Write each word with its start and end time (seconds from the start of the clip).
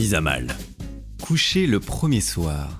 Mise. 0.00 0.16
Coucher 1.20 1.66
le 1.66 1.78
premier 1.78 2.22
soir. 2.22 2.79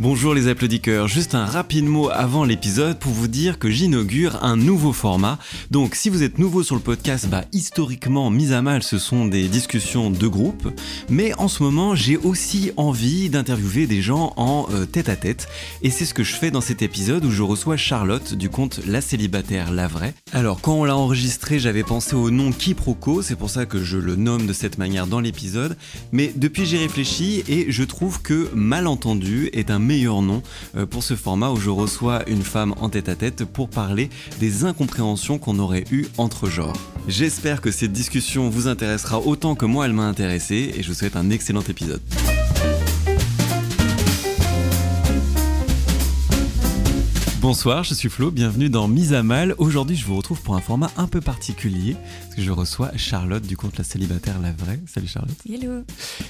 Bonjour 0.00 0.32
les 0.32 0.46
applaudisseurs, 0.46 1.08
juste 1.08 1.34
un 1.34 1.44
rapide 1.44 1.86
mot 1.86 2.08
avant 2.08 2.44
l'épisode 2.44 3.00
pour 3.00 3.10
vous 3.10 3.26
dire 3.26 3.58
que 3.58 3.68
j'inaugure 3.68 4.44
un 4.44 4.56
nouveau 4.56 4.92
format. 4.92 5.40
Donc 5.72 5.96
si 5.96 6.08
vous 6.08 6.22
êtes 6.22 6.38
nouveau 6.38 6.62
sur 6.62 6.76
le 6.76 6.80
podcast, 6.80 7.26
bah 7.28 7.44
historiquement, 7.52 8.30
mise 8.30 8.52
à 8.52 8.62
mal, 8.62 8.84
ce 8.84 8.96
sont 8.96 9.26
des 9.26 9.48
discussions 9.48 10.10
de 10.10 10.26
groupe. 10.28 10.72
Mais 11.08 11.34
en 11.34 11.48
ce 11.48 11.64
moment, 11.64 11.96
j'ai 11.96 12.16
aussi 12.16 12.70
envie 12.76 13.28
d'interviewer 13.28 13.88
des 13.88 14.00
gens 14.00 14.34
en 14.36 14.68
euh, 14.70 14.86
tête 14.86 15.08
à 15.08 15.16
tête. 15.16 15.48
Et 15.82 15.90
c'est 15.90 16.04
ce 16.04 16.14
que 16.14 16.22
je 16.22 16.36
fais 16.36 16.52
dans 16.52 16.60
cet 16.60 16.80
épisode 16.80 17.24
où 17.24 17.32
je 17.32 17.42
reçois 17.42 17.76
Charlotte 17.76 18.34
du 18.34 18.50
compte 18.50 18.78
La 18.86 19.00
Célibataire 19.00 19.72
La 19.72 19.88
Vraie. 19.88 20.14
Alors 20.32 20.60
quand 20.60 20.74
on 20.74 20.84
l'a 20.84 20.96
enregistré, 20.96 21.58
j'avais 21.58 21.82
pensé 21.82 22.14
au 22.14 22.30
nom 22.30 22.52
Quiproquo, 22.52 23.20
c'est 23.20 23.34
pour 23.34 23.50
ça 23.50 23.66
que 23.66 23.82
je 23.82 23.98
le 23.98 24.14
nomme 24.14 24.46
de 24.46 24.52
cette 24.52 24.78
manière 24.78 25.08
dans 25.08 25.18
l'épisode. 25.18 25.76
Mais 26.12 26.32
depuis 26.36 26.66
j'ai 26.66 26.78
réfléchi 26.78 27.42
et 27.48 27.72
je 27.72 27.82
trouve 27.82 28.22
que 28.22 28.48
malentendu 28.54 29.50
est 29.52 29.72
un 29.72 29.87
meilleur 29.88 30.20
nom 30.20 30.42
euh, 30.76 30.84
pour 30.84 31.02
ce 31.02 31.16
format 31.16 31.50
où 31.50 31.56
je 31.56 31.70
reçois 31.70 32.28
une 32.28 32.42
femme 32.42 32.74
en 32.78 32.90
tête 32.90 33.08
à 33.08 33.14
tête 33.14 33.46
pour 33.46 33.70
parler 33.70 34.10
des 34.38 34.64
incompréhensions 34.64 35.38
qu'on 35.38 35.58
aurait 35.58 35.84
eues 35.90 36.06
entre 36.18 36.50
genres. 36.50 36.76
J'espère 37.08 37.62
que 37.62 37.70
cette 37.70 37.92
discussion 37.92 38.50
vous 38.50 38.68
intéressera 38.68 39.18
autant 39.18 39.54
que 39.54 39.64
moi 39.64 39.86
elle 39.86 39.94
m'a 39.94 40.04
intéressé 40.04 40.74
et 40.76 40.82
je 40.82 40.88
vous 40.88 40.94
souhaite 40.94 41.16
un 41.16 41.30
excellent 41.30 41.62
épisode. 41.62 42.02
Bonsoir, 47.40 47.82
je 47.82 47.94
suis 47.94 48.10
Flo, 48.10 48.30
bienvenue 48.30 48.68
dans 48.68 48.88
Mise 48.88 49.14
à 49.14 49.22
Mal. 49.22 49.54
Aujourd'hui, 49.56 49.96
je 49.96 50.04
vous 50.04 50.16
retrouve 50.16 50.42
pour 50.42 50.54
un 50.54 50.60
format 50.60 50.90
un 50.98 51.06
peu 51.06 51.22
particulier, 51.22 51.96
que 52.38 52.44
je 52.44 52.52
reçois 52.52 52.92
Charlotte 52.96 53.44
du 53.44 53.56
compte 53.56 53.78
La 53.78 53.82
Célibataire 53.82 54.38
La 54.38 54.52
Vraie. 54.52 54.78
Salut 54.86 55.08
Charlotte. 55.08 55.36
Hello. 55.50 55.82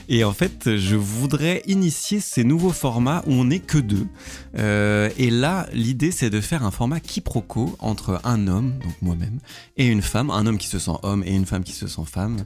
Et 0.08 0.24
en 0.24 0.32
fait, 0.32 0.78
je 0.78 0.96
voudrais 0.96 1.62
initier 1.66 2.18
ces 2.20 2.44
nouveaux 2.44 2.72
formats 2.72 3.22
où 3.26 3.32
on 3.32 3.44
n'est 3.44 3.58
que 3.58 3.76
deux. 3.76 4.06
Euh, 4.56 5.10
et 5.18 5.28
là, 5.28 5.68
l'idée, 5.74 6.10
c'est 6.10 6.30
de 6.30 6.40
faire 6.40 6.64
un 6.64 6.70
format 6.70 6.98
quiproquo 7.00 7.76
entre 7.78 8.22
un 8.24 8.46
homme, 8.46 8.78
donc 8.82 8.94
moi-même, 9.02 9.38
et 9.76 9.86
une 9.86 10.00
femme, 10.00 10.30
un 10.30 10.46
homme 10.46 10.56
qui 10.56 10.68
se 10.68 10.78
sent 10.78 10.92
homme 11.02 11.22
et 11.26 11.34
une 11.34 11.44
femme 11.44 11.62
qui 11.62 11.72
se 11.72 11.86
sent 11.86 12.04
femme. 12.10 12.38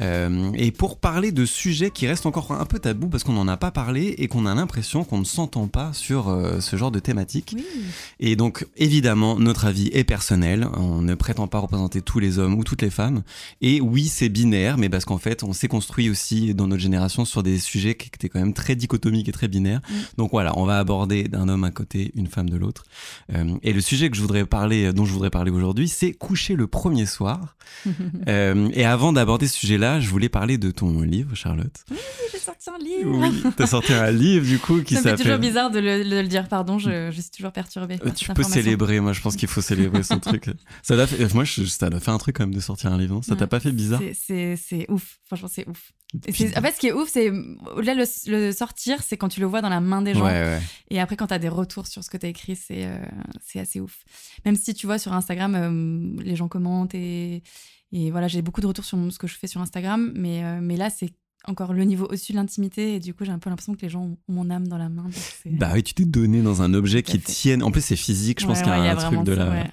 Euh, 0.00 0.50
et 0.54 0.70
pour 0.70 0.98
parler 0.98 1.32
de 1.32 1.44
sujets 1.44 1.90
qui 1.90 2.06
restent 2.06 2.24
encore 2.24 2.50
un 2.52 2.64
peu 2.64 2.78
tabous 2.78 3.08
parce 3.08 3.24
qu'on 3.24 3.34
n'en 3.34 3.46
a 3.46 3.58
pas 3.58 3.72
parlé 3.72 4.14
et 4.16 4.26
qu'on 4.26 4.46
a 4.46 4.54
l'impression 4.54 5.04
qu'on 5.04 5.18
ne 5.18 5.24
s'entend 5.24 5.68
pas 5.68 5.92
sur 5.92 6.28
euh, 6.28 6.60
ce 6.60 6.76
genre 6.76 6.90
de 6.90 6.98
thématique. 6.98 7.52
Oui. 7.56 7.66
Et 8.20 8.36
donc, 8.36 8.66
évidemment, 8.78 9.38
notre 9.38 9.66
avis 9.66 9.90
est 9.92 10.04
personnel. 10.04 10.66
On 10.78 11.02
ne 11.02 11.14
prétend 11.14 11.46
pas 11.46 11.58
représenter 11.58 12.00
tous 12.00 12.20
les 12.20 12.38
hommes 12.38 12.54
ou 12.54 12.64
toutes 12.64 12.80
les 12.80 12.85
femmes. 12.90 13.22
Et 13.60 13.80
oui, 13.80 14.06
c'est 14.08 14.28
binaire, 14.28 14.78
mais 14.78 14.88
parce 14.88 15.04
qu'en 15.04 15.18
fait, 15.18 15.42
on 15.42 15.52
s'est 15.52 15.68
construit 15.68 16.10
aussi 16.10 16.54
dans 16.54 16.66
notre 16.66 16.82
génération 16.82 17.24
sur 17.24 17.42
des 17.42 17.58
sujets 17.58 17.94
qui 17.96 18.06
étaient 18.08 18.28
quand 18.28 18.40
même 18.40 18.54
très 18.54 18.74
dichotomiques 18.76 19.28
et 19.28 19.32
très 19.32 19.48
binaires. 19.48 19.80
Mm. 19.88 19.94
Donc 20.18 20.30
voilà, 20.32 20.56
on 20.58 20.64
va 20.64 20.78
aborder 20.78 21.24
d'un 21.24 21.48
homme 21.48 21.64
à 21.64 21.70
côté, 21.70 22.12
une 22.14 22.26
femme 22.26 22.48
de 22.50 22.56
l'autre. 22.56 22.84
Euh, 23.34 23.56
et 23.62 23.72
le 23.72 23.80
sujet 23.80 24.10
que 24.10 24.16
je 24.16 24.20
voudrais 24.22 24.44
parler, 24.46 24.92
dont 24.92 25.04
je 25.04 25.12
voudrais 25.12 25.30
parler 25.30 25.50
aujourd'hui, 25.50 25.88
c'est 25.88 26.12
coucher 26.12 26.54
le 26.56 26.66
premier 26.66 27.06
soir. 27.06 27.56
Euh, 28.28 28.68
et 28.74 28.84
avant 28.84 29.12
d'aborder 29.12 29.46
ce 29.46 29.56
sujet-là, 29.58 30.00
je 30.00 30.08
voulais 30.08 30.28
parler 30.28 30.58
de 30.58 30.70
ton 30.70 31.00
livre, 31.02 31.34
Charlotte. 31.34 31.84
J'ai 32.32 32.38
sorti 32.38 32.70
un 32.70 32.78
livre. 32.78 33.10
Oui, 33.18 33.42
t'as 33.56 33.66
sorti 33.66 33.92
un 33.92 34.10
livre 34.10 34.46
du 34.46 34.58
coup 34.58 34.82
qui 34.82 34.94
me 34.94 35.00
fait 35.00 35.10
toujours 35.12 35.24
s'appelle. 35.32 35.40
bizarre 35.40 35.70
de 35.70 35.78
le, 35.78 36.04
de 36.04 36.16
le 36.20 36.26
dire, 36.28 36.48
pardon, 36.48 36.78
je, 36.78 37.10
je 37.10 37.20
suis 37.20 37.30
toujours 37.30 37.52
perturbée. 37.52 37.98
Euh, 38.04 38.10
Tu 38.14 38.32
peux 38.32 38.42
célébrer, 38.42 39.00
moi 39.00 39.12
je 39.12 39.20
pense 39.20 39.36
qu'il 39.36 39.48
faut 39.48 39.60
célébrer 39.60 40.02
son 40.02 40.18
truc. 40.20 40.46
Ça 40.82 40.96
doit 40.96 41.06
fait- 41.06 41.32
moi 41.34 41.44
je- 41.44 41.64
ça 41.64 41.88
doit 41.90 42.00
faire 42.00 42.14
un 42.14 42.18
truc 42.18 42.36
quand 42.36 42.44
même 42.44 42.54
de 42.54 42.60
sortir 42.60 42.75
un 42.84 42.98
livre, 42.98 43.14
non? 43.14 43.22
Ça 43.22 43.34
t'a 43.34 43.44
Ouais. 43.44 43.48
pas 43.48 43.60
fait 43.60 43.72
bizarre? 43.72 44.02
C'est- 44.14 44.90
ouf, 44.90 45.18
franchement, 45.24 45.48
c'est 45.50 45.66
ouf. 45.68 45.92
En 46.14 46.32
fait, 46.32 46.72
ce 46.72 46.78
qui 46.78 46.86
est 46.88 46.92
ouf, 46.92 47.08
c'est 47.08 47.30
au-delà 47.30 47.94
de 47.94 48.00
le, 48.00 48.30
le 48.46 48.52
sortir, 48.52 49.02
c'est 49.02 49.16
quand 49.16 49.28
tu 49.28 49.40
le 49.40 49.46
vois 49.46 49.60
dans 49.62 49.68
la 49.68 49.80
main 49.80 50.02
des 50.02 50.12
Ouais, 50.12 50.18
gens. 50.18 50.24
ouais. 50.24 50.60
Et 50.90 51.00
après, 51.00 51.16
quand 51.16 51.26
tu 51.28 51.34
as 51.34 51.38
des 51.38 51.48
retours 51.48 51.86
sur 51.86 52.04
ce 52.04 52.10
que 52.10 52.16
tu 52.16 52.26
as 52.26 52.28
écrit, 52.28 52.54
c'est 52.56 52.84
euh, 52.86 52.98
c'est 53.44 53.58
assez 53.58 53.80
ouf. 53.80 54.04
Même 54.44 54.54
si 54.56 54.74
tu 54.74 54.86
vois 54.86 54.98
sur 54.98 55.12
Instagram, 55.12 55.54
euh, 55.54 56.22
les 56.22 56.36
gens 56.36 56.48
commentent 56.48 56.94
et, 56.94 57.42
et 57.92 58.10
voilà, 58.10 58.28
j'ai 58.28 58.42
beaucoup 58.42 58.60
de 58.60 58.66
retours 58.66 58.84
sur 58.84 58.98
ce 59.12 59.18
que 59.18 59.26
je 59.26 59.34
fais 59.36 59.46
sur 59.46 59.60
Instagram, 59.60 60.12
mais, 60.14 60.44
euh, 60.44 60.58
mais 60.60 60.76
là, 60.76 60.90
c'est 60.90 61.10
encore 61.46 61.72
le 61.72 61.84
niveau 61.84 62.06
au-dessus 62.06 62.32
de 62.32 62.36
l'intimité 62.36 62.94
et 62.94 63.00
du 63.00 63.14
coup, 63.14 63.24
j'ai 63.24 63.30
un 63.32 63.38
peu 63.38 63.50
l'impression 63.50 63.74
que 63.74 63.82
les 63.82 63.88
gens 63.88 64.02
ont 64.02 64.16
mon 64.28 64.50
âme 64.50 64.66
dans 64.68 64.78
la 64.78 64.88
main. 64.88 65.04
Bah 65.46 65.70
oui, 65.74 65.82
tu 65.82 65.94
t'es 65.94 66.04
donné 66.04 66.42
dans 66.42 66.62
un 66.62 66.74
objet 66.74 67.02
qui 67.02 67.18
tienne. 67.18 67.62
En 67.62 67.70
plus, 67.70 67.80
c'est 67.82 67.96
physique, 67.96 68.40
je 68.40 68.46
pense 68.46 68.58
Ouais, 68.58 68.64
qu'il 68.64 68.72
y 68.72 68.86
a 68.88 68.92
un 68.92 68.96
truc 68.96 69.22
de 69.24 69.32
la. 69.32 69.50
ouais. 69.50 69.70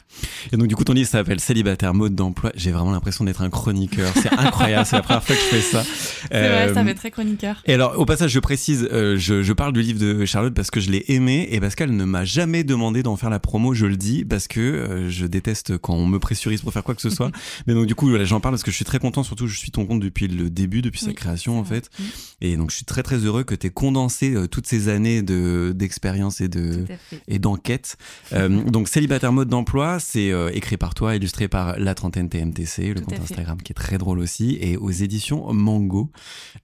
Et 0.51 0.57
donc, 0.57 0.67
du 0.67 0.75
coup, 0.75 0.83
ton 0.83 0.93
livre 0.93 1.09
s'appelle 1.09 1.39
Célibataire 1.39 1.93
mode 1.93 2.15
d'emploi. 2.15 2.51
J'ai 2.55 2.71
vraiment 2.71 2.91
l'impression 2.91 3.23
d'être 3.25 3.41
un 3.41 3.49
chroniqueur. 3.49 4.11
C'est 4.15 4.31
incroyable, 4.37 4.85
c'est 4.85 4.95
la 4.97 5.01
première 5.01 5.23
fois 5.23 5.35
que 5.35 5.41
je 5.41 5.47
fais 5.47 5.61
ça. 5.61 5.83
C'est 5.83 6.27
vrai, 6.29 6.73
ça 6.73 6.79
Euh, 6.81 6.85
fait 6.85 6.93
très 6.95 7.11
chroniqueur. 7.11 7.61
Et 7.65 7.73
alors, 7.73 7.97
au 7.99 8.05
passage, 8.05 8.31
je 8.31 8.39
précise, 8.39 8.87
euh, 8.91 9.17
je, 9.17 9.41
je 9.43 9.53
parle 9.53 9.73
du 9.73 9.81
livre 9.81 9.99
de 9.99 10.25
Charlotte 10.25 10.53
parce 10.53 10.69
que 10.71 10.79
je 10.79 10.91
l'ai 10.91 11.03
aimé 11.07 11.47
et 11.51 11.59
parce 11.59 11.75
qu'elle 11.75 11.95
ne 11.95 12.05
m'a 12.05 12.25
jamais 12.25 12.63
demandé 12.63 13.03
d'en 13.03 13.15
faire 13.15 13.29
la 13.29 13.39
promo, 13.39 13.73
je 13.73 13.85
le 13.85 13.97
dis, 13.97 14.25
parce 14.25 14.47
que 14.47 14.59
euh, 14.59 15.09
je 15.09 15.25
déteste 15.25 15.77
quand 15.77 15.95
on 15.95 16.05
me 16.05 16.19
pressurise 16.19 16.61
pour 16.61 16.71
faire 16.73 16.83
quoi 16.83 16.93
que 16.95 17.01
ce 17.01 17.09
soit. 17.09 17.31
Mais 17.67 17.73
donc, 17.73 17.87
du 17.87 17.95
coup, 17.95 18.07
voilà, 18.09 18.25
j'en 18.25 18.39
parle 18.39 18.53
parce 18.53 18.63
que 18.63 18.71
je 18.71 18.75
suis 18.75 18.85
très 18.85 18.99
content, 18.99 19.23
surtout, 19.23 19.47
je 19.47 19.57
suis 19.57 19.71
ton 19.71 19.85
compte 19.85 19.99
depuis 20.01 20.27
le 20.27 20.49
début, 20.49 20.81
depuis 20.81 20.99
sa 20.99 21.13
création, 21.13 21.62
en 21.63 21.65
fait. 21.65 21.89
Mm, 21.99 22.03
Et 22.41 22.57
donc, 22.57 22.69
je 22.71 22.75
suis 22.77 22.85
très, 22.85 23.03
très 23.03 23.17
heureux 23.17 23.43
que 23.43 23.55
tu 23.55 23.67
aies 23.67 23.69
condensé 23.69 24.33
euh, 24.35 24.47
toutes 24.47 24.67
ces 24.67 24.89
années 24.89 25.21
de- 25.21 25.73
d'expérience 25.75 26.41
et 26.41 26.47
de, 26.47 26.85
et 27.27 27.39
d'enquête. 27.39 27.97
Euh, 28.33 28.63
donc, 28.63 28.87
Célibataire 28.87 29.31
mode 29.33 29.49
d'emploi, 29.49 29.99
c'est 29.99 30.31
euh, 30.31 30.49
écrit 30.53 30.77
par 30.77 30.93
toi, 30.93 31.15
illustré 31.15 31.47
par 31.47 31.79
La 31.79 31.95
Trentaine 31.95 32.29
TMTC, 32.29 32.93
le 32.93 32.95
Tout 33.01 33.05
compte. 33.05 33.19
Instagram 33.21 33.61
qui 33.61 33.71
est 33.71 33.75
très 33.75 33.97
drôle 33.97 34.19
aussi, 34.19 34.57
et 34.61 34.77
aux 34.77 34.91
éditions 34.91 35.51
Mango. 35.53 36.11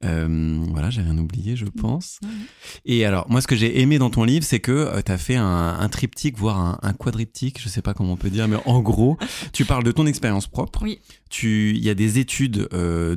Voilà, 0.01 0.89
j'ai 0.89 1.01
rien 1.01 1.17
oublié, 1.17 1.55
je 1.55 1.65
pense. 1.65 2.19
Ouais, 2.23 2.29
ouais. 2.29 2.33
Et 2.85 3.05
alors, 3.05 3.29
moi, 3.29 3.41
ce 3.41 3.47
que 3.47 3.55
j'ai 3.55 3.81
aimé 3.81 3.97
dans 3.99 4.09
ton 4.09 4.23
livre, 4.23 4.45
c'est 4.45 4.59
que 4.59 5.01
tu 5.01 5.11
as 5.11 5.17
fait 5.17 5.35
un, 5.35 5.77
un 5.79 5.89
triptyque, 5.89 6.37
voire 6.37 6.59
un, 6.59 6.79
un 6.81 6.93
quadriptyque, 6.93 7.61
je 7.61 7.69
sais 7.69 7.81
pas 7.81 7.93
comment 7.93 8.13
on 8.13 8.17
peut 8.17 8.29
dire, 8.29 8.47
mais 8.47 8.57
en 8.65 8.79
gros, 8.81 9.17
tu 9.53 9.65
parles 9.65 9.83
de 9.83 9.91
ton 9.91 10.05
expérience 10.05 10.47
propre. 10.47 10.83
Oui. 10.83 10.99
Tu, 11.29 11.73
il 11.75 11.83
y 11.83 11.89
a 11.89 11.93
des 11.93 12.17
études 12.17 12.67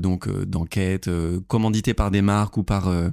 donc 0.00 0.28
d'enquête 0.44 1.08
euh, 1.08 1.40
commanditées 1.72 1.94
par 1.94 2.10
des 2.10 2.22
marques 2.22 2.56
ou 2.58 2.62
par 2.62 2.88
euh, 2.88 3.08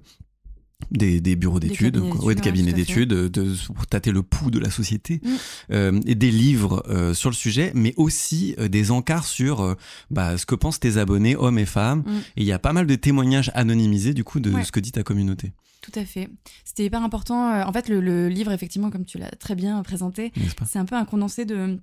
des, 0.92 1.20
des 1.22 1.36
bureaux 1.36 1.59
Des 1.59 1.70
d'études, 1.70 1.96
cabinets 1.96 2.24
ouais, 2.25 2.36
des 2.36 2.42
cabinets 2.42 2.72
à 2.72 2.75
fait. 2.75 2.81
d'études, 2.81 3.09
de, 3.09 3.56
pour 3.74 3.86
tâter 3.88 4.12
le 4.12 4.22
pouls 4.24 4.52
de 4.52 4.59
la 4.59 4.70
société, 4.70 5.22
Mm. 5.24 5.30
euh, 5.72 6.00
et 6.06 6.16
des 6.16 6.31
livres 6.31 6.84
euh, 6.90 7.14
sur 7.14 7.30
le 7.30 7.36
sujet, 7.36 7.72
mais 7.75 7.94
aussi 7.98 8.56
euh, 8.59 8.68
des 8.69 8.92
encarts 8.92 9.25
sur 9.25 9.75
bah, 10.09 10.38
ce 10.38 10.46
que 10.46 10.56
pensent 10.56 10.80
tes 10.80 10.98
abonnés, 10.98 11.36
hommes 11.36 11.59
et 11.59 11.66
femmes. 11.66 12.00
Mm. 12.06 12.18
Et 12.38 12.42
il 12.42 12.46
y 12.46 12.52
a 12.52 12.59
pas 12.59 12.74
mal 12.74 12.86
de 12.88 12.96
témoignages 12.96 13.52
anonymisés 13.56 14.14
du 14.14 14.24
coup 14.24 14.40
de 14.40 14.52
Ouais. 14.52 14.64
ce 14.64 14.72
que 14.72 14.80
dit 14.80 14.92
ta 14.92 15.03
communauté, 15.03 15.53
Tout 15.81 15.92
à 16.00 16.03
fait. 16.06 16.30
C'était 16.66 16.86
hyper 16.86 17.03
important. 17.03 17.66
En 17.66 17.72
fait, 17.74 17.88
le, 17.90 18.00
le 18.02 18.28
livre, 18.30 18.52
effectivement, 18.52 18.90
comme 18.90 19.06
tu 19.06 19.18
l'as 19.18 19.31
très 19.31 19.56
bien 19.56 19.81
présenté, 19.84 20.31
c'est 20.66 20.80
un 20.80 20.86
peu 20.86 20.96
un 20.96 21.06
condensé 21.06 21.46
de. 21.46 21.80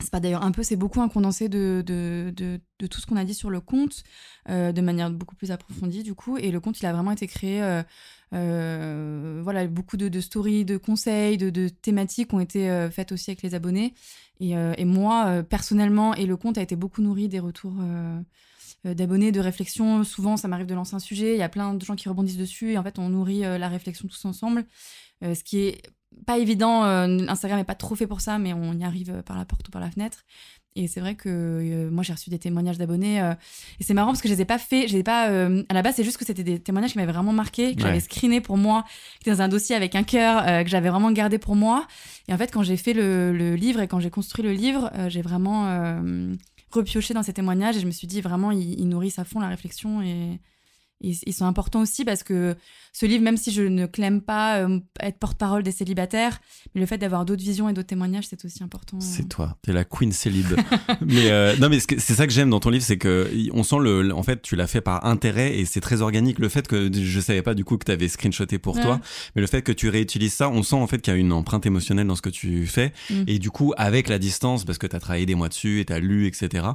C'est 0.00 0.10
pas 0.10 0.20
d'ailleurs 0.20 0.44
un 0.44 0.52
peu, 0.52 0.62
c'est 0.62 0.76
beaucoup 0.76 1.00
un 1.00 1.08
condensé 1.08 1.48
de, 1.48 1.82
de, 1.86 2.32
de, 2.36 2.86
tout 2.86 3.00
ce 3.00 3.06
qu'on 3.06 3.16
a 3.16 3.24
dit 3.24 3.34
sur 3.34 3.50
le 3.50 3.60
compte, 3.60 4.02
euh, 4.48 4.72
de 4.72 4.80
manière 4.80 5.10
beaucoup 5.10 5.36
plus 5.36 5.50
approfondie, 5.50 6.02
du 6.02 6.14
coup. 6.14 6.36
Et 6.38 6.50
le 6.50 6.60
compte, 6.60 6.80
il 6.80 6.86
a 6.86 6.92
vraiment 6.92 7.12
été 7.12 7.26
créé. 7.26 7.62
euh, 7.62 7.82
euh, 8.32 9.40
voilà, 9.42 9.66
beaucoup 9.66 9.96
de, 9.96 10.20
stories, 10.20 10.64
de 10.64 10.76
conseils, 10.76 11.36
de, 11.36 11.68
thématiques 11.68 12.32
ont 12.32 12.40
été 12.40 12.70
euh, 12.70 12.90
faites 12.90 13.12
aussi 13.12 13.30
avec 13.30 13.42
les 13.42 13.54
abonnés. 13.54 13.94
Et, 14.40 14.52
et 14.52 14.84
moi, 14.86 15.42
personnellement, 15.42 16.14
et 16.14 16.24
le 16.24 16.34
compte 16.36 16.56
a 16.56 16.62
été 16.62 16.74
beaucoup 16.74 17.02
nourri 17.02 17.28
des 17.28 17.40
retours 17.40 17.74
d'abonnés, 18.86 19.32
de 19.32 19.40
réflexions. 19.40 20.02
Souvent, 20.02 20.38
ça 20.38 20.48
m'arrive 20.48 20.66
de 20.66 20.74
lancer 20.74 20.94
un 20.94 20.98
sujet, 20.98 21.34
il 21.34 21.38
y 21.38 21.42
a 21.42 21.50
plein 21.50 21.74
de 21.74 21.84
gens 21.84 21.94
qui 21.94 22.08
rebondissent 22.08 22.38
dessus, 22.38 22.72
et 22.72 22.78
en 22.78 22.82
fait, 22.82 22.98
on 22.98 23.10
nourrit 23.10 23.40
la 23.40 23.68
réflexion 23.68 24.08
tous 24.08 24.24
ensemble. 24.24 24.64
Ce 25.20 25.44
qui 25.44 25.58
est 25.58 25.82
pas 26.26 26.38
évident, 26.38 26.84
euh, 26.84 27.26
Instagram 27.28 27.58
n'est 27.58 27.64
pas 27.64 27.74
trop 27.74 27.94
fait 27.94 28.06
pour 28.06 28.20
ça, 28.20 28.38
mais 28.38 28.52
on 28.52 28.74
y 28.74 28.84
arrive 28.84 29.10
euh, 29.10 29.22
par 29.22 29.36
la 29.36 29.44
porte 29.44 29.68
ou 29.68 29.70
par 29.70 29.80
la 29.80 29.90
fenêtre. 29.90 30.24
Et 30.76 30.86
c'est 30.86 31.00
vrai 31.00 31.16
que 31.16 31.88
moi, 31.90 32.04
j'ai 32.04 32.12
reçu 32.12 32.30
des 32.30 32.38
témoignages 32.38 32.78
d'abonnés. 32.78 33.18
et 33.80 33.82
c'est 33.82 33.92
marrant 33.92 34.10
parce 34.12 34.22
que 34.22 34.28
je 34.28 34.34
les 34.34 34.42
ai 34.42 34.44
pas 34.44 34.58
faits. 34.58 34.86
Je 34.86 34.92
les 34.92 35.00
ai 35.00 35.02
pas, 35.02 35.24
à 35.24 35.74
la 35.74 35.82
base, 35.82 35.96
c'est 35.96 36.04
juste 36.04 36.16
que 36.16 36.24
c'était 36.24 36.44
des 36.44 36.60
témoignages 36.60 36.92
qui 36.92 36.98
m'avaient 36.98 37.10
vraiment 37.10 37.32
marqué, 37.32 37.74
que 37.74 37.82
j'avais 37.82 37.98
screené 37.98 38.40
pour 38.40 38.56
moi, 38.56 38.84
qui 39.14 39.22
étaient 39.22 39.36
dans 39.36 39.42
un 39.42 39.48
dossier 39.48 39.74
avec 39.74 39.96
un 39.96 40.04
cœur, 40.04 40.44
que 40.62 40.70
j'avais 40.70 40.88
vraiment 40.88 41.10
gardé 41.10 41.38
pour 41.38 41.56
moi. 41.56 41.88
Et 42.28 42.32
en 42.32 42.38
fait, 42.38 42.52
quand 42.52 42.62
j'ai 42.62 42.76
fait 42.76 42.92
le, 42.92 43.32
le, 43.32 43.56
livre 43.56 43.80
et 43.80 43.88
quand 43.88 43.98
j'ai 43.98 44.10
construit 44.10 44.44
le 44.44 44.52
livre, 44.52 44.92
j'ai 45.08 45.22
vraiment 45.22 45.66
repioché 46.70 47.14
dans 47.14 47.24
ces 47.24 47.32
témoignages 47.32 47.76
et 47.76 47.80
je 47.80 47.86
me 47.86 47.90
suis 47.90 48.06
dit 48.06 48.20
vraiment, 48.20 48.52
ils, 48.52 48.78
ils 48.78 48.88
nourrissent 48.88 49.18
à 49.18 49.24
fond 49.24 49.40
la 49.40 49.48
réflexion 49.48 50.02
et 50.02 50.38
ils, 51.00 51.32
sont 51.32 51.46
importants 51.46 51.80
aussi 51.80 52.04
parce 52.04 52.22
que 52.22 52.56
ce 52.92 53.06
livre, 53.06 53.22
même 53.22 53.36
si 53.36 53.52
je 53.52 53.62
ne 53.62 53.86
claime 53.86 54.20
pas 54.20 54.58
euh, 54.58 54.80
être 55.00 55.18
porte-parole 55.18 55.62
des 55.62 55.72
célibataires, 55.72 56.40
mais 56.74 56.80
le 56.80 56.86
fait 56.86 56.98
d'avoir 56.98 57.24
d'autres 57.24 57.42
visions 57.42 57.68
et 57.68 57.72
d'autres 57.72 57.88
témoignages, 57.88 58.26
c'est 58.28 58.44
aussi 58.44 58.62
important. 58.62 59.00
C'est 59.00 59.28
toi, 59.28 59.56
t'es 59.62 59.72
la 59.72 59.84
queen 59.84 60.12
célib. 60.12 60.46
mais 61.00 61.30
euh, 61.30 61.56
non, 61.56 61.68
mais 61.68 61.78
c'est 61.80 62.14
ça 62.14 62.26
que 62.26 62.32
j'aime 62.32 62.50
dans 62.50 62.60
ton 62.60 62.70
livre, 62.70 62.84
c'est 62.84 62.98
que 62.98 63.30
on 63.52 63.62
sent 63.62 63.78
le, 63.80 64.12
en 64.14 64.22
fait, 64.22 64.42
tu 64.42 64.56
l'as 64.56 64.66
fait 64.66 64.80
par 64.80 65.06
intérêt 65.06 65.58
et 65.58 65.64
c'est 65.64 65.80
très 65.80 66.02
organique. 66.02 66.38
Le 66.38 66.48
fait 66.48 66.66
que 66.66 66.90
je 66.92 67.20
savais 67.20 67.42
pas 67.42 67.54
du 67.54 67.64
coup 67.64 67.78
que 67.78 67.84
tu 67.84 67.92
avais 67.92 68.08
screenshoté 68.08 68.58
pour 68.58 68.78
toi, 68.80 69.00
mais 69.34 69.40
le 69.40 69.46
fait 69.46 69.62
que 69.62 69.72
tu 69.72 69.88
réutilises 69.88 70.34
ça, 70.34 70.50
on 70.50 70.62
sent 70.62 70.76
en 70.76 70.86
fait 70.86 71.00
qu'il 71.00 71.12
y 71.12 71.16
a 71.16 71.18
une 71.18 71.32
empreinte 71.32 71.64
émotionnelle 71.66 72.06
dans 72.06 72.16
ce 72.16 72.22
que 72.22 72.30
tu 72.30 72.66
fais 72.66 72.92
mm. 73.08 73.24
et 73.26 73.38
du 73.38 73.50
coup 73.50 73.72
avec 73.76 74.08
la 74.08 74.18
distance 74.18 74.64
parce 74.64 74.78
que 74.78 74.86
tu 74.86 74.96
as 74.96 75.00
travaillé 75.00 75.26
des 75.26 75.34
mois 75.34 75.48
dessus 75.48 75.80
et 75.80 75.84
tu 75.84 75.92
as 75.92 76.00
lu, 76.00 76.26
etc. 76.26 76.66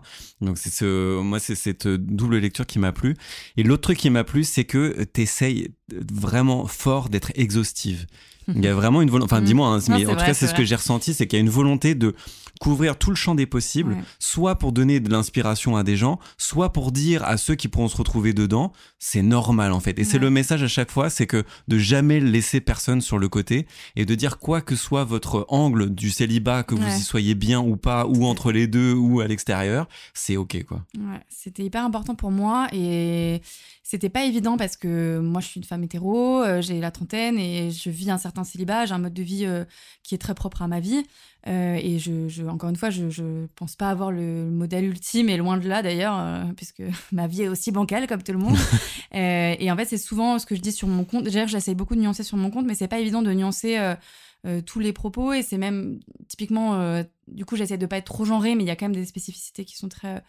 Donc 0.41 0.57
c'est 0.57 0.73
ce, 0.73 1.19
moi 1.21 1.39
c'est 1.39 1.55
cette 1.55 1.87
double 1.87 2.37
lecture 2.37 2.65
qui 2.65 2.79
m'a 2.79 2.91
plu. 2.91 3.15
Et 3.57 3.63
l'autre 3.63 3.81
truc 3.81 3.97
qui 3.97 4.09
m'a 4.15 4.23
plu, 4.23 4.43
c'est 4.43 4.65
que 4.65 5.05
tu 5.13 5.21
essayes 5.21 5.69
vraiment 5.91 6.65
fort 6.67 7.09
d'être 7.09 7.31
exhaustive. 7.35 8.05
Il 8.47 8.63
y 8.63 8.67
a 8.67 8.73
vraiment 8.73 9.01
une 9.01 9.09
volonté, 9.09 9.25
enfin 9.33 9.41
mm. 9.41 9.45
dis-moi, 9.45 9.67
hein, 9.69 9.79
mais 9.89 10.05
en 10.05 10.15
tout 10.15 10.25
cas 10.25 10.33
c'est 10.33 10.47
ce 10.47 10.53
que 10.53 10.63
j'ai 10.63 10.75
ressenti, 10.75 11.13
c'est 11.13 11.27
qu'il 11.27 11.37
y 11.37 11.41
a 11.41 11.43
une 11.43 11.49
volonté 11.49 11.95
de 11.95 12.13
couvrir 12.61 12.97
tout 12.97 13.09
le 13.09 13.15
champ 13.15 13.35
des 13.35 13.45
possibles, 13.45 13.97
soit 14.19 14.55
pour 14.55 14.71
donner 14.71 14.99
de 14.99 15.09
l'inspiration 15.09 15.75
à 15.75 15.83
des 15.83 15.97
gens, 15.97 16.19
soit 16.37 16.71
pour 16.71 16.91
dire 16.91 17.23
à 17.23 17.37
ceux 17.37 17.55
qui 17.55 17.67
pourront 17.67 17.87
se 17.87 17.97
retrouver 17.97 18.33
dedans, 18.33 18.71
c'est 18.99 19.21
normal 19.21 19.73
en 19.73 19.79
fait. 19.79 19.99
Et 19.99 20.03
c'est 20.03 20.19
le 20.19 20.29
message 20.29 20.63
à 20.63 20.67
chaque 20.67 20.91
fois, 20.91 21.09
c'est 21.09 21.27
que 21.27 21.43
de 21.67 21.77
jamais 21.77 22.19
laisser 22.19 22.61
personne 22.61 23.01
sur 23.01 23.17
le 23.17 23.27
côté 23.27 23.67
et 23.95 24.05
de 24.05 24.15
dire 24.15 24.37
quoi 24.37 24.61
que 24.61 24.75
soit 24.75 25.03
votre 25.03 25.45
angle 25.49 25.93
du 25.93 26.11
célibat, 26.11 26.63
que 26.63 26.75
vous 26.75 26.87
y 26.87 27.01
soyez 27.01 27.35
bien 27.35 27.59
ou 27.59 27.75
pas, 27.75 28.05
ou 28.05 28.25
entre 28.25 28.51
les 28.51 28.67
deux, 28.67 28.93
ou 28.93 29.19
à 29.19 29.27
l'extérieur, 29.27 29.87
c'est 30.13 30.37
ok 30.37 30.63
quoi. 30.63 30.85
C'était 31.29 31.63
hyper 31.63 31.83
important 31.83 32.15
pour 32.15 32.31
moi 32.31 32.67
et 32.71 33.41
c'était 33.87 34.09
pas 34.09 34.25
évident 34.25 34.57
parce 34.57 34.77
que 34.77 35.19
moi 35.19 35.41
je 35.41 35.45
suis 35.45 35.59
une 35.59 35.63
femme 35.63 35.83
hétéro, 35.83 36.41
euh, 36.41 36.59
j'ai 36.59 36.79
la 36.79 36.89
trentaine 36.89 37.37
et 37.37 37.69
je 37.69 37.91
vis 37.91 38.09
un 38.09 38.17
certain 38.17 38.43
célibat, 38.43 38.87
j'ai 38.87 38.95
un 38.95 38.97
mode 38.97 39.13
de 39.13 39.21
vie 39.21 39.45
euh, 39.45 39.63
qui 40.01 40.15
est 40.15 40.17
très 40.17 40.33
propre 40.33 40.63
à 40.63 40.67
ma 40.67 40.79
vie. 40.79 41.03
Euh, 41.47 41.75
et 41.75 41.99
je, 41.99 42.47
encore 42.47 42.71
une 42.71 42.77
fois, 42.77 42.89
je 42.89 43.03
ne 43.21 43.45
pense 43.55 43.75
pas 43.75 43.91
avoir 43.91 44.11
le 44.11 44.49
modèle 44.49 44.85
ultime, 44.85 45.29
et 45.29 45.37
loin 45.37 45.59
de 45.59 45.69
là 45.69 45.83
d'ailleurs, 45.83 46.19
puisque 46.55 46.81
ma 47.11 47.27
vie 47.27 47.43
est 47.43 47.47
aussi 47.47 47.71
bancale 47.71 48.07
comme 48.07 48.23
tout 48.23 48.31
le 48.31 48.39
monde. 48.39 48.57
et 49.11 49.71
en 49.71 49.75
fait, 49.75 49.85
c'est 49.85 49.99
souvent 49.99 50.39
ce 50.39 50.47
que 50.47 50.55
je 50.55 50.61
dis 50.61 50.71
sur 50.71 50.87
mon 50.87 51.03
compte. 51.03 51.25
D'ailleurs, 51.25 51.47
j'essaie 51.47 51.75
beaucoup 51.75 51.93
de 51.93 52.01
nuancer 52.01 52.23
sur 52.23 52.37
mon 52.37 52.49
compte, 52.49 52.65
mais 52.65 52.73
c'est 52.73 52.87
pas 52.87 52.99
évident 52.99 53.21
de 53.21 53.31
nuancer 53.31 53.77
tous 54.65 54.79
les 54.79 54.93
propos. 54.93 55.31
Et 55.33 55.43
c'est 55.43 55.59
même 55.59 55.99
typiquement, 56.27 57.03
du 57.27 57.45
coup, 57.45 57.55
j'essaie 57.55 57.77
de 57.77 57.85
pas 57.85 57.97
être 57.97 58.05
trop 58.05 58.25
genrée, 58.25 58.55
mais 58.55 58.63
il 58.63 58.67
y 58.67 58.71
a 58.71 58.75
quand 58.75 58.85
même 58.85 58.95
des 58.95 59.05
spécificités 59.05 59.63
qui 59.63 59.77
sont 59.77 59.89
très 59.89 60.23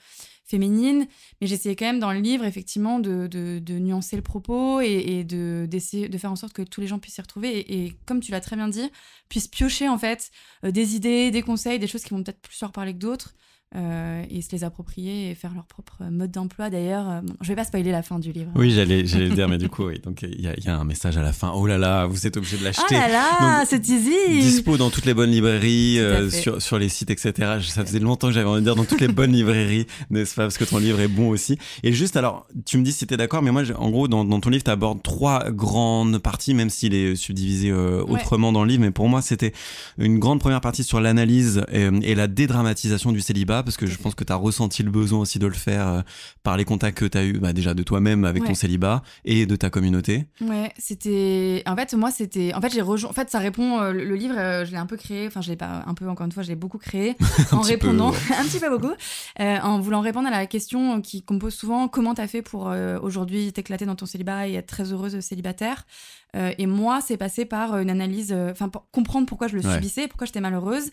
féminine. 0.46 1.06
Mais 1.40 1.46
j'essayais 1.46 1.76
quand 1.76 1.84
même 1.84 1.98
dans 1.98 2.12
le 2.12 2.20
livre, 2.20 2.44
effectivement, 2.44 2.98
de, 2.98 3.26
de, 3.26 3.78
nuancer 3.78 4.16
le 4.16 4.22
propos 4.22 4.80
et, 4.80 5.24
de, 5.24 5.66
d'essayer 5.68 6.08
de 6.08 6.18
faire 6.18 6.32
en 6.32 6.36
sorte 6.36 6.52
que 6.52 6.62
tous 6.62 6.80
les 6.80 6.86
gens 6.86 6.98
puissent 6.98 7.14
s'y 7.14 7.20
retrouver. 7.20 7.58
Et, 7.72 7.92
comme 8.06 8.20
tu 8.20 8.32
l'as 8.32 8.40
très 8.40 8.56
bien 8.56 8.68
dit, 8.68 8.90
puissent 9.28 9.48
piocher, 9.48 9.88
en 9.88 9.98
fait, 9.98 10.30
euh, 10.64 10.70
des 10.70 10.96
idées, 10.96 11.30
des 11.30 11.42
conseils, 11.42 11.78
des 11.78 11.86
choses 11.86 12.02
qui 12.02 12.10
vont 12.10 12.22
peut-être 12.22 12.40
plus 12.40 12.60
leur 12.60 12.72
parler 12.72 12.92
que 12.92 12.98
d'autres. 12.98 13.34
Euh, 13.74 14.22
et 14.30 14.42
se 14.42 14.52
les 14.52 14.62
approprier 14.62 15.28
et 15.30 15.34
faire 15.34 15.52
leur 15.52 15.66
propre 15.66 16.04
mode 16.08 16.30
d'emploi. 16.30 16.70
D'ailleurs, 16.70 17.10
euh, 17.10 17.20
je 17.40 17.48
vais 17.48 17.56
pas 17.56 17.64
spoiler 17.64 17.90
la 17.90 18.02
fin 18.02 18.20
du 18.20 18.30
livre. 18.30 18.52
Oui, 18.54 18.70
j'allais, 18.70 19.04
j'allais 19.04 19.28
le 19.28 19.34
dire, 19.34 19.48
mais 19.48 19.58
du 19.58 19.68
coup, 19.68 19.86
oui. 19.86 19.98
Donc, 19.98 20.22
il 20.22 20.40
y, 20.40 20.64
y, 20.64 20.68
a 20.68 20.78
un 20.78 20.84
message 20.84 21.18
à 21.18 21.22
la 21.22 21.32
fin. 21.32 21.50
Oh 21.52 21.66
là 21.66 21.76
là, 21.76 22.06
vous 22.06 22.28
êtes 22.28 22.36
obligé 22.36 22.56
de 22.56 22.64
l'acheter. 22.64 22.84
Oh 22.88 22.94
là 22.94 23.08
là, 23.08 23.64
c'est 23.66 23.86
easy. 23.88 24.40
Dispo 24.40 24.76
dans 24.76 24.88
toutes 24.88 25.04
les 25.04 25.14
bonnes 25.14 25.32
librairies, 25.32 25.98
euh, 25.98 26.30
sur, 26.30 26.62
sur 26.62 26.78
les 26.78 26.88
sites, 26.88 27.10
etc. 27.10 27.58
Ça 27.60 27.84
faisait 27.84 27.98
longtemps 27.98 28.28
que 28.28 28.34
j'avais 28.34 28.48
envie 28.48 28.60
de 28.60 28.66
dire 28.66 28.76
dans 28.76 28.84
toutes 28.84 29.00
les 29.00 29.08
bonnes 29.08 29.32
librairies, 29.32 29.86
n'est-ce 30.10 30.36
pas? 30.36 30.42
Parce 30.42 30.58
que 30.58 30.64
ton 30.64 30.78
livre 30.78 31.00
est 31.00 31.08
bon 31.08 31.28
aussi. 31.28 31.58
Et 31.82 31.92
juste, 31.92 32.16
alors, 32.16 32.46
tu 32.66 32.78
me 32.78 32.84
dis 32.84 32.92
si 32.92 33.04
t'es 33.04 33.16
d'accord, 33.16 33.42
mais 33.42 33.50
moi, 33.50 33.64
en 33.76 33.90
gros, 33.90 34.06
dans, 34.06 34.24
dans 34.24 34.38
ton 34.38 34.48
livre, 34.48 34.62
tu 34.62 34.70
abordes 34.70 35.02
trois 35.02 35.50
grandes 35.50 36.18
parties, 36.18 36.54
même 36.54 36.70
s'il 36.70 36.94
est 36.94 37.16
subdivisé 37.16 37.72
autrement 37.72 38.52
dans 38.52 38.62
le 38.62 38.68
livre. 38.70 38.82
Mais 38.82 38.92
pour 38.92 39.08
moi, 39.08 39.22
c'était 39.22 39.52
une 39.98 40.20
grande 40.20 40.38
première 40.38 40.60
partie 40.60 40.84
sur 40.84 41.00
l'analyse 41.00 41.62
et, 41.72 41.88
et 42.02 42.14
la 42.14 42.28
dédramatisation 42.28 43.10
du 43.10 43.20
célibat, 43.20 43.55
parce 43.62 43.76
que 43.76 43.86
je 43.86 43.96
pense 43.98 44.14
que 44.14 44.24
tu 44.24 44.32
ressenti 44.32 44.82
le 44.82 44.90
besoin 44.90 45.20
aussi 45.20 45.38
de 45.38 45.46
le 45.46 45.54
faire 45.54 45.88
euh, 45.88 46.00
par 46.42 46.56
les 46.56 46.64
contacts 46.64 46.98
que 46.98 47.04
tu 47.04 47.18
as 47.18 47.24
eu 47.24 47.34
bah, 47.34 47.52
déjà 47.52 47.74
de 47.74 47.82
toi-même 47.82 48.24
avec 48.24 48.44
ton 48.44 48.54
célibat 48.54 49.02
et 49.24 49.46
de 49.46 49.56
ta 49.56 49.70
communauté 49.70 50.26
Ouais, 50.40 50.72
c'était. 50.78 51.62
En 51.66 51.76
fait, 51.76 51.94
moi, 51.94 52.10
c'était. 52.10 52.52
En 52.54 52.60
fait, 52.60 52.72
j'ai 52.72 52.82
rejoint. 52.82 53.10
En 53.10 53.12
fait, 53.12 53.30
ça 53.30 53.38
répond. 53.38 53.80
Euh, 53.80 53.92
le 53.92 54.14
livre, 54.14 54.36
euh, 54.38 54.64
je 54.64 54.70
l'ai 54.70 54.76
un 54.76 54.86
peu 54.86 54.96
créé. 54.96 55.26
Enfin, 55.26 55.40
je 55.40 55.50
l'ai 55.50 55.56
pas 55.56 55.84
un 55.86 55.94
peu, 55.94 56.08
encore 56.08 56.26
une 56.26 56.32
fois, 56.32 56.42
je 56.42 56.48
l'ai 56.48 56.56
beaucoup 56.56 56.78
créé. 56.78 57.16
en 57.52 57.60
répondant. 57.60 58.08
un 58.38 58.44
petit 58.44 58.60
peu 58.60 58.70
beaucoup. 58.70 58.94
en 59.38 59.80
voulant 59.80 60.00
répondre 60.00 60.28
à 60.28 60.30
la 60.30 60.46
question 60.46 61.00
qui 61.00 61.22
qu'on 61.22 61.38
pose 61.38 61.54
souvent 61.54 61.88
comment 61.88 62.14
t'as 62.14 62.26
fait 62.26 62.42
pour 62.42 62.72
aujourd'hui 63.02 63.52
t'éclater 63.52 63.86
dans 63.86 63.96
ton 63.96 64.06
célibat 64.06 64.48
et 64.48 64.54
être 64.54 64.66
très 64.66 64.92
heureuse 64.92 65.18
célibataire 65.20 65.86
Et 66.34 66.66
moi, 66.66 67.00
c'est 67.00 67.16
passé 67.16 67.44
par 67.44 67.78
une 67.78 67.90
analyse. 67.90 68.32
Enfin, 68.50 68.68
pour 68.68 68.90
comprendre 68.90 69.26
pourquoi 69.26 69.48
je 69.48 69.56
le 69.56 69.62
subissais, 69.62 70.08
pourquoi 70.08 70.26
j'étais 70.26 70.40
malheureuse. 70.40 70.90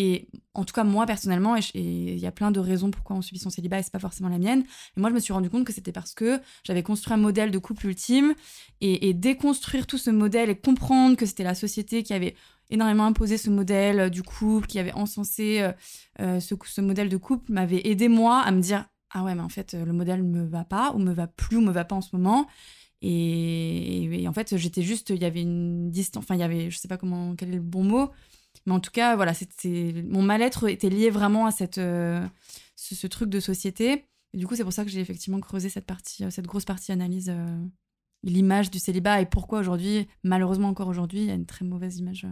Et 0.00 0.28
en 0.54 0.64
tout 0.64 0.72
cas, 0.72 0.84
moi 0.84 1.06
personnellement, 1.06 1.56
et 1.56 1.60
il 1.74 2.18
y 2.18 2.26
a 2.26 2.30
plein 2.30 2.52
de 2.52 2.60
raisons 2.60 2.92
pourquoi 2.92 3.16
on 3.16 3.22
subit 3.22 3.40
son 3.40 3.50
célibat 3.50 3.80
et 3.80 3.82
c'est 3.82 3.92
pas 3.92 3.98
forcément 3.98 4.28
la 4.28 4.38
mienne. 4.38 4.62
Mais 4.96 5.00
moi, 5.00 5.10
je 5.10 5.14
me 5.14 5.20
suis 5.20 5.32
rendu 5.32 5.50
compte 5.50 5.64
que 5.64 5.72
c'était 5.72 5.90
parce 5.90 6.14
que 6.14 6.40
j'avais 6.62 6.84
construit 6.84 7.12
un 7.12 7.18
modèle 7.18 7.50
de 7.50 7.58
couple 7.58 7.88
ultime 7.88 8.34
et, 8.80 9.12
déconstruire 9.12 9.88
tout 9.88 9.98
ce 9.98 10.10
modèle 10.10 10.50
et 10.50 10.54
comprendre 10.54 11.16
que 11.16 11.26
c'était 11.26 11.42
la 11.42 11.56
société 11.56 12.04
qui 12.04 12.14
avait 12.14 12.36
énormément 12.70 13.06
imposé 13.06 13.38
ce 13.38 13.50
modèle 13.50 13.98
euh, 13.98 14.08
du 14.08 14.22
couple, 14.22 14.68
qui 14.68 14.78
avait 14.78 14.92
encensé 14.92 15.60
euh, 15.60 15.72
euh, 16.20 16.38
ce, 16.38 16.80
modèle 16.80 17.08
de 17.08 17.16
couple, 17.16 17.50
m'avait 17.50 17.80
aidé 17.88 18.08
moi 18.08 18.40
à 18.40 18.52
me 18.52 18.60
dire 18.60 18.84
ah 19.10 19.24
ouais, 19.24 19.34
mais 19.34 19.40
en 19.40 19.48
fait, 19.48 19.72
le 19.74 19.92
modèle 19.92 20.22
ne 20.22 20.42
me 20.42 20.46
va 20.46 20.64
pas 20.64 20.92
ou 20.94 20.98
me 20.98 21.12
va 21.12 21.26
plus 21.26 21.56
ou 21.56 21.60
me 21.62 21.72
va 21.72 21.84
pas 21.84 21.96
en 21.96 22.02
ce 22.02 22.14
moment. 22.14 22.46
Et, 23.00 24.22
et 24.22 24.28
en 24.28 24.32
fait, 24.32 24.56
j'étais 24.56 24.82
juste, 24.82 25.10
il 25.10 25.20
y 25.20 25.24
avait 25.24 25.40
une 25.42 25.90
distance, 25.90 26.22
enfin, 26.22 26.34
il 26.34 26.40
y 26.40 26.44
avait, 26.44 26.70
je 26.70 26.78
sais 26.78 26.88
pas 26.88 26.98
comment, 26.98 27.34
quel 27.34 27.48
est 27.48 27.56
le 27.56 27.62
bon 27.62 27.84
mot, 27.84 28.10
mais 28.66 28.72
en 28.72 28.80
tout 28.80 28.90
cas, 28.90 29.16
voilà, 29.16 29.32
c'est 29.34 29.48
mon 30.06 30.22
mal-être 30.22 30.68
était 30.68 30.90
lié 30.90 31.10
vraiment 31.10 31.46
à 31.46 31.50
cette, 31.50 31.78
euh, 31.78 32.26
ce, 32.76 33.06
truc 33.06 33.30
de 33.30 33.40
société. 33.40 34.04
Et 34.34 34.38
du 34.38 34.46
coup, 34.46 34.56
c'est 34.56 34.62
pour 34.62 34.72
ça 34.72 34.84
que 34.84 34.90
j'ai 34.90 35.00
effectivement 35.00 35.40
creusé 35.40 35.68
cette 35.68 35.86
partie, 35.86 36.24
euh, 36.24 36.30
cette 36.30 36.46
grosse 36.46 36.64
partie 36.66 36.92
analyse, 36.92 37.30
euh, 37.30 37.64
l'image 38.22 38.70
du 38.70 38.78
célibat 38.78 39.20
et 39.20 39.26
pourquoi 39.26 39.60
aujourd'hui, 39.60 40.06
malheureusement 40.22 40.68
encore 40.68 40.88
aujourd'hui, 40.88 41.20
il 41.20 41.26
y 41.26 41.30
a 41.30 41.34
une 41.34 41.46
très 41.46 41.64
mauvaise 41.64 41.98
image 41.98 42.26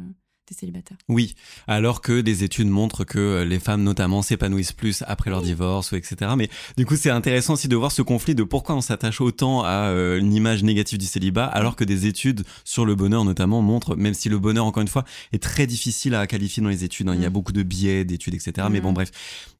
célibataires? 0.54 0.96
Oui, 1.08 1.34
alors 1.66 2.00
que 2.00 2.20
des 2.20 2.44
études 2.44 2.68
montrent 2.68 3.04
que 3.04 3.18
euh, 3.18 3.44
les 3.44 3.58
femmes 3.58 3.82
notamment 3.82 4.22
s'épanouissent 4.22 4.72
plus 4.72 5.02
après 5.06 5.30
leur 5.30 5.42
divorce, 5.42 5.92
ou 5.92 5.96
etc. 5.96 6.32
Mais 6.36 6.48
du 6.76 6.86
coup, 6.86 6.96
c'est 6.96 7.10
intéressant 7.10 7.54
aussi 7.54 7.68
de 7.68 7.76
voir 7.76 7.92
ce 7.92 8.02
conflit 8.02 8.34
de 8.34 8.42
pourquoi 8.42 8.74
on 8.74 8.80
s'attache 8.80 9.20
autant 9.20 9.62
à 9.62 9.90
euh, 9.90 10.18
une 10.18 10.32
image 10.32 10.62
négative 10.62 10.98
du 10.98 11.06
célibat, 11.06 11.46
alors 11.46 11.76
que 11.76 11.84
des 11.84 12.06
études 12.06 12.44
sur 12.64 12.84
le 12.84 12.94
bonheur 12.94 13.24
notamment 13.24 13.62
montrent, 13.62 13.96
même 13.96 14.14
si 14.14 14.28
le 14.28 14.38
bonheur, 14.38 14.64
encore 14.64 14.82
une 14.82 14.88
fois, 14.88 15.04
est 15.32 15.42
très 15.42 15.66
difficile 15.66 16.14
à 16.14 16.26
qualifier 16.26 16.62
dans 16.62 16.68
les 16.68 16.84
études, 16.84 17.08
hein. 17.08 17.14
il 17.14 17.22
y 17.22 17.26
a 17.26 17.30
mm. 17.30 17.32
beaucoup 17.32 17.52
de 17.52 17.62
biais 17.62 18.04
d'études, 18.04 18.34
etc. 18.34 18.68
Mais 18.70 18.80
bon, 18.80 18.90
mm. 18.90 18.94
bref, 18.94 19.10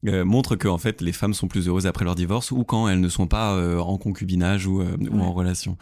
euh, 0.07 0.25
montre 0.25 0.55
que 0.55 0.67
en 0.67 0.77
fait, 0.77 1.01
les 1.01 1.13
femmes 1.13 1.33
sont 1.33 1.47
plus 1.47 1.67
heureuses 1.67 1.87
après 1.87 2.05
leur 2.05 2.15
divorce 2.15 2.51
ou 2.51 2.63
quand 2.63 2.87
elles 2.87 3.01
ne 3.01 3.09
sont 3.09 3.27
pas 3.27 3.57
en 3.81 3.97
concubinage 3.97 4.67
ou, 4.67 4.81
ou 4.81 5.21
en 5.21 5.33
relation. 5.33 5.77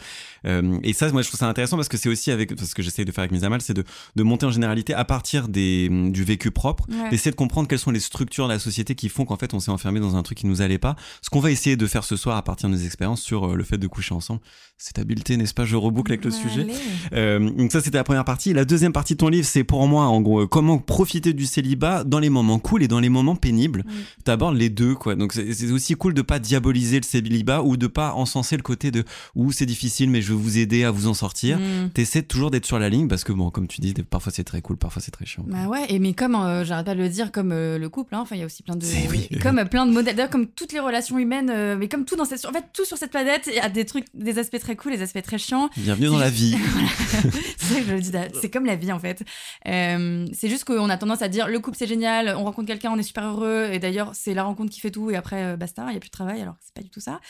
et 0.46 0.94
ça, 0.94 1.12
moi, 1.12 1.22
je 1.22 1.28
trouve 1.28 1.40
ça 1.40 1.48
intéressant 1.48 1.76
parce 1.76 1.90
que 1.90 1.98
c'est 1.98 2.10
aussi 2.10 2.32
avec, 2.32 2.52
ce 2.60 2.74
que 2.74 2.82
j'essaye 2.82 3.06
de 3.06 3.12
faire 3.12 3.24
avec 3.24 3.32
Mise 3.32 3.44
à 3.44 3.50
Mal, 3.50 3.62
c'est 3.62 3.74
de, 3.74 3.84
de 4.16 4.24
monter 4.24 4.46
en 4.46 4.52
généralité 4.52 4.95
à 4.96 5.06
partir 5.06 5.48
des, 5.48 5.90
du 5.90 6.24
vécu 6.24 6.52
propre, 6.52 6.86
d'essayer 7.10 7.32
de 7.32 7.36
comprendre 7.36 7.68
quelles 7.68 7.80
sont 7.80 7.92
les 7.92 8.00
structures 8.00 8.48
de 8.48 8.54
la 8.54 8.60
société 8.60 8.96
qui 8.96 9.10
font 9.10 9.26
qu'en 9.26 9.38
fait 9.38 9.54
on 9.54 9.60
s'est 9.60 9.72
enfermé 9.72 10.00
dans 10.00 10.16
un 10.16 10.24
truc 10.24 10.40
qui 10.40 10.48
nous 10.48 10.62
allait 10.62 10.78
pas. 10.78 10.96
Ce 11.22 11.30
qu'on 11.30 11.40
va 11.40 11.52
essayer 11.52 11.76
de 11.76 11.88
faire 11.88 12.04
ce 12.04 12.16
soir 12.16 12.38
à 12.38 12.44
partir 12.44 12.70
de 12.70 12.76
nos 12.76 12.82
expériences 12.82 13.22
sur 13.22 13.52
euh, 13.52 13.56
le 13.56 13.64
fait 13.64 13.78
de 13.78 13.88
coucher 13.88 14.14
ensemble. 14.14 14.42
Cette 14.78 15.00
habileté, 15.00 15.38
n'est-ce 15.38 15.54
pas 15.54 15.64
Je 15.64 15.76
reboucle 15.76 16.12
avec 16.12 16.26
le 16.26 16.32
sujet. 16.32 16.68
Euh, 17.14 17.40
donc 17.40 17.72
ça 17.72 17.82
c'était 17.82 17.98
la 17.98 18.04
première 18.04 18.26
partie. 18.26 18.54
La 18.54 18.66
deuxième 18.66 18.92
partie 18.92 19.14
de 19.14 19.20
ton 19.20 19.30
livre, 19.30 19.48
c'est 19.48 19.64
pour 19.64 19.88
moi 19.88 20.06
en 20.06 20.22
gros 20.22 20.48
comment 20.48 20.78
profiter 20.78 21.34
du 21.34 21.46
célibat 21.46 22.04
dans 22.04 22.20
les 22.20 22.30
moments 22.30 22.60
cool 22.60 22.84
et 22.84 22.88
dans 22.88 23.00
les 23.00 23.10
moments 23.10 23.36
pénibles. 23.36 23.84
Tu 24.26 24.32
abordes 24.32 24.58
les 24.58 24.70
deux 24.70 24.96
quoi. 24.96 25.16
Donc 25.16 25.34
c'est 25.34 25.72
aussi 25.72 25.96
cool 25.96 26.14
de 26.14 26.22
pas 26.22 26.40
diaboliser 26.40 27.00
le 27.00 27.06
célibat 27.06 27.64
ou 27.64 27.78
de 27.78 27.88
pas 27.88 28.14
encenser 28.14 28.58
le 28.58 28.64
côté 28.64 28.92
de 28.92 29.04
où 29.36 29.52
c'est 29.52 29.66
difficile 29.66 30.10
mais 30.10 30.22
je 30.22 30.34
vais 30.34 30.40
vous 30.40 30.58
aider 30.58 30.84
à 30.84 30.92
vous 30.92 31.08
en 31.08 31.14
sortir. 31.14 31.58
Mm. 31.60 31.92
T'essaies 31.94 32.24
toujours 32.24 32.52
d'être 32.52 32.66
sur 32.66 32.80
la 32.80 32.90
ligne 32.90 33.08
parce 33.08 33.24
que 33.24 33.32
bon 33.32 33.50
comme 33.52 33.68
tu 33.68 33.82
dis 33.82 33.94
parfois 33.94 34.32
c'est 34.32 34.44
très 34.44 34.62
cool 34.62 34.78
parfois 34.86 35.02
c'est 35.02 35.10
très 35.10 35.26
chiant. 35.26 35.44
Bah 35.48 35.66
ouais, 35.68 35.86
et 35.90 35.98
mais 35.98 36.14
comme 36.14 36.36
euh, 36.36 36.64
j'arrête 36.64 36.86
pas 36.86 36.94
de 36.94 37.00
le 37.00 37.10
dire, 37.10 37.32
comme 37.32 37.52
euh, 37.52 37.80
le 37.80 37.90
couple, 37.90 38.14
hein, 38.14 38.20
enfin 38.20 38.36
il 38.36 38.40
y 38.40 38.44
a 38.44 38.46
aussi 38.46 38.62
plein 38.62 38.76
de, 38.76 38.86
oui. 39.10 39.28
comme 39.42 39.58
euh, 39.58 39.66
plein 39.66 39.88
de 39.88 39.92
modèles, 39.92 40.16
d'ailleurs 40.16 40.30
comme 40.30 40.46
toutes 40.46 40.74
les 40.74 40.80
relations 40.80 41.18
humaines, 41.18 41.76
mais 41.76 41.90
comme 41.90 42.06
tout 42.06 42.16
dans 42.16 42.26
cette, 42.26 42.46
en 42.46 42.52
fait 42.52 42.66
tout 42.72 42.86
sur 42.86 42.96
cette 42.96 43.10
planète, 43.10 43.48
il 43.48 43.56
y 43.56 43.60
a 43.60 43.68
des 43.68 43.86
trucs, 43.86 44.06
des 44.14 44.38
aspects 44.38 44.60
très 44.60 44.76
cool, 44.76 44.92
des 44.92 45.02
aspects 45.02 45.24
très 45.24 45.40
chiants. 45.40 45.72
Bienvenue 45.76 46.08
dans 46.08 46.20
la 46.20 46.30
vie. 46.30 46.56
c'est 47.58 47.74
ça 47.74 47.80
que 47.80 47.86
je 47.88 47.94
le 47.94 48.00
dis, 48.00 48.12
c'est 48.40 48.52
comme 48.52 48.66
la 48.66 48.76
vie 48.76 48.92
en 48.92 49.00
fait. 49.00 49.24
C'est 49.66 50.50
juste 50.50 50.66
qu'on 50.66 50.90
a 50.90 50.98
tendance 50.98 51.24
à 51.24 51.30
dire 51.30 51.48
le 51.48 51.60
couple 51.60 51.78
c'est 51.80 51.88
génial, 51.88 52.36
on 52.38 52.44
rencontre 52.44 52.68
quelqu'un, 52.68 52.92
on 52.92 53.00
est 53.00 53.04
super 53.04 53.26
heureux, 53.26 53.70
et 53.72 53.80
d'ailleurs 53.80 54.12
c'est 54.14 54.36
la 54.36 54.44
rencontre 54.44 54.72
qui 54.72 54.82
fait 54.82 54.92
tout, 54.92 55.10
et 55.10 55.16
après 55.16 55.58
basta, 55.58 55.86
il 55.90 55.96
y 55.96 55.98
a 55.98 56.00
plus 56.00 56.10
de 56.10 56.12
travail, 56.12 56.44
alors 56.44 56.54
que 56.54 56.62
c'est 56.64 56.76
pas 56.76 56.84
du 56.84 56.92
tout 56.92 57.02
ça. 57.02 57.22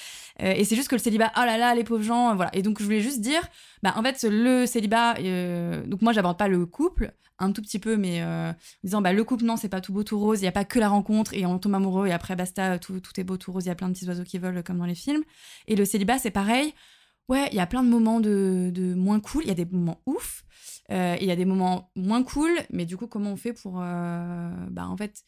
Et 0.41 0.65
c'est 0.65 0.75
juste 0.75 0.89
que 0.89 0.95
le 0.95 1.01
célibat, 1.01 1.31
oh 1.37 1.45
là 1.45 1.57
là, 1.57 1.73
les 1.73 1.85
pauvres 1.85 2.03
gens, 2.03 2.35
voilà. 2.35 2.53
Et 2.53 2.61
donc 2.61 2.79
je 2.79 2.83
voulais 2.83 2.99
juste 2.99 3.21
dire, 3.21 3.41
bah 3.81 3.93
en 3.95 4.03
fait 4.03 4.25
le 4.29 4.65
célibat, 4.65 5.13
donc 5.85 6.01
moi 6.01 6.11
j'aborde 6.11 6.37
pas 6.37 6.49
le 6.49 6.65
couple, 6.65 7.13
un 7.39 7.51
tout 7.51 7.61
petit 7.61 7.79
peu, 7.79 7.97
mais 7.97 8.21
euh, 8.21 8.51
en 8.51 8.55
disant 8.83 9.01
bah 9.01 9.13
le 9.13 9.23
couple 9.23 9.43
non 9.45 9.57
c'est 9.57 9.69
pas 9.69 9.81
tout 9.81 9.93
beau 9.93 10.03
tout 10.03 10.19
rose, 10.19 10.41
il 10.41 10.45
y 10.45 10.47
a 10.47 10.51
pas 10.51 10.65
que 10.65 10.79
la 10.79 10.89
rencontre 10.89 11.33
et 11.33 11.45
on 11.45 11.59
tombe 11.59 11.75
amoureux 11.75 12.07
et 12.07 12.11
après 12.13 12.35
basta, 12.35 12.79
tout, 12.79 12.99
tout 12.99 13.19
est 13.19 13.23
beau 13.23 13.37
tout 13.37 13.51
rose, 13.51 13.65
il 13.65 13.69
y 13.69 13.71
a 13.71 13.75
plein 13.75 13.89
de 13.89 13.93
petits 13.93 14.07
oiseaux 14.07 14.23
qui 14.23 14.37
volent 14.37 14.61
comme 14.63 14.77
dans 14.77 14.85
les 14.85 14.95
films. 14.95 15.23
Et 15.67 15.75
le 15.75 15.85
célibat 15.85 16.17
c'est 16.19 16.31
pareil. 16.31 16.73
Ouais, 17.27 17.47
il 17.51 17.55
y 17.55 17.59
a 17.59 17.65
plein 17.65 17.83
de 17.83 17.89
moments 17.89 18.19
de, 18.19 18.69
de 18.73 18.93
moins 18.93 19.19
cool, 19.19 19.43
il 19.43 19.47
y 19.47 19.51
a 19.51 19.55
des 19.55 19.65
moments 19.65 19.99
ouf, 20.05 20.43
euh, 20.91 21.17
il 21.19 21.25
y 21.27 21.31
a 21.31 21.35
des 21.35 21.45
moments 21.45 21.91
moins 21.95 22.23
cool, 22.23 22.51
mais 22.71 22.85
du 22.85 22.97
coup, 22.97 23.07
comment 23.07 23.31
on 23.31 23.35
fait 23.35 23.53
pour. 23.53 23.81
euh, 23.81 24.49
bah, 24.69 24.87
en 24.87 24.95
fait. 24.95 25.23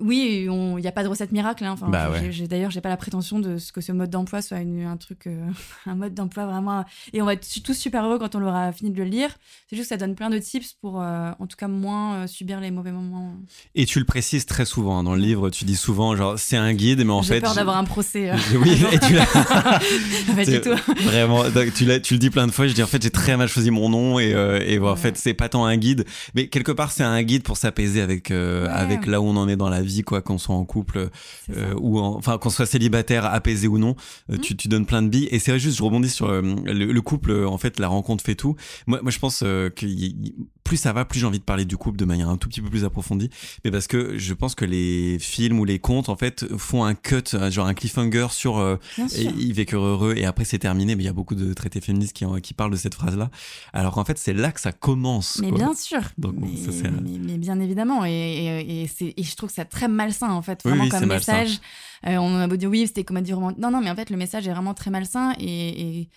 Oui, 0.00 0.46
il 0.48 0.80
n'y 0.80 0.86
a 0.86 0.92
pas 0.92 1.02
de 1.02 1.08
recette 1.08 1.32
miracle. 1.32 1.64
hein. 1.64 1.72
Enfin, 1.72 1.88
Bah 1.88 2.10
j'ai- 2.18 2.26
ouais. 2.26 2.32
j'ai- 2.32 2.48
D'ailleurs, 2.48 2.70
j'ai 2.70 2.80
pas 2.80 2.88
la 2.88 2.96
prétention 2.96 3.38
de 3.38 3.58
ce 3.58 3.72
que 3.72 3.80
ce 3.80 3.92
mode 3.92 4.10
d'emploi 4.10 4.42
soit 4.42 4.58
une- 4.60 4.84
un 4.86 4.96
truc, 4.96 5.26
euh, 5.26 5.46
un 5.86 5.94
mode 5.94 6.14
d'emploi 6.14 6.46
vraiment. 6.46 6.84
Et 7.12 7.20
on 7.22 7.24
va 7.26 7.34
être 7.34 7.46
tous 7.64 7.74
super 7.74 8.04
heureux 8.04 8.18
quand 8.18 8.34
on 8.34 8.42
aura 8.42 8.72
fini 8.72 8.90
de 8.90 8.96
le 8.96 9.04
lire. 9.08 9.30
C'est 9.68 9.76
juste 9.76 9.88
que 9.90 9.94
ça 9.94 9.96
donne 9.98 10.14
plein 10.14 10.30
de 10.30 10.38
tips 10.38 10.74
pour, 10.80 11.00
euh, 11.00 11.30
en 11.38 11.46
tout 11.46 11.56
cas, 11.56 11.68
moins 11.68 12.14
euh, 12.14 12.26
subir 12.26 12.60
les 12.60 12.70
mauvais 12.70 12.92
moments. 12.92 13.34
Et 13.74 13.86
tu 13.86 13.98
le 13.98 14.04
précises 14.04 14.46
très 14.46 14.64
souvent 14.64 14.98
hein, 14.98 15.02
dans 15.04 15.14
le 15.14 15.20
livre. 15.20 15.50
Tu 15.50 15.64
dis 15.64 15.76
souvent 15.76 16.14
genre 16.16 16.38
c'est 16.38 16.56
un 16.56 16.72
guide, 16.74 17.04
mais 17.04 17.12
en 17.12 17.22
J'ai 17.22 17.34
fait. 17.34 17.40
peur 17.40 17.54
d'avoir 17.54 17.76
un 17.76 17.84
procès. 17.84 18.30
Oui, 18.60 18.82
et 18.92 18.98
tu 18.98 19.14
l'as. 19.14 19.26
pas 20.36 20.44
du 20.44 20.60
tout. 20.60 20.74
Vraiment, 21.04 21.44
donc, 21.50 21.72
tu, 21.74 21.84
le 21.84 21.98
dis 22.18 22.30
plein 22.30 22.46
de 22.46 22.52
fois. 22.52 22.66
Je 22.66 22.72
dis 22.72 22.82
en 22.82 22.86
fait, 22.86 23.02
j'ai 23.02 23.10
très 23.10 23.36
mal 23.36 23.48
choisi 23.48 23.70
mon 23.70 23.88
nom 23.88 24.18
et, 24.18 24.34
et 24.66 24.78
en 24.78 24.96
fait, 24.96 25.16
c'est 25.16 25.34
pas 25.34 25.48
tant 25.48 25.64
un 25.64 25.76
guide, 25.76 26.04
mais 26.34 26.48
quelque 26.48 26.72
part, 26.72 26.92
c'est 26.92 27.02
un 27.04 27.22
guide 27.22 27.42
pour 27.42 27.56
s'apaiser 27.56 28.00
avec 28.00 28.28
Ouais. 28.30 28.66
avec 28.70 29.06
là 29.06 29.20
où 29.20 29.24
on 29.26 29.36
en 29.36 29.48
est 29.48 29.56
dans 29.56 29.68
la 29.68 29.80
vie, 29.80 29.87
quoi, 30.04 30.22
qu'on 30.22 30.38
soit 30.38 30.54
en 30.54 30.64
couple 30.64 31.08
euh, 31.56 31.74
ou 31.80 31.98
en- 31.98 32.16
enfin 32.16 32.38
qu'on 32.38 32.50
soit 32.50 32.66
célibataire, 32.66 33.24
apaisé 33.26 33.68
ou 33.68 33.78
non. 33.78 33.94
euh, 34.30 34.36
Mm. 34.36 34.40
tu, 34.40 34.56
tu 34.56 34.68
donnes 34.68 34.86
plein 34.86 35.02
de 35.02 35.08
billes 35.08 35.28
et 35.30 35.38
c'est 35.38 35.50
vrai, 35.50 35.58
juste, 35.60 35.78
je 35.78 35.82
rebondis 35.82 36.10
sur 36.10 36.28
euh, 36.28 36.42
le, 36.64 36.92
le 36.92 37.00
couple. 37.02 37.32
en 37.46 37.58
fait, 37.58 37.78
la 37.80 37.88
rencontre 37.88 38.24
fait 38.24 38.34
tout. 38.34 38.56
Moi, 38.86 39.00
moi, 39.02 39.10
je 39.10 39.18
pense 39.18 39.42
y- 39.82 40.34
plus 40.68 40.76
ça 40.76 40.92
va, 40.92 41.04
plus 41.06 41.18
j'ai 41.20 41.26
envie 41.26 41.38
de 41.38 41.44
parler 41.44 41.64
du 41.64 41.76
couple 41.76 41.96
de 41.98 42.04
manière 42.04 42.28
un 42.28 42.36
tout 42.36 42.48
petit 42.48 42.60
peu 42.60 42.68
plus 42.68 42.84
approfondie. 42.84 43.30
Mais 43.64 43.70
parce 43.70 43.86
que 43.86 44.18
je 44.18 44.34
pense 44.34 44.54
que 44.54 44.64
les 44.66 45.18
films 45.18 45.58
ou 45.58 45.64
les 45.64 45.78
contes, 45.78 46.08
en 46.10 46.16
fait, 46.16 46.44
font 46.58 46.84
un 46.84 46.94
cut, 46.94 47.22
euh, 47.34 47.50
genre 47.50 47.66
un 47.66 47.74
cliffhanger 47.74 48.26
sur 48.30 48.58
euh, 48.58 48.76
ils 49.16 49.52
vécurent 49.54 49.82
heureux 49.84 50.14
et 50.16 50.24
après 50.26 50.44
c'est 50.44 50.58
terminé 50.58 50.94
mais 50.94 51.02
il 51.02 51.06
y 51.06 51.08
a 51.08 51.12
beaucoup 51.14 51.34
de 51.34 51.52
traités 51.54 51.80
féministes 51.80 52.12
qui, 52.14 52.24
en- 52.26 52.38
qui 52.40 52.52
parlent 52.54 52.70
de 52.72 52.76
cette 52.76 52.94
phrase 52.94 53.16
là 53.16 53.30
alors 53.72 53.94
qu'en 53.94 54.04
fait 54.04 54.18
c'est 54.18 54.34
là 54.34 54.52
que 54.52 54.60
ça 54.60 54.72
commence 54.72 55.38
Mais 55.40 55.48
quoi. 55.48 55.58
bien 55.58 55.74
sûr. 55.74 56.00
Donc, 56.18 56.34
bon, 56.34 56.46
mais, 56.50 56.56
ça, 56.56 56.70
c'est- 56.72 56.90
mais- 56.90 57.18
mais 57.18 57.38
bien 57.38 57.58
évidemment. 57.60 58.04
Et, 58.04 58.10
et, 58.10 58.82
et 58.82 58.86
c'est- 58.88 59.14
et 59.16 59.22
je 59.22 59.34
trouve 59.36 59.48
que 59.48 59.54
c'est 59.54 59.64
très 59.64 59.88
malsain, 59.88 60.30
en 60.30 60.42
fait, 60.42 60.62
vraiment 60.64 60.84
oui, 60.84 60.90
comme 60.90 61.06
message. 61.06 61.58
Euh, 62.06 62.16
on 62.18 62.36
a 62.36 62.46
beau 62.46 62.56
dire 62.56 62.68
oui, 62.70 62.86
c'était 62.86 63.04
comédie 63.04 63.32
romantique. 63.32 63.58
Non, 63.58 63.70
non, 63.70 63.80
mais 63.80 63.90
en 63.90 63.96
fait, 63.96 64.10
le 64.10 64.16
message 64.16 64.46
est 64.46 64.52
vraiment 64.52 64.74
très 64.74 64.90
malsain. 64.90 65.32
Et, 65.40 66.08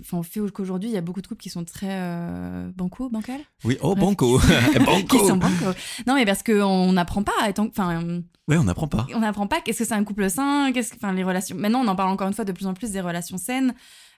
enfin, 0.00 0.18
on 0.18 0.22
fait 0.22 0.40
qu'aujourd'hui, 0.52 0.88
il 0.88 0.92
y 0.94 0.96
a 0.98 1.00
beaucoup 1.00 1.20
de 1.22 1.26
couples 1.26 1.40
qui 1.42 1.50
sont 1.50 1.64
très 1.64 1.88
euh, 1.90 2.70
banco, 2.74 3.08
bancal. 3.10 3.40
oui 3.64 3.76
oh 3.80 3.94
Bref, 3.94 4.04
banco 4.04 4.38
qui 4.72 4.78
banco 4.78 5.18
sont 5.28 5.36
banco. 5.36 5.64
Non, 6.06 6.14
mais 6.14 6.24
parce 6.24 6.42
qu'on 6.42 6.92
n'apprend 6.92 7.22
pas 7.22 7.32
à 7.42 7.48
être. 7.48 7.58
en- 7.60 7.66
Enfin, 7.68 8.00
ouais 8.48 8.56
on 8.56 8.64
n'apprend 8.64 8.88
pas 8.88 9.06
on 9.14 9.20
n'apprend 9.20 9.46
pas 9.46 9.60
qu'est-ce 9.60 9.80
que 9.80 9.84
c'est 9.84 9.94
un 9.94 10.04
couple 10.04 10.30
sain, 10.30 10.70
qu'est-ce 10.72 10.92
que, 10.92 10.96
enfin, 10.96 11.12
les 11.12 11.24
relations. 11.24 11.56
Maintenant, 11.56 11.80
on 11.80 11.88
en 11.88 11.96
parle 11.96 12.10
encore 12.10 12.28
une 12.28 12.34
fois 12.34 12.44
de 12.44 12.52
plus 12.52 12.66
en 12.66 12.74
plus 12.74 12.90
des 12.92 13.00
relations 13.00 13.38
saines. 13.38 13.74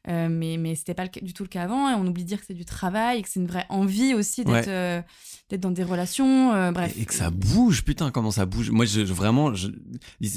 Euh, 0.08 0.28
mais 0.30 0.56
mais 0.58 0.76
c'était 0.76 0.94
pas 0.94 1.02
le 1.04 1.10
du 1.22 1.34
tout 1.34 1.42
le 1.42 1.48
cas 1.48 1.64
avant 1.64 1.90
et 1.90 1.94
on 1.94 2.06
oublie 2.06 2.22
de 2.22 2.28
dire 2.28 2.38
que 2.38 2.46
c'est 2.46 2.54
du 2.54 2.64
travail 2.64 3.20
que 3.20 3.28
c'est 3.28 3.40
une 3.40 3.48
vraie 3.48 3.66
envie 3.68 4.14
aussi 4.14 4.44
d'être 4.44 4.68
Ouais. 4.68 5.04
D'être 5.50 5.60
dans 5.60 5.70
des 5.70 5.82
relations 5.82 6.52
euh, 6.54 6.72
bref. 6.72 6.94
Et 7.00 7.04
que 7.06 7.14
ça 7.14 7.30
bouge 7.30 7.82
putain 7.82 8.10
comment 8.10 8.30
ça 8.30 8.44
bouge? 8.44 8.70
Moi 8.70 8.84
je, 8.84 9.06
je- 9.06 9.12
vraiment 9.14 9.54
je, 9.54 9.68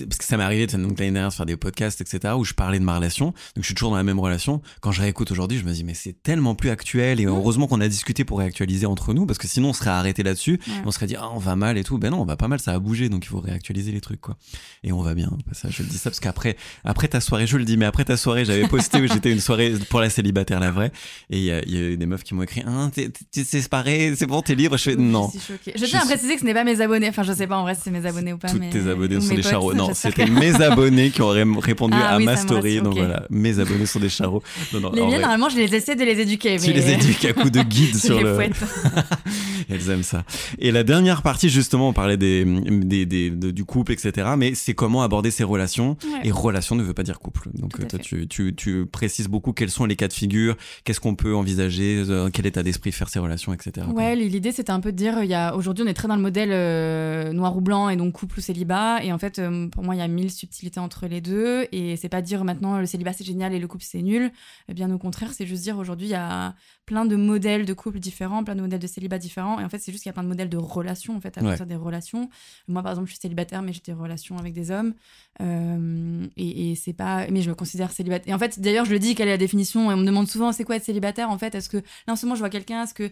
parce 0.05 0.17
que 0.17 0.23
ça 0.23 0.37
m'est 0.37 0.43
arrivé 0.43 0.67
donc 0.67 0.97
l'année 0.99 1.11
dernière 1.11 1.29
de 1.29 1.33
faire 1.33 1.45
des 1.45 1.57
podcasts 1.57 1.99
etc 2.01 2.33
où 2.37 2.45
je 2.45 2.53
parlais 2.53 2.79
de 2.79 2.83
ma 2.85 2.95
relation. 2.95 3.27
Donc 3.27 3.33
je 3.61 3.65
suis 3.65 3.75
toujours 3.75 3.91
dans 3.91 3.97
la 3.97 4.03
même 4.03 4.19
relation. 4.19 4.61
Quand 4.79 4.91
je 4.91 5.01
réécoute 5.01 5.31
aujourd'hui 5.31 5.57
je 5.57 5.65
me 5.65 5.73
dis 5.73 5.83
mais 5.83 5.93
c'est 5.93 6.13
tellement 6.23 6.55
plus 6.55 6.69
actuel 6.69 7.19
et 7.19 7.25
Mm. 7.25 7.29
heureusement 7.29 7.67
qu'on 7.67 7.81
a 7.81 7.87
discuté 7.87 8.23
pour 8.25 8.39
réactualiser 8.39 8.85
entre 8.85 9.13
nous 9.13 9.25
parce 9.25 9.37
que 9.37 9.47
sinon 9.47 9.69
on 9.69 9.73
serait 9.73 9.89
arrêté 9.89 10.23
là-dessus. 10.23 10.59
Ouais. 10.67 10.73
on 10.85 10.91
serait 10.91 11.07
dit 11.07 11.15
ah 11.17 11.29
on 11.33 11.39
va 11.39 11.55
mal 11.55 11.77
et 11.77 11.83
tout. 11.83 11.97
Ben 11.97 12.09
non 12.11 12.21
on 12.21 12.25
va 12.25 12.37
pas 12.37 12.47
mal 12.47 12.59
ça 12.61 12.71
a 12.73 12.79
bougé 12.79 13.09
donc 13.09 13.25
il 13.25 13.29
faut 13.29 13.39
réactualiser 13.41 13.91
les 13.91 14.01
trucs 14.01 14.21
quoi. 14.21 14.37
Et 14.83 14.91
on 14.93 15.01
va 15.01 15.13
bien 15.13 15.29
ça 15.51 15.69
je 15.69 15.83
le 15.83 15.89
dis 15.89 15.97
ça 15.97 16.09
parce 16.09 16.19
qu'après 16.21 16.55
après 16.85 17.07
ta 17.09 17.19
soirée 17.19 17.47
je 17.47 17.57
le 17.57 17.65
dis 17.65 17.75
mais 17.75 17.85
après 17.85 18.05
ta 18.05 18.15
soirée 18.15 18.45
j'avais 18.45 18.67
posté 18.67 19.01
où 19.01 19.07
j'étais 19.07 19.31
une 19.31 19.41
soirée 19.41 19.73
pour 19.89 19.99
la 19.99 20.09
célibataire 20.09 20.59
la 20.61 20.71
vraie 20.71 20.91
et 21.29 21.37
il 21.37 21.43
y, 21.43 21.51
a- 21.51 21.61
il 21.63 21.71
y 21.71 21.77
a 21.77 21.81
eu 21.81 21.97
des 21.97 22.05
meufs 22.05 22.23
qui 22.23 22.33
m'ont 22.33 22.43
écrit 22.43 22.63
ah 22.65 22.89
t'es 22.93 23.43
séparé 23.43 24.13
c'est 24.15 24.25
bon 24.27 24.41
t'es 24.41 24.55
libre 24.55 24.77
je 24.77 24.83
fais 24.83 24.95
non 25.01 25.29
Je 25.33 25.39
suis 25.39 25.53
choquée. 25.53 25.73
Je 25.75 25.81
Je 25.85 25.89
tiens 25.89 26.01
à 26.01 26.05
préciser 26.05 26.35
que 26.35 26.41
ce 26.41 26.45
n'est 26.45 26.53
pas 26.53 26.63
mes 26.63 26.79
abonnés. 26.81 27.09
Enfin, 27.09 27.23
je 27.23 27.33
sais 27.33 27.47
pas 27.47 27.57
en 27.57 27.63
vrai 27.63 27.75
si 27.75 27.81
c'est 27.83 27.91
mes 27.91 28.05
abonnés 28.05 28.33
ou 28.33 28.37
pas. 28.37 28.51
Mais... 28.53 28.69
tes 28.69 28.87
abonnés 28.89 29.17
ou 29.17 29.21
sont 29.21 29.33
des 29.35 29.41
charros. 29.43 29.73
Non, 29.73 29.93
c'était 29.93 30.25
mes 30.27 30.61
abonnés 30.61 31.09
qui 31.11 31.21
auraient 31.21 31.43
répondu 31.59 31.97
Ah 31.99 32.15
à 32.15 32.17
oui, 32.17 32.25
ma 32.25 32.35
story. 32.37 32.81
Donc 32.81 32.93
voilà, 32.95 33.25
mes 33.29 33.59
abonnés 33.59 33.85
sont 33.85 33.99
des 33.99 34.09
charros. 34.09 34.41
Non, 34.73 34.79
non, 34.79 34.91
Les 34.91 35.01
en 35.01 35.07
miens, 35.09 35.19
normalement, 35.19 35.49
je 35.49 35.57
les 35.57 35.73
essaie 35.75 35.95
de 35.95 36.03
les 36.03 36.19
éduquer. 36.19 36.57
tu 36.59 36.67
mais- 36.67 36.73
les 36.73 36.91
éduques 36.93 37.25
à 37.25 37.33
coups 37.33 37.51
de 37.51 37.61
guide 37.61 37.95
sur 37.97 38.21
le. 38.21 38.37
Elles 39.69 39.89
aiment 39.89 40.03
ça. 40.03 40.23
Et 40.59 40.71
la 40.71 40.83
dernière 40.83 41.21
partie, 41.21 41.49
justement, 41.49 41.89
on 41.89 41.93
parlait 41.93 42.17
des, 42.17 42.43
des, 42.45 43.05
des- 43.05 43.29
de- 43.29 43.51
du 43.51 43.63
couple, 43.65 43.93
etc. 43.93 44.29
Mais 44.37 44.53
c'est 44.55 44.73
comment 44.73 45.01
aborder 45.03 45.31
ses 45.31 45.43
relations. 45.43 45.97
Ouais. 46.03 46.19
Et 46.27 46.31
relation 46.31 46.75
ne 46.75 46.83
veut 46.83 46.93
pas 46.93 47.03
dire 47.03 47.19
couple. 47.19 47.49
Donc 47.53 47.77
toi, 47.87 47.99
tu, 47.99 48.27
tu, 48.27 48.53
tu 48.55 48.85
précises 48.85 49.27
beaucoup 49.27 49.53
quels 49.53 49.69
sont 49.71 49.85
les 49.85 49.95
cas 49.95 50.07
de 50.07 50.13
figure, 50.13 50.55
qu'est-ce 50.83 50.99
qu'on 50.99 51.15
peut 51.15 51.35
envisager, 51.35 52.03
euh, 52.09 52.29
quel 52.31 52.45
état 52.45 52.63
d'esprit 52.63 52.91
faire 52.91 53.09
ses 53.09 53.19
relations, 53.19 53.53
etc. 53.53 53.87
Ouais, 53.93 54.15
l'idée 54.15 54.51
c'était 54.51 54.71
un 54.71 54.79
peu 54.79 54.90
dire, 54.95 55.23
il 55.23 55.29
y 55.29 55.33
a 55.33 55.55
aujourd'hui 55.55 55.83
on 55.83 55.87
est 55.87 55.93
très 55.93 56.07
dans 56.07 56.15
le 56.15 56.21
modèle 56.21 56.49
euh, 56.51 57.31
noir 57.33 57.55
ou 57.57 57.61
blanc 57.61 57.89
et 57.89 57.95
donc 57.95 58.13
couple 58.13 58.39
ou 58.39 58.41
célibat 58.41 59.03
et 59.03 59.11
en 59.13 59.17
fait 59.17 59.39
euh, 59.39 59.67
pour 59.69 59.83
moi 59.83 59.95
il 59.95 59.99
y 59.99 60.01
a 60.01 60.07
mille 60.07 60.31
subtilités 60.31 60.79
entre 60.79 61.07
les 61.07 61.21
deux 61.21 61.67
et 61.71 61.95
c'est 61.97 62.09
pas 62.09 62.21
dire 62.21 62.43
maintenant 62.43 62.77
le 62.79 62.85
célibat 62.85 63.13
c'est 63.13 63.23
génial 63.23 63.53
et 63.53 63.59
le 63.59 63.67
couple 63.67 63.83
c'est 63.87 64.01
nul. 64.01 64.31
Eh 64.69 64.73
bien 64.73 64.91
au 64.91 64.97
contraire 64.97 65.31
c'est 65.33 65.45
juste 65.45 65.63
dire 65.63 65.77
aujourd'hui 65.77 66.07
il 66.07 66.11
y 66.11 66.15
a 66.15 66.55
plein 66.85 67.05
de 67.05 67.15
modèles 67.15 67.65
de 67.65 67.73
couples 67.73 67.99
différents, 67.99 68.43
plein 68.43 68.55
de 68.55 68.61
modèles 68.61 68.79
de 68.79 68.87
célibat 68.87 69.17
différents 69.17 69.59
et 69.59 69.63
en 69.63 69.69
fait 69.69 69.79
c'est 69.79 69.91
juste 69.91 70.03
qu'il 70.03 70.09
y 70.09 70.11
a 70.11 70.13
plein 70.13 70.23
de 70.23 70.27
modèles 70.29 70.49
de 70.49 70.57
relations 70.57 71.15
en 71.15 71.21
fait 71.21 71.37
à 71.37 71.41
Ouais. 71.41 71.47
partir 71.49 71.65
des 71.65 71.75
relations. 71.75 72.29
Moi 72.67 72.81
par 72.83 72.91
exemple 72.91 73.07
je 73.07 73.13
suis 73.13 73.21
célibataire 73.21 73.61
mais 73.61 73.73
j'ai 73.73 73.81
des 73.85 73.93
relations 73.93 74.37
avec 74.37 74.53
des 74.53 74.71
hommes 74.71 74.93
Euh, 75.41 76.27
et, 76.37 76.71
et 76.71 76.75
c'est 76.75 76.93
pas 76.93 77.25
mais 77.29 77.41
je 77.41 77.49
me 77.49 77.55
considère 77.55 77.91
célibataire. 77.91 78.29
Et 78.31 78.33
en 78.35 78.39
fait 78.39 78.59
d'ailleurs 78.59 78.85
je 78.85 78.91
le 78.91 78.99
dis 78.99 79.15
quelle 79.15 79.27
est 79.27 79.31
la 79.31 79.37
définition? 79.37 79.89
Et 79.89 79.93
on 79.93 79.97
me 79.97 80.05
demande 80.05 80.27
souvent 80.27 80.51
c'est 80.51 80.63
quoi 80.63 80.75
être 80.75 80.83
célibataire 80.83 81.29
en 81.29 81.37
fait? 81.37 81.55
Est-ce 81.55 81.69
que 81.69 81.77
là 81.77 82.13
en 82.13 82.15
ce 82.15 82.25
moment 82.25 82.35
je 82.35 82.41
vois 82.41 82.49
quelqu'un? 82.49 82.83
Est-ce 82.83 82.93
que 82.93 83.09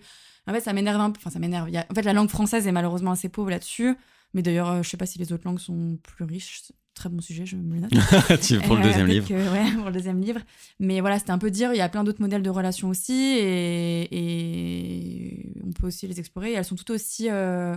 en 0.50 0.53
fait, 0.53 0.62
ça 0.62 0.74
m'énerve 0.74 1.00
un 1.01 1.12
peu. 1.12 1.18
Enfin, 1.20 1.29
ça 1.29 1.39
m'énerve. 1.39 1.70
A- 1.75 1.86
En 1.89 1.94
fait, 1.94 2.01
la 2.03 2.13
langue 2.13 2.29
française 2.29 2.68
est 2.68 2.72
malheureusement 2.72 3.12
assez 3.12 3.29
pauvre 3.29 3.50
là-dessus. 3.50 3.96
Mais 4.34 4.41
d'ailleurs, 4.41 4.70
euh, 4.70 4.84
je 4.84 4.89
sais 4.89 4.98
pas 4.98 5.06
si 5.08 5.18
les 5.20 5.32
autres 5.34 5.44
langues 5.46 5.60
sont 5.60 5.98
plus 6.03 6.24
riches. 6.25 6.63
Très 6.94 7.10
bon 7.10 7.22
sujet, 7.22 7.46
je 7.46 7.56
me 7.56 7.75
le 7.75 7.79
note. 7.82 7.91
Pour 8.65 8.75
le 8.75 8.82
Euh, 8.82 8.84
deuxième 8.84 9.08
livre. 9.08 9.27
que- 9.27 9.34
ouais, 9.53 9.72
pour 9.75 9.86
le 9.86 9.91
deuxième 9.91 10.20
livre. 10.22 10.41
Mais 10.79 11.00
voilà, 11.00 11.18
c'était 11.18 11.32
un 11.32 11.38
peu 11.38 11.50
dire, 11.50 11.74
il 11.74 11.77
y 11.77 11.82
a 11.82 11.88
plein 11.89 12.03
d'autres 12.03 12.22
modèles 12.22 12.44
de 12.44 12.50
relations 12.50 12.89
aussi. 12.89 13.13
Et, 13.39 14.08
et 14.12 15.53
on 15.65 15.72
peut 15.72 15.88
aussi 15.88 16.08
les 16.08 16.20
explorer. 16.20 16.51
Et 16.51 16.56
elles 16.56 16.65
sont 16.65 16.75
tout 16.75 16.91
aussi. 16.91 17.27
euh, 17.29 17.75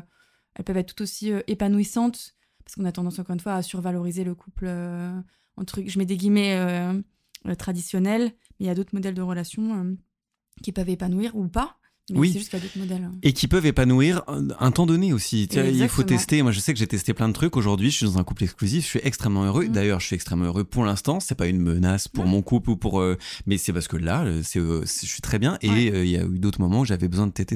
elles 0.55 0.65
peuvent 0.65 0.77
être 0.77 0.95
tout 0.95 1.03
aussi 1.03 1.33
euh, 1.33 1.41
épanouissantes. 1.47 2.35
Parce 2.65 2.75
qu'on 2.77 2.85
a 2.85 2.93
tendance, 2.93 3.19
encore 3.19 3.35
une 3.35 3.41
fois, 3.41 3.55
à 3.55 3.63
survaloriser 3.63 4.25
le 4.25 4.35
couple. 4.35 4.65
euh, 4.69 5.11
entre, 5.57 5.83
je 5.87 5.99
mets 5.99 6.07
des 6.07 6.17
guillemets 6.17 6.55
euh, 6.57 6.93
euh, 7.47 7.55
traditionnels. 7.55 8.25
Mais 8.59 8.61
il 8.61 8.67
y 8.67 8.71
a 8.71 8.75
d'autres 8.75 8.95
modèles 8.95 9.15
de 9.15 9.23
relations 9.23 9.75
euh, 9.85 9.95
qui 10.63 10.73
peuvent 10.73 10.89
épanouir 10.91 11.37
ou 11.37 11.49
pas. 11.49 11.77
Mais 12.11 12.19
Oui. 12.19 12.33
c'est 12.33 12.41
juste 12.41 12.51
qu'il 12.51 12.59
y 12.59 12.63
a 12.63 12.65
d'autres 12.65 12.79
modèles. 12.81 13.05
hein. 13.05 13.13
Et 13.23 13.33
qui 13.33 13.47
peuvent 13.47 13.65
épanouir 13.65 14.23
un- 14.27 14.49
un 14.59 14.71
temps 14.73 14.87
donné 14.87 15.13
aussi. 15.13 15.45
Il 15.53 15.89
faut 15.89 16.03
tester. 16.03 16.43
Moi, 16.43 16.51
je 16.51 16.59
sais 16.59 16.73
que 16.73 16.79
j'ai 16.79 16.89
testé 16.89 17.15
plein 17.15 17.29
de 17.29 17.33
trucs. 17.33 17.57
Aujourd'hui, 17.57 17.93
je 17.93 17.99
suis 17.99 18.07
dans 18.07 18.19
un 18.19 18.25
couple 18.25 18.43
exclusif. 18.43 18.83
Je 18.85 18.89
suis 18.89 19.01
extrêmement 19.05 19.45
heureux. 19.45 19.67
Mm. 19.67 19.73
D'ailleurs, 19.73 20.01
je 20.01 20.07
suis 20.07 20.17
extrêmement 20.17 20.47
heureux 20.47 20.65
pour 20.65 20.85
l'instant. 20.85 21.21
C'est 21.21 21.37
pas 21.37 21.47
une 21.47 21.61
menace 21.61 22.09
pour 22.09 22.25
Ouais. 22.25 22.31
mon 22.31 22.43
couple 22.43 22.71
ou 22.71 22.77
pour. 22.77 23.01
euh, 23.01 23.17
mais 23.47 23.57
c'est 23.57 23.73
parce 23.73 23.87
que 23.87 23.97
là, 23.97 24.25
euh, 24.25 24.41
c'est, 24.43 24.59
euh, 24.59 24.83
je 24.85 25.07
suis 25.07 25.21
très 25.21 25.39
bien. 25.39 25.59
Et 25.63 25.69
Ouais. 25.71 25.85
il 26.05 26.11
y 26.11 26.17
a 26.17 26.25
eu 26.25 26.41
d'autres 26.41 26.61
moments 26.61 26.81
où 26.81 26.85
j'avais 26.85 27.07
besoin 27.07 27.29
de 27.29 27.33
téter 27.33 27.55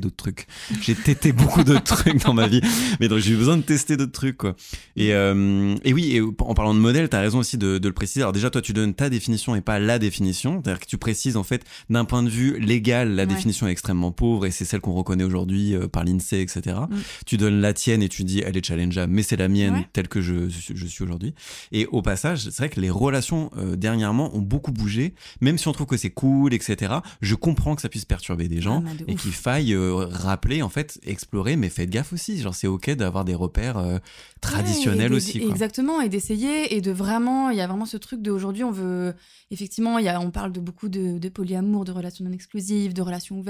d'autres 0.00 0.16
trucs. 0.16 0.46
J'ai 0.80 0.94
tété 0.94 1.32
beaucoup 1.32 1.64
d'autres 1.64 1.82
trucs 2.04 2.24
dans 2.24 2.34
ma 2.34 2.46
vie. 2.46 2.60
Mais 3.00 3.08
donc, 3.08 3.18
j'ai 3.18 3.32
eu 3.32 3.36
besoin 3.36 3.56
de 3.56 3.62
tester 3.62 3.96
d'autres 3.96 4.12
trucs, 4.12 4.36
quoi. 4.36 4.54
Et, 4.94 5.08
et 5.08 5.92
oui, 5.92 6.12
et 6.16 6.20
en 6.20 6.54
parlant 6.54 6.72
de 6.74 6.78
modèle, 6.78 7.08
t'as 7.08 7.20
raison 7.20 7.40
aussi 7.40 7.58
de, 7.58 7.78
de 7.78 7.88
le 7.88 7.94
préciser. 7.94 8.20
Alors, 8.20 8.32
déjà, 8.32 8.48
toi, 8.48 8.62
tu 8.62 8.72
donnes 8.72 8.94
ta 8.94 9.10
définition 9.10 9.56
et 9.56 9.60
pas 9.60 9.80
la 9.80 9.98
définition. 9.98 10.62
C'est-à-dire 10.62 10.80
que 10.80 10.86
tu 10.86 10.98
précises, 10.98 11.36
en 11.36 11.42
fait, 11.42 11.64
d'un 11.90 12.04
point 12.04 12.22
de 12.22 12.28
vue 12.30 12.60
légal, 12.60 13.10
la 13.16 13.22
Ouais. 13.24 13.26
définition 13.26 13.55
définition 13.56 13.68
est 13.68 13.72
extrêmement 13.72 14.12
pauvre 14.12 14.46
et 14.46 14.50
c'est 14.50 14.64
celle 14.64 14.80
qu'on 14.80 14.92
reconnaît 14.92 15.24
aujourd'hui 15.24 15.74
euh, 15.74 15.88
par 15.88 16.04
l'INSEE, 16.04 16.40
etc. 16.42 16.76
Mm. 16.90 16.96
Tu 17.26 17.36
donnes 17.36 17.60
la 17.60 17.72
tienne 17.72 18.02
et 18.02 18.08
tu 18.08 18.24
dis 18.24 18.40
elle 18.44 18.56
est 18.56 18.64
challengeable, 18.64 19.12
mais 19.12 19.22
c'est 19.22 19.36
la 19.36 19.48
mienne 19.48 19.74
Ouais. 19.76 19.88
telle 19.92 20.08
que 20.08 20.20
je, 20.20 20.48
je 20.48 20.86
suis 20.86 21.02
aujourd'hui. 21.04 21.34
Et 21.72 21.86
au 21.86 22.02
passage, 22.02 22.40
c'est 22.44 22.56
vrai 22.58 22.68
que 22.68 22.80
les 22.80 22.90
relations 22.90 23.50
euh, 23.56 23.76
dernièrement 23.76 24.34
ont 24.36 24.40
beaucoup 24.42 24.72
bougé, 24.72 25.14
même 25.40 25.58
si 25.58 25.66
on 25.68 25.72
trouve 25.72 25.86
que 25.86 25.96
c'est 25.96 26.10
cool, 26.10 26.52
etc. 26.54 26.94
Je 27.20 27.34
comprends 27.34 27.74
que 27.74 27.82
ça 27.82 27.88
puisse 27.88 28.04
perturber 28.04 28.48
des 28.48 28.60
gens 28.60 28.82
Ah, 28.86 28.94
de 28.94 29.04
et 29.10 29.14
qu'il 29.16 29.32
faille 29.32 29.72
euh, 29.74 29.94
rappeler, 29.94 30.62
en 30.62 30.68
fait, 30.68 30.98
explorer, 31.04 31.56
mais 31.56 31.68
faites 31.68 31.90
gaffe 31.90 32.12
aussi. 32.12 32.38
Genre, 32.40 32.54
c'est 32.54 32.66
ok 32.68 32.90
d'avoir 32.90 33.24
des 33.24 33.34
repères 33.34 34.00
traditionnels 34.40 35.10
Ouais, 35.12 35.16
aussi. 35.16 35.40
quoi. 35.40 35.50
Exactement, 35.50 36.00
et 36.00 36.08
d'essayer, 36.08 36.74
et 36.76 36.80
de 36.80 36.90
vraiment, 36.92 37.50
il 37.50 37.56
y 37.56 37.60
a 37.60 37.66
vraiment 37.66 37.86
ce 37.86 37.96
truc 37.96 38.22
d'aujourd'hui, 38.22 38.64
on 38.64 38.70
veut, 38.70 39.14
effectivement, 39.50 39.98
y 39.98 40.08
a, 40.08 40.20
on 40.20 40.30
parle 40.30 40.52
de 40.52 40.60
beaucoup 40.60 40.88
de, 40.88 41.18
de 41.18 41.28
polyamour, 41.28 41.84
de 41.84 41.92
relations 41.92 42.24
non 42.24 42.32
exclusives, 42.32 42.92
de 42.92 43.02
relations 43.02 43.40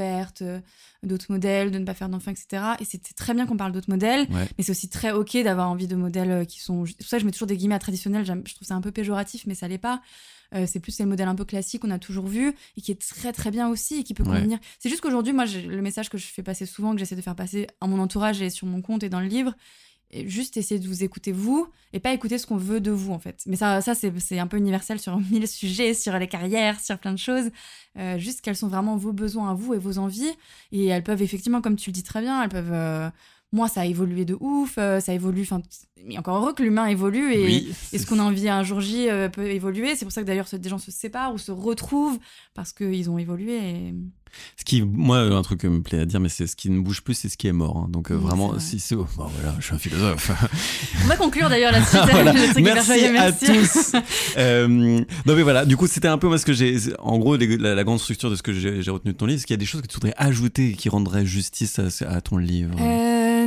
euh, 0.42 0.60
d'autres 1.02 1.26
modèles, 1.30 1.70
de 1.70 1.78
ne 1.78 1.84
pas 1.84 1.94
faire 1.94 2.08
d'enfants, 2.08 2.30
etc. 2.30 2.62
Et 2.80 2.84
c'est 2.84 3.00
très 3.14 3.34
bien 3.34 3.46
qu'on 3.46 3.56
parle 3.56 3.72
d'autres 3.72 3.90
modèles, 3.90 4.26
Ouais. 4.30 4.46
mais 4.58 4.64
c'est 4.64 4.70
aussi 4.72 4.88
très 4.88 5.12
ok 5.12 5.36
d'avoir 5.42 5.70
envie 5.70 5.86
de 5.86 5.96
modèles 5.96 6.30
euh, 6.30 6.44
qui 6.44 6.60
sont. 6.60 6.84
Pour 6.84 7.06
ça 7.06 7.18
je 7.18 7.24
mets 7.24 7.32
toujours 7.32 7.46
des 7.48 7.56
guillemets 7.56 7.74
à 7.74 7.78
traditionnels, 7.78 8.24
je 8.24 8.54
trouve 8.54 8.66
ça 8.68 8.74
un 8.74 8.80
peu 8.80 8.92
péjoratif, 8.92 9.44
mais 9.46 9.54
ça 9.54 9.68
l'est 9.68 9.78
pas. 9.78 10.00
Euh, 10.54 10.64
c'est 10.68 10.78
plus 10.78 10.96
les 11.00 11.06
modèles 11.06 11.26
un 11.28 11.34
peu 11.34 11.44
classiques 11.44 11.82
qu'on 11.82 11.90
a 11.90 11.98
toujours 11.98 12.26
vu 12.28 12.54
et 12.76 12.80
qui 12.80 12.92
est 12.92 13.00
très 13.00 13.32
très 13.32 13.50
bien 13.50 13.68
aussi 13.68 13.96
et 13.96 14.04
qui 14.04 14.14
peut 14.14 14.22
Ouais. 14.22 14.36
convenir. 14.36 14.58
C'est 14.78 14.88
juste 14.88 15.00
qu'aujourd'hui, 15.00 15.32
moi, 15.32 15.44
le 15.44 15.82
message 15.82 16.08
que 16.08 16.18
je 16.18 16.26
fais 16.26 16.44
passer 16.44 16.66
souvent, 16.66 16.92
que 16.92 16.98
j'essaie 16.98 17.16
de 17.16 17.20
faire 17.20 17.34
passer 17.34 17.66
à 17.80 17.86
mon 17.88 17.98
entourage 17.98 18.40
et 18.42 18.48
sur 18.50 18.66
mon 18.68 18.80
compte 18.80 19.02
et 19.02 19.08
dans 19.08 19.18
le 19.20 19.26
livre, 19.26 19.54
et 20.10 20.28
juste 20.28 20.56
essayer 20.56 20.80
de 20.80 20.86
vous 20.86 21.02
écouter 21.02 21.32
vous 21.32 21.66
et 21.92 22.00
pas 22.00 22.12
écouter 22.12 22.38
ce 22.38 22.46
qu'on 22.46 22.56
veut 22.56 22.80
de 22.80 22.90
vous 22.90 23.12
en 23.12 23.18
fait. 23.18 23.42
Mais 23.46 23.56
ça, 23.56 23.80
ça 23.80 23.94
c'est 23.94 24.12
c'est 24.20 24.38
un 24.38 24.46
peu 24.46 24.56
universel 24.56 25.00
sur 25.00 25.18
mille 25.30 25.48
sujets, 25.48 25.94
sur 25.94 26.18
les 26.18 26.28
carrières, 26.28 26.80
sur 26.80 26.98
plein 26.98 27.12
de 27.12 27.18
choses. 27.18 27.50
Euh, 27.98 28.18
juste 28.18 28.40
quels 28.40 28.56
sont 28.56 28.68
vraiment 28.68 28.96
vos 28.96 29.12
besoins 29.12 29.50
à 29.50 29.54
vous 29.54 29.74
et 29.74 29.78
vos 29.78 29.98
envies. 29.98 30.30
Et 30.72 30.86
elles 30.86 31.02
peuvent 31.02 31.22
effectivement, 31.22 31.60
comme 31.60 31.76
tu 31.76 31.90
le 31.90 31.94
dis 31.94 32.02
très 32.02 32.20
bien, 32.20 32.42
elles 32.42 32.48
peuvent. 32.48 32.72
euh, 32.72 33.10
moi, 33.52 33.68
ça 33.68 33.82
a 33.82 33.86
évolué 33.86 34.24
de 34.24 34.36
ouf, 34.40 34.74
euh, 34.76 34.98
ça 34.98 35.14
évolue. 35.14 35.42
Enfin, 35.42 35.62
mais 36.04 36.18
encore 36.18 36.36
heureux 36.36 36.52
que 36.52 36.64
l'humain 36.64 36.86
évolue 36.86 37.32
et, 37.32 37.44
Oui, 37.44 37.74
et 37.92 37.98
ce 37.98 38.04
qu'on 38.04 38.18
a 38.18 38.22
envie 38.22 38.48
un 38.48 38.64
jour 38.64 38.80
J 38.80 39.08
peut 39.32 39.46
évoluer. 39.46 39.94
C'est 39.94 40.04
pour 40.04 40.12
ça 40.12 40.20
que 40.22 40.26
d'ailleurs 40.26 40.48
des 40.52 40.68
gens 40.68 40.78
se 40.78 40.90
séparent 40.90 41.32
ou 41.32 41.38
se 41.38 41.52
retrouvent 41.52 42.18
parce 42.54 42.72
qu'ils 42.72 43.08
ont 43.08 43.18
évolué. 43.18 43.56
Et... 43.56 43.94
Ce 44.56 44.64
qui, 44.64 44.82
moi, 44.82 45.18
un 45.18 45.42
truc 45.42 45.60
que 45.60 45.66
me 45.68 45.80
plaît 45.82 46.00
à 46.00 46.04
dire, 46.06 46.18
mais 46.20 46.28
c'est 46.28 46.46
ce 46.46 46.56
qui 46.56 46.70
ne 46.70 46.80
bouge 46.80 47.02
plus, 47.02 47.14
c'est 47.14 47.28
ce 47.28 47.36
qui 47.36 47.46
est 47.46 47.52
mort. 47.52 47.76
hein. 47.76 47.88
Donc, 47.90 48.10
euh, 48.10 48.14
Oui, 48.16 48.22
vraiment, 48.24 48.48
vrai. 48.48 48.60
si 48.60 48.80
c'est. 48.80 48.94
oh, 48.94 49.06
bon, 49.16 49.26
voilà, 49.38 49.54
je 49.58 49.64
suis 49.66 49.74
un 49.74 49.78
philosophe. 49.78 50.30
On 51.04 51.06
va 51.08 51.16
conclure 51.16 51.48
d'ailleurs 51.48 51.72
là-dessus. 51.72 51.96
Voilà. 52.10 52.32
Merci 52.56 53.04
à 53.16 53.32
tous. 53.32 53.92
Euh, 54.38 54.66
non 54.68 55.34
mais 55.34 55.42
voilà, 55.42 55.64
du 55.64 55.76
coup 55.76 55.86
c'était 55.86 56.08
un 56.08 56.18
peu 56.18 56.26
moi 56.28 56.36
ce 56.38 56.44
que 56.44 56.52
j'ai, 56.52 56.76
en 56.98 57.18
gros 57.18 57.36
les- 57.36 57.56
la, 57.56 57.74
la 57.74 57.84
grande 57.84 57.98
structure 58.00 58.30
de 58.30 58.36
ce 58.36 58.42
que 58.42 58.52
j'ai 58.52 58.90
retenu 58.90 59.12
de 59.12 59.16
ton 59.16 59.24
livre, 59.26 59.40
c'est 59.40 59.46
qu'il 59.46 59.54
y 59.54 59.58
a 59.58 59.58
des 59.58 59.64
choses 59.66 59.80
que 59.80 59.86
tu 59.86 59.94
voudrais 59.94 60.12
ajouter 60.16 60.70
et 60.70 60.72
qui 60.74 60.88
rendraient 60.88 61.24
justice 61.24 61.78
à, 61.78 61.84
à 62.08 62.20
ton 62.20 62.36
livre. 62.36 62.76
Euh, 62.80 63.46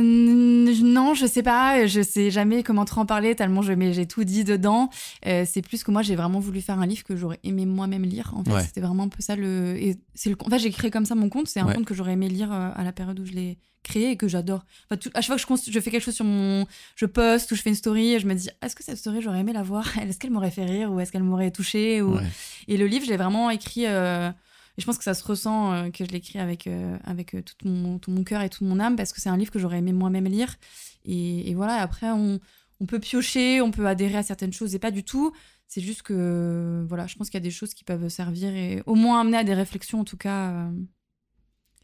non, 0.82 1.14
je 1.14 1.26
sais 1.26 1.42
pas, 1.42 1.86
je 1.86 2.00
sais 2.02 2.30
jamais 2.30 2.62
comment 2.62 2.84
trop 2.84 3.00
en 3.02 3.06
parler 3.06 3.34
tellement 3.34 3.62
je 3.62 3.72
mais 3.72 3.92
j'ai 3.92 4.06
tout 4.06 4.24
dit 4.24 4.44
dedans. 4.44 4.90
Euh, 5.26 5.44
c'est 5.46 5.62
plus 5.62 5.82
que 5.84 5.90
moi 5.90 6.02
j'ai 6.02 6.16
vraiment 6.16 6.40
voulu 6.40 6.60
faire 6.60 6.78
un 6.78 6.86
livre 6.86 7.04
que 7.04 7.16
j'aurais 7.16 7.40
aimé 7.44 7.66
moi-même 7.66 8.02
lire. 8.04 8.32
En 8.36 8.44
fait, 8.44 8.52
Ouais. 8.52 8.64
c'était 8.64 8.80
vraiment 8.80 9.04
un 9.04 9.08
peu 9.08 9.22
ça 9.22 9.36
le. 9.36 9.76
Et 9.80 9.96
c'est 10.14 10.30
le. 10.30 10.36
En 10.44 10.48
fait, 10.50 10.58
j'ai 10.58 10.70
créé 10.70 10.90
comme 10.90 11.04
ça 11.06 11.14
mon 11.14 11.28
compte. 11.28 11.48
C'est 11.48 11.60
un 11.60 11.66
Ouais. 11.66 11.74
compte 11.74 11.84
que 11.84 11.94
j'aurais 11.94 12.12
aimé 12.12 12.28
lire 12.28 12.52
euh, 12.52 12.70
à 12.74 12.84
la 12.84 12.92
période 12.92 13.18
où 13.20 13.24
je 13.26 13.32
l'ai 13.32 13.58
créé 13.82 14.10
et 14.10 14.16
que 14.16 14.28
j'adore. 14.28 14.64
Enfin, 14.90 14.98
tout- 14.98 15.10
à 15.14 15.20
chaque 15.22 15.38
fois 15.38 15.56
que 15.56 15.70
je, 15.72 15.80
fais 15.80 15.90
quelque 15.90 16.02
chose 16.02 16.14
sur 16.14 16.24
mon, 16.26 16.66
je 16.96 17.06
poste 17.06 17.50
ou 17.50 17.54
je 17.54 17.62
fais 17.62 17.70
une 17.70 17.74
story, 17.76 18.18
je 18.20 18.26
me 18.26 18.34
dis 18.34 18.48
est-ce 18.62 18.76
que 18.76 18.84
cette 18.84 18.98
story 18.98 19.22
j'aurais 19.22 19.40
aimé 19.40 19.52
la 19.54 19.62
voir? 19.62 19.84
Est-ce 19.98 20.18
qu'elle 20.18 20.30
m'aurait 20.30 20.50
fait 20.50 20.64
rire 20.66 20.92
ou 20.92 21.00
est-ce 21.00 21.10
qu'elle 21.10 21.22
m'aurait 21.22 21.50
touché 21.50 22.02
ou... 22.02 22.16
Ouais. 22.16 22.22
Et 22.68 22.76
le 22.76 22.86
livre, 22.86 23.04
je 23.06 23.10
l'ai 23.10 23.16
vraiment 23.16 23.48
écrit. 23.50 23.86
euh, 23.86 24.30
je 24.80 24.86
pense 24.86 24.98
que 24.98 25.04
ça 25.04 25.14
se 25.14 25.24
ressent 25.24 25.72
euh, 25.72 25.90
que 25.90 26.04
je 26.04 26.10
l'ai 26.10 26.18
écrit 26.18 26.38
avec, 26.38 26.66
euh, 26.66 26.96
euh, 27.08 27.42
tout, 27.42 27.68
mon, 27.68 27.98
tout 27.98 28.12
cœur 28.24 28.42
et 28.42 28.48
toute 28.48 28.62
mon 28.62 28.80
âme 28.80 28.96
parce 28.96 29.12
que 29.12 29.20
c'est 29.20 29.28
un 29.28 29.36
livre 29.36 29.50
que 29.50 29.58
j'aurais 29.58 29.78
aimé 29.78 29.92
moi-même 29.92 30.26
lire. 30.26 30.56
Et, 31.04 31.54
voilà, 31.54 31.74
après, 31.74 32.10
on, 32.10 32.40
peut 32.86 32.98
piocher, 32.98 33.60
on 33.60 33.70
peut 33.70 33.86
adhérer 33.86 34.16
à 34.16 34.22
certaines 34.22 34.52
choses 34.52 34.74
et 34.74 34.78
pas 34.78 34.90
du 34.90 35.04
tout. 35.04 35.32
C'est 35.66 35.80
juste 35.80 36.02
que, 36.02 36.84
voilà, 36.88 37.06
je 37.06 37.16
pense 37.16 37.30
qu'il 37.30 37.38
y 37.38 37.42
a 37.42 37.44
des 37.44 37.50
choses 37.50 37.74
qui 37.74 37.84
peuvent 37.84 38.08
servir 38.08 38.54
et 38.54 38.82
au 38.86 38.94
moins 38.94 39.20
amener 39.20 39.38
à 39.38 39.44
des 39.44 39.54
réflexions, 39.54 40.00
en 40.00 40.04
tout 40.04 40.16
cas, 40.16 40.68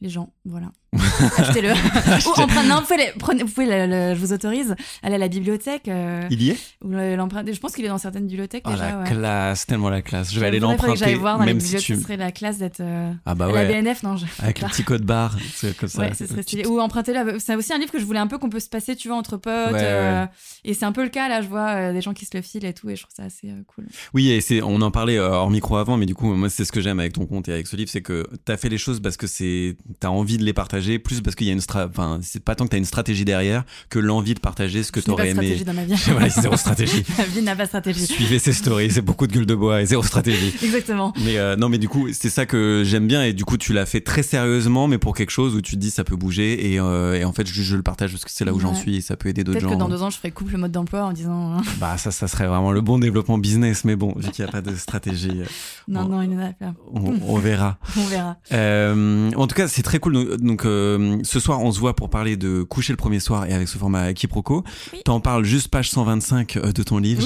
les 0.00 0.08
gens. 0.08 0.32
Voilà. 0.44 0.70
Achetez-le. 1.38 1.72
Ou 1.72 2.32
empruntez- 2.40 2.68
non, 2.68 2.76
vous 2.76 2.82
pouvez, 2.82 2.96
les- 2.96 3.12
prenez- 3.18 3.42
vous 3.42 3.50
pouvez 3.52 3.66
le- 3.66 3.86
le- 3.86 4.14
je 4.14 4.20
vous 4.20 4.32
autorise, 4.32 4.74
aller 5.02 5.16
à 5.16 5.18
la 5.18 5.28
bibliothèque. 5.28 5.88
euh, 5.88 6.22
Il 6.30 6.42
y 6.42 6.50
est? 6.50 6.56
ou 6.82 6.90
l'emprunter. 6.90 7.52
Je 7.52 7.60
pense 7.60 7.72
qu'il 7.74 7.84
est 7.84 7.88
dans 7.88 7.98
certaines 7.98 8.26
bibliothèques 8.26 8.64
Oh 8.66 8.70
déjà. 8.70 8.90
la 8.92 8.98
ouais. 9.00 9.04
classe, 9.08 9.66
tellement 9.66 9.90
la 9.90 10.00
classe. 10.02 10.32
Je 10.32 10.40
vais 10.40 10.46
aller 10.46 10.58
l'emprunter, 10.58 11.14
voir 11.14 11.38
dans 11.38 11.44
les 11.44 11.52
même 11.52 11.60
si 11.60 11.66
bibliothèques, 11.66 11.86
tu. 11.86 11.96
ce 11.96 12.02
serait 12.02 12.16
la 12.16 12.32
classe 12.32 12.58
d'être. 12.58 12.80
euh, 12.80 13.12
Ah 13.26 13.34
bah 13.34 13.46
à 13.46 13.48
ouais, 13.48 13.66
La 13.66 13.82
BNF, 13.82 14.02
non, 14.04 14.16
je... 14.16 14.24
avec 14.38 14.60
le 14.62 14.68
petit 14.68 14.84
code 14.84 15.02
barre, 15.04 15.36
c'est 15.54 15.76
comme 15.76 15.88
ça. 15.88 16.00
Ouais, 16.02 16.14
ce 16.14 16.26
serait 16.26 16.42
stylé. 16.42 16.66
Ou 16.66 16.80
emprunter 16.80 17.12
là. 17.12 17.24
C'est 17.38 17.54
aussi 17.56 17.72
un 17.72 17.78
livre 17.78 17.92
que 17.92 17.98
je 17.98 18.04
voulais 18.04 18.18
un 18.20 18.26
peu 18.26 18.38
qu'on 18.38 18.48
peut 18.50 18.60
se 18.60 18.68
passer, 18.68 18.96
tu 18.96 19.08
vois, 19.08 19.16
entre 19.18 19.36
potes. 19.36 19.52
Ouais, 19.72 19.78
euh, 19.82 20.26
Et 20.64 20.72
c'est 20.74 20.84
un 20.84 20.92
peu 20.92 21.02
le 21.02 21.10
cas, 21.10 21.28
là, 21.28 21.42
je 21.42 21.48
vois 21.48 21.92
des 21.92 22.00
gens 22.00 22.14
qui 22.14 22.24
se 22.24 22.34
le 22.36 22.42
filent 22.42 22.64
et 22.64 22.72
tout, 22.74 22.88
et 22.90 22.96
je 22.96 23.02
trouve 23.02 23.14
ça 23.14 23.24
assez 23.24 23.48
cool. 23.66 23.86
Oui, 24.14 24.30
et 24.30 24.40
c'est, 24.40 24.62
on 24.62 24.80
en 24.80 24.90
parlait 24.90 25.18
hors 25.18 25.50
micro 25.50 25.76
avant, 25.76 25.96
mais 25.96 26.06
du 26.06 26.14
coup, 26.14 26.32
moi, 26.34 26.48
c'est 26.48 26.64
ce 26.64 26.72
que 26.72 26.80
j'aime 26.80 27.00
avec 27.00 27.12
ton 27.12 27.26
compte 27.26 27.48
et 27.48 27.52
avec 27.52 27.66
ce 27.66 27.76
livre, 27.76 27.90
c'est 27.90 28.02
que 28.02 28.26
t'as 28.44 28.56
fait 28.56 28.68
les 28.68 28.78
choses 28.78 29.00
parce 29.00 29.16
que 29.16 29.26
c'est, 29.26 29.76
t'as 30.00 30.09
envie 30.09 30.38
de 30.38 30.45
les 30.45 30.52
partager, 30.52 30.99
plus 30.99 31.21
parce 31.21 31.37
qu'il 31.37 31.47
y 31.47 31.50
a 31.50 31.52
une 31.52 31.61
stra, 31.61 31.87
enfin, 31.88 32.19
c'est 32.23 32.43
pas 32.43 32.55
tant 32.55 32.64
que 32.64 32.71
t'as 32.71 32.78
une 32.78 32.85
stratégie 32.85 33.25
derrière 33.25 33.64
que 33.90 33.99
l'envie 33.99 34.35
de 34.35 34.40
partager 34.40 34.83
ce 34.83 34.93
que 34.93 35.00
pas 35.00 35.07
t'aurais 35.07 35.25
de 35.26 35.31
aimé. 35.31 35.57
stratégie 35.57 35.64
dans 35.64 35.75
ma 35.75 35.85
vie. 35.85 35.95
voilà, 36.11 36.28
zéro 36.28 36.57
stratégie. 36.57 37.05
ma 37.19 37.25
vie 37.25 37.43
n'a 37.43 37.57
pas 37.57 37.62
de 37.64 37.69
stratégie. 37.69 38.07
Suivez 38.07 38.38
ses 38.38 38.52
stories, 38.52 38.90
c'est 38.90 39.03
beaucoup 39.03 39.27
de 39.27 39.33
gueule 39.33 39.46
de 39.46 39.55
bois 39.55 39.83
et 39.83 39.87
zéro 39.87 40.03
stratégie. 40.03 40.55
Exactement. 40.62 41.12
Mais 41.25 41.38
euh, 41.38 41.57
non, 41.57 41.68
mais 41.68 41.79
du 41.79 41.88
coup, 41.88 42.09
c'est 42.12 42.31
ça 42.31 42.46
que 42.46 42.83
j'aime 42.85 43.07
bien 43.07 43.22
et 43.25 43.33
du 43.33 43.44
coup, 43.44 43.57
tu 43.57 43.72
l'as 43.72 43.87
fait 43.87 44.01
très 44.01 44.22
sérieusement, 44.22 44.88
mais 44.88 44.99
pour 44.99 45.14
quelque 45.14 45.31
chose 45.31 45.55
où 45.55 45.61
tu 45.61 45.77
te 45.77 45.81
dis 45.81 45.90
ça 45.90 46.05
peut 46.05 46.16
bouger 46.16 46.72
et, 46.72 46.81
euh, 46.81 47.14
et 47.14 47.25
en 47.25 47.33
fait, 47.33 47.46
je, 47.46 47.62
je 47.62 47.77
le 47.77 47.83
partage 47.83 48.12
parce 48.12 48.25
que 48.25 48.31
c'est 48.31 48.44
là 48.44 48.53
où 48.53 48.61
j'en 48.61 48.75
suis 48.75 48.96
et 48.96 49.01
ça 49.01 49.16
peut 49.16 49.29
aider 49.29 49.44
d'autres 49.44 49.59
Peut-être 49.59 49.70
gens. 49.70 49.77
que 49.77 49.81
dans 49.81 49.88
deux 49.88 50.03
ans, 50.03 50.11
je 50.11 50.16
ferai 50.16 50.31
couple 50.31 50.57
mode 50.57 50.72
d'emploi 50.72 51.05
en 51.05 51.12
disant 51.12 51.55
hein, 51.59 51.62
Bah 51.79 51.96
ça, 51.99 52.11
ça 52.11 52.29
serait 52.29 52.46
vraiment 52.46 52.72
le 52.72 52.81
bon 52.81 52.99
développement 52.99 53.38
business, 53.38 53.85
mais 53.85 53.96
bon, 53.96 54.12
vu 54.16 54.31
qu'il 54.31 54.44
n'y 54.44 54.49
a 54.49 54.53
pas 54.53 54.61
de 54.61 54.75
stratégie, 54.75 55.31
euh, 55.40 55.44
non, 55.88 56.07
non, 56.09 56.22
il 56.22 56.33
y 56.33 56.37
en 56.37 56.40
a 56.40 56.53
plein. 56.53 56.75
on, 56.92 57.14
on 57.27 57.38
verra. 57.38 57.79
On 57.96 58.05
verra. 58.07 58.37
Euh, 58.53 59.31
en 59.37 59.46
tout 59.46 59.55
cas, 59.55 59.68
c'est 59.76 59.82
très 59.82 59.98
cool. 59.98 60.14
Donc, 60.14 60.36
donc, 60.40 60.64
euh, 60.64 61.18
ce 61.22 61.38
soir, 61.38 61.60
on 61.60 61.70
se 61.70 61.78
voit 61.78 61.94
pour 61.94 62.08
parler 62.08 62.38
de 62.38 62.62
coucher 62.62 62.94
le 62.94 62.96
premier 62.96 63.20
soir 63.20 63.44
et 63.44 63.52
avec 63.52 63.68
ce 63.68 63.76
format 63.76 64.14
quiproquo. 64.14 64.64
Oui. 64.92 65.02
T'en 65.04 65.20
parles 65.20 65.44
juste 65.44 65.68
page 65.68 65.90
125 65.90 66.56
euh, 66.56 66.72
de 66.72 66.82
ton 66.82 66.96
livre. 66.96 67.22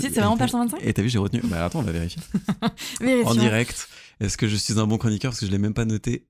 C'est 0.00 0.08
vraiment 0.08 0.36
page 0.36 0.50
t'as- 0.50 0.58
125 0.58 0.80
Et 0.82 0.92
t'as 0.92 1.02
vu, 1.02 1.08
j'ai 1.08 1.18
retenu. 1.18 1.40
Bah 1.44 1.64
attends, 1.64 1.78
on 1.78 1.82
va 1.82 1.92
vérifier. 1.92 2.20
En 3.24 3.36
direct. 3.36 3.88
Est-ce 4.18 4.36
que 4.36 4.48
je 4.48 4.56
suis 4.56 4.80
un 4.80 4.86
bon 4.88 4.98
chroniqueur? 4.98 5.30
Parce 5.30 5.38
que 5.40 5.46
je 5.46 5.52
l'ai 5.52 5.58
même 5.58 5.74
pas 5.74 5.84
noté. 5.84 6.26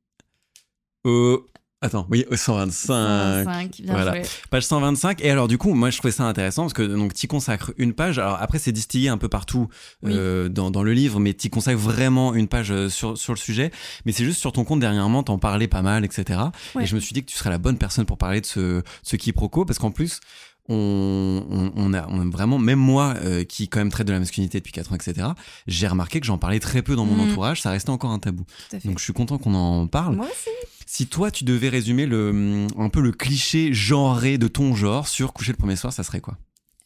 Oh. 1.05 1.47
Attends, 1.85 2.07
oui, 2.11 2.25
au 2.31 2.37
125. 2.37 2.87
125, 2.87 3.81
bien 3.83 3.93
Voilà. 3.93 4.13
joué. 4.13 4.23
Page 4.51 4.63
125. 4.65 5.21
Et 5.25 5.31
alors, 5.31 5.49
du 5.49 5.59
coup, 5.59 5.75
moi, 5.75 5.91
je 5.91 5.99
trouvais 5.99 6.13
ça 6.13 6.23
intéressant 6.25 6.63
parce 6.63 6.73
que 6.75 6.83
donc, 6.83 7.13
tu 7.13 7.27
consacres 7.27 7.73
une 7.77 7.93
page. 7.93 8.19
Alors, 8.21 8.39
après, 8.41 8.59
c'est 8.61 8.71
distillé 8.73 9.09
un 9.09 9.19
peu 9.19 9.29
partout 9.29 9.69
Oui. 10.03 10.13
euh, 10.15 10.49
dans, 10.49 10.71
dans 10.71 10.83
le 10.85 10.93
livre, 10.93 11.19
mais 11.19 11.35
tu 11.35 11.51
consacres 11.51 11.81
vraiment 11.81 12.35
une 12.35 12.47
page 12.49 12.71
euh, 12.71 12.89
sur, 12.89 13.19
sur 13.19 13.33
le 13.33 13.39
sujet. 13.39 13.73
Mais 14.07 14.13
c'est 14.13 14.25
juste 14.25 14.39
sur 14.39 14.53
ton 14.53 14.65
compte 14.65 14.81
dernièrement, 14.81 15.23
t'en 15.25 15.39
parlais 15.39 15.67
pas 15.69 15.83
mal, 15.83 16.05
etc. 16.05 16.41
Ouais. 16.77 16.85
Et 16.85 16.87
je 16.87 16.95
me 16.95 17.01
suis 17.01 17.15
dit 17.15 17.23
que 17.25 17.31
tu 17.31 17.37
serais 17.37 17.51
la 17.51 17.59
bonne 17.59 17.79
personne 17.79 18.07
pour 18.07 18.17
parler 18.17 18.41
de 18.41 18.47
ce, 18.47 18.83
ce 19.03 19.17
quiproquo 19.17 19.65
parce 19.65 19.79
qu'en 19.81 19.91
plus, 19.91 20.21
on, 20.69 21.45
on, 21.51 21.73
on 21.75 21.93
a, 21.95 22.07
on 22.09 22.21
a 22.21 22.25
vraiment, 22.31 22.59
même 22.59 22.79
moi 22.79 23.15
euh, 23.25 23.43
qui 23.43 23.69
quand 23.69 23.81
même 23.81 23.91
traite 23.91 24.07
de 24.07 24.13
la 24.13 24.21
masculinité 24.21 24.59
depuis 24.59 24.73
4 24.73 24.93
ans, 24.93 24.95
etc., 24.95 25.27
j'ai 25.67 25.89
remarqué 25.89 26.21
que 26.21 26.27
j'en 26.27 26.39
parlais 26.39 26.61
très 26.61 26.83
peu 26.83 26.95
dans 26.95 27.05
mon 27.05 27.17
Mhm. 27.17 27.31
entourage. 27.33 27.61
Ça 27.63 27.71
restait 27.71 27.91
encore 27.91 28.11
un 28.13 28.21
tabou. 28.21 28.45
Donc, 28.85 28.99
je 29.01 29.03
suis 29.05 29.13
content 29.13 29.39
qu'on 29.39 29.55
en 29.55 29.89
parle. 29.89 30.15
Moi 30.15 30.27
aussi. 30.27 30.51
Si 30.95 31.07
toi, 31.07 31.31
tu 31.31 31.45
devais 31.45 31.71
résumer 31.71 32.05
le, 32.05 32.67
un 32.77 32.91
peu 32.91 33.01
le 33.01 33.13
cliché 33.13 33.73
genré 33.73 34.37
de 34.37 34.47
ton 34.47 34.75
genre 34.75 35.09
sur 35.09 35.33
coucher 35.33 35.53
le 35.53 35.57
premier 35.57 35.75
soir, 35.75 35.91
ça 35.91 36.03
serait 36.03 36.21
quoi 36.21 36.37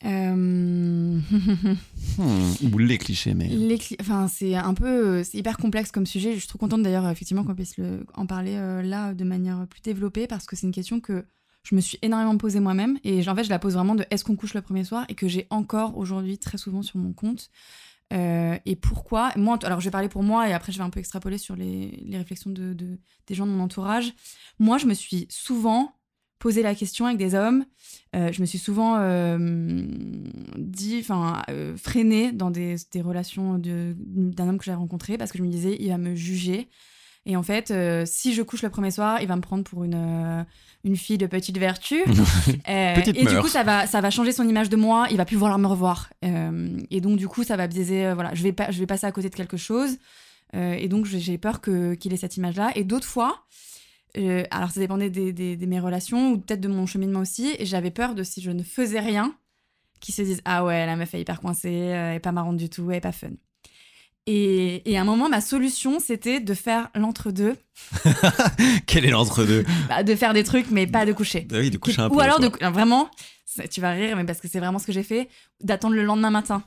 Euh... 0.05 1.19
Hmm, 2.17 2.53
Ou 2.73 2.79
les 2.79 2.99
clichés, 2.99 3.35
mais. 3.35 3.49
Les 3.49 3.77
cli- 3.79 3.97
enfin, 4.01 4.29
c'est 4.29 4.55
un 4.55 4.75
peu, 4.75 5.25
c'est 5.25 5.37
hyper 5.39 5.59
complexe 5.59 5.91
comme 5.91 6.07
sujet. 6.07 6.35
Je 6.35 6.39
suis 6.39 6.47
trop 6.49 6.57
contente 6.57 6.85
d'ailleurs, 6.85 7.09
effectivement, 7.11 7.43
qu'on 7.43 7.57
puisse 7.57 7.77
le- 7.79 8.07
en 8.15 8.27
parler 8.27 8.55
euh, 8.55 8.81
là 8.81 9.13
de 9.13 9.25
manière 9.25 9.67
plus 9.69 9.81
développée 9.83 10.29
parce 10.29 10.47
que 10.47 10.55
c'est 10.55 10.67
une 10.69 10.73
question 10.73 11.01
que 11.01 11.25
je 11.65 11.75
me 11.75 11.81
suis 11.81 11.99
énormément 12.01 12.37
posée 12.39 12.61
moi-même 12.61 12.97
et 13.03 13.29
en 13.29 13.35
fait, 13.35 13.43
je 13.43 13.51
la 13.51 13.59
pose 13.59 13.75
vraiment 13.75 13.97
de 13.97 14.05
est-ce 14.13 14.23
qu'on 14.25 14.37
couche 14.37 14.55
le 14.55 14.63
premier 14.63 14.85
soir 14.85 15.05
et 15.09 15.15
que 15.17 15.27
j'ai 15.27 15.49
encore 15.51 15.99
aujourd'hui 15.99 16.39
très 16.39 16.59
souvent 16.59 16.83
sur 16.83 16.99
mon 16.99 17.13
compte. 17.13 17.51
Euh, 18.13 18.57
et 18.65 18.77
pourquoi? 18.77 19.33
Moi, 19.37 19.59
alors 19.65 19.81
je 19.81 19.87
vais 19.87 19.91
parler 19.91 20.09
pour 20.09 20.23
moi 20.23 20.49
et 20.49 20.53
après 20.53 20.73
je 20.73 20.79
vais 20.79 20.85
un 20.85 20.91
peu 20.91 21.01
extrapoler 21.01 21.39
sur 21.39 21.57
les, 21.57 22.05
réflexions 22.13 22.51
de, 22.51 22.73
de- 22.73 22.99
des 23.27 23.35
gens 23.35 23.47
de 23.47 23.51
mon 23.51 23.65
entourage. 23.65 24.15
Moi, 24.59 24.79
je 24.79 24.87
me 24.87 24.95
suis 24.95 25.27
souvent 25.29 25.93
posé 26.39 26.63
la 26.63 26.75
question 26.75 27.07
avec 27.07 27.19
des 27.19 27.35
hommes. 27.35 27.65
Euh, 28.15 28.31
je 28.31 28.41
me 28.41 28.47
suis 28.47 28.59
souvent 28.59 28.97
euh, 28.99 29.39
dit, 30.59 30.99
enfin, 31.01 31.43
freinée 31.77 32.33
dans 32.33 32.51
des, 32.51 32.77
relations 32.97 33.59
d'un 33.59 34.49
homme 34.49 34.59
que 34.59 34.65
j'ai 34.65 34.75
rencontré 34.75 35.19
parce 35.19 35.33
que 35.33 35.39
je 35.39 35.43
me 35.43 35.49
disais, 35.49 35.77
il 35.81 35.89
va 35.89 35.99
me 35.99 36.15
juger. 36.15 36.69
Et 37.29 37.37
en 37.37 37.43
fait, 37.43 37.71
euh, 37.73 38.05
si 38.07 38.33
je 38.35 38.43
couche 38.43 38.63
le 38.63 38.71
premier 38.71 38.91
soir, 38.93 39.21
il 39.21 39.27
va 39.29 39.35
me 39.37 39.41
prendre 39.43 39.65
pour 39.65 39.83
une, 39.85 39.95
euh, 39.97 40.45
une 40.85 40.97
fille 40.97 41.19
de 41.19 41.27
petite 41.27 41.59
vertu. 41.59 42.03
Euh, 42.69 42.95
Petite 42.95 43.17
et 43.17 43.25
du 43.25 43.35
coup, 43.41 43.49
ça 43.49 43.63
va, 43.65 43.87
ça 43.87 44.01
va 44.01 44.11
changer 44.11 44.31
son 44.33 44.49
image 44.49 44.69
de 44.69 44.77
moi. 44.77 45.09
Il 45.11 45.17
va 45.17 45.25
plus 45.25 45.37
vouloir 45.37 45.59
me 45.59 45.67
revoir. 45.67 46.09
Et 46.23 47.01
donc, 47.01 47.19
du 47.19 47.27
coup, 47.29 47.43
ça 47.45 47.57
va 47.57 47.67
biaiser. 47.67 48.13
voilà, 48.15 48.35
je 48.35 48.43
vais, 48.43 48.53
pas, 48.53 48.71
je 48.71 48.79
vais 48.79 48.87
passer 48.87 49.07
à 49.07 49.13
côté 49.13 49.29
de 49.29 49.35
quelque 49.35 49.57
chose. 49.57 49.99
Et 50.55 50.89
donc, 50.89 51.05
j'ai 51.07 51.37
peur 51.39 51.61
qu'il 51.61 52.13
ait 52.13 52.17
cette 52.17 52.37
image-là. 52.37 52.71
Et 52.77 52.85
d'autres 52.85 53.07
fois, 53.07 53.45
alors 54.51 54.71
ça 54.71 54.81
dépendait 54.81 55.11
des, 55.11 55.33
des- 55.33 55.57
de 55.57 55.67
mes 55.67 55.81
relations 55.81 56.31
ou 56.33 56.39
peut-être 56.39 56.61
de 56.61 56.69
mon 56.69 56.87
cheminement 56.87 57.21
aussi. 57.21 57.55
Et 57.59 57.67
j'avais 57.67 57.91
peur 57.91 58.15
de 58.15 58.23
si 58.23 58.41
je 58.41 58.51
ne 58.51 58.63
faisais 58.63 59.01
rien, 59.01 59.35
qu'ils 60.01 60.15
se 60.15 60.23
disent 60.23 60.43
ah 60.45 60.65
ouais 60.65 60.87
la 60.87 60.97
meuf 60.97 61.13
est 61.15 61.21
hyper 61.21 61.41
coincée, 61.41 61.73
elle 61.73 62.17
est 62.17 62.21
pas 62.21 62.33
marrante 62.33 62.57
du 62.57 62.69
tout, 62.71 62.91
elle 62.91 62.99
est 62.99 63.01
pas 63.01 63.13
fun. 63.13 63.31
Et, 64.29 64.91
et 64.91 64.99
à 64.99 65.03
un 65.03 65.05
moment, 65.05 65.29
ma 65.29 65.41
solution, 65.41 65.99
c'était 66.01 66.41
de 66.41 66.55
faire 66.55 66.89
l'entre-deux, 66.95 67.57
Quel 68.87 69.05
est 69.05 69.11
l'entre-deux? 69.11 69.65
Bah, 69.89 70.03
de 70.03 70.15
faire 70.17 70.33
des 70.33 70.43
trucs, 70.45 70.71
mais 70.71 70.87
pas 70.87 71.07
de 71.07 71.13
coucher. 71.13 71.47
Ah 71.53 71.57
oui, 71.59 71.71
de 71.71 71.79
coucher 71.79 72.01
un 72.01 72.07
Ou 72.09 72.11
peu. 72.11 72.17
le 72.17 72.23
alors, 72.23 72.41
de, 72.41 72.51
alors, 72.61 72.73
vraiment, 72.73 73.09
c'est- 73.45 73.69
tu 73.69 73.81
vas 73.81 73.91
rire, 73.91 74.17
mais 74.17 74.25
parce 74.25 74.41
que 74.41 74.49
c'est 74.49 74.59
vraiment 74.59 74.79
ce 74.79 74.87
que 74.87 74.93
j'ai 74.93 75.03
fait, 75.05 75.29
d'attendre 75.63 75.95
le 75.95 76.05
lendemain 76.05 76.31
matin. 76.31 76.63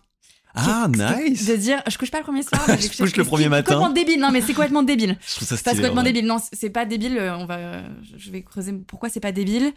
Ah, 0.55 0.87
nice 0.89 1.45
De 1.47 1.55
dire, 1.55 1.81
je 1.87 1.97
couche 1.97 2.09
pas 2.11 2.17
le 2.19 2.23
premier 2.23 2.41
soir. 2.43 2.63
mais 2.67 2.77
Je 2.81 2.95
couche 2.97 3.15
le 3.15 3.23
premier 3.23 3.43
C'est 3.43 3.49
matin. 3.49 3.73
complètement 3.75 3.93
débile, 3.93 4.19
non, 4.19 4.31
mais 4.31 4.41
c'est 4.41 4.53
complètement 4.53 4.83
débile. 4.83 5.17
Je 5.27 5.35
trouve 5.35 5.47
ça 5.47 5.55
C'est 5.55 5.61
stylé. 5.61 5.75
complètement 5.75 5.99
en 6.01 6.03
vrai. 6.03 6.13
débile. 6.13 6.27
Non, 6.27 6.37
c'est 6.53 6.69
pas 6.71 6.85
débile. 6.85 7.17
euh, 7.17 7.37
On 7.37 7.45
va, 7.45 7.83
je 8.17 8.31
vais 8.31 8.41
creuser 8.41 8.73
pourquoi 8.87 9.09
c'est 9.09 9.19
pas 9.19 9.31
débile. 9.31 9.73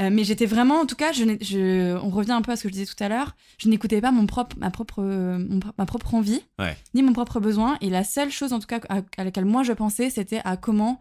Euh, 0.00 0.10
mais 0.12 0.24
j'étais 0.24 0.46
vraiment, 0.46 0.80
en 0.80 0.86
tout 0.86 0.96
cas, 0.96 1.12
je, 1.12 1.24
je, 1.40 1.96
on 1.96 2.10
revient 2.10 2.32
un 2.32 2.42
peu 2.42 2.52
à 2.52 2.56
ce 2.56 2.64
que 2.64 2.68
je 2.68 2.74
disais 2.74 2.86
tout 2.86 3.02
à 3.02 3.08
l'heure. 3.08 3.34
Je 3.58 3.68
n'écoutais 3.68 4.00
pas 4.00 4.12
mon 4.12 4.26
propre, 4.26 4.54
ma 4.58 4.70
propre, 4.70 5.02
mon 5.02 5.60
ma 5.78 5.86
propre 5.86 6.14
envie, 6.14 6.42
Ouais. 6.58 6.76
ni 6.94 7.02
mon 7.02 7.12
propre 7.14 7.40
besoin. 7.40 7.78
Et 7.80 7.88
la 7.90 8.04
seule 8.04 8.30
chose, 8.30 8.52
en 8.52 8.58
tout 8.58 8.66
cas, 8.66 8.80
à, 8.90 9.00
à 9.16 9.24
laquelle 9.24 9.46
moi 9.46 9.62
je 9.62 9.72
pensais, 9.72 10.10
c'était 10.10 10.40
à 10.44 10.56
comment 10.58 11.00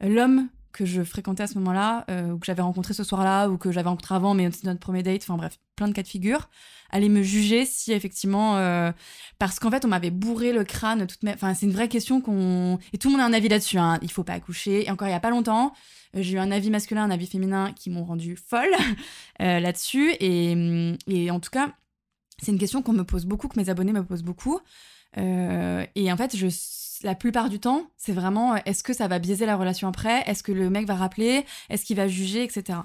l'homme 0.00 0.48
que 0.72 0.84
je 0.84 1.02
fréquentais 1.02 1.42
à 1.42 1.46
ce 1.46 1.58
moment-là, 1.58 2.04
euh, 2.10 2.30
ou 2.30 2.38
que 2.38 2.46
j'avais 2.46 2.62
rencontré 2.62 2.94
ce 2.94 3.04
soir-là, 3.04 3.48
ou 3.48 3.58
que 3.58 3.70
j'avais 3.70 3.88
rencontré 3.88 4.14
avant, 4.14 4.34
mais 4.34 4.50
c'était 4.50 4.68
notre 4.68 4.80
premier 4.80 5.02
date, 5.02 5.22
enfin 5.22 5.36
bref, 5.36 5.58
plein 5.76 5.88
de 5.88 5.92
cas 5.92 6.02
de 6.02 6.08
figure, 6.08 6.48
allait 6.90 7.08
me 7.08 7.22
juger 7.22 7.64
si 7.64 7.92
effectivement, 7.92 8.56
euh, 8.56 8.90
parce 9.38 9.58
qu'en 9.58 9.70
fait, 9.70 9.84
on 9.84 9.88
m'avait 9.88 10.10
bourré 10.10 10.52
le 10.52 10.64
crâne 10.64 11.06
toute 11.06 11.22
ma... 11.22 11.32
Enfin, 11.32 11.54
c'est 11.54 11.66
une 11.66 11.72
vraie 11.72 11.88
question 11.88 12.20
qu'on... 12.20 12.78
Et 12.92 12.98
tout 12.98 13.08
le 13.08 13.12
monde 13.12 13.22
a 13.22 13.26
un 13.26 13.32
avis 13.32 13.48
là-dessus, 13.48 13.78
hein. 13.78 13.98
il 14.02 14.10
faut 14.10 14.24
pas 14.24 14.34
accoucher. 14.34 14.86
Et 14.86 14.90
encore 14.90 15.08
il 15.08 15.12
y 15.12 15.14
a 15.14 15.20
pas 15.20 15.30
longtemps, 15.30 15.72
euh, 16.16 16.22
j'ai 16.22 16.36
eu 16.36 16.38
un 16.38 16.50
avis 16.50 16.70
masculin, 16.70 17.04
un 17.04 17.10
avis 17.10 17.26
féminin 17.26 17.72
qui 17.72 17.90
m'ont 17.90 18.04
rendu 18.04 18.36
folle 18.36 18.72
là-dessus. 19.38 20.14
Et, 20.20 20.52
hum, 20.52 20.96
et 21.06 21.30
en 21.30 21.40
tout 21.40 21.50
cas, 21.50 21.72
c'est 22.38 22.52
une 22.52 22.58
question 22.58 22.82
qu'on 22.82 22.92
me 22.92 23.04
pose 23.04 23.26
beaucoup, 23.26 23.48
que 23.48 23.58
mes 23.58 23.68
abonnés 23.68 23.92
me 23.92 24.04
posent 24.04 24.24
beaucoup. 24.24 24.60
Et 25.16 26.10
en 26.12 26.16
fait, 26.16 26.34
je, 26.36 26.48
la 27.02 27.14
plupart 27.14 27.48
du 27.48 27.58
temps, 27.58 27.90
c'est 27.96 28.12
vraiment 28.12 28.54
euh, 28.54 28.58
est-ce 28.66 28.82
que 28.82 28.92
ça 28.92 29.08
va 29.08 29.18
biaiser 29.18 29.46
la 29.46 29.56
relation 29.56 29.88
après? 29.88 30.22
Est-ce 30.26 30.42
que 30.42 30.52
le 30.52 30.70
mec 30.70 30.86
va 30.86 30.94
rappeler? 30.94 31.44
Est-ce 31.70 31.84
qu'il 31.84 31.96
va 31.96 32.08
juger 32.08 32.42
Etc. 32.44 32.78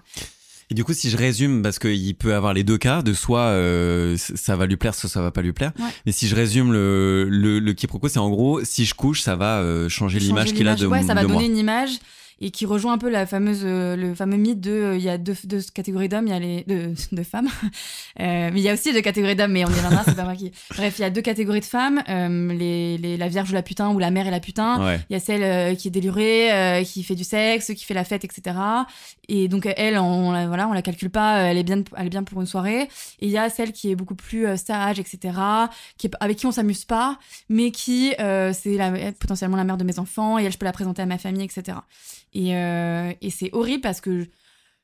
Et 0.69 0.73
du 0.73 0.83
coup, 0.83 0.93
si 0.93 1.09
je 1.09 1.15
résume, 1.15 1.61
parce 1.61 1.79
qu'il 1.79 2.15
peut 2.15 2.35
avoir 2.35 2.53
les 2.53 2.65
deux 2.65 2.77
cas, 2.77 3.01
de 3.01 3.13
soit 3.13 3.39
euh, 3.39 4.17
ça 4.17 4.57
va 4.57 4.65
lui 4.65 4.75
plaire, 4.75 4.93
soit 4.95 5.09
ça 5.09 5.21
va 5.21 5.31
pas 5.31 5.41
lui 5.41 5.53
plaire. 5.53 5.71
Ouais. 5.79 5.85
Mais 6.05 6.11
si 6.11 6.27
je 6.27 6.35
résume 6.35 6.73
le, 6.73 7.25
le, 7.29 7.59
le 7.59 7.73
quiproquo, 7.73 8.09
c'est 8.09 8.19
en 8.19 8.29
gros, 8.29 8.61
si 8.65 8.83
je 8.83 8.93
couche, 8.93 9.21
ça 9.21 9.37
va 9.37 9.59
euh, 9.59 9.87
changer 9.87 10.19
l'image 10.19 10.53
qu'il 10.53 10.67
a 10.67 10.75
de, 10.75 10.85
ouais, 10.85 11.03
ça 11.03 11.13
va 11.13 11.21
de 11.21 11.27
moi. 11.27 11.37
donner 11.37 11.47
une 11.47 11.57
image 11.57 11.91
et 12.39 12.51
qui 12.51 12.65
rejoint 12.65 12.93
un 12.93 12.97
peu 12.97 13.09
la 13.09 13.25
fameuse, 13.25 13.61
euh, 13.63 13.95
le 13.95 14.13
fameux 14.15 14.37
mythe 14.37 14.61
de 14.61 14.71
euh, 14.71 14.97
il 14.97 15.03
y 15.03 15.09
a 15.09 15.17
deux, 15.17 15.35
deux 15.45 15.61
catégories 15.73 16.07
d'hommes, 16.09 16.27
il 16.27 16.31
y 16.31 16.33
a 16.33 16.39
les 16.39 16.63
de, 16.67 16.93
de 17.15 17.23
femmes, 17.23 17.47
Euh, 18.19 18.49
mais 18.51 18.59
il 18.59 18.63
y 18.63 18.69
a 18.69 18.73
aussi 18.73 18.93
deux 18.93 19.01
catégories 19.01 19.35
d'hommes, 19.35 19.51
mais 19.51 19.63
on 19.63 19.69
y 19.69 19.73
reviendra, 19.73 20.03
c'est 20.03 20.15
pas 20.15 20.23
moi 20.23 20.35
qui. 20.35 20.51
Bref, 20.71 20.95
il 20.97 21.01
y 21.01 21.05
a 21.05 21.11
deux 21.11 21.21
catégories 21.21 21.59
de 21.59 21.65
femmes, 21.65 22.01
les, 22.07 22.97
les, 22.97 23.15
la 23.15 23.27
vierge 23.27 23.51
ou 23.51 23.53
la 23.53 23.61
putain 23.61 23.89
ou 23.89 23.99
la 23.99 24.09
mère 24.09 24.25
et 24.27 24.31
la 24.31 24.39
putain. 24.39 24.83
Ouais. 24.83 24.99
Il 25.09 25.13
y 25.13 25.15
a 25.15 25.19
celle 25.19 25.77
qui 25.77 25.87
est 25.89 25.91
délurée, 25.91 26.83
qui 26.85 27.03
fait 27.03 27.13
du 27.13 27.23
sexe, 27.23 27.71
qui 27.75 27.85
fait 27.85 27.93
la 27.93 28.03
fête, 28.03 28.23
etc. 28.25 28.57
Et 29.29 29.47
donc 29.47 29.67
elle, 29.77 29.99
on, 29.99 30.31
la- 30.31 30.47
voilà, 30.47 30.67
on 30.67 30.73
la 30.73 30.81
calcule 30.81 31.11
pas, 31.11 31.41
elle 31.41 31.57
est 31.57 31.63
bien, 31.63 31.83
elle 31.95 32.07
est 32.07 32.09
bien 32.09 32.23
pour 32.23 32.41
une 32.41 32.47
soirée. 32.47 32.83
Et 33.19 33.27
il 33.27 33.29
y 33.29 33.37
a 33.37 33.49
celle 33.51 33.71
qui 33.71 33.91
est 33.91 33.95
beaucoup 33.95 34.15
plus 34.15 34.47
sage, 34.57 34.99
etc. 34.99 35.37
Qui 35.99 36.07
est, 36.07 36.11
avec 36.19 36.37
qui 36.37 36.47
on 36.47 36.51
s'amuse 36.51 36.85
pas, 36.85 37.19
mais 37.49 37.69
qui 37.69 38.13
euh, 38.19 38.51
c'est 38.51 38.77
potentiellement 39.19 39.57
la 39.57 39.63
mère 39.63 39.77
de 39.77 39.83
mes 39.83 39.99
enfants 39.99 40.39
et 40.39 40.43
elle, 40.45 40.51
je 40.51 40.57
peux 40.57 40.65
la 40.65 40.71
présenter 40.73 41.03
à 41.03 41.05
ma 41.05 41.19
famille, 41.19 41.43
etc. 41.43 41.77
Et, 42.37 42.55
euh, 42.55 43.11
et 43.21 43.31
c'est 43.31 43.49
horrible 43.51 43.81
parce 43.81 43.99
que 43.99 44.27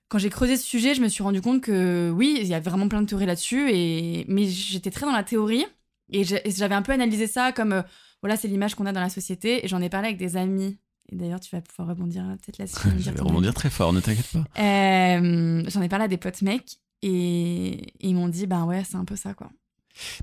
quand 0.07 0.17
j'ai 0.17 0.31
creusé 0.31 0.57
ce 0.57 0.63
sujet, 0.65 0.95
je 0.95 1.01
me 1.01 1.07
suis 1.07 1.21
rendu 1.21 1.39
compte 1.39 1.61
que 1.61 2.09
oui, 2.09 2.39
il 2.41 2.47
y 2.47 2.55
a 2.55 2.59
vraiment 2.59 2.87
plein 2.87 3.01
de 3.03 3.05
théories 3.07 3.27
là-dessus. 3.27 3.69
Et 3.71 4.25
mais 4.27 4.45
j'étais 4.45 4.89
très 4.89 5.05
dans 5.05 5.11
la 5.11 5.23
théorie 5.23 5.63
et 6.11 6.23
j'avais 6.23 6.73
un 6.73 6.81
peu 6.81 6.91
analysé 6.93 7.27
ça 7.27 7.51
comme 7.51 7.73
euh, 7.73 7.81
voilà, 8.21 8.37
c'est 8.37 8.47
l'image 8.47 8.73
qu'on 8.73 8.87
a 8.87 8.91
dans 8.91 9.01
la 9.01 9.09
société. 9.09 9.63
Et 9.63 9.67
j'en 9.67 9.81
ai 9.81 9.89
parlé 9.89 10.07
avec 10.07 10.17
des 10.17 10.35
amis. 10.35 10.79
Et 11.11 11.15
d'ailleurs, 11.15 11.39
tu 11.39 11.55
vas 11.55 11.61
pouvoir 11.61 11.89
rebondir 11.89 12.23
euh, 12.23 12.35
peut-être 12.37 12.57
là-dessus. 12.57 12.89
Je 12.97 13.11
vais 13.11 13.21
rebondir 13.21 13.49
avis. 13.49 13.55
très 13.55 13.69
fort, 13.69 13.93
ne 13.93 13.99
t'inquiète 13.99 14.31
pas. 14.31 14.45
Euh, 14.59 15.63
J'en 15.67 15.81
ai 15.83 15.89
parlé 15.89 16.05
à 16.05 16.07
des 16.07 16.17
potes 16.17 16.41
mecs 16.41 16.79
et, 17.03 17.67
et 17.69 18.07
ils 18.07 18.15
m'ont 18.15 18.29
dit, 18.29 18.47
bah 18.47 18.63
ouais, 18.63 18.83
c'est 18.83 18.95
un 18.95 19.05
peu 19.05 19.15
ça, 19.15 19.35
quoi. 19.35 19.51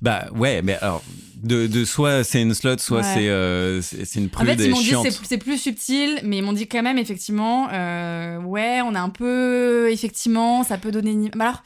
Bah 0.03 0.27
ouais, 0.35 0.63
mais 0.63 0.75
alors, 0.81 1.03
de, 1.37 1.67
de 1.67 1.85
soit 1.85 2.25
c'est 2.25 2.43
une 2.43 2.55
slut, 2.55 2.79
soit 2.79 2.99
Ouais. 3.01 3.15
c'est 3.15 3.29
euh, 3.29 3.81
c'est 3.83 4.17
une 4.17 4.27
En 4.27 4.29
prude 4.29 4.49
fait, 4.49 4.65
ils 4.65 4.71
m'ont 4.71 4.81
dit 4.81 4.95
c'est 5.23 5.39
plus 5.39 5.59
subtil, 5.59 6.21
mais 6.25 6.39
ils 6.39 6.43
m'ont 6.43 6.53
dit 6.53 6.67
quand 6.67 6.83
même 6.83 6.99
effectivement, 6.99 7.69
euh, 7.73 8.39
ouais, 8.41 8.81
on 8.83 8.95
a 8.95 9.01
un 9.01 9.09
peu 9.11 9.91
effectivement, 9.91 10.65
ça 10.65 10.77
peut 10.79 10.91
donner. 10.91 11.13
Une... 11.13 11.29
bah 11.31 11.45
alors, 11.49 11.63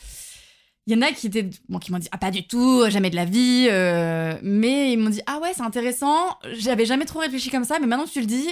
il 0.87 0.95
y 0.95 0.99
en 0.99 1.03
a 1.03 1.13
qui 1.13 1.29
étaient 1.29 1.49
bon, 1.69 1.79
qui 1.79 1.93
m'ont 1.93 1.99
dit 1.99 2.09
ah 2.13 2.19
pas 2.19 2.31
du 2.31 2.47
tout, 2.47 2.85
jamais 2.91 3.09
de 3.11 3.17
la 3.17 3.25
vie, 3.25 3.69
euh, 3.71 4.35
mais 4.43 4.93
ils 4.93 4.99
m'ont 4.99 5.11
dit 5.11 5.23
ah 5.27 5.39
ouais 5.43 5.53
c'est 5.57 5.63
intéressant. 5.63 6.37
J'avais 6.59 6.85
jamais 6.85 7.07
trop 7.07 7.21
réfléchi 7.21 7.49
comme 7.51 7.65
ça, 7.65 7.79
mais 7.81 7.87
maintenant 7.87 8.05
que 8.05 8.11
tu 8.13 8.21
le 8.21 8.27
dis. 8.27 8.49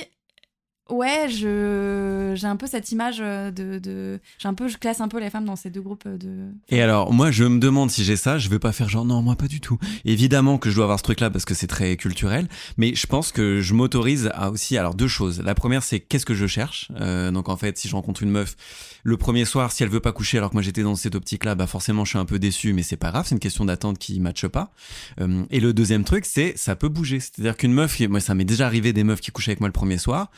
Ouais, 0.92 1.26
je 1.30 2.34
j'ai 2.36 2.46
un 2.46 2.56
peu 2.56 2.66
cette 2.66 2.92
image 2.92 3.18
euh, 3.20 3.50
de, 3.50 3.78
de... 3.78 4.20
j'ai 4.38 4.46
un 4.46 4.52
peu 4.52 4.68
je 4.68 4.76
classe 4.76 5.00
un 5.00 5.08
peu 5.08 5.18
les 5.18 5.30
femmes 5.30 5.46
dans 5.46 5.56
ces 5.56 5.70
deux 5.70 5.80
groupes 5.80 6.06
de 6.06 6.48
Et 6.68 6.82
alors, 6.82 7.12
moi, 7.14 7.30
je 7.30 7.44
me 7.44 7.58
demande 7.58 7.90
si 7.90 8.04
j'ai 8.04 8.16
ça. 8.16 8.36
Je 8.36 8.50
vais 8.50 8.58
pas 8.58 8.72
faire 8.72 8.90
genre 8.90 9.06
non, 9.06 9.22
moi 9.22 9.34
pas 9.34 9.48
du 9.48 9.60
tout. 9.60 9.78
Évidemment 10.04 10.58
que 10.58 10.70
je 10.70 10.76
dois 10.76 10.84
avoir 10.84 10.98
ce 10.98 11.04
truc-là 11.04 11.30
parce 11.30 11.46
que 11.46 11.54
c'est 11.54 11.66
très 11.66 11.96
culturel, 11.96 12.46
mais 12.76 12.94
je 12.94 13.06
pense 13.06 13.32
que 13.32 13.62
je 13.62 13.72
m'autorise 13.72 14.30
à 14.34 14.50
aussi. 14.50 14.76
Alors 14.76 14.94
deux 14.94 15.08
choses. 15.08 15.40
La 15.40 15.54
première, 15.54 15.82
c'est 15.82 16.00
qu'est-ce 16.00 16.26
que 16.26 16.34
je 16.34 16.46
cherche? 16.46 16.90
Euh, 17.00 17.30
donc 17.30 17.48
en 17.48 17.56
fait, 17.56 17.78
si 17.78 17.88
je 17.88 17.96
rencontre 17.96 18.22
une 18.22 18.30
meuf 18.30 18.54
le 19.02 19.16
premier 19.16 19.44
soir, 19.44 19.72
si 19.72 19.82
elle 19.82 19.88
veut 19.88 20.00
pas 20.00 20.12
coucher, 20.12 20.38
alors 20.38 20.50
que 20.50 20.56
moi 20.56 20.62
j'étais 20.62 20.82
dans 20.82 20.94
cette 20.94 21.14
optique-là, 21.14 21.54
bah 21.54 21.66
forcément 21.66 22.04
je 22.04 22.10
suis 22.10 22.18
un 22.18 22.24
peu 22.24 22.38
déçu, 22.38 22.72
mais 22.74 22.82
c'est 22.82 22.96
pas 22.96 23.10
grave. 23.10 23.26
C'est 23.26 23.34
une 23.34 23.40
question 23.40 23.64
d'attente 23.64 23.98
qui 23.98 24.20
matche 24.20 24.46
pas. 24.46 24.72
Euh, 25.20 25.44
et 25.50 25.58
le 25.58 25.72
deuxième 25.72 26.04
truc, 26.04 26.26
c'est 26.26 26.52
ça 26.56 26.76
peut 26.76 26.88
bouger. 26.88 27.18
C'est-à-dire 27.18 27.56
qu'une 27.56 27.72
meuf, 27.72 27.98
moi 28.00 28.20
ça 28.20 28.34
m'est 28.34 28.44
déjà 28.44 28.66
arrivé 28.66 28.92
des 28.92 29.04
meufs 29.04 29.20
qui 29.20 29.30
couchaient 29.30 29.52
avec 29.52 29.60
moi 29.60 29.68
le 29.68 29.72
premier 29.72 29.98
soir. 29.98 30.30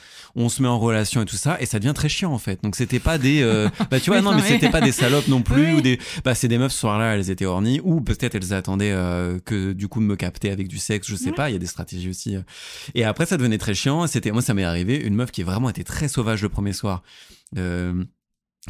Se 0.49 0.63
met 0.63 0.69
en 0.69 0.79
relation 0.79 1.23
et 1.23 1.25
tout 1.25 1.37
ça, 1.37 1.57
et 1.61 1.67
ça 1.67 1.79
devient 1.79 1.95
très 1.95 2.09
chiant 2.09 2.33
en 2.33 2.39
fait. 2.39 2.63
Donc 2.63 2.77
c'était 2.77 2.99
pas 3.01 3.19
des, 3.19 3.43
euh, 3.43 3.69
bah 3.91 4.01
tu 4.01 4.11
vois, 4.11 4.21
non, 4.21 4.35
mais 4.35 4.43
c'était 4.43 4.71
pas 4.71 4.81
des 4.81 4.93
salopes 4.93 5.29
non 5.29 5.43
plus 5.43 5.73
Oui. 5.73 5.73
ou 5.75 5.81
des 5.81 5.99
bah 6.25 6.35
c'est 6.35 6.49
des 6.49 6.59
meufs 6.59 6.73
ce 6.73 6.79
soir-là 6.81 7.15
elles 7.15 7.31
étaient 7.31 7.45
horny 7.47 7.81
ou 7.85 8.01
peut-être 8.01 8.35
elles 8.35 8.53
attendaient 8.55 8.93
euh, 8.93 9.39
que 9.45 9.73
du 9.73 9.89
coup 9.89 10.01
me 10.01 10.17
capter 10.17 10.51
avec 10.51 10.69
du 10.69 10.79
sexe 10.79 11.09
je 11.09 11.17
sais 11.17 11.27
Ouais. 11.31 11.33
pas 11.33 11.51
il 11.51 11.53
y 11.55 11.57
a 11.57 11.59
des 11.59 11.67
stratégies 11.67 12.09
aussi 12.11 12.37
euh. 12.37 12.41
et 12.95 13.05
après 13.05 13.27
ça 13.27 13.37
devenait 13.37 13.59
très 13.59 13.75
chiant 13.75 14.07
c'était 14.07 14.31
moi 14.31 14.43
ça 14.43 14.55
m'est 14.55 14.65
arrivé 14.65 14.97
une 14.97 15.15
meuf 15.15 15.31
qui 15.31 15.43
vraiment 15.43 15.69
était 15.71 15.85
très 15.85 16.09
sauvage 16.09 16.43
le 16.43 16.49
premier 16.49 16.73
soir 16.73 17.03
euh, 17.59 18.05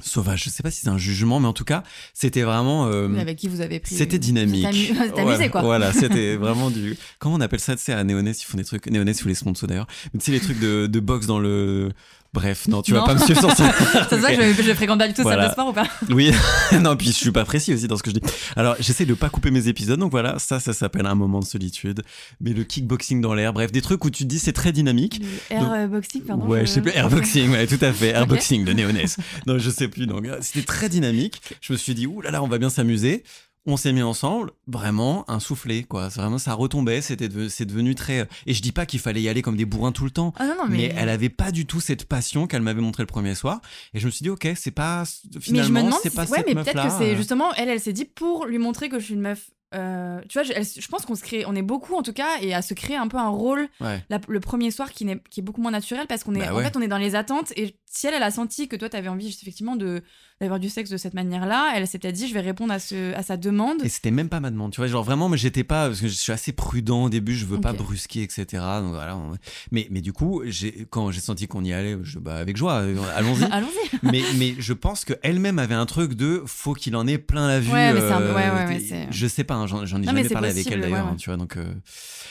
sauvage 0.03 0.45
je 0.45 0.51
sais 0.51 0.63
pas 0.63 0.71
si 0.71 0.81
c'est 0.81 0.89
un 0.89 0.99
jugement 0.99 1.39
mais 1.41 1.47
en 1.47 1.53
tout 1.53 1.65
cas 1.65 1.83
c'était 2.13 2.43
vraiment 2.43 2.87
euh, 2.87 3.07
Mais 3.09 3.21
avec 3.21 3.39
qui 3.39 3.49
vous 3.49 3.61
avez 3.61 3.79
pris 3.81 3.95
c'était 3.95 4.19
dynamique. 4.19 4.65
Amu- 4.65 5.03
êtes 5.05 5.19
amusé 5.19 5.39
Ouais, 5.45 5.49
quoi. 5.51 5.63
Voilà, 5.63 5.93
c'était 5.95 6.37
vraiment 6.37 6.71
du. 6.71 6.97
Comment 7.19 7.37
on 7.37 7.41
appelle 7.41 7.61
ça 7.61 7.77
Tu 7.77 7.83
sais, 7.83 7.93
à 7.93 8.03
Néonès, 8.05 8.41
ils 8.43 8.45
font 8.47 8.57
des 8.57 8.65
trucs. 8.65 8.87
Néonès, 8.87 9.25
ou 9.25 9.29
les 9.29 9.35
sponsors 9.35 9.69
d'ailleurs. 9.69 9.87
Mais 10.13 10.19
tu 10.21 10.27
sais, 10.27 10.33
les 10.33 10.41
trucs 10.41 10.59
de, 10.59 10.87
de 10.87 11.01
boxe 11.01 11.27
dans 11.27 11.39
le. 11.39 11.91
Bref, 12.35 12.67
non, 12.67 12.83
tu 12.83 12.93
vas 12.93 13.05
pas 13.05 13.15
me 13.15 13.21
suivre 13.21 13.39
sur 13.41 13.51
ça. 13.57 13.73
C'est 14.11 14.21
ça 14.21 14.35
que 14.35 14.53
je, 14.53 14.63
je 14.63 14.75
fréquente 14.75 14.99
pas 14.99 15.07
du 15.07 15.15
tout 15.15 15.23
Voilà. 15.23 15.43
salle 15.43 15.49
de 15.51 15.53
sport 15.53 15.69
ou 15.69 15.73
pas 15.73 15.87
Oui, 16.15 16.33
non, 16.83 16.97
puis 16.97 17.07
je 17.07 17.13
suis 17.13 17.31
pas 17.31 17.45
précis 17.45 17.73
aussi 17.73 17.87
dans 17.87 17.97
ce 17.97 18.03
que 18.03 18.11
je 18.11 18.17
dis. 18.17 18.21
Alors, 18.57 18.75
j'essaie 18.81 19.07
de 19.07 19.15
pas 19.15 19.29
couper 19.29 19.53
mes 19.53 19.69
épisodes, 19.69 20.01
donc 20.01 20.11
voilà, 20.11 20.41
ça, 20.41 20.59
ça 20.59 20.73
s'appelle 20.73 21.07
un 21.07 21.15
moment 21.15 21.39
de 21.39 21.45
solitude. 21.45 22.03
Mais 22.41 22.53
le 22.53 22.65
kickboxing 22.65 23.21
dans 23.21 23.35
l'air, 23.35 23.53
bref, 23.53 23.71
des 23.71 23.81
trucs 23.83 24.05
où 24.05 24.11
tu 24.11 24.25
te 24.25 24.29
dis 24.29 24.41
c'est 24.41 24.53
très 24.53 24.73
dynamique. 24.73 25.23
Le 25.51 25.57
airboxing, 25.57 26.23
pardon. 26.23 26.47
ouais, 26.47 26.63
je 26.63 26.73
sais 26.73 26.81
plus, 26.83 26.91
airboxing, 26.91 27.51
ouais, 27.53 27.67
tout 27.69 27.79
à 27.81 27.93
fait, 27.93 28.09
airboxing 28.09 28.65
de 28.65 28.73
Néonès. 28.73 29.17
non, 29.47 29.59
je 29.59 29.71
sais 29.71 29.87
plus, 29.89 30.07
donc 30.07 30.27
euh, 30.27 30.37
c'était 30.41 30.67
très 30.67 30.89
dynamique. 30.89 31.41
Je 31.61 31.73
me 31.73 31.79
suis 31.79 31.95
dit, 31.95 32.07
ouh 32.09 32.21
là 32.21 32.33
là, 32.33 32.43
on 32.43 32.49
va 32.49 32.59
bien 32.59 32.69
s'amuser. 32.71 33.23
On 33.67 33.79
s'est 33.79 33.93
mis 33.95 34.03
ensemble, 34.03 34.51
vraiment 34.67 35.25
un 35.31 35.41
soufflé, 35.41 35.85
quoi. 35.85 36.09
Vraiment, 36.09 36.37
ça 36.37 36.53
retombait, 36.53 37.01
c'était 37.01 37.31
de- 37.31 37.49
c'est 37.49 37.65
devenu 37.65 37.95
très. 37.95 38.29
Et 38.47 38.53
je 38.53 38.61
dis 38.61 38.73
pas 38.73 38.85
qu'il 38.85 39.01
fallait 39.01 39.23
y 39.23 39.29
aller 39.29 39.41
comme 39.41 39.57
des 39.57 39.65
bourrins 39.65 39.91
tout 39.93 40.05
le 40.05 40.11
temps. 40.11 40.35
Ah 40.39 40.47
non, 40.47 40.55
non, 40.59 40.65
Mais... 40.69 40.77
mais. 40.77 40.95
elle 40.97 41.09
avait 41.09 41.31
pas 41.31 41.51
du 41.51 41.65
tout 41.65 41.81
cette 41.81 42.05
passion 42.05 42.47
qu'elle 42.47 42.61
m'avait 42.63 42.83
montré 42.83 43.03
le 43.03 43.07
premier 43.07 43.35
soir. 43.35 43.61
Et 43.95 44.01
je 44.01 44.07
me 44.07 44.11
suis 44.11 44.23
dit, 44.23 44.29
ok, 44.31 44.49
c'est 44.55 44.71
pas. 44.71 45.05
mais 45.35 45.41
Finalement, 45.41 45.67
je 45.67 45.73
me 45.73 45.87
demande 45.87 46.01
c'est 46.03 46.11
si... 46.11 46.17
pas 46.17 46.23
ouais 46.27 46.39
cette 46.39 46.47
mais 46.47 46.55
peut-être 46.55 46.83
que 46.85 46.91
c'est 46.91 47.15
euh. 47.15 47.17
justement 47.17 47.55
elle 47.55 47.69
elle 47.71 47.81
s'est 47.81 47.93
dit 47.95 48.05
pour 48.05 48.45
lui 48.47 48.59
montrer 48.59 48.89
que 48.91 48.99
je 48.99 49.05
suis 49.07 49.15
une 49.15 49.21
meuf 49.23 49.51
euh, 49.75 50.21
tu 50.29 50.39
vois 50.39 50.43
je, 50.45 50.53
elle- 50.53 50.65
je 50.65 50.87
pense 50.89 51.05
qu'on 51.05 51.15
se 51.17 51.23
crée 51.23 51.45
on 51.47 51.57
est 51.57 51.63
beaucoup 51.63 51.95
en 51.97 52.03
tout 52.03 52.13
cas 52.13 52.39
et 52.43 52.55
à 52.55 52.63
se 52.63 52.75
créer 52.75 52.97
un 52.97 53.09
peu 53.09 53.17
un 53.17 53.29
rôle 53.29 53.69
Ouais. 53.81 54.05
la- 54.09 54.21
le 54.29 54.39
premier 54.41 54.71
soir 54.71 54.93
qui, 54.93 55.05
n'est- 55.05 55.21
qui 55.31 55.41
est 55.41 55.43
beaucoup 55.43 55.61
moins 55.63 55.73
naturel 55.73 56.07
parce 56.07 56.23
qu'on 56.23 56.35
est 56.35 56.41
Bah 56.41 56.53
en 56.53 56.57
ouais. 56.59 56.65
fait 56.65 56.77
on 56.77 56.81
est 56.83 56.87
dans 56.89 56.99
les 56.99 57.15
attentes 57.17 57.53
et 57.57 57.75
si 57.95 58.07
elle 58.07 58.15
elle 58.15 58.23
a 58.23 58.31
senti 58.31 58.69
que 58.69 58.77
toi 58.77 58.89
t'avais 58.89 59.09
envie 59.09 59.27
juste, 59.27 59.43
effectivement 59.43 59.77
de 59.77 60.03
d'avoir 60.41 60.59
du 60.59 60.69
sexe 60.69 60.91
de 60.91 60.97
cette 60.97 61.15
manière 61.15 61.47
là 61.47 61.73
elle 61.77 61.87
s'est 61.87 61.99
peut-être 61.99 62.15
dit 62.17 62.27
je 62.27 62.35
vais 62.35 62.41
répondre 62.41 62.73
à 62.73 62.79
ce 62.81 63.15
à 63.15 63.23
sa 63.23 63.37
demande 63.37 63.85
Et 63.85 63.89
c'était 63.89 64.11
même 64.11 64.29
pas 64.29 64.41
ma 64.41 64.51
demande, 64.51 64.73
tu 64.73 64.81
vois, 64.81 64.89
genre 64.89 65.05
vraiment, 65.05 65.29
mais 65.29 65.37
j'étais 65.37 65.63
pas, 65.65 65.87
parce 65.89 66.01
que 66.01 66.09
je 66.09 66.13
suis 66.13 66.33
assez 66.33 66.53
prudent 66.53 67.05
au 67.05 67.09
début, 67.09 67.35
je 67.35 67.45
veux 67.47 67.61
pas 67.61 67.73
brusquer, 67.73 68.23
etc. 68.23 68.45
Donc 68.81 68.91
voilà. 68.95 69.17
on- 69.17 69.37
Mais, 69.71 69.87
mais 69.91 70.01
du 70.01 70.13
coup, 70.13 70.43
quand 70.91 71.11
j'ai 71.13 71.21
senti 71.21 71.47
qu'on 71.47 71.65
y 71.65 71.73
allait, 71.73 71.97
je, 72.03 72.19
bah, 72.19 72.37
avec 72.37 72.57
joie, 72.57 72.81
euh, 72.81 72.97
allons-y. 73.15 73.45
allons-y 73.51 73.97
mais, 74.03 74.23
mais 74.39 74.55
je 74.59 74.73
pense 74.73 75.05
qu'elle-même 75.05 75.59
avait 75.59 75.75
un 75.75 75.87
truc 75.87 76.15
de 76.15 76.43
faut 76.47 76.75
qu'il 76.75 76.97
en 76.97 77.07
ait 77.07 77.19
plein 77.19 77.47
la 77.47 77.61
vue. 77.61 77.71
Ouais, 77.73 77.93
mais 77.93 78.01
c'est 78.01 78.07
un 78.13 78.21
euh, 78.21 78.35
ouais, 78.35 78.67
ouais, 78.77 79.07
je 79.11 79.27
sais 79.27 79.45
pas, 79.45 79.55
hein, 79.55 79.67
j'en, 79.67 79.85
ai 79.85 79.87
Non, 80.07 80.13
mais 80.13 80.23
jamais 80.23 80.29
parlé 80.31 80.49
avec 80.51 80.67
elle 80.67 80.81
d'ailleurs, 80.81 81.07
hein, 81.07 81.17
tu 81.17 81.31
vois. 81.31 81.37
Donc, 81.37 81.57
euh, 81.57 81.73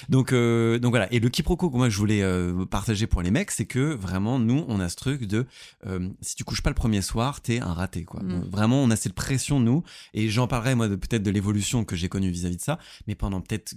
donc, 0.10 0.34
euh, 0.34 0.78
donc 0.80 0.91
voilà. 0.91 1.12
Et 1.13 1.19
le 1.19 1.30
quiproquo 1.30 1.69
que 1.69 1.78
moi 1.78 1.89
je 1.89 1.97
voulais 1.97 2.23
partager 2.69 3.08
pour 3.08 3.21
les 3.21 3.32
mecs, 3.32 3.52
c'est 3.52 3.65
que 3.65 3.93
vraiment, 3.93 4.39
nous, 4.39 4.65
on 4.67 4.80
a 4.80 4.89
ce 4.89 4.95
truc 4.95 5.26
de 5.26 5.45
euh, 5.85 6.09
si 6.21 6.35
tu 6.35 6.43
couches 6.43 6.61
pas 6.61 6.69
le 6.69 6.75
premier 6.75 7.01
soir, 7.01 7.41
t'es 7.41 7.59
un 7.59 7.73
raté, 7.73 8.03
quoi. 8.03 8.21
Mm. 8.23 8.49
Vraiment, 8.49 8.83
on 8.83 8.89
a 8.91 8.95
cette 8.95 9.13
pression, 9.13 9.59
nous, 9.59 9.83
et 10.13 10.29
j'en 10.29 10.47
parlerai, 10.47 10.75
moi, 10.75 10.87
de- 10.87 10.95
peut-être 10.95 11.23
de 11.23 11.31
l'évolution 11.31 11.85
que 11.85 11.95
j'ai 11.95 12.09
connue 12.09 12.29
vis-à-vis 12.29 12.57
de 12.57 12.61
ça, 12.61 12.79
mais 13.07 13.15
pendant 13.15 13.41
peut-être 13.41 13.75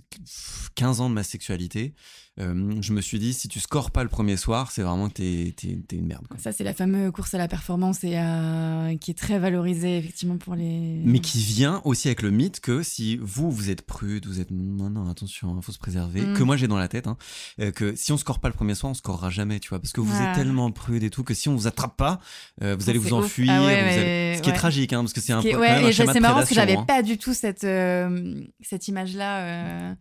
15 0.74 1.00
ans 1.00 1.08
de 1.08 1.14
ma 1.14 1.22
sexualité, 1.22 1.94
euh, 2.38 2.74
je 2.82 2.92
me 2.92 3.00
suis 3.00 3.18
dit, 3.18 3.32
si 3.32 3.48
tu 3.48 3.60
scores 3.60 3.90
pas 3.90 4.02
le 4.02 4.08
premier 4.10 4.36
soir, 4.36 4.70
c'est 4.70 4.82
vraiment 4.82 5.08
que 5.08 5.14
t'es, 5.14 5.54
t'es- 5.56 5.78
t'es 5.88 5.96
une 5.96 6.06
merde, 6.06 6.26
quoi. 6.28 6.36
Ça, 6.38 6.52
c'est 6.52 6.64
la 6.64 6.74
fameuse 6.74 7.10
course 7.12 7.32
à 7.34 7.38
la 7.38 7.48
performance 7.48 8.04
et 8.04 8.16
à- 8.16 8.90
qui 9.00 9.10
est 9.10 9.14
très 9.14 9.38
valorisée, 9.38 9.98
effectivement, 9.98 10.36
pour 10.36 10.54
les. 10.54 11.00
Mais 11.04 11.20
qui 11.20 11.38
vient 11.38 11.80
aussi 11.84 12.08
avec 12.08 12.22
le 12.22 12.30
mythe 12.30 12.60
que 12.60 12.82
si 12.82 13.16
vous, 13.22 13.50
vous 13.50 13.70
êtes 13.70 13.82
prude, 13.82 14.26
vous 14.26 14.40
êtes 14.40 14.50
non, 14.50 14.90
non, 14.90 15.08
attention, 15.10 15.56
il 15.58 15.62
faut 15.64 15.72
se 15.72 15.78
préserver, 15.78 16.20
Mm. 16.22 16.34
que 16.34 16.42
moi 16.42 16.56
j'ai 16.56 16.68
dans 16.68 16.76
la 16.78 16.88
tête, 16.88 17.06
hein, 17.06 17.16
euh, 17.60 17.70
que 17.72 17.94
si 17.96 18.12
on 18.12 18.16
score 18.18 18.38
pas 18.38 18.48
le 18.48 18.54
premier 18.54 18.74
soir, 18.74 18.90
on 18.90 18.94
scorera 18.94 19.30
jamais, 19.30 19.58
tu 19.60 19.70
vois, 19.70 19.80
parce 19.80 19.92
que 19.92 20.00
vous 20.00 20.14
êtes 20.20 20.34
tellement 20.34 20.70
prude 20.70 21.02
et 21.02 21.10
tout 21.10 21.24
que 21.24 21.32
si 21.34 21.48
on 21.48 21.56
vous 21.56 21.66
attrape 21.66 21.96
pas, 21.96 22.20
euh, 22.62 22.74
vous 22.78 22.84
Ça, 22.84 22.90
allez 22.90 22.98
vous 22.98 23.12
enfuir, 23.14 23.50
Ah 23.50 23.64
ouais, 23.64 23.82
vous 23.82 23.88
allez- 23.88 23.96
mais- 24.04 24.36
ce 24.36 24.42
qui 24.42 24.50
est 24.50 24.54
tragique, 24.54 24.92
hein, 24.92 25.00
parce 25.00 25.12
que 25.14 25.20
c'est 25.20 25.32
un, 25.32 25.42
quand 25.42 25.58
ouais, 25.58 25.88
et 25.88 25.92
c'est 25.92 26.20
marrant 26.20 26.34
parce 26.36 26.48
que 26.50 26.54
j'avais 26.54 26.76
hein. 26.76 26.84
pas 26.86 27.02
du 27.02 27.16
tout 27.18 27.32
cette, 27.34 27.64
euh, 27.64 28.42
cette 28.60 28.88
image-là. 28.88 29.94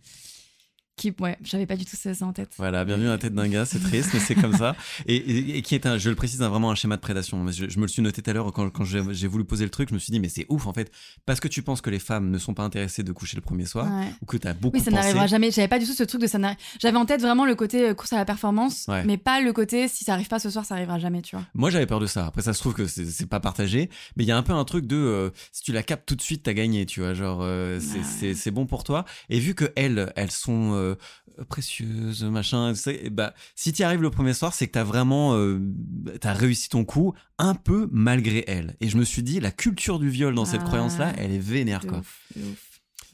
Qui, 0.95 1.13
ouais, 1.19 1.37
j'avais 1.43 1.65
pas 1.65 1.75
du 1.75 1.83
tout 1.83 1.97
ça, 1.97 2.11
en 2.25 2.31
tête. 2.31 2.51
Voilà, 2.57 2.85
bienvenue 2.85 3.05
dans 3.07 3.11
la 3.11 3.17
tête 3.17 3.33
d'un 3.35 3.49
gars, 3.49 3.65
c'est 3.65 3.79
triste, 3.79 4.11
mais 4.13 4.19
c'est 4.21 4.33
comme 4.35 4.55
ça. 4.55 4.75
Et, 5.07 5.15
et- 5.17 5.57
et 5.57 5.61
qui 5.61 5.75
est 5.75 5.85
un, 5.85 5.97
je 5.97 6.09
le 6.09 6.15
précise, 6.15 6.41
un- 6.41 6.47
vraiment 6.47 6.71
un 6.71 6.75
schéma 6.75 6.95
de 6.95 7.01
prédation. 7.01 7.45
Je, 7.51 7.67
je 7.69 7.77
me 7.77 7.81
le 7.83 7.87
suis 7.89 8.01
noté 8.01 8.21
tout 8.21 8.29
à 8.29 8.33
l'heure 8.33 8.51
quand, 8.53 8.69
quand 8.69 8.85
j'ai 8.85 9.27
voulu 9.27 9.43
poser 9.43 9.65
le 9.65 9.69
truc, 9.69 9.89
je 9.89 9.93
me 9.93 9.99
suis 9.99 10.11
dit, 10.11 10.21
mais 10.21 10.29
c'est 10.29 10.45
ouf 10.47 10.67
en 10.67 10.73
fait, 10.73 10.89
parce 11.25 11.41
que 11.41 11.49
tu 11.49 11.61
penses 11.63 11.81
que 11.81 11.89
les 11.89 11.99
femmes 11.99 12.29
ne 12.31 12.37
sont 12.37 12.53
pas 12.53 12.63
intéressées 12.63 13.03
de 13.03 13.11
coucher 13.11 13.35
le 13.35 13.41
premier 13.41 13.65
soir, 13.65 13.85
Ouais. 13.91 14.07
ou 14.21 14.25
que 14.25 14.37
tu 14.37 14.47
as 14.47 14.53
beaucoup 14.53 14.77
Oui, 14.77 14.83
ça 14.83 14.89
pensé. 14.89 15.01
n'arrivera 15.03 15.27
jamais. 15.27 15.51
J'avais 15.51 15.67
pas 15.67 15.79
du 15.79 15.85
tout 15.85 15.93
ce 15.93 16.03
truc 16.03 16.21
de 16.21 16.27
ça. 16.27 16.39
J'avais 16.79 16.97
en 16.97 17.05
tête 17.05 17.21
vraiment 17.21 17.45
le 17.45 17.55
côté 17.55 17.89
euh, 17.89 17.93
course 17.93 18.13
à 18.13 18.17
la 18.17 18.25
performance, 18.25 18.85
Ouais. 18.87 19.03
mais 19.05 19.17
pas 19.17 19.41
le 19.41 19.51
côté 19.53 19.87
si 19.89 20.03
ça 20.05 20.13
arrive 20.13 20.27
pas 20.29 20.39
ce 20.39 20.49
soir, 20.49 20.63
ça 20.65 20.75
arrivera 20.75 20.97
jamais, 20.99 21.21
tu 21.21 21.35
vois. 21.35 21.45
Moi, 21.53 21.69
j'avais 21.71 21.85
peur 21.87 21.99
de 21.99 22.07
ça. 22.07 22.25
Après, 22.27 22.41
ça 22.41 22.53
se 22.53 22.59
trouve 22.59 22.73
que 22.73 22.87
c'est 22.87 23.25
pas 23.29 23.39
partagé, 23.41 23.89
mais 24.15 24.23
il 24.23 24.27
y 24.27 24.31
a 24.31 24.37
un 24.37 24.43
peu 24.43 24.53
un 24.53 24.63
truc 24.65 24.85
de 24.87 24.95
euh, 24.95 25.29
si 25.51 25.61
tu 25.63 25.71
la 25.73 25.83
captes 25.83 26.05
tout 26.07 26.15
de 26.15 26.21
suite, 26.21 26.43
t'as 26.43 26.53
gagné, 26.53 26.85
tu 26.85 27.01
vois. 27.01 27.13
Genre, 27.13 27.39
euh, 27.41 27.79
c'est- 27.81 27.97
Ouais. 27.97 28.03
c'est 28.19 28.33
c'est 28.33 28.51
bon 28.51 28.65
pour 28.65 28.83
toi. 28.85 29.03
Et 29.29 29.39
vu 29.39 29.55
que 29.55 29.65
elles, 29.75 30.11
elles 30.15 30.31
sont 30.31 30.71
euh, 30.73 30.84
précieuses, 31.49 32.23
machin, 32.23 32.71
tu 32.73 32.79
sais, 32.79 32.99
et 33.05 33.09
bah, 33.09 33.33
si 33.55 33.73
tu 33.73 33.83
arrives 33.83 34.01
le 34.01 34.09
premier 34.09 34.33
soir, 34.33 34.53
c'est 34.53 34.67
que 34.67 34.71
t'as 34.73 34.83
vraiment, 34.83 35.35
euh, 35.35 35.59
t'as 36.21 36.33
réussi 36.33 36.69
ton 36.69 36.85
coup, 36.85 37.13
un 37.37 37.55
peu 37.55 37.89
malgré 37.91 38.43
elles. 38.47 38.75
Et 38.81 38.87
je 38.89 38.97
me 38.97 39.03
suis 39.03 39.23
dit, 39.23 39.39
la 39.39 39.51
culture 39.51 39.99
du 39.99 40.09
viol 40.09 40.33
dans 40.33 40.45
cette 40.45 40.61
Ah. 40.63 40.67
croyance-là, 40.67 41.13
elle 41.17 41.31
est 41.31 41.39
vénère, 41.39 41.81
De 41.81 41.87
quoi. 41.89 41.97
ouf, 41.99 42.19
de 42.35 42.41
ouf. 42.43 42.61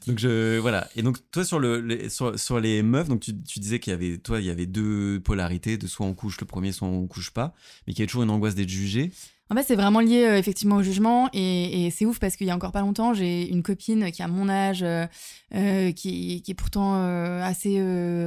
Donc 0.08 0.18
je 0.18 0.58
voilà. 0.58 0.88
Et 0.96 1.02
donc 1.02 1.18
toi 1.30 1.44
sur 1.44 1.60
le 1.60 1.80
les- 1.80 2.08
sur, 2.08 2.36
sur 2.36 2.58
les 2.58 2.82
meufs, 2.82 3.06
donc 3.08 3.20
tu, 3.20 3.40
tu 3.40 3.60
disais 3.60 3.78
qu'il 3.78 3.92
y 3.92 3.94
avait 3.94 4.18
toi 4.18 4.40
il 4.40 4.46
y 4.46 4.50
avait 4.50 4.66
deux 4.66 5.20
polarités, 5.20 5.76
de 5.76 5.86
soit 5.86 6.04
on 6.04 6.12
couche 6.12 6.40
le 6.40 6.46
premier, 6.46 6.72
soit 6.72 6.88
on 6.88 7.06
couche 7.06 7.30
pas, 7.30 7.54
mais 7.86 7.92
qu'il 7.92 8.02
y 8.02 8.04
a 8.04 8.06
toujours 8.08 8.24
une 8.24 8.30
angoisse 8.30 8.56
d'être 8.56 8.68
jugé. 8.68 9.12
C'est 9.62 9.74
vraiment 9.74 10.00
lié 10.00 10.24
euh, 10.24 10.38
effectivement 10.38 10.76
au 10.76 10.82
jugement 10.82 11.28
et, 11.32 11.90
c'est 11.90 12.06
ouf 12.06 12.18
parce 12.18 12.36
qu'il 12.36 12.46
y 12.46 12.50
a 12.50 12.54
encore 12.54 12.72
pas 12.72 12.80
longtemps, 12.80 13.12
j'ai 13.12 13.48
une 13.50 13.62
copine 13.62 14.10
qui 14.10 14.22
a 14.22 14.28
mon 14.28 14.48
âge, 14.48 14.82
euh, 14.82 15.06
euh, 15.54 15.92
qui, 15.92 16.42
est 16.46 16.54
pourtant 16.54 16.94
assez, 17.42 17.82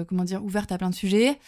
comment 0.08 0.24
dire, 0.24 0.44
ouverte 0.44 0.72
à 0.72 0.78
plein 0.78 0.90
de 0.90 0.96
sujets. 0.96 1.40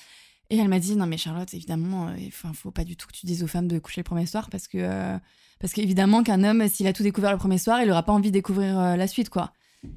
Et 0.49 0.57
elle 0.57 0.69
m'a 0.69 0.79
dit 0.79 0.95
non 0.95 1.05
mais 1.05 1.17
Charlotte, 1.17 1.53
évidemment, 1.53 2.13
il 2.17 2.31
faut, 2.31 2.47
faut 2.53 2.71
pas 2.71 2.85
du 2.85 2.95
tout 2.95 3.07
que 3.07 3.13
tu 3.13 3.25
dises 3.25 3.43
aux 3.43 3.47
femmes 3.47 3.67
de 3.67 3.77
coucher 3.79 4.01
le 4.01 4.05
premier 4.05 4.25
soir 4.25 4.49
parce 4.49 4.67
que 4.67 5.17
parce 5.59 5.73
qu'évidemment 5.73 6.23
qu'un 6.23 6.43
homme, 6.43 6.67
s'il 6.69 6.87
a 6.87 6.93
tout 6.93 7.03
découvert 7.03 7.31
le 7.31 7.37
premier 7.37 7.57
soir, 7.57 7.81
il 7.81 7.91
aura 7.91 8.03
pas 8.03 8.13
envie 8.13 8.29
de 8.29 8.33
découvrir 8.33 8.97
la 8.97 9.07
suite 9.07 9.29
quoi. 9.29 9.51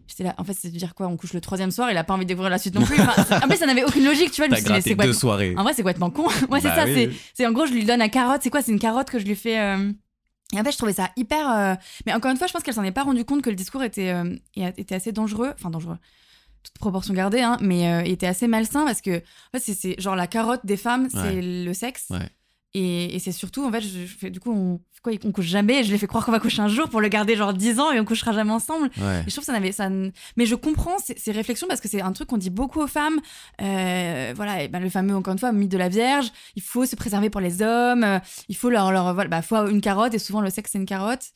J'étais 0.07 0.25
là, 0.25 0.35
en 0.39 0.45
fait, 0.45 0.53
c'est 0.53 0.71
de 0.71 0.77
dire 0.77 0.95
quoi 0.95 1.07
On 1.09 1.17
couche 1.17 1.33
le 1.33 1.41
troisième 1.41 1.71
soir, 1.71 1.91
il 1.91 1.97
a 1.97 2.05
pas 2.05 2.15
envie 2.15 2.25
de 2.25 2.29
découvrir 2.29 2.51
la 2.51 2.59
suite 2.59 2.75
non 2.75 2.85
plus. 2.85 3.01
Enfin, 3.01 3.41
en 3.43 3.49
plus, 3.49 3.57
ça 3.57 3.67
n'avait 3.67 3.85
aucune 3.85 4.05
logique, 4.05 4.31
tu 4.31 4.41
vois. 4.45 4.49
T'as 4.55 4.61
gratté 4.61 4.95
deux 4.95 5.13
soirées. 5.13 5.55
en 5.57 5.63
vrai, 5.63 5.73
c'est 5.73 5.83
complètement 5.83 6.11
con? 6.11 6.29
Moi, 6.49 6.61
c'est 6.61 6.69
Bah 6.69 6.77
ça. 6.77 6.85
oui, 6.85 7.11
c'est, 7.35 7.47
en 7.47 7.53
gros, 7.53 7.67
je 7.67 7.73
lui 7.73 7.85
donne 7.85 7.99
la 8.01 8.09
carotte. 8.11 8.41
C'est 8.43 8.51
quoi 8.51 8.63
C'est 8.63 8.73
une 8.73 8.79
carotte 8.79 9.09
que 9.11 9.19
je 9.19 9.25
lui 9.25 9.35
fais. 9.37 9.59
euh, 9.59 9.91
Et 10.55 10.61
en 10.61 10.65
fait, 10.65 10.73
je 10.73 10.77
trouvais 10.77 10.93
ça 10.93 11.11
hyper. 11.17 11.51
euh, 11.51 11.75
Mais 12.07 12.13
encore 12.13 12.31
une 12.31 12.37
fois, 12.37 12.47
je 12.47 12.53
pense 12.53 12.63
qu'elle 12.63 12.75
s'en 12.75 12.85
est 12.85 12.93
pas 12.93 13.05
rendu 13.05 13.25
compte 13.25 13.43
que 13.43 13.51
le 13.51 13.57
discours 13.57 13.83
était, 13.83 14.11
euh, 14.11 14.37
était 14.57 14.95
assez 14.95 15.13
dangereux. 15.13 15.53
Enfin, 15.55 15.71
dangereux. 15.71 15.97
Toute 16.63 16.75
proportion 16.79 17.15
gardée, 17.15 17.41
hein, 17.41 17.57
mais 17.63 18.07
était 18.11 18.27
assez 18.27 18.47
malsain 18.47 18.85
parce 18.85 19.01
que 19.01 19.17
en 19.17 19.21
fait, 19.55 19.61
c'est, 19.61 19.73
c'est 19.75 19.99
genre 19.99 20.15
la 20.15 20.27
carotte 20.27 20.61
des 20.65 20.77
femmes, 20.77 21.09
c'est 21.11 21.17
Ouais. 21.19 21.41
le 21.43 21.73
sexe. 21.73 22.05
Ouais. 22.11 22.19
Et, 22.75 23.17
et 23.17 23.19
c'est 23.19 23.33
surtout, 23.33 23.65
en 23.67 23.73
fait, 23.73 23.81
je, 23.81 23.89
je 23.89 24.17
fais, 24.17 24.31
du 24.31 24.39
coup, 24.39 24.53
on, 24.53 24.81
quoi, 25.03 25.13
on 25.25 25.33
couche 25.33 25.47
jamais. 25.47 25.83
Je 25.83 25.91
les 25.91 25.99
fais 25.99 26.07
croire 26.07 26.25
qu'on 26.25 26.31
va 26.33 26.39
coucher 26.39 26.63
un 26.63 26.69
jour 26.69 26.89
pour 26.89 27.01
le 27.01 27.09
garder 27.09 27.35
genre 27.35 27.53
10 27.53 27.81
ans 27.81 27.91
et 27.91 27.99
on 27.99 28.05
couchera 28.05 28.33
jamais 28.33 28.53
ensemble. 28.53 28.91
Ouais. 28.99 29.21
Et 29.21 29.25
je 29.25 29.31
trouve 29.31 29.39
que 29.41 29.47
ça 29.47 29.53
n'avait 29.53 29.73
ça. 29.73 29.89
Mais 30.37 30.47
je 30.47 30.55
comprends 30.55 30.97
ces, 30.99 31.19
ces 31.19 31.33
réflexions 31.33 31.67
parce 31.69 31.81
que 31.81 31.89
c'est 31.89 32.01
un 32.01 32.13
truc 32.13 32.29
qu'on 32.29 32.37
dit 32.39 32.51
beaucoup 32.51 32.81
aux 32.81 32.87
femmes. 32.87 33.19
Euh, 33.61 34.33
voilà, 34.37 34.63
et 34.63 34.69
ben, 34.69 34.79
le 34.81 34.89
fameux 34.89 35.17
encore 35.17 35.33
une 35.33 35.39
fois 35.39 35.51
mythe 35.53 35.71
de 35.73 35.79
la 35.79 35.89
Vierge. 35.89 36.31
Il 36.55 36.63
faut 36.63 36.87
se 36.87 36.95
préserver 36.97 37.29
pour 37.29 37.41
les 37.41 37.61
hommes. 37.63 38.05
euh, 38.05 38.19
Il 38.49 38.57
faut 38.57 38.71
leur 38.71 38.93
leur 38.93 39.15
voilà, 39.15 39.29
bah, 39.29 39.43
faut 39.43 39.67
une 39.69 39.81
carotte 39.81 40.15
et 40.15 40.19
souvent 40.19 40.41
le 40.41 40.51
sexe 40.51 40.71
c'est 40.73 40.79
une 40.79 40.87
carotte. 40.87 41.31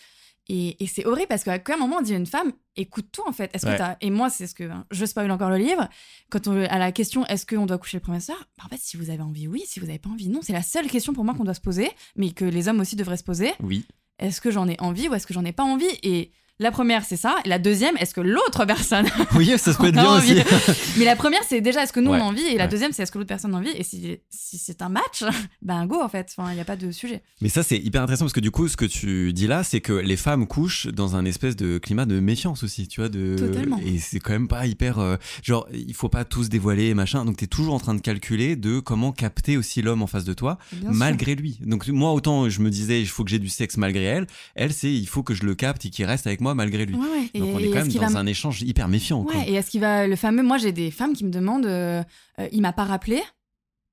Et, 0.48 0.82
et 0.82 0.86
c'est 0.86 1.06
horrible 1.06 1.28
parce 1.28 1.42
qu'à 1.42 1.58
un 1.74 1.76
moment 1.78 1.96
on 1.98 2.02
dit 2.02 2.12
à 2.12 2.18
une 2.18 2.26
femme 2.26 2.52
écoute 2.76 3.06
tout 3.12 3.22
en 3.26 3.32
fait. 3.32 3.50
Est-ce 3.54 3.64
Ouais. 3.66 3.72
que 3.72 3.78
t'as 3.78 3.96
et 4.02 4.10
moi 4.10 4.28
c'est 4.28 4.46
ce 4.46 4.54
que 4.54 4.64
hein, 4.64 4.84
je 4.90 5.06
spoil 5.06 5.30
encore 5.30 5.48
le 5.48 5.56
livre 5.56 5.88
quand 6.30 6.46
on 6.48 6.62
à 6.64 6.78
la 6.78 6.92
question 6.92 7.24
est-ce 7.26 7.46
qu'on 7.46 7.64
doit 7.64 7.78
coucher 7.78 7.96
le 7.96 8.02
premier 8.02 8.20
soir? 8.20 8.36
Bah, 8.58 8.64
en 8.66 8.68
fait 8.68 8.78
si 8.80 8.96
vous 8.98 9.08
avez 9.08 9.22
envie 9.22 9.48
oui 9.48 9.62
si 9.66 9.80
vous 9.80 9.88
avez 9.88 9.98
pas 9.98 10.10
envie 10.10 10.28
non 10.28 10.40
c'est 10.42 10.52
la 10.52 10.62
seule 10.62 10.86
question 10.88 11.14
pour 11.14 11.24
moi 11.24 11.32
qu'on 11.34 11.44
doit 11.44 11.54
se 11.54 11.60
poser 11.62 11.90
mais 12.16 12.32
que 12.32 12.44
les 12.44 12.68
hommes 12.68 12.80
aussi 12.80 12.94
devraient 12.96 13.16
se 13.16 13.24
poser 13.24 13.52
Oui. 13.62 13.86
est-ce 14.18 14.40
que 14.42 14.50
j'en 14.50 14.68
ai 14.68 14.78
envie 14.80 15.08
ou 15.08 15.14
est-ce 15.14 15.26
que 15.26 15.32
j'en 15.32 15.44
ai 15.46 15.52
pas 15.52 15.62
envie? 15.64 15.86
Et 16.02 16.30
la 16.60 16.70
première, 16.70 17.04
c'est 17.04 17.16
ça. 17.16 17.36
Et 17.44 17.48
la 17.48 17.58
deuxième, 17.58 17.96
est-ce 17.98 18.14
que 18.14 18.20
l'autre 18.20 18.64
personne 18.64 19.06
Oui, 19.34 19.46
ça 19.58 19.72
se 19.72 19.78
peut 19.78 19.86
être 19.88 19.94
bien 20.00 20.16
aussi. 20.18 20.36
Mais 20.98 21.04
la 21.04 21.16
première, 21.16 21.40
c'est 21.48 21.60
déjà 21.60 21.82
est-ce 21.82 21.92
que 21.92 22.00
nous 22.00 22.10
Ouais. 22.12 22.18
on 22.20 22.22
a 22.22 22.24
envie 22.26 22.42
Et 22.46 22.56
la 22.56 22.68
deuxième, 22.68 22.92
c'est 22.92 23.02
est-ce 23.02 23.10
que 23.12 23.18
l'autre 23.18 23.28
personne 23.28 23.54
a 23.54 23.58
envie 23.58 23.70
Et 23.76 23.82
si, 23.82 24.18
si 24.30 24.58
c'est 24.58 24.80
un 24.82 24.88
match, 24.88 25.24
ben 25.62 25.84
go 25.86 26.00
en 26.02 26.08
fait. 26.08 26.32
Enfin, 26.36 26.50
il 26.52 26.54
n'y 26.54 26.60
a 26.60 26.64
pas 26.64 26.76
de 26.76 26.90
sujet. 26.92 27.22
Mais 27.40 27.48
ça, 27.48 27.62
c'est 27.62 27.76
hyper 27.78 28.02
intéressant 28.02 28.24
parce 28.26 28.32
que 28.32 28.40
du 28.40 28.50
coup, 28.52 28.68
ce 28.68 28.76
que 28.76 28.84
tu 28.84 29.32
dis 29.32 29.46
là, 29.48 29.64
c'est 29.64 29.80
que 29.80 29.92
les 29.92 30.16
femmes 30.16 30.46
couchent 30.46 30.86
dans 30.86 31.16
un 31.16 31.24
espèce 31.24 31.56
de 31.56 31.78
climat 31.78 32.06
de 32.06 32.20
méfiance 32.20 32.62
aussi, 32.62 32.86
tu 32.86 33.00
vois. 33.00 33.08
De... 33.08 33.34
Totalement. 33.36 33.80
Et 33.84 33.98
c'est 33.98 34.20
quand 34.20 34.32
même 34.32 34.48
pas 34.48 34.66
hyper. 34.66 34.98
euh, 35.00 35.16
Genre, 35.42 35.66
il 35.72 35.94
faut 35.94 36.08
pas 36.08 36.24
tous 36.24 36.48
dévoiler, 36.48 36.94
machin. 36.94 37.24
Donc, 37.24 37.36
t'es 37.38 37.46
toujours 37.48 37.74
en 37.74 37.80
train 37.80 37.94
de 37.94 38.00
calculer 38.00 38.54
de 38.56 38.78
comment 38.80 39.10
capter 39.12 39.56
aussi 39.56 39.82
l'homme 39.82 40.02
en 40.02 40.06
face 40.06 40.24
de 40.24 40.34
toi, 40.34 40.58
Bien 40.72 40.90
sûr. 40.90 40.98
malgré 40.98 41.34
lui. 41.34 41.58
Donc, 41.62 41.88
moi, 41.88 42.12
autant 42.12 42.48
je 42.48 42.60
me 42.60 42.70
disais, 42.70 43.00
il 43.00 43.08
faut 43.08 43.24
que 43.24 43.30
j'ai 43.30 43.38
du 43.40 43.48
sexe 43.48 43.76
malgré 43.76 44.04
elle. 44.04 44.26
Elle, 44.54 44.72
c'est 44.72 44.92
il 44.92 45.06
faut 45.08 45.22
que 45.24 45.34
je 45.34 45.44
le 45.44 45.54
capte 45.56 45.84
et 45.86 45.90
qu'il 45.90 46.04
reste 46.04 46.26
avec 46.28 46.40
moi 46.40 46.43
malgré 46.52 46.84
lui. 46.84 46.96
Ouais. 46.96 47.30
Donc, 47.40 47.54
on 47.54 47.58
Et 47.58 47.64
est 47.64 47.68
quand 47.70 47.76
même 47.76 47.88
dans 47.88 48.06
va 48.08 48.18
un 48.18 48.26
échange 48.26 48.60
hyper 48.60 48.88
méfiant. 48.88 49.24
quoi. 49.24 49.34
Ouais, 49.34 49.48
et 49.48 49.54
est-ce 49.54 49.70
qu'il 49.70 49.80
va 49.80 50.06
le 50.06 50.16
fameux 50.16 50.42
Moi, 50.42 50.58
j'ai 50.58 50.72
des 50.72 50.90
femmes 50.90 51.14
qui 51.14 51.24
me 51.24 51.30
demandent 51.30 51.64
euh, 51.64 52.02
euh, 52.40 52.48
il 52.52 52.60
m'a 52.60 52.72
pas 52.74 52.84
rappelé. 52.84 53.22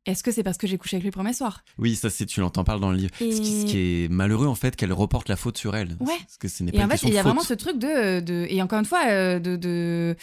Est-ce 0.08 0.24
que 0.24 0.32
c'est 0.32 0.42
parce 0.42 0.58
que 0.58 0.66
j'ai 0.66 0.80
couché 0.80 0.96
avec 0.96 1.04
lui 1.04 1.10
le 1.10 1.14
premier 1.14 1.32
soir 1.32 1.64
Oui, 1.78 1.96
ça, 1.96 2.10
c'est 2.10 2.26
tu 2.26 2.40
l'entends 2.40 2.64
parle 2.64 2.80
dans 2.82 2.90
le 2.90 2.98
livre. 2.98 3.12
Et- 3.22 3.32
Ce, 3.32 3.40
qui, 3.40 3.62
ce 3.62 3.66
qui 3.68 3.78
est 3.78 4.12
malheureux, 4.12 4.48
en 4.48 4.56
fait, 4.56 4.76
qu'elle 4.76 4.92
reporte 4.94 5.30
la 5.30 5.36
faute 5.36 5.60
sur 5.60 5.76
elle. 5.76 5.90
Ouais. 6.00 6.08
Parce 6.20 6.38
que 6.40 6.48
ce 6.48 6.64
n'est 6.64 6.72
pas 6.72 6.80
Et 6.80 6.82
une 6.82 6.88
en 6.88 6.90
fait, 6.98 7.04
il 7.08 7.14
y 7.14 7.18
a 7.18 7.22
faute. 7.22 7.28
vraiment 7.32 7.44
ce 7.44 7.54
truc 7.54 7.78
de, 7.78 8.20
de 8.20 8.48
et 8.50 8.62
encore 8.64 8.80
une 8.80 8.86
fois 8.86 9.04
euh, 9.10 9.38
de, 9.40 9.56
de... 9.56 10.16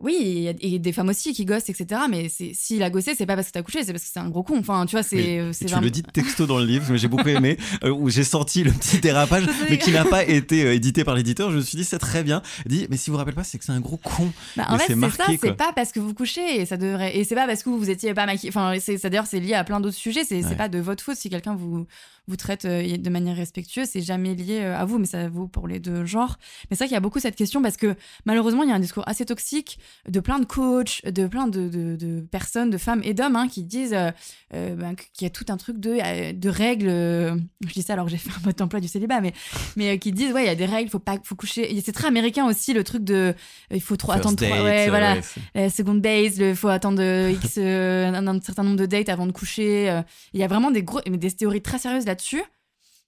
oui, 0.00 0.16
il 0.20 0.38
y 0.42 0.48
a- 0.48 0.54
et 0.60 0.78
des 0.78 0.92
femmes 0.92 1.08
aussi 1.10 1.32
qui 1.32 1.44
gossent, 1.44 1.68
etc. 1.68 2.00
Mais 2.08 2.28
s'il 2.28 2.82
a 2.82 2.90
gossé, 2.90 3.14
c'est 3.14 3.26
pas 3.26 3.34
parce 3.36 3.48
que 3.48 3.52
t'as 3.52 3.62
couché, 3.62 3.84
c'est 3.84 3.92
parce 3.92 4.04
que 4.04 4.10
c'est 4.12 4.18
un 4.18 4.28
gros 4.28 4.42
con. 4.42 4.58
Enfin, 4.58 4.86
tu 4.86 4.92
vois, 4.96 5.02
c'est 5.02 5.52
c'est 5.52 5.66
tu 5.66 5.70
vraiment- 5.70 5.82
le 5.84 5.90
dis 5.90 6.02
texto 6.02 6.46
dans 6.46 6.58
le 6.58 6.64
livre, 6.64 6.86
mais 6.90 6.98
j'ai 6.98 7.08
beaucoup 7.08 7.28
aimé, 7.28 7.56
euh, 7.84 7.90
où 7.90 8.08
j'ai 8.10 8.24
senti 8.24 8.64
le 8.64 8.72
petit 8.72 8.98
dérapage, 8.98 9.44
mais 9.68 9.78
qui 9.78 9.90
n'a 9.92 10.04
pas 10.04 10.24
été 10.24 10.64
euh, 10.64 10.74
édité 10.74 11.04
par 11.04 11.14
l'éditeur. 11.14 11.50
Je 11.50 11.56
me 11.56 11.62
suis 11.62 11.76
dit, 11.76 11.84
c'est 11.84 11.98
très 11.98 12.22
bien. 12.22 12.42
Il 12.66 12.70
dit, 12.72 12.86
mais 12.90 12.96
si 12.96 13.10
vous 13.10 13.14
vous 13.14 13.18
rappelez 13.18 13.34
pas, 13.36 13.44
c'est 13.44 13.58
que 13.58 13.64
c'est 13.64 13.72
un 13.72 13.80
gros 13.80 13.96
con. 13.98 14.30
Bah, 14.56 14.66
en 14.68 14.72
Mais 14.72 14.78
fait, 14.84 14.94
c'est 14.94 15.10
ça, 15.16 15.24
c'est 15.40 15.52
pas 15.56 15.72
parce 15.74 15.92
que 15.92 16.00
vous 16.00 16.14
couchez 16.14 16.60
et 16.60 16.66
ça 16.66 16.76
devrait 16.76 17.16
et 17.16 17.24
c'est 17.24 17.34
pas 17.34 17.46
parce 17.46 17.62
que 17.62 17.70
vous 17.70 17.90
étiez 17.90 18.14
pas 18.14 18.26
maquillé. 18.26 18.50
Enfin, 18.50 18.74
c'est 18.80 18.98
ça 18.98 19.10
d'ailleurs 19.10 19.26
c'est 19.26 19.40
lié 19.40 19.54
à 19.54 19.64
plein 19.64 19.80
d'autres 19.80 19.96
sujets. 19.96 20.24
C'est 20.24 20.36
Ouais. 20.36 20.42
c'est 20.48 20.56
pas 20.56 20.68
de 20.68 20.78
votre 20.78 21.02
faute 21.04 21.16
si 21.16 21.28
quelqu'un 21.28 21.54
vous 21.54 21.86
vous 22.28 22.36
traite 22.36 22.64
euh, 22.64 22.96
de 22.96 23.10
manière 23.10 23.36
respectueuse. 23.36 23.88
C'est 23.88 24.00
jamais 24.00 24.34
lié 24.34 24.60
euh, 24.60 24.76
à 24.76 24.84
vous, 24.84 24.98
mais 24.98 25.06
ça 25.06 25.28
vaut 25.28 25.48
pour 25.48 25.66
les 25.68 25.78
deux 25.80 26.04
genres. 26.04 26.36
Mais 26.70 26.76
c'est 26.76 26.84
vrai 26.84 26.86
qu'il 26.88 26.94
y 26.94 26.98
a 26.98 27.00
beaucoup 27.00 27.20
cette 27.20 27.36
question 27.36 27.62
parce 27.62 27.76
que 27.76 27.94
malheureusement 28.24 28.62
il 28.62 28.68
y 28.68 28.72
a 28.72 28.74
un 28.74 28.80
discours 28.80 29.04
assez 29.06 29.24
toxique 29.24 29.78
de 30.08 30.20
plein 30.20 30.38
de 30.38 30.44
coachs, 30.44 31.02
de 31.04 31.26
plein 31.26 31.46
de, 31.48 31.68
de- 31.68 31.96
de 31.96 32.20
personnes, 32.20 32.70
de 32.70 32.78
femmes 32.78 33.00
et 33.04 33.14
d'hommes 33.14 33.36
hein, 33.36 33.48
qui 33.48 33.64
disent 33.64 33.94
euh, 33.94 34.74
ben, 34.76 34.94
qu'il 35.12 35.24
y 35.24 35.26
a 35.26 35.30
tout 35.30 35.46
un 35.48 35.56
truc 35.56 35.78
de 35.78 36.32
de 36.32 36.48
règles. 36.48 36.88
je 36.88 37.72
dis 37.72 37.82
ça 37.82 37.94
alors 37.94 38.04
que 38.06 38.10
j'ai 38.10 38.16
fait 38.16 38.30
un 38.30 38.44
mode 38.44 38.56
d'emploi 38.56 38.80
du 38.80 38.88
célibat, 38.88 39.20
mais 39.20 39.32
mais 39.76 39.94
euh, 39.94 39.96
qui 39.96 40.12
disent 40.12 40.32
ouais 40.32 40.44
il 40.44 40.46
y 40.46 40.50
a 40.50 40.54
des 40.54 40.66
règles, 40.66 40.90
faut 40.90 40.98
pas 40.98 41.18
faut 41.24 41.34
coucher. 41.34 41.68
C'est 41.84 41.92
très 41.92 42.08
américain 42.08 42.46
aussi 42.46 42.72
le 42.72 42.84
truc 42.84 43.02
de 43.04 43.34
il 43.70 43.80
faut 43.80 43.96
trop 43.96 44.12
First 44.12 44.24
attendre 44.26 44.36
trois, 44.46 44.62
ouais 44.64 44.86
euh, 44.86 44.90
voilà 44.90 45.14
ouais, 45.54 46.00
base, 46.00 46.38
il 46.38 46.54
faut 46.56 46.68
attendre 46.68 47.02
X, 47.30 47.58
un, 47.58 48.26
un 48.26 48.40
certain 48.40 48.62
nombre 48.62 48.76
de 48.76 48.86
dates 48.86 49.08
avant 49.08 49.26
de 49.26 49.32
coucher. 49.32 50.00
Il 50.32 50.40
y 50.40 50.42
a 50.44 50.46
vraiment 50.46 50.70
des, 50.70 50.82
gros, 50.82 51.00
des 51.00 51.30
théories 51.32 51.62
très 51.62 51.78
sérieuses 51.78 52.04
là-dessus. 52.20 52.42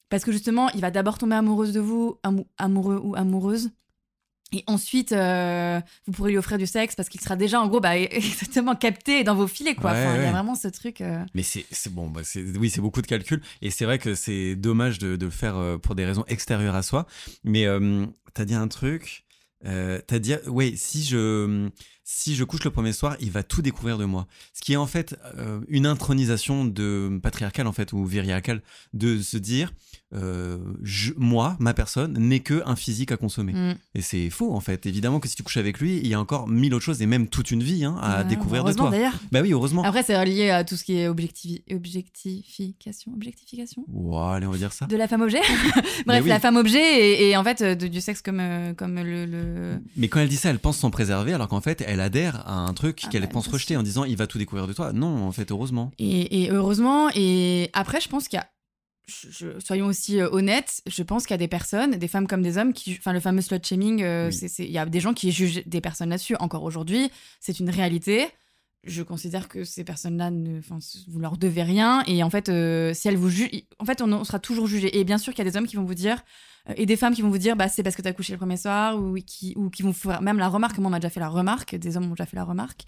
Parce 0.09 0.25
que 0.25 0.33
justement, 0.33 0.69
il 0.71 0.81
va 0.81 0.91
d'abord 0.91 1.17
tomber 1.19 1.37
amoureuse 1.37 1.73
de 1.73 1.81
vous, 1.81 2.19
amou- 2.23 2.47
amoureux 2.59 3.01
ou 3.03 3.15
amoureuse. 3.17 3.71
Et 4.55 4.63
ensuite, 4.67 5.13
euh, 5.13 5.81
vous 6.07 6.13
pourrez 6.13 6.33
lui 6.33 6.37
offrir 6.39 6.59
du 6.59 6.67
sexe 6.67 6.95
parce 6.95 7.09
qu'il 7.09 7.23
sera 7.23 7.37
déjà, 7.37 7.59
en 7.59 7.69
gros, 7.69 7.81
bah, 7.81 7.97
exactement 7.99 8.75
capté 8.77 9.25
dans 9.25 9.35
vos 9.35 9.47
filets, 9.47 9.75
quoi. 9.75 9.93
Ouais, 9.93 10.05
Enfin, 10.05 10.15
Il 10.17 10.19
y 10.19 10.21
ouais. 10.25 10.27
a 10.27 10.33
vraiment 10.33 10.55
ce 10.55 10.69
truc. 10.69 11.01
euh, 11.01 11.25
Mais 11.35 11.43
c'est 11.43 11.65
bon, 11.91 12.11
bah 12.11 12.21
c'est 12.25 12.43
oui, 12.59 12.69
c'est 12.69 12.83
beaucoup 12.83 13.01
de 13.01 13.07
calculs 13.07 13.41
et 13.63 13.71
c'est 13.71 13.87
vrai 13.87 13.99
que 13.99 14.15
c'est 14.15 14.55
dommage 14.55 14.99
de, 14.99 15.17
de 15.17 15.25
le 15.25 15.31
faire 15.31 15.57
euh, 15.57 15.79
pour 15.79 15.95
des 15.95 16.05
raisons 16.05 16.25
extérieures 16.29 16.75
à 16.75 16.83
soi. 16.83 17.07
Mais 17.45 17.65
euh, 17.67 18.05
t'as 18.35 18.45
dit 18.45 18.55
un 18.55 18.69
truc, 18.69 19.25
t'as 19.65 20.19
dit 20.19 20.35
oui, 20.49 20.77
si 20.77 21.03
je 21.05 21.71
si 22.05 22.35
je 22.35 22.45
couche 22.45 22.65
le 22.65 22.71
premier 22.71 22.93
soir, 22.93 23.17
il 23.21 23.31
va 23.31 23.43
tout 23.43 23.63
découvrir 23.63 23.99
de 23.99 24.05
moi. 24.05 24.27
Ce 24.53 24.61
qui 24.61 24.73
est 24.73 24.77
en 24.77 24.87
fait 24.87 25.17
euh, 25.37 25.61
une 25.69 25.87
intronisation 25.87 26.65
de 26.65 27.21
patriarcale 27.23 27.67
en 27.67 27.73
fait 27.73 27.93
ou 27.93 28.05
viriacale 28.05 28.63
de 28.93 29.21
se 29.21 29.37
dire 29.37 29.73
euh, 30.15 30.59
je, 30.83 31.13
moi, 31.17 31.57
ma 31.59 31.75
personne, 31.75 32.15
n'est 32.19 32.41
que 32.41 32.63
un 32.67 32.77
physique 32.77 33.13
à 33.13 33.17
consommer. 33.17 33.53
Mm. 33.53 33.75
Et 33.95 34.03
c'est 34.03 34.31
faux 34.31 34.53
en 34.55 34.61
fait. 34.61 34.87
Évidemment 34.87 35.21
que 35.21 35.29
si 35.29 35.37
tu 35.37 35.43
couches 35.43 35.57
avec 35.57 35.79
lui, 35.81 35.99
il 35.99 36.07
y 36.09 36.15
a 36.15 36.21
encore 36.21 36.49
mille 36.49 36.75
autres 36.75 36.85
choses 36.85 37.03
et 37.03 37.07
même 37.07 37.29
toute 37.29 37.51
une 37.51 37.63
vie 37.63 37.85
hein, 37.85 37.97
à 38.01 38.23
Ouais, 38.23 38.29
découvrir 38.29 38.63
de 38.63 38.69
heureusement, 38.69 38.85
toi. 38.89 38.93
d'ailleurs. 38.93 39.19
Bah 39.31 39.41
oui, 39.43 39.53
heureusement. 39.53 39.83
Après, 39.85 40.03
c'est 40.03 40.19
relié 40.19 40.51
à 40.51 40.65
tout 40.65 40.77
ce 40.77 40.85
qui 40.85 40.99
est 40.99 41.09
objectification. 41.09 43.13
Objectification 43.15 43.85
Ouah, 43.89 44.37
allez, 44.37 44.47
on 44.47 44.51
va 44.51 44.59
dire 44.59 44.73
ça. 44.73 44.87
de 44.87 44.97
la 44.97 45.09
femme 45.09 45.23
objet. 45.23 45.41
Bref, 46.07 46.23
oui. 46.23 46.29
la 46.29 46.41
femme 46.41 46.57
objet 46.57 46.81
et, 46.81 47.31
et 47.31 47.37
en 47.37 47.45
fait 47.45 47.61
euh, 47.63 47.75
de- 47.75 47.89
du 47.89 48.01
sexe 48.01 48.23
comme, 48.23 48.41
euh, 48.41 48.75
comme 48.75 48.97
le, 48.97 49.27
le- 49.27 49.81
Mais 49.97 50.09
quand 50.09 50.21
elle 50.21 50.29
dit 50.29 50.37
ça, 50.37 50.51
elle 50.51 50.59
pense 50.59 50.79
s'en 50.79 50.91
préserver, 50.91 51.33
alors 51.33 51.49
qu'en 51.49 51.61
fait, 51.61 51.83
elle 51.87 52.01
adhère 52.01 52.47
à 52.47 52.55
un 52.55 52.73
truc 52.75 53.03
Ah 53.05 53.09
qu'elle 53.09 53.23
bah, 53.23 53.29
pense 53.33 53.49
rejeter 53.49 53.77
en 53.77 53.83
disant 53.83 54.05
il 54.05 54.17
va 54.17 54.27
tout 54.27 54.39
découvrir 54.39 54.67
de 54.67 54.73
toi. 54.73 54.93
Non, 54.93 55.27
en 55.27 55.33
fait, 55.33 55.51
heureusement. 55.51 55.91
Et, 55.99 56.45
et 56.45 56.51
heureusement, 56.51 57.09
et 57.15 57.71
après, 57.73 58.01
je 58.01 58.09
pense 58.09 58.29
qu'il 58.29 58.39
y 58.39 58.41
a. 58.41 58.47
je- 59.07 59.31
je- 59.31 59.61
soyons 59.61 59.87
aussi 59.87 60.21
euh, 60.21 60.29
honnêtes, 60.31 60.83
je 60.87 61.03
pense 61.03 61.25
qu'il 61.27 61.33
y 61.33 61.35
a 61.35 61.39
des 61.39 61.49
personnes, 61.49 61.93
des 61.93 62.09
femmes 62.09 62.27
comme 62.27 62.43
des 62.43 62.57
hommes, 62.59 62.73
qui, 62.73 62.97
enfin 62.99 63.13
le 63.13 63.21
fameux 63.21 63.41
slut 63.43 63.59
shaming, 63.63 64.03
euh, 64.03 64.31
Oui. 64.31 64.51
il 64.59 64.71
y 64.71 64.79
a 64.79 64.87
des 64.87 65.01
gens 65.01 65.13
qui 65.15 65.33
jugent 65.33 65.63
des 65.67 65.81
personnes 65.81 66.11
là-dessus. 66.11 66.37
Encore 66.37 66.63
aujourd'hui, 66.63 67.11
c'est 67.41 67.59
une 67.61 67.71
réalité. 67.71 68.29
Je 68.85 69.03
considère 69.05 69.49
que 69.49 69.63
ces 69.65 69.85
personnes-là, 69.85 70.31
ne- 70.31 70.61
vous 71.09 71.19
leur 71.21 71.37
devez 71.37 71.63
rien. 71.63 72.03
Et 72.09 72.23
en 72.25 72.31
fait, 72.31 72.49
euh, 72.49 72.93
si 72.95 73.07
elles 73.07 73.17
vous 73.17 73.29
jugent, 73.31 73.51
en 73.79 73.85
fait, 73.85 74.03
on, 74.03 74.13
on 74.13 74.25
sera 74.25 74.41
toujours 74.41 74.67
jugé. 74.67 74.99
Et 74.99 75.05
bien 75.05 75.19
sûr 75.19 75.33
qu'il 75.35 75.45
y 75.45 75.49
a 75.49 75.51
des 75.51 75.57
hommes 75.57 75.69
qui 75.69 75.77
vont 75.77 75.85
vous 75.85 75.95
dire, 75.95 76.23
et 76.77 76.87
des 76.87 76.97
femmes 76.97 77.15
qui 77.15 77.23
vont 77.23 77.31
vous 77.31 77.39
dire, 77.39 77.55
bah 77.57 77.69
c'est 77.69 77.83
parce 77.83 77.95
que 77.97 78.03
t'as 78.03 78.13
couché 78.13 78.33
le 78.33 78.39
premier 78.39 78.57
soir, 78.57 78.97
ou 79.01 79.15
qui, 79.25 79.53
ou 79.57 79.69
qui 79.71 79.83
vont 79.83 79.93
faire 79.93 80.21
même 80.23 80.39
la 80.39 80.49
remarque. 80.49 80.79
Moi, 80.79 80.89
on 80.89 80.91
m'a 80.91 80.99
déjà 81.01 81.11
fait 81.11 81.21
la 81.21 81.29
remarque. 81.29 81.75
Des 81.77 81.97
hommes 81.97 82.05
m'ont 82.07 82.15
déjà 82.15 82.27
fait 82.27 82.37
la 82.37 82.45
remarque. 82.45 82.85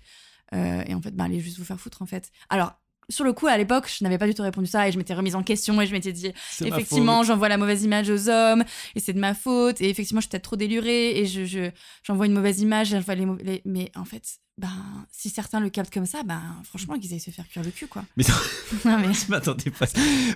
Et 0.52 0.94
en 0.94 1.00
fait, 1.02 1.10
bah 1.10 1.24
allez 1.24 1.40
juste 1.40 1.58
vous 1.58 1.64
faire 1.64 1.80
foutre, 1.80 2.02
en 2.02 2.06
fait. 2.06 2.30
Alors. 2.50 2.74
Sur 3.08 3.24
le 3.24 3.32
coup, 3.32 3.46
à 3.46 3.56
l'époque, 3.58 3.88
je 3.88 4.02
n'avais 4.04 4.18
pas 4.18 4.26
du 4.26 4.34
tout 4.34 4.42
répondu 4.42 4.66
ça 4.66 4.88
et 4.88 4.92
je 4.92 4.98
m'étais 4.98 5.14
remise 5.14 5.34
en 5.34 5.42
question 5.42 5.80
et 5.80 5.86
je 5.86 5.92
m'étais 5.92 6.12
dit, 6.12 6.32
effectivement, 6.76 7.22
j'envoie 7.22 7.48
la 7.48 7.56
mauvaise 7.58 7.82
image 7.84 8.08
aux 8.10 8.28
hommes 8.28 8.64
et 8.94 9.00
c'est 9.00 9.12
de 9.12 9.20
ma 9.20 9.34
faute. 9.34 9.80
Et 9.80 9.88
effectivement, 9.90 10.20
je 10.20 10.24
suis 10.26 10.30
peut-être 10.30 10.44
trop 10.44 10.56
délurée 10.56 11.18
et 11.18 11.26
je, 11.26 11.44
je- 11.44 11.70
j'envoie 12.02 12.26
une 12.26 12.32
mauvaise 12.32 12.60
image. 12.60 12.88
j'envoie 12.88 13.14
les, 13.14 13.26
les- 13.42 13.62
Mais 13.64 13.90
en 13.96 14.04
fait, 14.04 14.22
ben, 14.56 14.68
si 15.10 15.30
certains 15.30 15.58
le 15.58 15.68
captent 15.68 15.92
comme 15.92 16.06
ça, 16.06 16.22
ben, 16.22 16.40
franchement, 16.64 16.96
qu'ils 16.96 17.12
aillent 17.12 17.18
se 17.18 17.32
faire 17.32 17.48
cuire 17.48 17.64
le 17.64 17.72
cul, 17.72 17.88
quoi. 17.88 18.04
Mais 18.16 18.24
Non, 18.84 18.98
mais- 19.00 19.12
je 19.12 19.28
m'attendais 19.28 19.70
pas. 19.70 19.86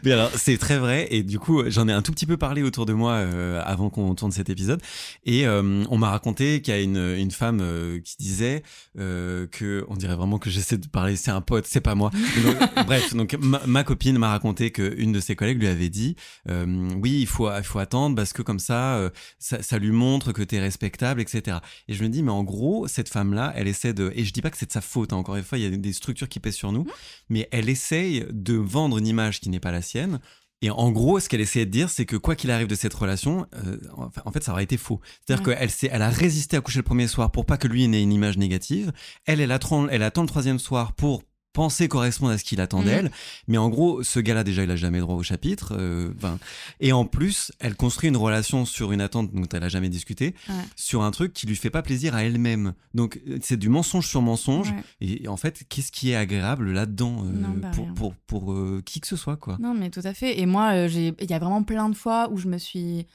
Mais 0.03 0.11
alors, 0.11 0.31
c'est 0.35 0.59
très 0.59 0.77
vrai. 0.79 1.07
Et 1.11 1.23
du 1.23 1.39
coup, 1.39 1.63
j'en 1.71 1.87
ai 1.87 1.93
un 1.93 2.03
tout 2.03 2.11
petit 2.11 2.27
peu 2.27 2.37
parlé 2.37 2.63
autour 2.65 2.85
de 2.85 2.93
moi 2.93 3.13
euh, 3.13 3.63
avant 3.65 3.91
qu'on 3.91 4.15
tourne 4.17 4.33
cet 4.33 4.51
épisode. 4.51 4.83
Et 5.25 5.47
euh, 5.47 5.85
on 5.89 5.99
m'a 5.99 6.11
raconté 6.11 6.61
qu'il 6.63 6.75
y 6.75 6.77
a 6.77 6.81
une, 6.81 6.97
une 7.17 7.31
femme 7.31 7.61
euh, 7.63 8.01
qui 8.01 8.17
disait 8.19 8.63
que, 8.97 9.85
on 9.89 9.95
dirait 9.95 10.17
vraiment 10.17 10.39
que 10.39 10.51
j'essaie 10.51 10.79
de 10.79 10.89
parler, 10.89 11.15
c'est 11.15 11.31
un 11.31 11.41
pote, 11.41 11.67
c'est 11.69 11.81
pas 11.81 11.95
moi. 11.95 12.11
Donc, 12.43 12.57
bref, 12.87 13.15
donc 13.15 13.37
ma, 13.41 13.65
ma 13.67 13.85
copine 13.85 14.19
m'a 14.19 14.31
raconté 14.31 14.73
qu'une 14.73 15.13
de 15.13 15.21
ses 15.21 15.37
collègues 15.37 15.61
lui 15.61 15.69
avait 15.69 15.91
dit, 15.91 16.17
oui, 16.49 17.19
il 17.21 17.27
faut, 17.29 17.49
il 17.57 17.63
faut 17.63 17.79
attendre 17.79 18.17
parce 18.17 18.33
que 18.33 18.43
comme 18.43 18.59
ça, 18.59 19.11
ça, 19.39 19.63
ça 19.63 19.79
lui 19.79 19.93
montre 19.93 20.33
que 20.33 20.43
t'es 20.43 20.59
respectable, 20.59 21.21
etc. 21.21 21.59
Et 21.87 21.95
je 21.95 22.03
me 22.03 22.09
dis, 22.09 22.25
mais 22.25 22.33
en 22.33 22.43
gros, 22.43 22.89
cette 22.89 23.09
femme-là, 23.09 23.53
elle 23.55 23.69
essaie 23.69 23.93
de, 23.93 24.08
et 24.15 24.25
je 24.25 24.33
dis 24.33 24.43
pas 24.43 24.51
que 24.51 24.57
c'est 24.57 24.67
de 24.67 24.73
sa 24.73 24.81
faute. 24.81 25.13
hein, 25.13 25.17
encore 25.17 25.37
une 25.37 25.45
fois, 25.45 25.59
il 25.59 25.65
y 25.65 25.67
a 25.67 25.71
des 25.77 25.93
structures 25.93 26.29
qui 26.29 26.41
pèsent 26.41 26.55
sur 26.57 26.73
nous 26.73 26.87
mais 27.29 27.49
elle 27.53 27.69
essaye 27.69 28.25
de 28.31 28.55
vendre 28.55 28.99
une 28.99 29.07
image 29.07 29.41
qui 29.41 29.49
n'est 29.51 29.61
pas 29.61 29.73
la 29.73 29.83
sienne. 29.83 30.21
Et 30.61 30.71
en 30.71 30.91
gros, 30.91 31.21
ce 31.21 31.29
qu'elle 31.29 31.41
essayait 31.41 31.67
de 31.67 31.71
dire, 31.71 31.89
c'est 31.89 32.05
que 32.05 32.17
quoi 32.17 32.35
qu'il 32.35 32.51
arrive 32.51 32.67
de 32.67 32.75
cette 32.75 32.93
relation, 32.93 33.47
euh, 33.65 33.79
en 34.25 34.33
fait, 34.33 34.43
ça 34.43 34.51
aurait 34.51 34.65
été 34.65 34.77
faux. 34.77 35.01
C'est-à-dire 35.25 35.47
Ouais. 35.47 35.57
qu'elle 35.57 35.91
elle 35.93 36.03
a 36.03 36.11
résisté 36.11 36.57
à 36.57 36.61
coucher 36.61 36.81
le 36.81 36.83
premier 36.85 37.07
soir 37.07 37.31
pour 37.31 37.47
pas 37.47 37.57
que 37.59 37.69
lui 37.69 37.87
n'ait 37.87 38.03
une 38.03 38.13
image 38.13 38.39
négative. 38.39 38.93
Elle, 39.25 39.41
elle 39.41 39.53
attend, 39.53 39.89
elle 39.89 40.03
attend 40.03 40.23
le 40.23 40.29
troisième 40.29 40.59
soir 40.59 40.95
pour 40.95 41.23
penser 41.59 41.89
correspondre 41.89 42.31
à 42.33 42.39
ce 42.39 42.45
qu'il 42.45 42.61
attend 42.61 42.79
Mhm. 42.79 42.85
d'elle. 42.85 43.11
Mais 43.49 43.59
en 43.59 43.69
gros, 43.69 44.05
ce 44.05 44.21
gars-là, 44.21 44.45
déjà, 44.45 44.63
il 44.63 44.71
a 44.71 44.77
jamais 44.77 45.01
droit 45.01 45.17
au 45.17 45.23
chapitre. 45.25 45.75
euh, 45.77 46.11
ben, 46.21 46.39
et 46.81 46.93
en 46.93 47.05
plus, 47.05 47.51
elle 47.59 47.75
construit 47.75 48.09
une 48.09 48.17
relation 48.17 48.65
sur 48.65 48.93
une 48.93 49.01
attente 49.01 49.33
dont 49.35 49.49
elle 49.53 49.65
a 49.65 49.69
jamais 49.69 49.89
discuté, 49.89 50.35
Ouais. 50.49 50.55
sur 50.77 51.03
un 51.03 51.11
truc 51.11 51.33
qui 51.33 51.47
lui 51.49 51.57
fait 51.57 51.71
pas 51.71 51.83
plaisir 51.83 52.15
à 52.15 52.23
elle-même. 52.25 52.75
Donc, 52.95 53.21
euh, 53.29 53.39
c'est 53.43 53.57
du 53.57 53.69
mensonge 53.69 54.07
sur 54.07 54.23
mensonge. 54.23 54.71
Ouais. 54.71 54.85
Et 55.23 55.29
en 55.29 55.37
fait, 55.37 55.65
qu'est-ce 55.69 55.91
qui 55.91 56.11
est 56.13 56.17
agréable 56.17 56.71
là-dedans 56.73 57.25
euh, 57.25 57.33
Non, 57.33 57.49
bah, 57.57 57.71
pour, 57.75 57.93
pour, 57.95 58.15
pour 58.15 58.53
euh, 58.53 58.83
qui 58.85 59.01
que 59.01 59.07
ce 59.09 59.17
soit, 59.17 59.37
quoi 59.37 59.57
Non, 59.61 59.75
mais 59.75 59.91
tout 59.91 60.03
à 60.05 60.15
fait. 60.15 60.39
Et 60.41 60.47
moi, 60.47 60.87
j'ai- 60.87 61.13
il 61.21 61.31
y 61.31 61.35
a 61.35 61.39
vraiment 61.41 61.63
plein 61.65 61.89
de 61.89 61.97
fois 61.97 62.29
où 62.31 62.37
je 62.39 62.47
me 62.49 62.59
suis 62.59 63.07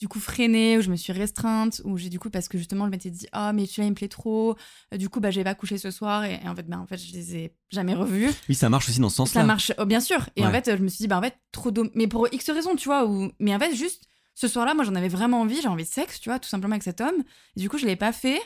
du 0.00 0.06
coup 0.06 0.20
freinée, 0.20 0.78
où 0.78 0.80
je 0.80 0.90
me 0.90 0.96
suis 0.96 1.12
restreinte, 1.12 1.80
où 1.84 1.96
j'ai 1.98 2.08
du 2.08 2.18
coup, 2.20 2.30
parce 2.30 2.46
que 2.48 2.56
justement, 2.56 2.86
je 2.86 2.90
m'étais 2.90 3.10
dit, 3.10 3.26
ah, 3.32 3.52
mais 3.52 3.66
celui-là, 3.66 3.86
il 3.86 3.90
me 3.90 3.94
plaît 3.94 4.08
trop. 4.08 4.56
Euh, 4.94 4.96
Du 4.96 5.08
coup, 5.08 5.18
bah, 5.20 5.30
j'ai 5.30 5.42
pas 5.42 5.54
couché 5.54 5.76
ce 5.76 5.90
soir. 5.90 6.24
Et, 6.24 6.40
et 6.44 6.48
en 6.48 6.54
fait, 6.54 6.68
bah, 6.68 6.78
en 6.78 6.86
fait, 6.86 6.96
je 6.98 7.12
les 7.12 7.36
ai 7.36 7.54
jamais 7.70 7.94
revus. 7.94 8.30
Oui, 8.48 8.54
ça 8.54 8.68
marche 8.68 8.88
aussi 8.88 9.00
dans 9.00 9.08
ce 9.08 9.16
sens-là. 9.16 9.40
Ça 9.40 9.46
marche, 9.46 9.72
oh, 9.78 9.86
bien 9.86 10.00
sûr. 10.00 10.28
Et 10.36 10.46
en 10.46 10.50
fait, 10.52 10.76
je 10.76 10.82
me 10.82 10.88
suis 10.88 10.98
dit, 10.98 11.08
bah, 11.08 11.18
en 11.18 11.22
fait, 11.22 11.34
trop. 11.52 11.72
Mais 11.94 12.06
pour 12.06 12.28
X 12.32 12.48
raisons, 12.50 12.76
tu 12.76 12.88
vois. 12.88 13.06
Où... 13.06 13.30
Mais 13.40 13.54
en 13.54 13.58
fait, 13.58 13.74
juste, 13.74 14.04
ce 14.34 14.46
soir-là, 14.46 14.74
moi, 14.74 14.84
j'en 14.84 14.94
avais 14.94 15.08
vraiment 15.08 15.40
envie. 15.40 15.60
J'ai 15.60 15.68
envie 15.68 15.84
de 15.84 15.88
sexe, 15.88 16.20
tu 16.20 16.28
vois, 16.28 16.38
tout 16.38 16.48
simplement 16.48 16.74
avec 16.74 16.84
cet 16.84 17.00
homme. 17.00 17.24
Et 17.56 17.60
du 17.60 17.68
coup, 17.68 17.78
je 17.78 17.86
l'ai 17.86 17.96
pas 17.96 18.12
fait. 18.12 18.40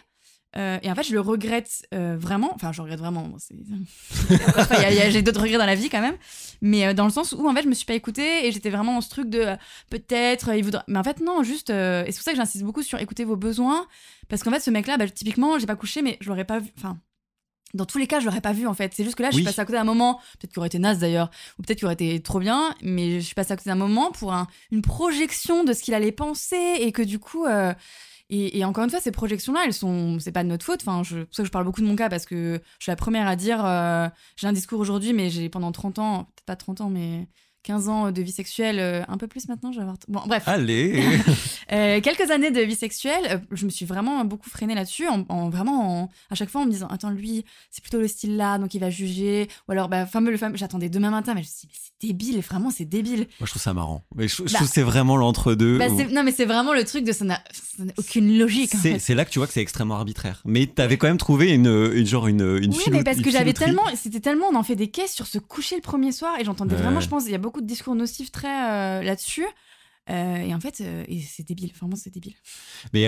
Euh, 0.56 0.78
et 0.82 0.90
en 0.90 0.94
fait, 0.94 1.02
je 1.04 1.12
le 1.14 1.20
regrette 1.20 1.86
euh, 1.94 2.16
vraiment. 2.18 2.52
Enfin, 2.54 2.72
je 2.72 2.82
regrette 2.82 2.98
vraiment. 2.98 3.22
Bon, 3.22 3.36
j'ai 5.10 5.22
d'autres 5.22 5.40
regrets 5.40 5.58
dans 5.58 5.66
la 5.66 5.74
vie 5.74 5.88
quand 5.88 6.00
même. 6.00 6.16
Mais 6.60 6.86
euh, 6.86 6.94
dans 6.94 7.04
le 7.04 7.10
sens 7.10 7.32
où, 7.32 7.48
en 7.48 7.54
fait, 7.54 7.62
je 7.62 7.68
me 7.68 7.74
suis 7.74 7.86
pas 7.86 7.94
écoutée 7.94 8.46
et 8.46 8.52
j'étais 8.52 8.70
vraiment 8.70 8.94
dans 8.94 9.00
ce 9.00 9.08
truc 9.10 9.30
de 9.30 9.46
peut-être, 9.90 10.54
il 10.54 10.64
voudra. 10.64 10.84
Mais 10.88 10.98
en 10.98 11.04
fait, 11.04 11.20
non, 11.20 11.42
juste. 11.42 11.70
Et 11.70 12.04
c'est 12.06 12.14
pour 12.16 12.22
ça 12.24 12.32
que 12.32 12.36
j'insiste 12.36 12.64
beaucoup 12.64 12.82
sur 12.82 13.00
écouter 13.00 13.24
vos 13.24 13.36
besoins. 13.36 13.86
Parce 14.28 14.42
qu'en 14.42 14.50
fait, 14.50 14.60
ce 14.60 14.70
mec-là, 14.70 14.96
bah, 14.98 15.08
typiquement, 15.08 15.58
j'ai 15.58 15.66
pas 15.66 15.76
couché, 15.76 16.02
mais 16.02 16.18
je 16.20 16.28
l'aurais 16.28 16.44
pas 16.44 16.58
vu. 16.58 16.70
Enfin. 16.76 16.98
Dans 17.74 17.86
tous 17.86 17.96
les 17.96 18.06
cas, 18.06 18.20
je 18.20 18.26
l'aurais 18.26 18.42
pas 18.42 18.52
vu 18.52 18.66
en 18.66 18.74
fait. 18.74 18.92
C'est 18.94 19.02
juste 19.02 19.16
que 19.16 19.22
là, 19.22 19.30
je 19.30 19.36
suis 19.36 19.44
passée 19.46 19.60
à 19.62 19.64
côté 19.64 19.78
d'un 19.78 19.84
moment, 19.84 20.20
peut-être 20.38 20.50
qu'il 20.52 20.58
aurait 20.58 20.66
été 20.66 20.78
naze 20.78 20.98
d'ailleurs, 20.98 21.30
ou 21.58 21.62
peut-être 21.62 21.78
qu'il 21.78 21.86
aurait 21.86 21.94
été 21.94 22.20
trop 22.20 22.38
bien, 22.38 22.74
mais 22.82 23.18
je 23.18 23.24
suis 23.24 23.34
passée 23.34 23.52
à 23.54 23.56
côté 23.56 23.70
d'un 23.70 23.76
moment 23.76 24.10
pour 24.12 24.34
un- 24.34 24.46
une 24.72 24.82
projection 24.82 25.64
de 25.64 25.72
ce 25.72 25.82
qu'il 25.82 25.94
allait 25.94 26.12
penser 26.12 26.76
et 26.80 26.92
que 26.92 27.00
du 27.00 27.18
coup. 27.18 27.46
Et, 28.34 28.64
encore 28.64 28.84
une 28.84 28.90
fois, 28.90 28.98
ces 29.00 29.12
projections-là, 29.12 29.64
elles 29.66 29.74
sont, 29.74 30.18
c'est 30.18 30.32
pas 30.32 30.42
de 30.42 30.48
notre 30.48 30.64
faute. 30.64 30.80
Enfin, 30.80 31.02
je, 31.02 31.24
pour 31.24 31.34
ça 31.34 31.42
que 31.42 31.46
je 31.46 31.52
parle 31.52 31.66
beaucoup 31.66 31.82
de 31.82 31.86
mon 31.86 31.96
cas 31.96 32.08
parce 32.08 32.24
que 32.24 32.62
je 32.78 32.84
suis 32.84 32.90
la 32.90 32.96
première 32.96 33.28
à 33.28 33.36
dire, 33.36 33.62
euh, 33.62 34.08
j'ai 34.36 34.46
un 34.46 34.54
discours 34.54 34.80
aujourd'hui, 34.80 35.12
mais 35.12 35.28
j'ai 35.28 35.50
pendant 35.50 35.70
30 35.70 35.98
ans, 35.98 36.24
peut-être 36.24 36.46
pas 36.46 36.56
30 36.56 36.80
ans, 36.80 36.88
mais 36.88 37.28
15 37.64 37.88
ans 37.88 38.10
de 38.12 38.22
vie 38.22 38.32
sexuelle, 38.32 38.78
euh, 38.80 39.02
un 39.08 39.16
peu 39.18 39.26
plus 39.28 39.48
maintenant, 39.48 39.70
je 39.72 39.76
vais 39.78 39.82
avoir. 39.82 39.96
Bon, 40.08 40.20
bref. 40.26 40.42
Allez 40.46 41.00
Euh, 41.72 42.00
quelques 42.02 42.30
années 42.30 42.50
de 42.50 42.60
vie 42.60 42.74
sexuelle, 42.74 43.24
euh, 43.30 43.38
je 43.52 43.64
me 43.64 43.70
suis 43.70 43.86
vraiment 43.86 44.24
beaucoup 44.26 44.50
freinée 44.50 44.74
là-dessus, 44.74 45.08
en, 45.08 45.24
en- 45.30 45.48
vraiment 45.48 46.02
en- 46.02 46.10
à 46.30 46.34
chaque 46.34 46.50
fois 46.50 46.60
en 46.60 46.66
me 46.66 46.70
disant 46.70 46.86
attends 46.88 47.08
lui 47.10 47.44
c'est 47.70 47.80
plutôt 47.80 47.98
le 47.98 48.08
style 48.08 48.36
là 48.36 48.58
donc 48.58 48.74
il 48.74 48.78
va 48.80 48.90
juger 48.90 49.48
ou 49.68 49.72
alors 49.72 49.88
bah 49.88 50.04
fameux 50.04 50.30
le 50.30 50.36
fameux 50.36 50.56
j'attendais 50.58 50.90
demain 50.90 51.08
matin 51.10 51.32
mais 51.34 51.42
je 51.42 51.46
me 51.46 51.50
suis 51.50 51.66
dit 51.66 51.68
mais 51.72 51.78
c'est 51.82 52.06
débile 52.08 52.40
vraiment 52.40 52.70
c'est 52.70 52.84
débile. 52.84 53.20
Moi, 53.40 53.46
je 53.46 53.50
trouve 53.52 53.62
ça 53.62 53.72
marrant. 53.72 54.02
Mais 54.14 54.28
je, 54.28 54.36
je 54.36 54.42
Bah- 54.42 54.48
trouve 54.54 54.66
que 54.68 54.74
c'est 54.74 54.82
vraiment 54.82 55.16
l'entre-deux. 55.16 55.78
Bah, 55.78 55.86
où- 55.88 56.12
non 56.12 56.24
mais 56.24 56.32
c'est 56.32 56.44
vraiment 56.44 56.74
le 56.74 56.84
truc 56.84 57.04
de 57.04 57.12
ça 57.12 57.24
n'a 57.24 57.40
aucune 57.96 58.36
logique. 58.38 58.74
en 58.74 58.78
C'est 58.78 58.98
fait. 58.98 59.14
là 59.14 59.24
que 59.24 59.30
tu 59.30 59.38
vois 59.38 59.46
que 59.46 59.54
c'est 59.54 59.62
extrêmement 59.62 59.94
arbitraire. 59.94 60.42
Mais 60.44 60.66
t'avais 60.66 60.98
quand 60.98 61.06
même 61.06 61.16
trouvé 61.16 61.52
une, 61.52 61.66
une 61.94 62.06
genre 62.06 62.26
une, 62.26 62.40
une 62.60 62.72
oui, 62.74 62.82
mais 62.90 63.02
parce 63.04 63.20
que 63.20 63.30
j'avais 63.30 63.52
tellement, 63.54 63.82
c'était 63.96 64.20
tellement, 64.20 64.46
on 64.52 64.56
en 64.56 64.62
fait 64.62 64.76
des 64.76 64.88
caisses 64.90 65.14
sur 65.14 65.26
se 65.26 65.38
coucher 65.38 65.76
le 65.76 65.80
premier 65.82 66.12
soir 66.12 66.34
et 66.38 66.44
j'entendais 66.44 66.74
Ouais. 66.74 66.82
vraiment, 66.82 67.00
je 67.00 67.08
pense, 67.08 67.24
il 67.26 67.32
y 67.32 67.34
a 67.34 67.38
beaucoup 67.38 67.51
de 67.60 67.66
discours 67.66 67.94
nocifs 67.94 68.32
très 68.32 68.48
euh, 68.48 69.02
là-dessus. 69.02 69.46
Euh, 70.10 70.36
et 70.38 70.52
en 70.52 70.58
fait, 70.58 70.80
euh, 70.80 71.04
c'est 71.24 71.46
débile, 71.46 71.72
vraiment 71.78 71.94
c'est 71.94 72.12
débile. 72.12 72.34
Mais 72.92 73.06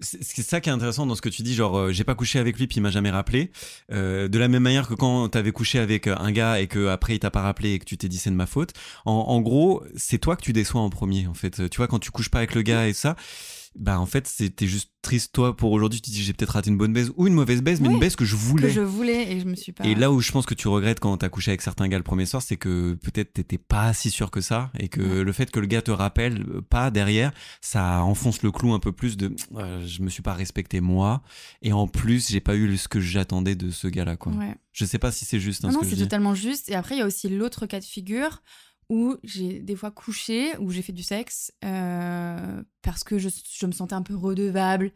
c'est 0.00 0.42
ça 0.42 0.60
qui 0.60 0.70
est 0.70 0.72
intéressant 0.72 1.04
dans 1.04 1.14
ce 1.14 1.20
que 1.20 1.28
tu 1.28 1.42
dis, 1.42 1.54
genre 1.54 1.90
j'ai 1.92 2.04
pas 2.04 2.14
couché 2.14 2.38
avec 2.38 2.58
lui 2.58 2.66
puis 2.66 2.78
il 2.78 2.80
m'a 2.80 2.90
jamais 2.90 3.10
rappelé. 3.10 3.50
De 3.90 4.38
la 4.38 4.48
même 4.48 4.62
manière 4.62 4.88
que 4.88 4.94
quand 4.94 5.28
t'avais 5.28 5.52
couché 5.52 5.78
avec 5.78 6.06
un 6.06 6.32
gars 6.32 6.60
et 6.60 6.66
que 6.66 6.88
après 6.88 7.16
il 7.16 7.18
t'a 7.18 7.30
pas 7.30 7.42
rappelé 7.42 7.74
et 7.74 7.78
que 7.78 7.84
tu 7.84 7.98
t'es 7.98 8.08
dit 8.08 8.16
c'est 8.16 8.30
de 8.30 8.36
ma 8.36 8.46
faute. 8.46 8.72
En, 9.04 9.12
en 9.12 9.40
gros, 9.42 9.84
c'est 9.94 10.18
toi 10.18 10.36
que 10.36 10.42
tu 10.42 10.54
déçois 10.54 10.80
en 10.80 10.88
premier 10.88 11.26
en 11.26 11.34
fait. 11.34 11.68
Tu 11.68 11.76
vois 11.76 11.88
quand 11.88 11.98
tu 11.98 12.10
couches 12.10 12.30
pas 12.30 12.38
avec 12.38 12.54
le 12.54 12.62
gars 12.62 12.88
et 12.88 12.94
ça, 12.94 13.14
bah 13.76 13.98
en 13.98 14.06
fait 14.06 14.26
c'était 14.26 14.66
juste 14.66 14.90
triste 15.02 15.32
toi 15.32 15.56
pour 15.56 15.72
aujourd'hui. 15.72 16.00
Tu 16.00 16.10
te 16.10 16.14
dis 16.14 16.22
j'ai 16.22 16.32
peut-être 16.32 16.50
raté 16.50 16.70
une 16.70 16.76
bonne 16.78 16.92
baise 16.92 17.12
ou 17.16 17.26
une 17.26 17.34
mauvaise 17.34 17.62
baise, 17.62 17.80
mais 17.80 17.88
une 17.88 17.98
baise 17.98 18.16
que 18.16 18.24
je 18.24 18.36
voulais. 18.36 18.68
Que 18.68 18.72
je 18.74 18.80
voulais 18.80 19.32
et 19.32 19.40
je 19.40 19.46
me 19.46 19.54
suis 19.56 19.72
pas. 19.72 19.84
Et 19.84 19.94
là 19.94 20.12
où 20.12 20.20
je 20.20 20.30
pense 20.30 20.46
que 20.46 20.54
tu 20.54 20.68
regrettes 20.68 21.00
quand 21.00 21.16
t'as 21.16 21.28
couché 21.28 21.50
avec 21.50 21.62
certains 21.62 21.88
gars 21.88 21.96
le 21.98 22.04
premier 22.04 22.26
soir, 22.26 22.42
c'est 22.42 22.56
que 22.56 22.94
peut-être 22.94 23.32
t'étais 23.32 23.58
pas 23.58 23.92
si 23.94 24.10
sûr 24.10 24.30
que 24.30 24.40
ça, 24.40 24.70
et 24.78 24.88
que 24.88 25.00
Ouais. 25.00 25.24
le 25.24 25.32
fait 25.32 25.50
que 25.50 25.58
le 25.60 25.66
gars 25.66 25.82
te 25.82 25.90
rappelle 25.90 26.42
euh, 26.48 26.60
pas 26.62 26.90
derrière, 26.90 27.32
ça 27.60 28.02
enfonce 28.04 28.42
le 28.42 28.52
clou 28.52 28.72
un 28.74 28.78
peu 28.78 28.92
plus 28.92 29.16
de 29.16 29.34
euh, 29.56 29.84
je 29.86 30.02
me 30.02 30.08
suis 30.10 30.22
pas 30.22 30.34
respecté 30.34 30.80
moi, 30.80 31.22
et 31.62 31.72
en 31.72 31.88
plus 31.88 32.28
j'ai 32.30 32.40
pas 32.40 32.54
eu 32.56 32.76
ce 32.76 32.88
que 32.88 33.00
j'attendais 33.00 33.54
de 33.56 33.70
ce 33.70 33.88
gars-là 33.88 34.16
quoi. 34.16 34.32
Ouais. 34.32 34.54
Je 34.72 34.84
sais 34.84 34.98
pas 34.98 35.12
si 35.12 35.24
c'est 35.24 35.40
juste 35.40 35.64
hein, 35.64 35.68
Non, 35.68 35.80
ce 35.80 35.84
non, 35.84 35.90
je 35.90 35.96
c'est 35.96 36.02
totalement 36.02 36.34
juste. 36.34 36.70
Et 36.70 36.74
après, 36.74 36.94
il 36.94 36.98
y 36.98 37.02
a 37.02 37.06
aussi 37.06 37.28
l'autre 37.28 37.66
cas 37.66 37.78
de 37.78 37.84
figure 37.84 38.42
où 38.88 39.16
j'ai 39.24 39.60
des 39.60 39.76
fois 39.76 39.90
couché, 39.90 40.56
où 40.58 40.70
j'ai 40.70 40.82
fait 40.82 40.92
du 40.92 41.02
sexe 41.02 41.52
euh, 41.64 42.62
parce 42.82 43.04
que 43.04 43.18
je, 43.18 43.28
me 43.66 43.72
sentais 43.72 43.94
un 43.94 44.02
peu 44.02 44.14
redevable, 44.14 44.92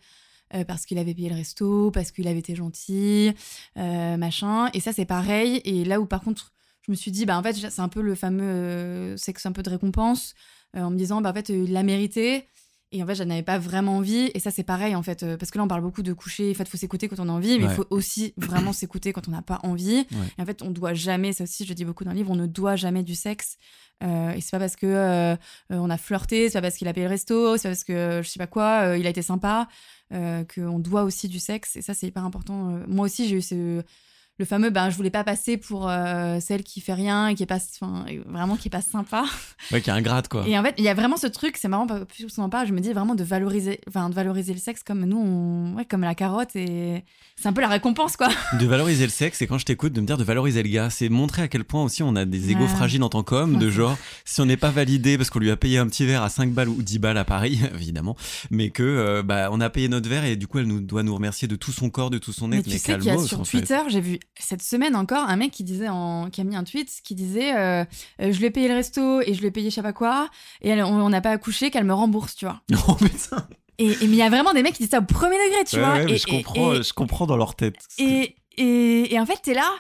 euh, 0.55 0.65
parce 0.65 0.87
qu'il 0.87 0.99
avait 0.99 1.15
payé 1.15 1.29
le 1.29 1.37
resto, 1.37 1.91
parce 1.91 2.11
qu'il 2.11 2.29
avait 2.29 2.39
été 2.39 2.55
gentil, 2.55 3.33
euh, 3.77 4.17
machin. 4.17 4.69
Et 4.75 4.81
ça, 4.81 4.93
c'est 4.93 5.07
pareil. 5.07 5.61
Et 5.65 5.85
là 5.85 6.01
où, 6.01 6.07
par 6.07 6.21
contre, 6.21 6.53
je 6.83 6.91
me 6.93 6.97
suis 6.97 7.11
dit, 7.11 7.27
bah 7.27 7.39
en 7.39 7.43
fait, 7.43 7.55
c'est 7.55 7.81
un 7.81 7.89
peu 7.89 8.01
le 8.01 8.15
fameux 8.15 9.17
sexe 9.17 9.47
un 9.47 9.53
peu 9.53 9.63
de 9.63 9.71
récompense, 9.71 10.35
en 10.75 10.91
me 10.91 10.97
disant, 10.97 11.21
bah 11.21 11.31
en 11.31 11.35
fait, 11.35 11.49
il 11.49 11.73
l'a 11.73 11.83
mérité. 11.83 12.47
Et 12.93 13.03
en 13.03 13.07
fait, 13.07 13.17
j'en 13.17 13.29
avais 13.31 13.43
pas 13.43 13.59
vraiment 13.59 13.97
envie. 13.97 14.31
Et 14.35 14.39
ça, 14.39 14.51
c'est 14.53 14.63
pareil, 14.63 14.95
en 14.95 15.03
fait. 15.03 15.23
euh, 15.25 15.37
parce 15.37 15.51
que 15.51 15.59
là, 15.59 15.65
on 15.65 15.69
parle 15.69 15.83
beaucoup 15.83 16.03
de 16.05 16.13
coucher. 16.13 16.51
En 16.53 16.55
fait, 16.55 16.63
il 16.63 16.69
faut 16.71 16.77
s'écouter 16.77 17.09
quand 17.09 17.19
on 17.19 17.29
a 17.29 17.33
envie, 17.33 17.59
mais 17.59 17.65
il 17.65 17.69
Ouais. 17.69 17.75
faut 17.75 17.87
aussi 17.91 18.33
vraiment 18.37 18.73
s'écouter 18.73 19.13
quand 19.13 19.27
on 19.29 19.33
n'a 19.33 19.43
pas 19.43 19.59
envie. 19.65 19.97
Ouais. 20.13 20.27
Et 20.39 20.43
en 20.43 20.47
fait, 20.47 20.63
on 20.63 20.71
doit 20.71 20.95
jamais, 20.95 21.33
ça 21.33 21.45
aussi, 21.45 21.65
je 21.65 21.69
le 21.71 21.75
dis 21.75 21.85
beaucoup 21.85 22.05
dans 22.05 22.13
le 22.13 22.17
livre, 22.17 22.31
on 22.31 22.37
ne 22.37 22.47
doit 22.47 22.77
jamais 22.77 23.03
du 23.03 23.15
sexe. 23.17 23.57
Euh, 24.05 24.31
et 24.33 24.41
c'est 24.41 24.51
pas 24.51 24.59
parce 24.59 24.77
que 24.77 24.87
euh, 24.87 25.33
euh, 25.33 25.37
on 25.71 25.89
a 25.91 25.97
flirté, 25.97 26.49
c'est 26.49 26.59
pas 26.59 26.63
parce 26.63 26.77
qu'il 26.77 26.87
a 26.87 26.93
payé 26.93 27.07
le 27.07 27.11
resto, 27.11 27.57
c'est 27.57 27.65
pas 27.65 27.71
parce 27.71 27.85
que 27.85 28.21
je 28.23 28.29
sais 28.29 28.39
pas 28.39 28.47
quoi, 28.47 28.83
euh, 28.89 28.99
il 28.99 29.07
a 29.07 29.11
été 29.11 29.23
sympa, 29.23 29.69
qu'on 30.11 30.79
doit 30.79 31.03
aussi 31.03 31.29
du 31.29 31.41
sexe. 31.41 31.75
Et 31.77 31.83
ça, 31.83 31.93
c'est 31.95 32.07
hyper 32.07 32.25
important. 32.25 32.79
Moi 32.87 33.07
aussi, 33.07 33.27
j'ai 33.29 33.37
eu 33.37 33.43
ce. 33.43 33.83
Le 34.39 34.45
fameux, 34.45 34.69
ben, 34.71 34.91
je 34.91 34.97
voulais 34.97 35.11
pas 35.11 35.25
passer 35.25 35.57
pour 35.57 35.89
euh, 35.89 36.39
celle 36.41 36.63
qui 36.63 36.81
fait 36.83 36.93
rien 36.93 37.29
et 37.29 37.35
qui 37.35 37.43
est 37.43 37.47
pas, 37.47 37.59
enfin, 37.81 38.05
vraiment 38.27 38.57
qui 38.57 38.69
est 38.69 38.71
pas 38.71 38.83
sympa. 38.83 39.25
Ouais, 39.73 39.81
qui 39.81 39.91
est 39.91 39.93
ingrate, 39.93 40.29
quoi. 40.29 40.47
Et 40.47 40.57
en 40.57 40.63
fait, 40.63 40.75
il 40.79 40.85
y 40.85 40.89
a 40.89 40.95
vraiment 40.95 41.17
ce 41.17 41.27
truc, 41.27 41.57
c'est 41.57 41.67
marrant, 41.67 41.87
plus 41.87 42.27
on 42.39 42.43
en 42.43 42.49
parle, 42.51 42.69
je 42.69 42.73
me 42.73 42.79
dis 42.81 42.93
vraiment 42.93 43.15
de 43.17 43.25
valoriser, 43.25 43.81
enfin, 43.89 44.09
de 44.11 44.15
valoriser 44.15 44.53
le 44.53 44.61
sexe 44.61 44.83
comme 44.85 45.05
nous, 45.07 45.17
on... 45.19 45.75
ouais, 45.77 45.85
comme 45.87 46.03
la 46.03 46.15
carotte, 46.15 46.55
et 46.55 47.03
c'est 47.35 47.49
un 47.49 47.53
peu 47.53 47.63
la 47.63 47.69
récompense, 47.69 48.17
quoi. 48.17 48.29
De 48.61 48.67
valoriser 48.67 49.05
le 49.05 49.11
sexe, 49.11 49.43
et 49.43 49.47
quand 49.47 49.59
je 49.59 49.65
t'écoute, 49.65 49.93
de 49.93 50.01
me 50.01 50.07
dire 50.07 50.17
de 50.19 50.25
valoriser 50.25 50.63
le 50.63 50.69
gars. 50.69 50.89
C'est 50.91 51.09
montrer 51.09 51.43
à 51.43 51.49
quel 51.49 51.65
point 51.65 51.83
aussi 51.83 52.03
on 52.03 52.15
a 52.17 52.25
des 52.25 52.51
égos 52.51 52.61
Ouais. 52.65 52.69
fragiles 52.69 53.03
en 53.03 53.09
tant 53.09 53.23
qu'homme, 53.23 53.59
de 53.59 53.71
genre, 53.71 53.97
si 54.25 54.41
on 54.41 54.47
n'est 54.47 54.57
pas 54.57 54.71
validé 54.71 55.17
parce 55.17 55.31
qu'on 55.31 55.39
lui 55.41 55.51
a 55.51 55.57
payé 55.57 55.79
un 55.79 55.87
petit 55.89 56.05
verre 56.07 56.23
à 56.23 56.29
5 56.29 56.53
balles 56.53 56.69
ou 56.69 56.81
10 56.83 56.99
balles 57.01 57.19
à 57.19 57.25
Paris, 57.25 57.59
évidemment, 57.75 58.17
mais 58.51 58.71
que 58.71 58.83
euh, 58.83 59.23
bah, 59.23 59.49
on 59.51 59.61
a 59.61 59.69
payé 59.71 59.89
notre 59.89 60.09
verre 60.09 60.25
et 60.25 60.37
du 60.37 60.47
coup 60.47 60.59
elle 60.59 60.67
nous 60.67 60.81
doit 60.81 61.03
nous 61.03 61.15
remercier 61.15 61.49
de 61.49 61.57
tout 61.57 61.73
son 61.73 61.91
corps, 61.91 62.11
de 62.11 62.19
tout 62.19 62.33
son 62.33 62.49
Mais 62.49 62.59
être. 62.59 62.65
tu 62.69 62.79
sais 62.79 62.95
qu'il 62.99 63.05
y 63.07 63.11
a 63.11 63.19
sur. 63.19 63.43
Twitter, 63.43 63.81
j'ai 63.89 64.01
vu 64.01 64.19
cette 64.39 64.63
semaine 64.63 64.97
encore 64.97 65.29
un 65.29 65.37
mec 65.37 65.51
qui 65.51 65.65
disait 65.65 65.89
en... 65.89 66.29
qui 66.31 66.41
a 66.41 66.45
mis 66.45 66.57
un 66.57 66.65
tweet 66.65 66.91
qui 67.05 67.15
disait 67.15 67.55
euh, 67.57 67.85
euh, 68.21 68.33
je 68.33 68.39
lui 68.39 68.47
ai 68.47 68.51
payé 68.51 68.69
le 68.69 68.75
resto 68.75 69.21
et 69.23 69.33
je 69.35 69.41
lui 69.41 69.47
ai 69.47 69.51
payé 69.51 69.71
je 69.71 69.75
sais 69.77 69.83
pas 69.83 69.93
quoi 69.93 70.29
et 70.61 70.69
elle- 70.69 70.85
on 70.85 71.09
n'a 71.09 71.21
pas 71.21 71.31
accouché 71.31 71.71
qu'elle 71.71 71.85
me 71.85 71.95
rembourse 71.95 72.35
tu 72.37 72.45
vois 72.45 72.61
Oh 72.89 72.95
putain. 72.95 73.47
et 73.79 73.87
et- 73.87 73.97
mais 74.03 74.05
il 74.07 74.17
y 74.17 74.23
a 74.23 74.29
vraiment 74.31 74.53
des 74.53 74.63
mecs 74.63 74.75
qui 74.75 74.83
disent 74.83 74.91
ça 74.91 74.99
au 74.99 75.03
premier 75.03 75.37
degré 75.37 75.65
tu 75.65 75.77
Ouais, 75.77 75.83
vois 75.83 75.95
ouais, 75.95 76.13
et, 76.13 76.17
je 76.19 76.27
comprends, 76.27 76.75
et- 76.75 76.83
je 76.83 76.93
comprends 76.93 77.27
dans 77.27 77.37
leur 77.37 77.55
tête. 77.57 77.77
Et, 78.59 79.19
en 79.19 79.27
fait, 79.27 79.39
t'es 79.43 79.55
là. 79.55 79.71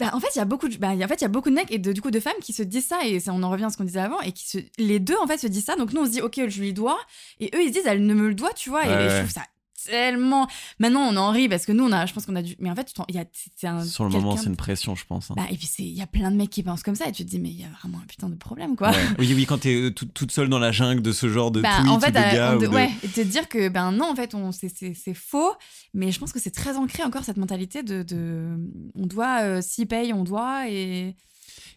Bah, 0.00 0.10
en 0.14 0.20
fait, 0.20 0.28
il 0.34 0.38
y 0.38 0.40
a 0.40 0.44
beaucoup 0.44 0.68
de, 0.68 0.76
bah, 0.78 0.88
en 0.90 1.08
fait, 1.08 1.14
il 1.16 1.22
y 1.22 1.24
a 1.24 1.28
beaucoup 1.28 1.48
de 1.50 1.54
mecs 1.54 1.70
et 1.70 1.78
de, 1.78 1.92
du 1.92 2.00
coup 2.02 2.10
de 2.10 2.18
femmes 2.18 2.34
qui 2.42 2.52
se 2.52 2.62
disent 2.64 2.86
ça 2.86 3.04
et 3.06 3.20
ça, 3.20 3.32
on 3.32 3.42
en 3.44 3.50
revient 3.50 3.64
à 3.66 3.70
ce 3.70 3.76
qu'on 3.76 3.84
disait 3.84 4.00
avant 4.00 4.20
et 4.20 4.32
qui 4.32 4.48
se, 4.48 4.58
les 4.78 4.98
deux 4.98 5.14
en 5.22 5.28
fait 5.28 5.38
se 5.38 5.46
disent 5.46 5.64
ça. 5.66 5.76
Donc 5.76 5.92
nous 5.92 6.00
on 6.02 6.06
se 6.06 6.10
dit 6.10 6.20
ok 6.20 6.48
je 6.48 6.60
lui 6.60 6.72
dois 6.72 6.98
et 7.38 7.46
eux 7.54 7.62
ils 7.62 7.68
se 7.68 7.72
disent 7.74 7.86
elle 7.86 8.04
ne 8.04 8.12
me 8.14 8.26
le 8.28 8.34
doit 8.34 8.52
tu 8.52 8.68
vois 8.68 8.84
et 8.84 9.10
je 9.10 9.18
trouve 9.18 9.30
ça 9.30 9.42
tellement. 9.86 10.46
Maintenant 10.78 11.00
on 11.02 11.16
en 11.16 11.30
rit 11.30 11.48
parce 11.48 11.66
que 11.66 11.72
nous 11.72 11.84
on 11.84 11.92
a, 11.92 12.06
je 12.06 12.12
pense 12.12 12.26
qu'on 12.26 12.36
a 12.36 12.42
dû, 12.42 12.56
mais 12.58 12.70
en 12.70 12.74
fait 12.74 12.92
il 13.08 13.14
y 13.14 13.18
a, 13.18 13.24
c'est 13.56 13.66
un. 13.66 13.82
Sur 13.84 14.04
le 14.04 14.10
moment, 14.10 14.36
c'est 14.36 14.46
une 14.46 14.56
pression, 14.56 14.94
je 14.94 15.04
pense. 15.06 15.30
hein. 15.30 15.34
Bah, 15.36 15.44
et 15.50 15.56
puis 15.56 15.68
il 15.78 15.86
y 15.94 16.02
a 16.02 16.06
plein 16.06 16.30
de 16.30 16.36
mecs 16.36 16.50
qui 16.50 16.62
pensent 16.62 16.82
comme 16.82 16.94
ça 16.94 17.08
et 17.08 17.12
tu 17.12 17.24
te 17.24 17.30
dis 17.30 17.38
mais 17.38 17.50
il 17.50 17.60
y 17.60 17.64
a 17.64 17.68
vraiment 17.80 17.98
un 17.98 18.06
putain 18.06 18.28
de 18.28 18.34
problème 18.34 18.76
quoi. 18.76 18.90
Ouais. 18.90 18.96
Oui, 19.18 19.32
oui, 19.34 19.46
quand 19.46 19.58
t'es 19.58 19.74
euh, 19.74 19.90
tout- 19.90 20.06
toute 20.06 20.32
seule 20.32 20.48
dans 20.48 20.58
la 20.58 20.72
jungle 20.72 21.02
de 21.02 21.12
ce 21.12 21.28
genre 21.28 21.50
de 21.50 21.60
Bah, 21.62 21.70
tweet 21.78 21.90
en 21.90 22.00
fait, 22.00 22.08
ou 22.08 22.12
de 22.12 22.18
euh, 22.18 22.32
gars 22.32 22.52
on 22.52 22.56
ou 22.56 22.60
de- 22.60 22.66
de- 22.66 22.72
ouais, 22.72 22.90
et 23.02 23.08
te 23.08 23.20
dire 23.20 23.48
que 23.48 23.68
ben 23.68 23.92
non, 23.92 24.10
en 24.10 24.14
fait, 24.16 24.34
on 24.34 24.52
c'est, 24.52 24.68
c'est, 24.68 24.94
c'est 24.94 25.14
faux, 25.14 25.52
mais 25.94 26.12
je 26.12 26.18
pense 26.18 26.32
que 26.32 26.40
c'est 26.40 26.50
très 26.50 26.76
ancré 26.76 27.02
encore 27.02 27.24
cette 27.24 27.36
mentalité 27.36 27.82
de, 27.82 28.02
de 28.02 28.58
on 28.94 29.06
doit 29.06 29.42
euh, 29.42 29.60
s'y 29.62 29.86
paye, 29.86 30.12
on 30.12 30.24
doit 30.24 30.68
et 30.68 31.14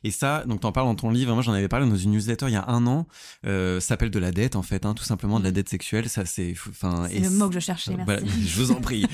Et 0.04 0.12
ça, 0.12 0.44
donc 0.46 0.62
t'en 0.62 0.72
parles 0.72 0.88
dans 0.88 0.96
ton 0.96 1.10
livre. 1.10 1.34
Moi, 1.34 1.44
j'en 1.44 1.54
avais 1.54 1.68
parlé 1.68 1.88
dans 1.90 1.96
une 1.96 2.12
newsletter 2.12 2.46
il 2.48 2.54
y 2.54 2.56
a 2.56 2.68
un 2.68 2.88
an. 2.88 3.08
Euh, 3.46 3.80
ça 3.80 3.90
s'appelle 3.90 4.12
de 4.12 4.20
la 4.20 4.32
dette, 4.32 4.56
en 4.56 4.62
fait, 4.62 4.86
hein, 4.86 4.94
tout 4.94 5.04
simplement 5.04 5.40
de 5.40 5.44
la 5.44 5.52
dette 5.52 5.70
sexuelle. 5.70 6.08
Ça, 6.10 6.26
c'est, 6.26 6.54
enfin, 6.70 7.08
c'est 7.10 7.20
le 7.20 7.30
mot 7.32 7.48
que 7.50 7.56
je 7.56 7.60
cherchais. 7.60 7.92
Merci. 7.92 8.06
Voilà, 8.06 8.22
je 8.46 8.56
vous 8.56 8.72
en 8.72 8.82
prie. 8.82 9.06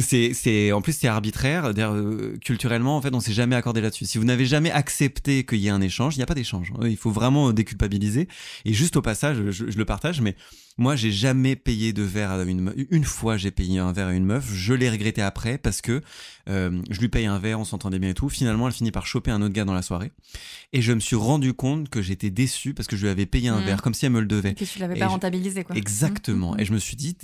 C'est, 0.00 0.32
c'est, 0.34 0.72
en 0.72 0.80
plus, 0.80 0.96
c'est 0.96 1.08
arbitraire. 1.08 1.72
Euh, 1.76 2.36
culturellement, 2.44 2.96
en 2.96 3.02
fait, 3.02 3.14
on 3.14 3.20
s'est 3.20 3.32
jamais 3.32 3.56
accordé 3.56 3.80
là-dessus. 3.80 4.06
Si 4.06 4.18
vous 4.18 4.24
n'avez 4.24 4.46
jamais 4.46 4.70
accepté 4.70 5.44
qu'il 5.44 5.58
y 5.58 5.68
ait 5.68 5.70
un 5.70 5.80
échange, 5.80 6.16
il 6.16 6.18
n'y 6.18 6.24
a 6.24 6.26
pas 6.26 6.34
d'échange. 6.34 6.72
Il 6.82 6.96
faut 6.96 7.10
vraiment 7.10 7.52
déculpabiliser. 7.52 8.28
Et 8.64 8.72
juste 8.72 8.96
au 8.96 9.02
passage, 9.02 9.36
je, 9.50 9.70
je 9.70 9.78
le 9.78 9.84
partage, 9.84 10.20
mais 10.20 10.34
moi, 10.78 10.96
j'ai 10.96 11.12
jamais 11.12 11.54
payé 11.56 11.92
de 11.92 12.02
verre 12.02 12.30
à 12.30 12.42
une 12.42 12.60
meuf. 12.62 12.74
Une 12.90 13.04
fois, 13.04 13.36
j'ai 13.36 13.50
payé 13.50 13.78
un 13.78 13.92
verre 13.92 14.08
à 14.08 14.12
une 14.14 14.24
meuf. 14.24 14.50
Je 14.52 14.72
l'ai 14.74 14.88
regretté 14.90 15.20
après 15.22 15.58
parce 15.58 15.80
que 15.82 16.00
euh, 16.48 16.80
je 16.90 16.98
lui 17.00 17.08
paye 17.08 17.26
un 17.26 17.38
verre, 17.38 17.60
on 17.60 17.64
s'entendait 17.64 17.98
bien 17.98 18.10
et 18.10 18.14
tout. 18.14 18.28
Finalement, 18.28 18.66
elle 18.66 18.72
finit 18.74 18.90
par 18.90 19.06
choper 19.06 19.30
un 19.30 19.42
autre 19.42 19.52
gars 19.54 19.64
dans 19.64 19.74
la 19.74 19.82
soirée. 19.82 20.10
Et 20.72 20.82
je 20.82 20.92
me 20.92 21.00
suis 21.00 21.16
rendu 21.16 21.52
compte 21.54 21.88
que 21.88 22.00
j'étais 22.02 22.30
déçu 22.30 22.74
parce 22.74 22.88
que 22.88 22.96
je 22.96 23.02
lui 23.02 23.10
avais 23.10 23.26
payé 23.26 23.48
un 23.48 23.60
Mm. 23.60 23.64
verre 23.64 23.82
comme 23.82 23.94
si 23.94 24.06
elle 24.06 24.12
me 24.12 24.20
le 24.20 24.26
devait. 24.26 24.54
Que 24.54 24.64
tu 24.64 24.78
l'avais 24.78 24.96
Et 24.96 24.98
pas 24.98 25.06
je- 25.06 25.10
rentabilisé 25.10 25.62
quoi. 25.64 25.76
Exactement. 25.76 26.52
Mhm. 26.54 26.60
Et 26.60 26.64
je 26.64 26.72
me 26.72 26.78
suis 26.78 26.96
dit, 26.96 27.16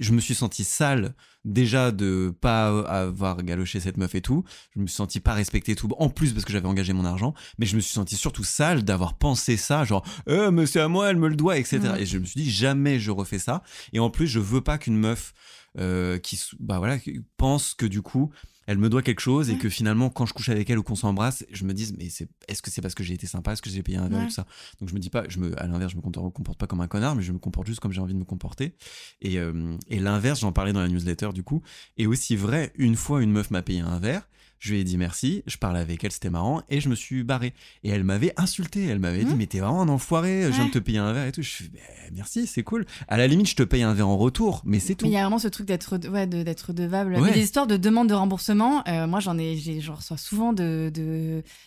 je 0.00 0.12
me 0.12 0.20
suis 0.20 0.34
senti 0.34 0.62
sale 0.64 1.14
déjà 1.46 1.90
de 1.90 2.34
pas 2.42 2.80
avoir 2.80 3.42
galoché 3.42 3.80
cette 3.80 3.96
meuf 3.96 4.14
et 4.14 4.20
tout. 4.20 4.44
Je 4.76 4.80
me 4.82 4.86
suis 4.86 4.96
senti 4.96 5.20
pas 5.20 5.32
respecté 5.32 5.72
et 5.72 5.74
tout. 5.74 5.88
En 5.98 6.10
plus 6.10 6.32
parce 6.34 6.44
que 6.44 6.52
j'avais 6.52 6.68
engagé 6.68 6.92
mon 6.92 7.06
argent, 7.06 7.32
mais 7.58 7.64
je 7.64 7.74
me 7.76 7.80
suis 7.80 7.94
senti 7.94 8.14
surtout 8.16 8.44
sale 8.44 8.82
d'avoir 8.84 9.14
pensé 9.14 9.56
ça, 9.56 9.84
genre, 9.84 10.04
euh, 10.28 10.50
mais 10.50 10.66
c'est 10.66 10.80
à 10.80 10.88
moi, 10.88 11.08
elle 11.08 11.16
me 11.16 11.28
le 11.28 11.36
doit, 11.36 11.56
etc. 11.56 11.80
Et 11.98 12.04
je 12.06 12.18
me 12.18 12.24
suis 12.26 12.42
dit, 12.42 12.50
jamais 12.50 12.89
je 12.98 13.10
refais 13.10 13.38
ça. 13.38 13.62
Et 13.92 14.00
en 14.00 14.10
plus, 14.10 14.26
je 14.26 14.40
veux 14.40 14.60
pas 14.60 14.78
qu'une 14.78 14.96
meuf 14.96 15.32
euh, 15.78 16.18
qui, 16.18 16.40
bah 16.58 16.78
voilà, 16.78 16.98
qui 16.98 17.20
pense 17.36 17.74
que 17.74 17.86
du 17.86 18.02
coup, 18.02 18.30
elle 18.66 18.78
me 18.78 18.88
doit 18.88 19.02
quelque 19.02 19.20
chose 19.20 19.50
et 19.50 19.58
que 19.58 19.68
finalement, 19.68 20.10
quand 20.10 20.26
je 20.26 20.32
couche 20.32 20.48
avec 20.48 20.70
elle 20.70 20.78
ou 20.78 20.82
qu'on 20.84 20.94
s'embrasse, 20.94 21.44
je 21.50 21.64
me 21.64 21.74
dise, 21.74 21.92
mais 21.98 22.08
c'est, 22.08 22.28
est-ce 22.46 22.62
que 22.62 22.70
c'est 22.70 22.80
parce 22.80 22.94
que 22.94 23.02
j'ai 23.02 23.14
été 23.14 23.26
sympa, 23.26 23.52
est-ce 23.52 23.62
que 23.62 23.70
j'ai 23.70 23.82
payé 23.82 23.98
un 23.98 24.08
verre 24.08 24.18
Ouais. 24.18 24.24
ou 24.24 24.28
tout 24.28 24.34
ça? 24.34 24.46
Donc 24.78 24.88
je 24.88 24.94
me 24.94 25.00
dis 25.00 25.10
pas, 25.10 25.24
je 25.28 25.38
me, 25.40 25.60
à 25.60 25.66
l'inverse, 25.66 25.90
je 25.92 25.96
me 25.96 26.02
comporte, 26.02 26.32
comporte 26.32 26.58
pas 26.58 26.68
comme 26.68 26.80
un 26.80 26.86
connard, 26.86 27.16
mais 27.16 27.22
je 27.22 27.32
me 27.32 27.38
comporte 27.38 27.66
juste 27.66 27.80
comme 27.80 27.90
j'ai 27.92 28.00
envie 28.00 28.14
de 28.14 28.18
me 28.18 28.24
comporter. 28.24 28.76
Et, 29.22 29.38
euh, 29.38 29.76
et 29.88 29.98
l'inverse, 29.98 30.40
j'en 30.40 30.52
parlais 30.52 30.72
dans 30.72 30.80
la 30.80 30.88
newsletter 30.88 31.30
du 31.34 31.42
coup, 31.42 31.62
est 31.96 32.06
aussi 32.06 32.36
vrai. 32.36 32.72
Une 32.76 32.94
fois, 32.94 33.22
une 33.22 33.32
meuf 33.32 33.50
m'a 33.50 33.62
payé 33.62 33.80
un 33.80 33.98
verre. 33.98 34.28
Je 34.60 34.72
lui 34.74 34.80
ai 34.80 34.84
dit 34.84 34.98
merci, 34.98 35.42
je 35.46 35.56
parlais 35.56 35.80
avec 35.80 36.04
elle, 36.04 36.12
c'était 36.12 36.28
marrant, 36.30 36.62
et 36.68 36.80
je 36.82 36.88
me 36.90 36.94
suis 36.94 37.22
barré. 37.22 37.54
Et 37.82 37.88
elle 37.88 38.04
m'avait 38.04 38.34
insulté, 38.36 38.84
elle 38.86 38.98
m'avait 38.98 39.24
dit, 39.24 39.30
Mhm. 39.32 39.36
mais 39.38 39.46
t'es 39.46 39.58
vraiment 39.58 39.80
un 39.82 39.88
enfoiré, 39.88 40.42
je 40.44 40.48
viens 40.50 40.66
de 40.66 40.70
te 40.70 40.78
payer 40.78 40.98
un 40.98 41.12
verre 41.14 41.26
et 41.26 41.32
tout. 41.32 41.40
Je 41.42 41.48
suis, 41.48 41.68
Ben, 41.70 41.80
merci, 42.12 42.46
c'est 42.46 42.62
cool. 42.62 42.84
À 43.08 43.16
la 43.16 43.26
limite, 43.26 43.48
je 43.48 43.56
te 43.56 43.62
paye 43.62 43.82
un 43.82 43.94
verre 43.94 44.08
en 44.08 44.18
retour, 44.18 44.60
mais 44.66 44.78
c'est 44.78 44.94
tout. 44.96 45.06
Mais 45.06 45.12
il 45.12 45.14
y 45.14 45.16
a 45.16 45.22
vraiment 45.22 45.38
ce 45.38 45.48
truc 45.48 45.66
d'être 45.66 45.96
ouais, 46.10 46.26
de- 46.26 46.42
d'être 46.42 46.60
redevable. 46.68 47.14
Ouais. 47.14 47.20
Mais 47.22 47.32
des 47.32 47.40
histoires 47.42 47.66
de 47.66 47.76
demande 47.78 48.08
de 48.08 48.14
remboursement, 48.14 48.82
euh, 48.86 49.06
moi 49.06 49.20
j'en 49.20 49.38
ai, 49.38 49.56
j'en 49.80 49.94
reçois 49.94 50.18
souvent 50.18 50.52
de 50.52 50.92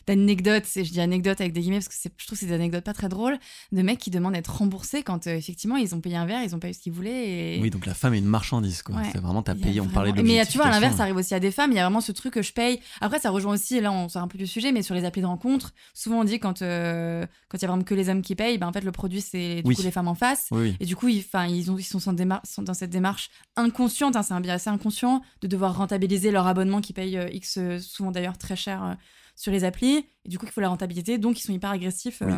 d'anecdotes, 0.07 0.65
et 0.75 0.85
je 0.85 0.91
dis 0.91 1.01
anecdotes 1.01 1.41
avec 1.41 1.53
des 1.53 1.61
guillemets 1.61 1.77
parce 1.79 1.87
que 1.87 1.95
je 2.17 2.25
trouve 2.27 2.37
que 2.37 2.39
c'est 2.45 2.47
des 2.49 2.53
anecdotes 2.53 2.83
pas 2.83 2.93
très 2.93 3.09
drôles, 3.09 3.37
de 3.71 3.81
mecs 3.81 3.99
qui 3.99 4.11
demandent 4.11 4.33
d'être 4.33 4.55
remboursés 4.55 5.01
quand 5.03 5.27
euh, 5.27 5.35
effectivement 5.35 5.77
ils 5.77 5.95
ont 5.95 5.99
payé 6.01 6.15
un 6.15 6.25
verre, 6.25 6.43
ils 6.43 6.53
ont 6.55 6.59
pas 6.59 6.69
eu 6.69 6.73
ce 6.73 6.79
qu'ils 6.79 6.93
voulaient. 6.93 7.57
Et... 7.57 7.59
Oui, 7.61 7.69
donc 7.69 7.85
la 7.85 7.93
femme 7.93 8.13
est 8.13 8.19
une 8.19 8.25
marchandise, 8.25 8.81
quoi. 8.83 8.97
C'est 9.11 9.19
vraiment, 9.19 9.41
t'as 9.41 9.55
payé, 9.55 9.81
on 9.81 9.87
parlait 9.87 10.11
de 10.11 10.21
Mais 10.21 10.45
tu 10.45 10.57
vois, 10.57 10.67
à 10.67 10.71
l'inverse, 10.71 10.97
ça 10.97 11.03
arrive 11.03 11.15
aussi 11.15 11.33
à 11.33 11.39
des 11.39 11.51
femmes. 11.51 11.71
Il 11.71 11.75
y 11.75 11.79
a 11.79 11.83
vraiment 11.83 12.01
ce 12.01 12.11
truc 12.11 12.33
que 12.33 12.41
je 12.41 12.53
paye. 12.53 12.79
Après, 13.01 13.19
ça 13.19 13.29
rejoint 13.29 13.53
aussi, 13.53 13.79
là, 13.81 13.91
on 13.91 14.09
sort 14.09 14.21
un 14.21 14.27
peu 14.27 14.37
du 14.37 14.47
sujet, 14.47 14.71
mais 14.71 14.81
sur 14.81 14.95
les 14.95 15.05
applis 15.05 15.21
de 15.21 15.27
rencontre, 15.27 15.73
souvent 15.93 16.19
on 16.21 16.23
dit 16.23 16.39
quand 16.39 16.61
euh, 16.61 17.25
quand 17.49 17.57
il 17.57 17.61
y 17.61 17.65
a 17.65 17.67
vraiment 17.67 17.83
que 17.83 17.93
les 17.93 18.09
hommes 18.09 18.21
qui 18.21 18.35
payent, 18.35 18.57
ben, 18.57 18.67
en 18.67 18.73
fait, 18.73 18.81
le 18.83 18.91
produit, 18.91 19.21
c'est 19.21 19.61
du 19.61 19.67
Oui. 19.69 19.75
coup 19.75 19.81
les 19.81 19.91
femmes 19.91 20.07
en 20.07 20.15
face. 20.15 20.47
Oui. 20.51 20.75
Et 20.79 20.85
du 20.85 20.95
coup, 20.95 21.07
ils, 21.07 21.23
ils, 21.49 21.71
ont, 21.71 21.77
ils 21.77 21.83
sont, 21.83 21.99
sans 21.99 22.15
sont 22.43 22.61
dans 22.63 22.73
cette 22.73 22.89
démarche 22.89 23.29
inconsciente, 23.55 24.15
hein, 24.15 24.23
c'est 24.23 24.33
un 24.33 24.41
biais 24.41 24.51
assez 24.51 24.69
inconscient, 24.69 25.21
de 25.41 25.47
devoir 25.47 25.75
rentabiliser 25.77 26.31
leur 26.31 26.47
abonnement 26.47 26.81
qui 26.81 26.93
paye 26.93 27.17
euh, 27.17 27.29
X, 27.31 27.57
euh, 27.57 27.79
souvent 27.79 28.11
d'ailleurs 28.11 28.37
très 28.37 28.55
cher 28.55 28.83
euh, 28.83 28.93
sur 29.35 29.51
les 29.51 29.63
applis. 29.63 30.05
Et 30.25 30.29
du 30.29 30.37
coup, 30.37 30.45
il 30.45 30.51
faut 30.51 30.61
la 30.61 30.69
rentabiliser, 30.69 31.17
donc 31.17 31.39
ils 31.39 31.43
sont 31.43 31.53
hyper 31.53 31.71
agressifs. 31.71 32.21
Oui. 32.25 32.33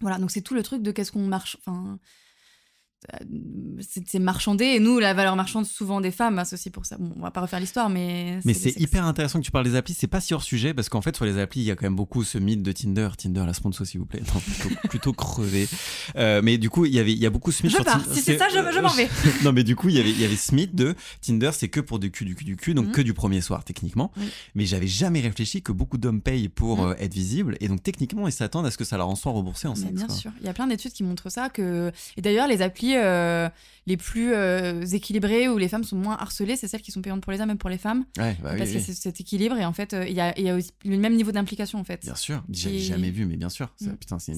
voilà, 0.00 0.18
donc 0.18 0.30
c'est 0.30 0.42
tout 0.42 0.54
le 0.54 0.62
truc 0.62 0.82
de 0.82 0.90
qu'est-ce 0.92 1.12
qu'on 1.12 1.26
marche. 1.26 1.56
Enfin, 1.60 1.98
c'est 3.80 4.06
c'est 4.08 4.18
marchandé. 4.18 4.64
Et 4.64 4.80
nous, 4.80 4.98
la 4.98 5.14
valeur 5.14 5.36
marchande, 5.36 5.64
souvent 5.66 6.00
des 6.00 6.10
femmes, 6.10 6.36
bah, 6.36 6.44
c'est 6.44 6.54
aussi 6.54 6.70
pour 6.70 6.86
ça. 6.86 6.96
Bon, 6.98 7.12
on 7.16 7.20
va 7.22 7.30
pas 7.30 7.40
refaire 7.40 7.60
l'histoire, 7.60 7.88
mais. 7.88 8.40
Mais 8.44 8.54
c'est 8.54 8.78
hyper 8.80 9.04
intéressant 9.04 9.38
que 9.40 9.44
tu 9.44 9.50
parles 9.50 9.64
des 9.66 9.74
applis. 9.76 9.94
C'est 9.94 10.06
pas 10.06 10.20
si 10.20 10.34
hors 10.34 10.42
sujet 10.42 10.74
parce 10.74 10.88
qu'en 10.88 11.00
fait, 11.02 11.14
sur 11.16 11.24
les 11.24 11.38
applis, 11.38 11.60
il 11.60 11.64
y 11.64 11.70
a 11.70 11.76
quand 11.76 11.86
même 11.86 11.96
beaucoup 11.96 12.24
ce 12.24 12.38
mythe 12.38 12.62
de 12.62 12.72
Tinder. 12.72 13.08
Tinder, 13.16 13.44
la 13.46 13.52
sponsor, 13.54 13.86
s'il 13.86 14.00
vous 14.00 14.06
plaît. 14.06 14.22
Non, 14.34 14.40
plutôt, 14.40 14.74
plutôt 14.88 15.12
crevé. 15.12 15.68
Euh, 16.16 16.40
mais 16.42 16.58
du 16.58 16.70
coup, 16.70 16.84
il 16.86 16.94
y 16.94 16.98
avait, 16.98 17.12
il 17.12 17.18
y 17.18 17.26
a 17.26 17.30
beaucoup 17.30 17.52
ce 17.52 17.62
mythe 17.66 17.76
Je 17.76 17.82
pars. 17.82 18.02
Tinder. 18.02 18.14
Si 18.14 18.22
c'est 18.22 18.38
ça, 18.38 18.48
je, 18.48 18.54
je 18.74 18.80
m'en 18.80 18.88
vais. 18.94 19.08
non, 19.44 19.52
mais 19.52 19.64
du 19.64 19.76
coup, 19.76 19.88
il 19.88 19.96
y 19.96 20.00
avait, 20.00 20.10
il 20.10 20.20
y 20.20 20.24
avait 20.24 20.36
ce 20.36 20.54
mythe 20.54 20.74
de 20.74 20.94
Tinder, 21.20 21.50
c'est 21.52 21.68
que 21.68 21.80
pour 21.80 21.98
du 21.98 22.10
cul, 22.10 22.24
du 22.24 22.34
cul, 22.34 22.44
du 22.44 22.56
cul, 22.56 22.74
donc 22.74 22.86
Mhm. 22.86 22.92
que 22.92 23.00
du 23.02 23.14
premier 23.14 23.40
soir, 23.40 23.64
techniquement. 23.64 24.12
Mais 24.54 24.64
j'avais 24.66 24.86
jamais 24.86 25.20
réfléchi 25.20 25.62
que 25.62 25.72
beaucoup 25.72 25.98
d'hommes 25.98 26.20
payent 26.22 26.48
pour 26.48 26.78
Mhm. 26.82 26.90
euh, 26.90 26.94
être 26.98 27.14
visibles. 27.14 27.56
Et 27.60 27.68
donc, 27.68 27.82
techniquement, 27.82 28.26
ils 28.28 28.32
s'attendent 28.32 28.66
à 28.66 28.70
ce 28.70 28.78
que 28.78 28.84
ça 28.84 28.96
leur 28.96 29.08
en 29.08 29.16
soit 29.16 29.32
remboursé 29.32 29.66
en 29.68 29.72
Mais 29.74 29.80
sexe. 29.80 29.92
bien 29.92 30.06
quoi. 30.06 30.14
sûr, 30.14 30.30
il 30.40 30.46
y 30.46 30.48
a 30.48 30.52
plein 30.54 30.66
d'études 30.66 30.92
qui 30.92 31.02
montrent 31.02 31.30
ça. 31.30 31.48
Que... 31.50 31.92
Et 32.16 32.22
d'ailleurs, 32.22 32.46
les 32.48 32.62
applis 32.62 32.85
euh, 32.96 33.48
les 33.86 33.96
plus 33.96 34.32
euh, 34.34 34.84
équilibrées 34.84 35.48
où 35.48 35.58
les 35.58 35.68
femmes 35.68 35.84
sont 35.84 35.96
moins 35.96 36.16
harcelées, 36.16 36.56
c'est 36.56 36.66
celles 36.68 36.82
qui 36.82 36.90
sont 36.90 37.02
payantes 37.02 37.22
pour 37.22 37.32
les 37.32 37.40
hommes 37.40 37.50
et 37.50 37.54
pour 37.54 37.70
les 37.70 37.78
femmes. 37.78 38.04
Ouais, 38.18 38.36
bah 38.42 38.54
parce 38.58 38.70
oui. 38.70 38.76
que 38.76 38.80
c'est 38.82 38.94
cet 38.94 39.20
équilibre. 39.20 39.56
Et 39.58 39.64
en 39.64 39.72
fait, 39.72 39.94
euh, 39.94 40.06
il 40.08 40.14
y, 40.14 40.20
a, 40.20 40.36
il 40.38 40.44
y 40.44 40.50
a 40.50 40.54
aussi 40.56 40.72
le 40.84 40.96
même 40.98 41.14
niveau 41.14 41.30
d'implication, 41.32 41.78
en 41.78 41.84
fait. 41.84 42.02
Bien 42.02 42.14
sûr. 42.14 42.42
Et- 42.52 42.78
jamais 42.80 43.10
vu, 43.10 43.26
mais 43.26 43.36
bien 43.36 43.48
sûr. 43.48 43.72
Ça. 43.76 43.90
Putain, 43.90 44.18
c'est 44.18 44.32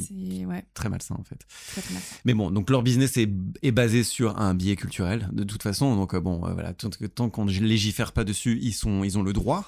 ouais, 0.45 0.65
très 0.75 0.89
malsain, 0.89 1.17
en 1.19 1.25
fait. 1.25 1.39
très 1.73 1.81
très 1.81 1.95
mal. 1.95 2.03
Mais 2.25 2.35
bon, 2.35 2.51
donc 2.51 2.69
leur 2.71 2.83
business 2.83 3.17
est, 3.17 3.31
est 3.63 3.73
basé 3.73 4.05
sur 4.05 4.39
un 4.39 4.55
biais 4.55 4.77
culturel, 4.77 5.29
de 5.33 5.45
toute 5.45 5.63
façon. 5.63 5.97
Donc 5.97 6.15
euh, 6.15 6.21
bon, 6.21 6.39
voilà, 6.39 6.73
tant, 6.75 7.31
qu'on 7.31 7.45
ne 7.47 7.51
légifère 7.53 8.13
pas 8.13 8.25
dessus, 8.25 8.59
ils 8.63 8.73
sont, 8.73 9.03
ils 9.03 9.19
ont 9.19 9.23
le 9.23 9.33
droit, 9.33 9.67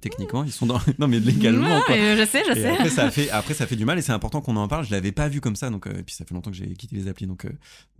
techniquement. 0.00 0.44
Ils 0.44 0.52
sont 0.52 0.66
dans, 0.66 0.80
non 0.98 1.08
mais 1.08 1.18
légalement. 1.20 1.80
Quoi. 1.82 1.96
je 1.96 2.24
sais, 2.24 2.44
je 2.46 2.52
Et 2.52 2.62
sais. 2.62 2.68
après 2.70 2.90
ça, 2.90 3.10
fait, 3.10 3.30
après, 3.30 3.54
ça 3.54 3.66
fait 3.66 3.76
du 3.76 3.84
mal 3.84 3.98
et 3.98 4.02
c'est 4.02 4.12
important 4.12 4.40
qu'on 4.40 4.56
en 4.56 4.68
parle. 4.68 4.84
Je 4.86 4.92
l'avais 4.92 5.12
pas 5.12 5.28
vu 5.28 5.40
comme 5.40 5.56
ça, 5.56 5.70
donc 5.70 5.86
et 5.88 6.02
puis 6.04 6.14
ça 6.14 6.24
fait 6.24 6.34
longtemps 6.34 6.50
que 6.50 6.56
j'ai 6.56 6.72
quitté 6.74 6.94
les 6.94 7.08
applis, 7.08 7.26
donc 7.26 7.46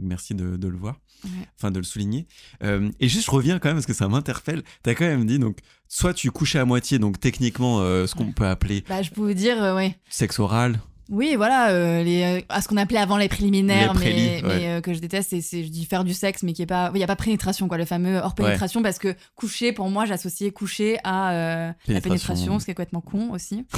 merci 0.09 0.34
de, 0.34 0.56
de 0.56 0.68
le 0.68 0.76
voir, 0.76 0.98
Ouais. 1.24 1.30
enfin 1.56 1.70
de 1.70 1.78
le 1.78 1.84
souligner. 1.84 2.26
Euh, 2.62 2.90
et 3.00 3.09
juste, 3.09 3.26
je 3.26 3.30
reviens 3.30 3.59
quand 3.59 3.68
même 3.68 3.76
parce 3.76 3.86
que 3.86 3.92
ça 3.92 4.09
m'interpelle. 4.09 4.62
T'as 4.82 4.94
quand 4.94 5.04
même 5.06 5.26
dit 5.26 5.38
donc, 5.38 5.59
soit 5.88 6.14
tu 6.14 6.30
couchais 6.30 6.59
à 6.59 6.64
moitié, 6.64 6.98
donc 6.98 7.20
techniquement, 7.20 7.80
euh, 7.80 8.06
ce 8.06 8.14
qu'on 8.14 8.32
peut 8.32 8.46
appeler 8.46 8.84
Bah, 8.88 9.02
je 9.02 9.11
peux 9.11 9.20
vous 9.20 9.34
dire, 9.34 9.62
euh, 9.62 9.76
ouais. 9.76 9.96
sexe 10.09 10.38
oral. 10.38 10.80
Oui, 11.11 11.34
voilà, 11.36 11.70
euh, 11.70 12.02
les, 12.02 12.22
euh, 12.22 12.40
à 12.50 12.61
ce 12.61 12.68
qu'on 12.68 12.76
appelait 12.76 12.98
avant 12.98 13.16
les 13.16 13.28
préliminaires, 13.28 13.94
Les 13.94 13.98
mais, 14.00 14.04
prélis, 14.12 14.26
ouais. 14.26 14.42
mais, 14.42 14.68
euh, 14.68 14.80
que 14.82 14.92
je 14.92 14.98
déteste, 14.98 15.30
c'est, 15.40 15.62
je 15.64 15.68
dis 15.68 15.86
faire 15.86 16.04
du 16.04 16.12
sexe, 16.12 16.42
mais 16.42 16.52
qui 16.52 16.61
est 16.62 16.66
pas, 16.66 16.90
il 16.94 17.00
y 17.00 17.02
a 17.02 17.06
pas 17.06 17.16
pénétration, 17.16 17.66
quoi, 17.66 17.78
le 17.78 17.86
fameux 17.86 18.18
hors 18.18 18.34
pénétration, 18.34 18.82
parce 18.82 18.98
que 18.98 19.14
coucher, 19.34 19.72
pour 19.72 19.88
moi, 19.88 20.04
j'associais 20.04 20.50
coucher 20.50 20.98
à 21.04 21.30
euh, 21.32 21.68
la 21.68 21.74
Pénétration. 22.00 22.11
pénétration, 22.34 22.59
ce 22.59 22.64
qui 22.66 22.70
est 22.72 22.74
complètement 22.74 23.00
con 23.00 23.30
aussi. 23.32 23.64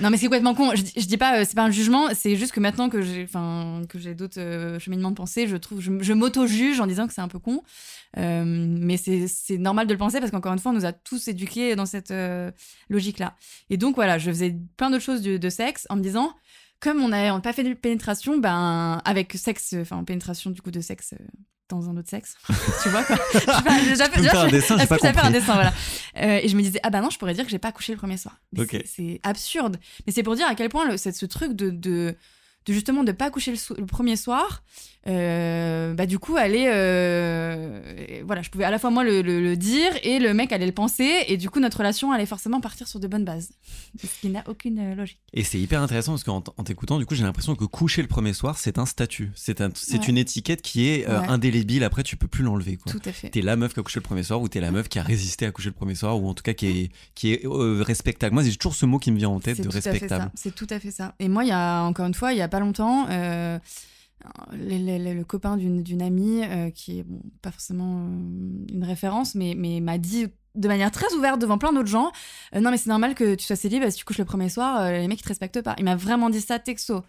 Non, 0.00 0.10
mais 0.10 0.16
c'est 0.18 0.26
complètement 0.26 0.54
con. 0.54 0.72
Je, 0.74 0.82
dis- 0.82 0.92
je 0.96 1.06
dis 1.06 1.16
pas, 1.16 1.44
c'est 1.44 1.54
pas 1.54 1.62
un 1.64 1.70
jugement, 1.70 2.08
c'est 2.14 2.36
juste 2.36 2.52
que 2.52 2.60
maintenant 2.60 2.88
que 2.90 3.00
j'ai, 3.00 3.24
enfin, 3.24 3.82
que 3.88 3.98
j'ai 3.98 4.14
d'autres 4.14 4.76
cheminements 4.78 5.10
de 5.10 5.16
pensée, 5.16 5.46
je 5.48 5.56
trouve, 5.56 5.80
je, 5.80 5.90
je 6.00 6.12
m'auto-juge 6.12 6.78
en 6.80 6.86
disant 6.86 7.06
que 7.06 7.14
c'est 7.14 7.20
un 7.22 7.28
peu 7.28 7.38
con. 7.38 7.62
Euh, 8.16 8.44
mais 8.46 8.96
c'est, 8.96 9.58
normal 9.58 9.86
de 9.86 9.92
le 9.92 9.98
penser 9.98 10.20
parce 10.20 10.30
qu'encore 10.30 10.52
une 10.52 10.58
fois, 10.58 10.72
on 10.72 10.74
nous 10.74 10.84
a 10.84 10.92
tous 10.92 11.28
éduqués 11.28 11.74
dans 11.76 11.86
cette 11.86 12.10
euh, 12.10 12.50
logique-là. 12.88 13.36
Et 13.70 13.76
donc 13.76 13.96
voilà, 13.96 14.18
je 14.18 14.30
faisais 14.30 14.56
plein 14.76 14.90
d'autres 14.90 15.04
choses 15.04 15.22
de, 15.22 15.36
de 15.36 15.50
sexe 15.50 15.86
en 15.90 15.96
me 15.96 16.02
disant, 16.02 16.34
comme 16.80 17.02
on 17.02 17.08
n'a 17.08 17.38
pas 17.40 17.52
fait 17.52 17.64
de 17.64 17.74
pénétration, 17.74 18.38
ben 18.38 19.00
avec 19.04 19.32
sexe, 19.34 19.74
enfin 19.80 20.02
pénétration 20.04 20.50
du 20.50 20.60
coup 20.62 20.70
de 20.70 20.80
sexe 20.80 21.14
euh, 21.14 21.24
dans 21.68 21.88
un 21.88 21.96
autre 21.96 22.10
sexe, 22.10 22.36
tu 22.82 22.88
vois 22.90 23.02
quoi. 23.04 23.16
Je 23.32 23.44
pas, 23.44 23.62
peux 23.62 23.84
déjà 23.86 24.08
faire 24.10 24.40
un 24.40 24.48
dessin, 24.48 24.78
j'ai 24.78 24.86
pas 24.86 24.96
vais 24.96 25.00
faire 25.00 25.24
un 25.24 25.28
compris. 25.28 25.32
dessin, 25.32 25.54
voilà. 25.54 25.72
Et 26.42 26.48
je 26.48 26.56
me 26.56 26.62
disais, 26.62 26.80
ah 26.82 26.90
bah 26.90 27.00
non, 27.00 27.10
je 27.10 27.18
pourrais 27.18 27.34
dire 27.34 27.44
que 27.44 27.50
j'ai 27.50 27.58
pas 27.58 27.72
couché 27.72 27.92
le 27.92 27.98
premier 27.98 28.18
soir. 28.18 28.38
C'est- 28.84 29.20
absurde. 29.22 29.78
Mais 30.06 30.12
c'est 30.12 30.22
pour 30.22 30.36
dire 30.36 30.46
à 30.46 30.54
quel 30.54 30.68
point 30.68 30.88
le, 30.88 30.96
ce 30.98 31.26
truc 31.26 31.54
de, 31.54 31.70
de, 31.70 32.14
de 32.66 32.72
justement 32.72 33.04
de 33.04 33.12
pas 33.12 33.30
coucher 33.30 33.50
le, 33.50 33.56
so- 33.56 33.74
le 33.76 33.86
premier 33.86 34.16
soir, 34.16 34.62
euh, 35.06 35.92
bah 35.92 36.06
du 36.06 36.18
coup, 36.18 36.36
aller, 36.36 36.64
euh, 36.72 38.22
voilà, 38.24 38.42
je 38.42 38.50
pouvais 38.50 38.64
à 38.64 38.70
la 38.70 38.78
fois 38.78 38.90
moi 38.90 39.04
le, 39.04 39.20
le- 39.22 39.40
le 39.42 39.56
dire 39.56 39.90
et 40.02 40.18
le 40.18 40.32
mec 40.34 40.52
allait 40.52 40.64
le 40.66 40.72
penser, 40.72 41.24
et 41.28 41.36
du 41.36 41.50
coup 41.50 41.60
notre 41.60 41.78
relation 41.78 42.12
allait 42.12 42.24
forcément 42.26 42.60
partir 42.60 42.88
sur 42.88 43.00
de 43.00 43.06
bonnes 43.06 43.24
bases, 43.24 43.50
ce 44.02 44.20
qui 44.20 44.28
n'a 44.30 44.42
aucune 44.48 44.78
euh, 44.78 44.94
logique. 44.94 45.20
Et 45.34 45.44
c'est 45.44 45.58
hyper 45.58 45.82
intéressant 45.82 46.12
parce 46.12 46.24
qu'en 46.24 46.40
t'écoutant, 46.40 46.98
du 46.98 47.06
coup, 47.06 47.14
j'ai 47.14 47.24
l'impression 47.24 47.54
que 47.54 47.64
coucher 47.64 48.02
le 48.02 48.08
premier 48.08 48.32
soir, 48.32 48.56
c'est 48.58 48.78
un 48.78 48.86
statut. 48.86 49.30
C'est 49.34 49.60
un, 49.60 49.70
c'est 49.74 49.98
Ouais. 49.98 50.06
une 50.06 50.18
étiquette 50.18 50.62
qui 50.62 50.88
est 50.88 51.08
euh, 51.08 51.20
Ouais. 51.20 51.28
indélébile. 51.28 51.84
Après, 51.84 52.02
tu 52.02 52.16
peux 52.16 52.26
plus 52.28 52.42
l'enlever. 52.44 52.78
Tout 52.86 53.00
à 53.04 53.12
fait. 53.12 53.28
T'es 53.30 53.42
la 53.42 53.56
meuf 53.56 53.74
qui 53.74 53.80
a 53.80 53.82
couché 53.82 53.98
le 54.00 54.04
premier 54.04 54.22
soir 54.22 54.40
ou 54.40 54.48
t'es 54.48 54.60
la 54.60 54.70
meuf 54.70 54.88
qui 54.88 54.98
a 54.98 55.02
résisté 55.02 55.44
à 55.46 55.50
coucher 55.50 55.68
le 55.68 55.74
premier 55.74 55.94
soir 55.94 56.20
ou 56.20 56.28
en 56.28 56.34
tout 56.34 56.42
cas 56.42 56.54
qui 56.54 56.66
est, 56.66 56.90
qui 57.14 57.32
est 57.32 57.42
respectable. 57.44 58.32
Moi, 58.34 58.42
j'ai 58.42 58.54
toujours 58.56 58.74
ce 58.74 58.86
mot 58.86 58.98
qui 58.98 59.10
me 59.12 59.18
vient 59.18 59.28
en 59.28 59.40
tête 59.40 59.60
de 59.60 59.68
respectable. 59.68 60.30
C'est 60.34 60.54
tout 60.54 60.66
à 60.70 60.80
fait 60.80 60.90
ça. 60.90 61.14
Et 61.18 61.28
moi, 61.28 61.44
il 61.44 61.48
y 61.48 61.52
a 61.52 61.82
encore 61.82 62.06
une 62.06 62.14
fois, 62.14 62.32
il 62.32 62.38
y 62.38 62.42
a 62.42 62.48
pas 62.54 62.60
longtemps, 62.60 63.08
euh, 63.10 63.58
le, 64.52 65.22
copain 65.24 65.56
d'une 65.56 66.02
amie 66.02 66.44
euh, 66.44 66.70
qui 66.70 67.00
est 67.00 67.06
pas 67.42 67.50
forcément 67.50 68.06
euh, 68.06 68.72
une 68.72 68.84
référence, 68.84 69.34
mais, 69.34 69.56
m'a 69.80 69.98
dit 69.98 70.28
de 70.54 70.68
manière 70.68 70.92
très 70.92 71.12
ouverte 71.14 71.40
devant 71.40 71.58
plein 71.58 71.72
d'autres 71.72 71.88
gens, 71.88 72.12
non 72.54 72.70
mais 72.70 72.76
c'est 72.76 72.90
normal 72.90 73.16
que 73.16 73.34
tu 73.34 73.44
sois 73.44 73.56
célib, 73.56 73.82
si 73.90 73.96
tu 73.98 74.04
couches 74.04 74.18
le 74.18 74.24
premier 74.24 74.48
soir, 74.48 74.88
les 74.88 75.08
mecs 75.08 75.18
ils 75.18 75.24
te 75.24 75.28
respectent 75.28 75.62
pas. 75.62 75.74
Il 75.78 75.84
m'a 75.84 75.96
vraiment 75.96 76.30
dit 76.30 76.40
ça 76.40 76.60
texto. 76.60 77.02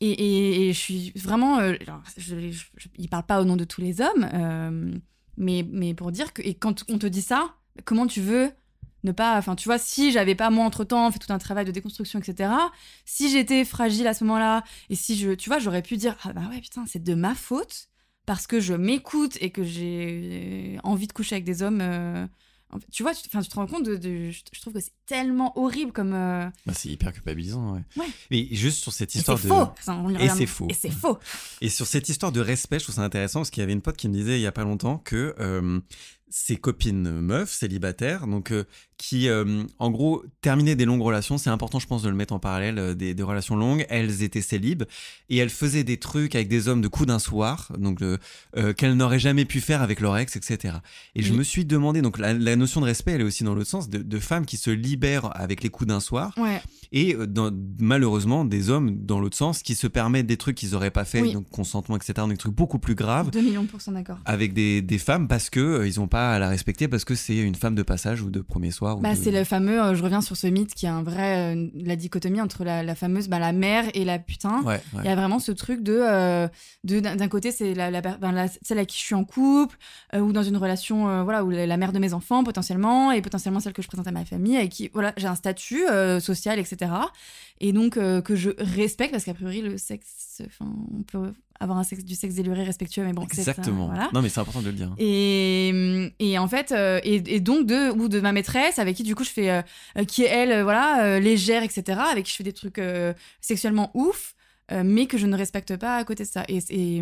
Et, 0.00 0.66
et- 0.66 0.72
je 0.72 0.78
suis 0.80 1.12
vraiment, 1.14 1.60
je, 2.16 2.50
je- 2.50 2.88
il 2.98 3.08
parle 3.08 3.24
pas 3.24 3.40
au 3.40 3.44
nom 3.44 3.54
de 3.54 3.62
tous 3.62 3.80
les 3.80 4.00
hommes, 4.00 5.00
mais, 5.36 5.64
mais 5.70 5.94
pour 5.94 6.10
dire 6.10 6.32
que 6.32 6.42
et 6.42 6.54
quand 6.54 6.82
on 6.88 6.98
te 6.98 7.06
dit 7.06 7.22
ça, 7.22 7.54
comment 7.84 8.08
tu 8.08 8.20
veux 8.20 8.50
ne 9.04 9.12
pas, 9.12 9.36
enfin 9.38 9.56
tu 9.56 9.68
vois, 9.68 9.78
si 9.78 10.12
j'avais 10.12 10.34
pas 10.34 10.50
moi 10.50 10.64
entre 10.64 10.84
temps 10.84 11.10
fait 11.10 11.18
tout 11.18 11.32
un 11.32 11.38
travail 11.38 11.64
de 11.64 11.70
déconstruction, 11.72 12.18
etc. 12.20 12.50
Si 13.04 13.30
j'étais 13.30 13.64
fragile 13.64 14.06
à 14.06 14.14
ce 14.14 14.24
moment-là 14.24 14.62
et 14.90 14.94
si 14.94 15.16
je, 15.16 15.32
tu 15.32 15.48
vois, 15.50 15.58
j'aurais 15.58 15.82
pu 15.82 15.96
dire 15.96 16.16
ah 16.24 16.32
bah 16.32 16.42
ouais 16.50 16.60
putain 16.60 16.84
c'est 16.86 17.02
de 17.02 17.14
ma 17.14 17.34
faute 17.34 17.88
parce 18.26 18.46
que 18.46 18.60
je 18.60 18.74
m'écoute 18.74 19.36
et 19.40 19.50
que 19.50 19.64
j'ai 19.64 20.78
envie 20.84 21.06
de 21.08 21.12
coucher 21.12 21.34
avec 21.34 21.44
des 21.44 21.62
hommes. 21.62 21.80
euh, 21.80 22.26
tu 22.90 23.02
vois, 23.02 23.12
tu, 23.14 23.22
tu 23.28 23.28
te 23.48 23.54
rends 23.56 23.66
compte 23.66 23.84
de, 23.84 23.96
de- 23.96 24.30
je, 24.30 24.60
trouve 24.62 24.72
que 24.72 24.80
c'est 24.80 24.94
tellement 25.04 25.52
horrible 25.58 25.92
comme. 25.92 26.14
euh, 26.14 26.48
Bah, 26.64 26.72
c'est 26.74 26.88
hyper 26.88 27.12
culpabilisant. 27.12 27.74
Ouais. 27.74 27.80
Ouais. 27.98 28.06
Et 28.30 28.54
juste 28.54 28.78
sur 28.78 28.92
cette 28.94 29.14
et 29.14 29.18
histoire 29.18 29.38
c'est 29.38 29.48
de. 29.48 29.52
faux. 29.52 29.68
Enfin, 29.78 30.08
Et 30.18 30.28
c'est 30.30 30.46
faux. 30.46 30.68
Et 30.70 30.74
c'est 30.74 30.90
faux. 30.90 31.18
Et 31.60 31.68
sur 31.68 31.86
cette 31.86 32.08
histoire 32.08 32.32
de 32.32 32.40
respect, 32.40 32.78
je 32.78 32.84
trouve 32.84 32.94
ça 32.94 33.02
intéressant 33.02 33.40
parce 33.40 33.50
qu'il 33.50 33.60
y 33.60 33.64
avait 33.64 33.74
une 33.74 33.82
pote 33.82 33.96
qui 33.98 34.08
me 34.08 34.14
disait 34.14 34.38
il 34.38 34.42
y 34.42 34.46
a 34.46 34.52
pas 34.52 34.64
longtemps 34.64 34.96
que 34.98 35.34
euh, 35.38 35.80
ses 36.34 36.56
copines 36.56 37.20
meufs, 37.20 37.50
célibataires, 37.52 38.26
donc 38.26 38.50
euh, 38.52 38.64
qui 38.96 39.28
euh, 39.28 39.64
en 39.78 39.90
gros 39.90 40.22
terminaient 40.40 40.76
des 40.76 40.84
longues 40.86 41.02
relations, 41.02 41.36
c'est 41.36 41.50
important 41.50 41.78
je 41.78 41.86
pense 41.86 42.02
de 42.02 42.08
le 42.08 42.14
mettre 42.14 42.32
en 42.32 42.38
parallèle, 42.38 42.78
euh, 42.78 42.94
des, 42.94 43.12
des 43.14 43.22
relations 43.22 43.54
longues, 43.56 43.84
elles 43.90 44.22
étaient 44.22 44.40
célibes 44.42 44.84
et 45.28 45.36
elles 45.36 45.50
faisaient 45.50 45.84
des 45.84 45.98
trucs 45.98 46.34
avec 46.34 46.48
des 46.48 46.68
hommes 46.68 46.80
de 46.80 46.88
coup 46.88 47.04
d'un 47.04 47.18
soir, 47.18 47.70
donc 47.78 48.00
qu'elles 48.76 48.94
n'auraient 48.96 49.18
jamais 49.18 49.44
pu 49.44 49.60
faire 49.60 49.82
avec 49.82 50.00
leur 50.00 50.16
ex, 50.16 50.36
etc. 50.36 50.76
Et 51.14 51.22
je 51.22 51.32
me 51.34 51.42
suis 51.42 51.64
demandé, 51.64 52.00
donc 52.02 52.18
la, 52.18 52.32
la 52.32 52.56
notion 52.56 52.80
de 52.80 52.86
respect 52.86 53.12
elle 53.12 53.20
est 53.20 53.24
aussi 53.24 53.44
dans 53.44 53.54
l'autre 53.54 53.68
sens, 53.70 53.88
de, 53.90 53.98
de 53.98 54.18
femmes 54.18 54.46
qui 54.46 54.56
se 54.56 54.70
libèrent 54.70 55.30
avec 55.38 55.62
les 55.62 55.68
coups 55.68 55.88
d'un 55.88 56.00
soir 56.00 56.32
Ouais. 56.38 56.60
et 56.92 57.14
dans- 57.26 57.50
malheureusement 57.80 58.44
des 58.44 58.70
hommes 58.70 58.96
dans 59.04 59.20
l'autre 59.20 59.36
sens 59.36 59.62
qui 59.62 59.74
se 59.74 59.86
permettent 59.86 60.26
des 60.26 60.36
trucs 60.36 60.56
qu'ils 60.56 60.74
auraient 60.74 60.90
pas 60.90 61.04
fait, 61.04 61.20
Oui. 61.20 61.32
donc 61.34 61.48
consentement, 61.50 61.96
etc., 61.96 62.14
donc 62.18 62.30
des 62.30 62.36
trucs 62.36 62.54
beaucoup 62.54 62.78
plus 62.78 62.94
graves 62.94 63.30
2 63.30 63.40
millions 63.42 63.62
de 63.64 63.68
pourcents 63.68 63.92
d'accord. 63.92 64.18
avec 64.24 64.54
des, 64.54 64.80
des 64.82 64.98
femmes 64.98 65.28
parce 65.28 65.50
que 65.50 65.84
ils 65.86 66.00
ont 66.00 66.08
pas 66.08 66.21
à 66.30 66.38
la 66.38 66.48
respecter 66.48 66.88
parce 66.88 67.04
que 67.04 67.14
c'est 67.14 67.36
une 67.36 67.54
femme 67.54 67.74
de 67.74 67.82
passage 67.82 68.22
ou 68.22 68.30
de 68.30 68.40
premier 68.40 68.70
soir. 68.70 68.98
ou 68.98 69.00
Bah, 69.00 69.14
de- 69.14 69.18
c'est 69.18 69.30
le 69.30 69.44
fameux, 69.44 69.82
euh, 69.82 69.94
je 69.94 70.02
reviens 70.02 70.20
sur 70.20 70.36
ce 70.36 70.46
mythe 70.46 70.74
qui 70.74 70.86
est 70.86 70.90
un 70.90 71.02
vrai, 71.02 71.54
euh, 71.54 71.68
la 71.74 71.96
dichotomie 71.96 72.40
entre 72.40 72.64
la, 72.64 72.82
la 72.82 72.94
fameuse, 72.94 73.28
bah, 73.28 73.38
la 73.38 73.52
mère 73.52 73.84
et 73.94 74.04
la 74.04 74.18
putain. 74.18 74.62
Ouais, 74.62 74.80
ouais. 74.94 75.00
Il 75.02 75.04
y 75.04 75.08
a 75.08 75.14
vraiment 75.16 75.38
ce 75.38 75.52
truc 75.52 75.82
de, 75.82 75.98
euh, 76.00 76.48
de 76.84 77.00
d'un 77.00 77.28
côté 77.28 77.50
c'est 77.50 77.74
la, 77.74 77.90
la, 77.90 78.00
ben, 78.00 78.46
celle 78.62 78.78
avec 78.78 78.88
qui 78.88 78.98
je 78.98 79.02
suis 79.02 79.14
en 79.14 79.24
couple 79.24 79.76
ou 80.14 80.32
dans 80.32 80.42
une 80.42 80.56
relation 80.56 81.24
voilà 81.24 81.44
où 81.44 81.50
la, 81.50 81.76
mère 81.76 81.92
de 81.92 81.98
mes 81.98 82.14
enfants 82.14 82.44
potentiellement 82.44 83.12
et 83.12 83.20
potentiellement 83.22 83.60
celle 83.60 83.72
que 83.72 83.82
je 83.82 83.88
présente 83.88 84.06
à 84.06 84.12
ma 84.12 84.24
famille 84.24 84.56
avec 84.56 84.70
qui 84.70 84.90
voilà 84.92 85.12
j'ai 85.16 85.26
un 85.26 85.34
statut 85.34 85.82
social 86.20 86.58
etc 86.58 86.92
et 87.60 87.72
donc 87.72 87.94
que 87.94 88.36
je 88.36 88.50
respecte 88.58 89.12
parce 89.12 89.24
qu'a 89.24 89.34
priori 89.34 89.62
le 89.62 89.78
sexe 89.78 90.42
enfin 90.46 90.70
on 90.98 91.02
peut 91.02 91.32
avoir 91.62 91.78
un 91.78 91.84
sexe 91.84 92.04
du 92.04 92.14
sexe 92.14 92.34
déluré 92.34 92.64
respectueux 92.64 93.04
mais 93.04 93.12
bon 93.12 93.22
Exactement. 93.22 93.86
voilà 93.86 94.10
Non 94.12 94.20
mais 94.22 94.28
c'est 94.28 94.40
important 94.40 94.60
de 94.62 94.66
le 94.66 94.72
dire. 94.72 94.92
et, 94.98 96.12
et 96.18 96.38
en 96.38 96.48
fait, 96.48 96.72
euh, 96.72 97.00
et, 97.04 97.22
et 97.34 97.40
donc 97.40 97.66
de, 97.66 97.90
ou 97.92 98.08
de 98.08 98.20
ma 98.20 98.32
maîtresse, 98.32 98.78
avec 98.78 98.96
qui 98.96 99.02
du 99.02 99.14
coup 99.14 99.24
je 99.24 99.30
fais, 99.30 99.50
euh, 99.50 99.62
euh, 99.98 100.04
qui 100.04 100.22
est 100.22 100.28
elle, 100.28 100.62
voilà, 100.62 101.18
légère, 101.20 101.62
etc., 101.62 102.00
avec 102.10 102.24
qui 102.26 102.32
je 102.32 102.36
fais 102.36 102.44
des 102.44 102.52
trucs 102.52 102.80
sexuellement 103.40 103.90
ouf, 103.94 104.34
mais 104.70 105.06
que 105.06 105.18
je 105.18 105.26
ne 105.26 105.36
respecte 105.36 105.76
pas 105.76 105.96
à 105.96 106.04
côté 106.04 106.24
de 106.24 106.28
ça. 106.28 106.44
Et, 106.48 106.58
et, 106.70 106.96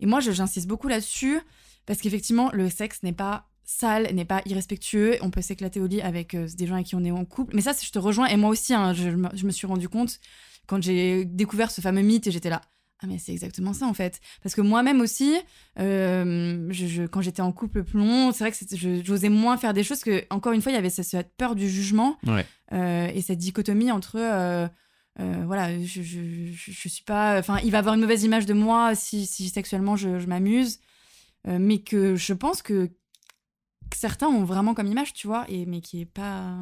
et 0.00 0.06
moi, 0.06 0.20
j'insiste 0.20 0.66
beaucoup 0.66 0.88
là-dessus, 0.88 1.40
parce 1.86 2.00
qu'effectivement, 2.00 2.50
le 2.52 2.68
sexe 2.68 3.02
n'est 3.02 3.12
pas 3.12 3.48
sale, 3.64 4.12
n'est 4.12 4.24
pas 4.24 4.42
irrespectueux, 4.46 5.16
on 5.22 5.30
peut 5.30 5.40
s'éclater 5.42 5.80
au 5.80 5.86
lit 5.86 6.02
avec 6.02 6.34
euh, 6.34 6.48
des 6.58 6.66
gens 6.66 6.74
avec 6.74 6.86
qui 6.86 6.94
on 6.96 7.04
est 7.04 7.10
en 7.12 7.24
couple. 7.24 7.54
Mais 7.54 7.62
ça, 7.62 7.72
je 7.80 7.90
te 7.90 7.98
rejoins, 7.98 8.26
et 8.26 8.36
moi 8.36 8.50
aussi, 8.50 8.74
hein, 8.74 8.92
je, 8.92 9.10
je 9.34 9.46
me 9.46 9.50
suis 9.50 9.66
rendu 9.66 9.88
compte 9.88 10.18
quand 10.66 10.82
j'ai 10.82 11.24
découvert 11.24 11.70
ce 11.70 11.80
fameux 11.80 12.02
mythe, 12.02 12.26
et 12.26 12.30
j'étais 12.32 12.50
là. 12.50 12.60
Ah 13.02 13.06
mais 13.08 13.18
c'est 13.18 13.32
exactement 13.32 13.72
ça 13.72 13.86
en 13.86 13.94
fait. 13.94 14.20
Parce 14.42 14.54
que 14.54 14.60
moi-même 14.60 15.00
aussi, 15.00 15.34
euh, 15.80 16.66
je, 16.70 16.86
je- 16.86 17.02
quand 17.04 17.20
j'étais 17.20 17.42
en 17.42 17.50
couple 17.52 17.82
plus 17.82 17.98
long, 17.98 18.30
c'est 18.32 18.44
vrai 18.44 18.52
que 18.52 19.02
j'osais 19.04 19.28
moins 19.28 19.56
faire 19.56 19.74
des 19.74 19.82
choses 19.82 20.00
que, 20.04 20.24
encore 20.30 20.52
une 20.52 20.62
fois, 20.62 20.70
il 20.72 20.76
y 20.76 20.78
avait 20.78 20.90
ce- 20.90 21.02
cette 21.02 21.34
peur 21.36 21.54
du 21.56 21.68
jugement 21.68 22.16
Ouais. 22.26 22.46
euh, 22.72 23.08
et 23.12 23.20
cette 23.22 23.38
dichotomie 23.38 23.90
entre, 23.90 24.16
euh, 24.18 24.68
voilà, 25.44 25.78
je, 25.84 26.00
je, 26.02 26.88
suis 26.88 27.02
pas, 27.04 27.38
enfin, 27.38 27.58
il 27.64 27.70
va 27.72 27.78
avoir 27.78 27.94
une 27.94 28.00
mauvaise 28.00 28.22
image 28.22 28.46
de 28.46 28.54
moi 28.54 28.94
si, 28.94 29.26
si 29.26 29.48
sexuellement 29.48 29.96
je, 29.96 30.08
m'amuse, 30.26 30.78
mais 31.46 31.78
que 31.78 32.14
je 32.16 32.32
pense 32.32 32.62
que, 32.62 32.86
que 33.90 33.96
certains 33.96 34.28
ont 34.28 34.44
vraiment 34.44 34.74
comme 34.74 34.86
image, 34.86 35.12
tu 35.12 35.26
vois, 35.26 35.44
et 35.48 35.66
mais 35.66 35.80
qui 35.80 36.00
est 36.00 36.06
pas 36.06 36.56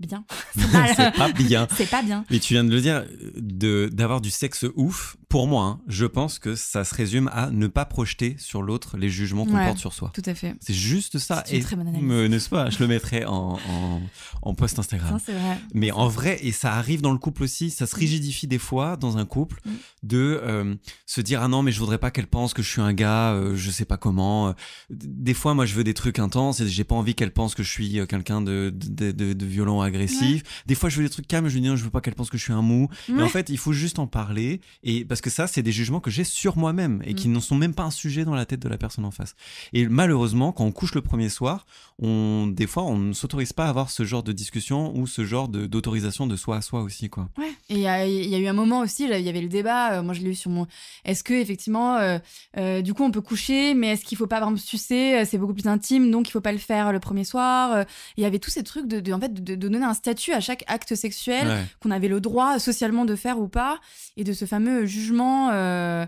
bien. 0.00 0.24
C'est 0.96 1.12
pas 1.16 1.32
bien. 1.32 1.68
C'est 1.76 1.88
pas 1.88 2.02
bien. 2.02 2.24
Mais 2.30 2.40
tu 2.40 2.52
viens 2.54 2.64
de 2.64 2.70
le 2.70 2.80
dire, 2.80 3.06
de 3.36 3.88
d'avoir 3.92 4.20
du 4.20 4.30
sexe 4.30 4.66
ouf. 4.76 5.16
Pour 5.32 5.48
moi, 5.48 5.64
hein, 5.64 5.80
je 5.88 6.04
pense 6.04 6.38
que 6.38 6.54
ça 6.54 6.84
se 6.84 6.94
résume 6.94 7.30
à 7.32 7.50
ne 7.50 7.66
pas 7.66 7.86
projeter 7.86 8.36
sur 8.38 8.60
l'autre 8.60 8.98
les 8.98 9.08
jugements 9.08 9.46
qu'on 9.46 9.54
Ouais. 9.56 9.64
porte 9.64 9.78
sur 9.78 9.94
soi. 9.94 10.10
Tout 10.12 10.20
à 10.26 10.34
fait. 10.34 10.54
C'est 10.60 10.74
juste 10.74 11.16
ça. 11.16 11.42
C'est 11.46 11.56
une 11.56 11.62
très 11.62 11.74
bonne 11.74 11.88
analyse. 11.88 12.30
n'est-ce 12.30 12.50
pas? 12.50 12.68
Je 12.68 12.78
le 12.80 12.86
mettrai 12.86 13.24
en, 13.24 13.58
en, 13.70 14.00
en 14.42 14.54
post 14.54 14.78
Instagram. 14.78 15.18
C'est 15.24 15.32
vrai. 15.32 15.58
Mais 15.72 15.90
en 15.90 16.06
vrai, 16.08 16.38
et 16.42 16.52
ça 16.52 16.74
arrive 16.74 17.00
dans 17.00 17.12
le 17.12 17.18
couple 17.18 17.44
aussi, 17.44 17.70
ça 17.70 17.86
se 17.86 17.96
rigidifie 17.96 18.46
des 18.46 18.58
fois 18.58 18.98
dans 18.98 19.16
un 19.16 19.24
couple 19.24 19.60
Mm. 19.64 19.70
de 20.02 20.40
euh, 20.42 20.74
se 21.06 21.20
dire 21.22 21.40
ah 21.42 21.48
non 21.48 21.62
mais 21.62 21.72
je 21.72 21.78
voudrais 21.78 21.96
pas 21.98 22.10
qu'elle 22.10 22.26
pense 22.26 22.52
que 22.52 22.62
je 22.62 22.68
suis 22.68 22.82
un 22.82 22.92
gars, 22.92 23.32
euh, 23.32 23.56
je 23.56 23.70
sais 23.70 23.86
pas 23.86 23.96
comment. 23.96 24.48
Euh, 24.48 24.52
Des 24.90 25.32
fois 25.34 25.54
moi 25.54 25.64
je 25.64 25.74
veux 25.74 25.84
des 25.84 25.94
trucs 25.94 26.18
intenses 26.18 26.60
et 26.60 26.68
j'ai 26.68 26.84
pas 26.84 26.94
envie 26.94 27.14
qu'elle 27.14 27.32
pense 27.32 27.54
que 27.54 27.62
je 27.62 27.70
suis 27.70 27.98
euh, 28.00 28.04
quelqu'un 28.04 28.42
de, 28.42 28.70
de, 28.74 29.12
de, 29.12 29.32
de 29.32 29.46
violent, 29.46 29.80
agressif. 29.80 30.42
Des 30.66 30.74
fois 30.74 30.90
je 30.90 30.98
veux 30.98 31.04
des 31.04 31.10
trucs 31.10 31.26
calmes, 31.26 31.48
je 31.48 31.54
lui 31.54 31.62
dis 31.62 31.68
non 31.68 31.76
je 31.76 31.84
veux 31.84 31.90
pas 31.90 32.02
qu'elle 32.02 32.14
pense 32.16 32.28
que 32.28 32.36
je 32.36 32.42
suis 32.42 32.52
un 32.52 32.60
mou. 32.60 32.88
Mais 33.08 33.14
Ouais. 33.14 33.22
en 33.22 33.28
fait 33.28 33.48
il 33.48 33.56
faut 33.56 33.72
juste 33.72 33.98
en 33.98 34.06
parler 34.06 34.60
et 34.82 35.06
parce 35.06 35.21
que 35.22 35.30
ça, 35.30 35.46
c'est 35.46 35.62
des 35.62 35.72
jugements 35.72 36.00
que 36.00 36.10
j'ai 36.10 36.24
sur 36.24 36.58
moi-même 36.58 37.00
et 37.06 37.14
qui 37.14 37.28
Mm. 37.28 37.32
ne 37.32 37.40
sont 37.40 37.54
même 37.54 37.72
pas 37.74 37.84
un 37.84 37.90
sujet 37.90 38.26
dans 38.26 38.34
la 38.34 38.44
tête 38.44 38.60
de 38.60 38.68
la 38.68 38.76
personne 38.76 39.06
en 39.06 39.10
face. 39.10 39.34
Et 39.72 39.86
malheureusement, 39.88 40.52
quand 40.52 40.64
on 40.64 40.72
couche 40.72 40.94
le 40.94 41.00
premier 41.00 41.30
soir, 41.30 41.64
on, 42.00 42.46
des 42.48 42.66
fois, 42.66 42.82
on 42.84 42.98
ne 42.98 43.12
s'autorise 43.14 43.52
pas 43.54 43.66
à 43.66 43.68
avoir 43.70 43.88
ce 43.90 44.04
genre 44.04 44.22
de 44.22 44.32
discussion 44.32 44.94
ou 44.96 45.06
ce 45.06 45.24
genre 45.24 45.48
de- 45.48 45.66
d'autorisation 45.66 46.26
de 46.26 46.36
soi 46.36 46.56
à 46.56 46.60
soi 46.60 46.82
aussi, 46.82 47.08
quoi. 47.08 47.28
Ouais. 47.38 47.50
Et 47.70 47.74
il 47.74 47.78
y, 47.78 47.82
y 47.82 48.34
a 48.34 48.38
eu 48.38 48.46
un 48.46 48.52
moment 48.52 48.80
aussi, 48.80 49.04
il 49.04 49.20
y 49.20 49.28
avait 49.28 49.40
le 49.40 49.48
débat, 49.48 49.94
euh, 49.94 50.02
moi 50.02 50.12
je 50.14 50.20
l'ai 50.20 50.30
eu 50.30 50.34
sur 50.34 50.50
mon. 50.50 50.66
Est-ce 51.04 51.22
que 51.24 51.32
effectivement, 51.34 51.96
euh, 51.96 52.18
euh, 52.58 52.82
du 52.82 52.92
coup, 52.92 53.04
on 53.04 53.10
peut 53.10 53.20
coucher, 53.20 53.74
mais 53.74 53.88
est-ce 53.92 54.04
qu'il 54.04 54.18
faut 54.18 54.26
pas 54.26 54.40
par 54.40 54.48
exemple 54.48 54.66
sucer 54.66 55.24
C'est 55.24 55.38
beaucoup 55.38 55.54
plus 55.54 55.68
intime, 55.68 56.10
donc 56.10 56.28
il 56.28 56.32
faut 56.32 56.40
pas 56.40 56.52
le 56.52 56.58
faire 56.58 56.92
le 56.92 56.98
premier 57.00 57.24
soir. 57.24 57.84
Il 58.16 58.22
y 58.22 58.26
avait 58.26 58.38
tous 58.40 58.50
ces 58.50 58.62
trucs 58.64 58.88
de, 58.88 58.98
de- 59.00 59.12
en 59.12 59.20
fait, 59.20 59.32
de, 59.32 59.54
de 59.54 59.68
donner 59.68 59.84
un 59.84 59.94
statut 59.94 60.32
à 60.32 60.40
chaque 60.40 60.64
acte 60.66 60.94
sexuel 60.94 61.46
Ouais. 61.46 61.64
qu'on 61.80 61.90
avait 61.90 62.08
le 62.08 62.20
droit 62.20 62.58
socialement 62.58 63.04
de 63.04 63.14
faire 63.14 63.38
ou 63.38 63.46
pas, 63.48 63.78
et 64.16 64.24
de 64.24 64.32
ce 64.32 64.44
fameux 64.44 64.86
jugement. 64.86 65.11
Euh, 65.20 66.06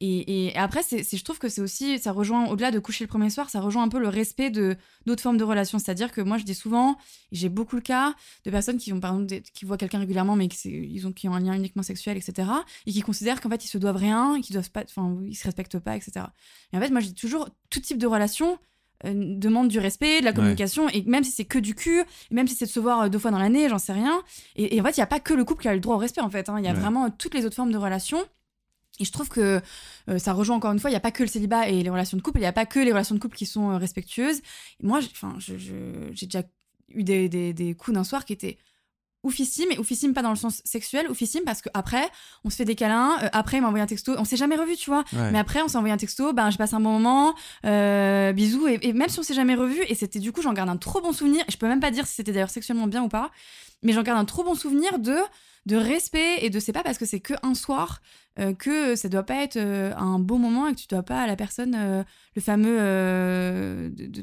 et, 0.00 0.48
et 0.48 0.56
après, 0.56 0.82
c'est, 0.82 1.02
je 1.10 1.24
trouve 1.24 1.38
que 1.38 1.48
c'est 1.48 1.62
aussi, 1.62 1.98
ça 1.98 2.12
rejoint, 2.12 2.46
au-delà 2.48 2.70
de 2.70 2.78
coucher 2.78 3.04
le 3.04 3.08
premier 3.08 3.30
soir, 3.30 3.48
ça 3.48 3.60
rejoint 3.60 3.82
un 3.82 3.88
peu 3.88 3.98
le 3.98 4.08
respect 4.08 4.50
de 4.50 4.76
d'autres 5.06 5.22
formes 5.22 5.38
de 5.38 5.44
relations. 5.44 5.78
C'est-à-dire 5.78 6.12
que 6.12 6.20
moi, 6.20 6.36
je 6.36 6.44
dis 6.44 6.54
souvent, 6.54 6.98
j'ai 7.32 7.48
beaucoup 7.48 7.76
le 7.76 7.82
cas, 7.82 8.14
de 8.44 8.50
personnes 8.50 8.76
qui 8.76 8.92
ont, 8.92 9.00
par 9.00 9.12
exemple, 9.12 9.26
des- 9.28 9.40
qui 9.42 9.64
voient 9.64 9.78
quelqu'un 9.78 9.98
régulièrement, 10.00 10.36
mais 10.36 10.48
qui, 10.48 10.68
ils 10.68 11.06
ont, 11.06 11.12
qui 11.12 11.28
ont 11.30 11.34
un 11.34 11.40
lien 11.40 11.54
uniquement 11.54 11.82
sexuel, 11.82 12.18
etc., 12.18 12.46
et 12.86 12.92
qui 12.92 13.00
considèrent 13.00 13.40
qu'en 13.40 13.48
fait, 13.48 13.64
ils 13.64 13.68
se 13.68 13.78
doivent 13.78 13.96
rien, 13.96 14.38
qu'ils 14.42 14.52
doivent 14.54 14.70
pas, 14.70 14.82
enfin, 14.84 15.16
ils 15.26 15.34
se 15.34 15.44
respectent 15.44 15.78
pas, 15.78 15.96
etc. 15.96 16.26
Et 16.74 16.76
en 16.76 16.80
fait, 16.80 16.90
moi, 16.90 17.00
je 17.00 17.06
dis 17.06 17.14
toujours, 17.14 17.48
tout 17.70 17.80
type 17.80 17.96
de 17.98 18.06
relation 18.06 18.58
euh, 19.06 19.12
demande 19.14 19.68
du 19.68 19.78
respect, 19.78 20.20
de 20.20 20.24
la 20.26 20.30
Ouais. 20.30 20.36
communication, 20.36 20.88
et 20.90 21.02
même 21.04 21.22
si 21.24 21.30
c'est 21.30 21.44
que 21.46 21.58
du 21.58 21.74
cul, 21.74 22.02
même 22.30 22.46
si 22.48 22.54
c'est 22.54 22.64
de 22.66 22.70
se 22.70 22.80
voir 22.80 23.00
euh, 23.02 23.08
deux 23.08 23.18
fois 23.18 23.30
dans 23.30 23.38
l'année, 23.38 23.68
j'en 23.70 23.78
sais 23.78 23.92
rien. 23.94 24.22
Et, 24.56 24.76
et 24.76 24.80
en 24.80 24.84
fait, 24.84 24.96
il 24.96 25.00
n'y 25.00 25.04
a 25.04 25.06
pas 25.06 25.20
que 25.20 25.32
le 25.34 25.44
couple 25.44 25.62
qui 25.62 25.68
a 25.68 25.74
le 25.74 25.80
droit 25.80 25.96
au 25.96 25.98
respect, 25.98 26.20
en 26.22 26.30
fait. 26.30 26.48
hein. 26.50 26.56
Il 26.58 26.64
y 26.66 26.68
a 26.68 26.72
Ouais. 26.74 26.80
vraiment 26.80 27.08
toutes 27.10 27.32
les 27.34 27.44
autres 27.46 27.56
formes 27.56 27.72
de 27.72 27.78
relations. 27.78 28.22
Et 28.98 29.04
je 29.04 29.12
trouve 29.12 29.28
que 29.28 29.60
euh, 30.08 30.18
ça 30.18 30.32
rejoint 30.32 30.56
encore 30.56 30.72
une 30.72 30.78
fois, 30.78 30.88
il 30.90 30.94
n'y 30.94 30.96
a 30.98 31.00
pas 31.00 31.10
que 31.12 31.22
le 31.22 31.28
célibat 31.28 31.68
et 31.68 31.82
les 31.82 31.90
relations 31.90 32.16
de 32.16 32.22
couple, 32.22 32.38
il 32.38 32.42
n'y 32.42 32.46
a 32.46 32.52
pas 32.52 32.66
que 32.66 32.78
les 32.80 32.92
relations 32.92 33.14
de 33.14 33.20
couple 33.20 33.36
qui 33.36 33.46
sont 33.46 33.70
euh, 33.70 33.76
respectueuses. 33.76 34.38
Et 34.80 34.86
moi, 34.86 35.00
j'ai- 35.00 35.10
je- 35.58 35.58
je- 36.14 36.24
déjà 36.26 36.42
eu 36.88 37.04
des, 37.04 37.28
des, 37.28 37.52
des 37.52 37.74
coups 37.74 37.94
d'un 37.94 38.04
soir 38.04 38.24
qui 38.24 38.32
étaient 38.32 38.56
oufissimes, 39.22 39.72
et 39.72 39.78
oufissimes 39.78 40.14
pas 40.14 40.22
dans 40.22 40.30
le 40.30 40.36
sens 40.36 40.62
sexuel, 40.64 41.10
oufissimes 41.10 41.42
parce 41.44 41.60
qu'après, 41.60 42.08
on 42.44 42.50
se 42.50 42.56
fait 42.56 42.64
des 42.64 42.76
câlins, 42.76 43.18
euh, 43.24 43.28
après, 43.32 43.56
il 43.56 43.60
m'a 43.60 43.66
envoyé 43.66 43.82
un 43.82 43.86
texto, 43.88 44.14
on 44.16 44.24
s'est 44.24 44.36
jamais 44.36 44.54
revu, 44.56 44.76
tu 44.76 44.88
vois. 44.88 45.04
Ouais. 45.12 45.32
Mais 45.32 45.38
après, 45.38 45.62
on 45.62 45.68
s'est 45.68 45.76
envoyé 45.76 45.92
un 45.92 45.96
texto, 45.96 46.32
ben, 46.32 46.50
je 46.50 46.56
passe 46.56 46.74
un 46.74 46.80
bon 46.80 46.92
moment, 46.92 47.34
euh, 47.64 48.32
bisous, 48.32 48.68
et, 48.68 48.78
et 48.82 48.92
même 48.92 49.08
si 49.08 49.18
on 49.18 49.22
s'est 49.24 49.34
jamais 49.34 49.56
revu, 49.56 49.80
et 49.88 49.94
c'était 49.96 50.20
du 50.20 50.30
coup, 50.30 50.42
j'en 50.42 50.52
garde 50.52 50.68
un 50.68 50.76
trop 50.76 51.00
bon 51.00 51.12
souvenir, 51.12 51.44
et 51.48 51.50
je 51.50 51.56
peux 51.58 51.66
même 51.66 51.80
pas 51.80 51.90
dire 51.90 52.06
si 52.06 52.14
c'était 52.14 52.30
d'ailleurs 52.32 52.50
sexuellement 52.50 52.86
bien 52.86 53.02
ou 53.02 53.08
pas, 53.08 53.32
mais 53.82 53.92
j'en 53.92 54.02
garde 54.04 54.20
un 54.20 54.24
trop 54.26 54.44
bon 54.44 54.54
souvenir 54.54 55.00
de, 55.00 55.16
de 55.66 55.76
respect, 55.76 56.44
et 56.44 56.50
de 56.50 56.60
c'est 56.60 56.72
pas 56.72 56.84
parce 56.84 56.96
que 56.98 57.04
c'est 57.06 57.20
que 57.20 57.34
un 57.42 57.54
soir 57.54 58.02
euh, 58.38 58.54
que 58.54 58.94
ça 58.96 59.08
doit 59.08 59.22
pas 59.24 59.42
être 59.42 59.56
euh, 59.56 59.92
un 59.96 60.18
beau 60.18 60.38
moment 60.38 60.68
et 60.68 60.74
que 60.74 60.80
tu 60.80 60.86
dois 60.88 61.02
pas 61.02 61.22
à 61.22 61.26
la 61.26 61.36
personne 61.36 61.74
euh, 61.74 62.02
le 62.34 62.42
fameux, 62.42 62.78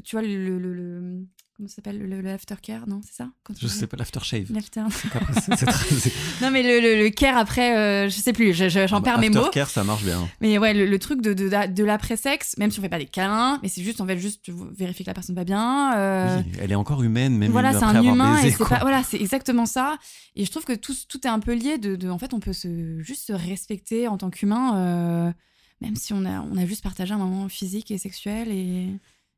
tu 0.04 0.16
vois, 0.16 0.22
le, 0.22 0.58
le- 0.58 0.72
le- 0.74 1.26
comment 1.56 1.68
ça 1.68 1.76
s'appelle, 1.76 1.98
le, 2.00 2.20
le 2.20 2.30
aftercare, 2.30 2.88
non, 2.88 3.00
c'est 3.04 3.14
ça 3.14 3.28
Quand 3.44 3.54
Je 3.58 3.66
on- 3.66 3.68
sais 3.68 3.86
pas, 3.86 3.96
l'aftershave. 3.96 4.50
L'after... 4.52 4.80
Non 6.42 6.50
mais 6.50 6.62
le, 6.62 6.80
le, 6.80 7.02
le 7.04 7.10
care 7.10 7.36
après, 7.36 7.76
euh, 7.76 8.08
je 8.08 8.16
sais 8.16 8.32
plus, 8.32 8.52
je- 8.52 8.68
je- 8.68 8.86
j'en 8.86 9.00
perds 9.00 9.18
mes 9.18 9.30
mots. 9.30 9.38
Aftercare, 9.38 9.70
ça 9.70 9.84
marche 9.84 10.02
bien. 10.04 10.28
Mais 10.40 10.58
ouais, 10.58 10.74
le, 10.74 10.98
truc 10.98 11.20
de, 11.20 11.32
de, 11.32 11.48
de 11.72 11.84
l'après-sexe, 11.84 12.56
même 12.58 12.70
si 12.70 12.78
on 12.78 12.82
fait 12.82 12.88
pas 12.88 12.98
des 12.98 13.06
câlins, 13.06 13.58
mais 13.62 13.68
c'est 13.68 13.82
juste, 13.82 14.00
en 14.00 14.06
fait, 14.06 14.18
juste 14.18 14.44
vérifier 14.76 15.04
que 15.04 15.10
la 15.10 15.14
personne 15.14 15.36
va 15.36 15.44
bien. 15.44 15.96
euh, 15.96 16.38
Oui, 16.38 16.52
elle 16.60 16.72
est 16.72 16.76
encore 16.76 17.02
humaine, 17.02 17.36
même 17.36 17.52
voilà, 17.52 17.72
c'est 17.72 17.84
un 17.84 18.02
humain 18.02 18.36
baisé, 18.42 18.54
et 18.54 18.56
pas, 18.68 18.80
voilà, 18.80 19.02
c'est 19.02 19.20
exactement 19.20 19.66
ça. 19.66 19.96
Et 20.36 20.44
je 20.44 20.50
trouve 20.50 20.64
que 20.64 20.72
tout, 20.74 20.94
tout 21.08 21.24
est 21.26 21.30
un 21.30 21.38
peu 21.40 21.54
lié 21.54 21.78
de, 21.78 21.96
de- 21.96 22.08
en 22.10 22.18
fait, 22.18 22.34
on 22.34 22.40
peut 22.40 22.52
se, 22.52 22.98
juste 23.00 23.26
se 23.26 23.32
respecter 23.32 24.08
en 24.08 24.18
tant 24.18 24.30
qu'humain, 24.30 24.76
euh, 24.78 25.32
même 25.80 25.96
si 25.96 26.12
on 26.12 26.24
a, 26.24 26.40
on 26.40 26.56
a 26.56 26.66
juste 26.66 26.82
partagé 26.82 27.12
un 27.14 27.18
moment 27.18 27.48
physique 27.48 27.90
et 27.90 27.98
sexuel 27.98 28.48
et, 28.50 28.88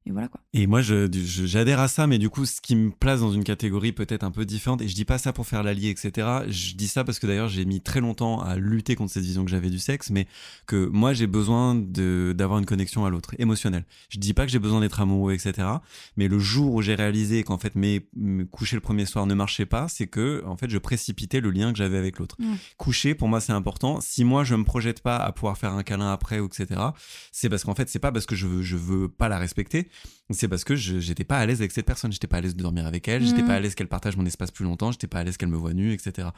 et 0.06 0.10
voilà 0.12 0.28
quoi. 0.28 0.40
Et 0.52 0.66
moi, 0.66 0.80
je- 0.82 1.08
je- 1.12 1.46
j'adhère 1.46 1.80
à 1.80 1.88
ça, 1.88 2.06
mais 2.06 2.18
du 2.18 2.30
coup, 2.30 2.46
ce 2.46 2.60
qui 2.60 2.76
me 2.76 2.90
place 2.90 3.20
dans 3.20 3.32
une 3.32 3.44
catégorie 3.44 3.92
peut-être 3.92 4.22
un 4.24 4.30
peu 4.30 4.44
différente, 4.46 4.80
et 4.82 4.88
je 4.88 4.94
dis 4.94 5.04
pas 5.04 5.18
ça 5.18 5.32
pour 5.32 5.46
faire 5.46 5.62
l'allié, 5.62 5.90
etc. 5.90 6.26
Je 6.48 6.74
dis 6.74 6.88
ça 6.88 7.04
parce 7.04 7.18
que 7.18 7.26
d'ailleurs, 7.26 7.48
j'ai 7.48 7.64
mis 7.64 7.80
très 7.80 8.00
longtemps 8.00 8.40
à 8.40 8.56
lutter 8.56 8.94
contre 8.94 9.12
cette 9.12 9.24
vision 9.24 9.44
que 9.44 9.50
j'avais 9.50 9.70
du 9.70 9.78
sexe, 9.78 10.10
mais 10.10 10.26
que 10.66 10.86
moi, 10.86 11.12
j'ai 11.12 11.26
besoin 11.26 11.74
d'avoir 11.74 12.58
une 12.58 12.66
connexion 12.66 13.04
à 13.04 13.10
l'autre, 13.10 13.34
émotionnelle. 13.38 13.84
Je 14.08 14.18
dis 14.18 14.32
pas 14.34 14.46
que 14.46 14.52
j'ai 14.52 14.58
besoin 14.58 14.80
d'être 14.80 15.00
amoureux, 15.00 15.32
etc. 15.34 15.66
Mais 16.16 16.28
le 16.28 16.38
jour 16.38 16.74
où 16.74 16.82
j'ai 16.82 16.94
réalisé 16.94 17.42
qu'en 17.42 17.58
fait, 17.58 17.74
mes, 17.74 18.08
mes 18.16 18.46
coucher 18.46 18.76
le 18.76 18.80
premier 18.80 19.06
soir 19.06 19.26
ne 19.26 19.34
marchait 19.34 19.66
pas, 19.66 19.88
c'est 19.88 20.06
que, 20.06 20.42
en 20.46 20.56
fait, 20.56 20.70
je 20.70 20.78
précipitais 20.78 21.40
le 21.40 21.50
lien 21.50 21.72
que 21.72 21.78
j'avais 21.78 21.98
avec 21.98 22.18
l'autre. 22.18 22.36
Coucher, 22.76 23.14
pour 23.14 23.28
moi, 23.28 23.40
c'est 23.40 23.52
important. 23.52 24.00
Si 24.00 24.24
moi, 24.24 24.44
je 24.44 24.54
me 24.54 24.64
projette 24.64 25.02
pas 25.02 25.16
à 25.16 25.32
pouvoir 25.32 25.58
faire 25.58 25.72
un 25.72 25.82
câlin 25.82 26.10
après, 26.12 26.38
etc., 26.44 26.80
c'est 27.32 27.48
parce 27.48 27.64
qu'en 27.64 27.74
fait, 27.74 27.88
c'est 27.88 27.98
pas 27.98 28.12
parce 28.12 28.26
que 28.26 28.36
je 28.36 28.46
veux, 28.46 28.62
je 28.62 28.76
veux 28.76 29.08
pas 29.08 29.28
la 29.28 29.38
respecter, 29.38 29.88
c'est 30.30 30.48
parce 30.48 30.64
que 30.64 30.74
j'étais 30.74 31.24
pas 31.24 31.38
à 31.38 31.46
l'aise 31.46 31.60
avec 31.60 31.72
cette 31.72 31.86
personne, 31.86 32.10
j'étais 32.12 32.26
pas 32.26 32.38
à 32.38 32.40
l'aise 32.40 32.56
de 32.56 32.62
dormir 32.62 32.86
avec 32.86 33.06
elle, 33.08 33.24
j'étais 33.24 33.42
Mhm. 33.42 33.48
pas 33.48 33.54
à 33.54 33.60
l'aise 33.60 33.74
qu'elle 33.74 33.88
partage 33.88 34.16
mon 34.16 34.26
espace 34.26 34.50
plus 34.50 34.64
longtemps, 34.64 34.90
j'étais 34.92 35.06
pas 35.06 35.20
à 35.20 35.24
l'aise 35.24 35.36
qu'elle 35.36 35.48
me 35.48 35.56
voit 35.56 35.72
nu, 35.72 35.92
etc. 35.92 36.28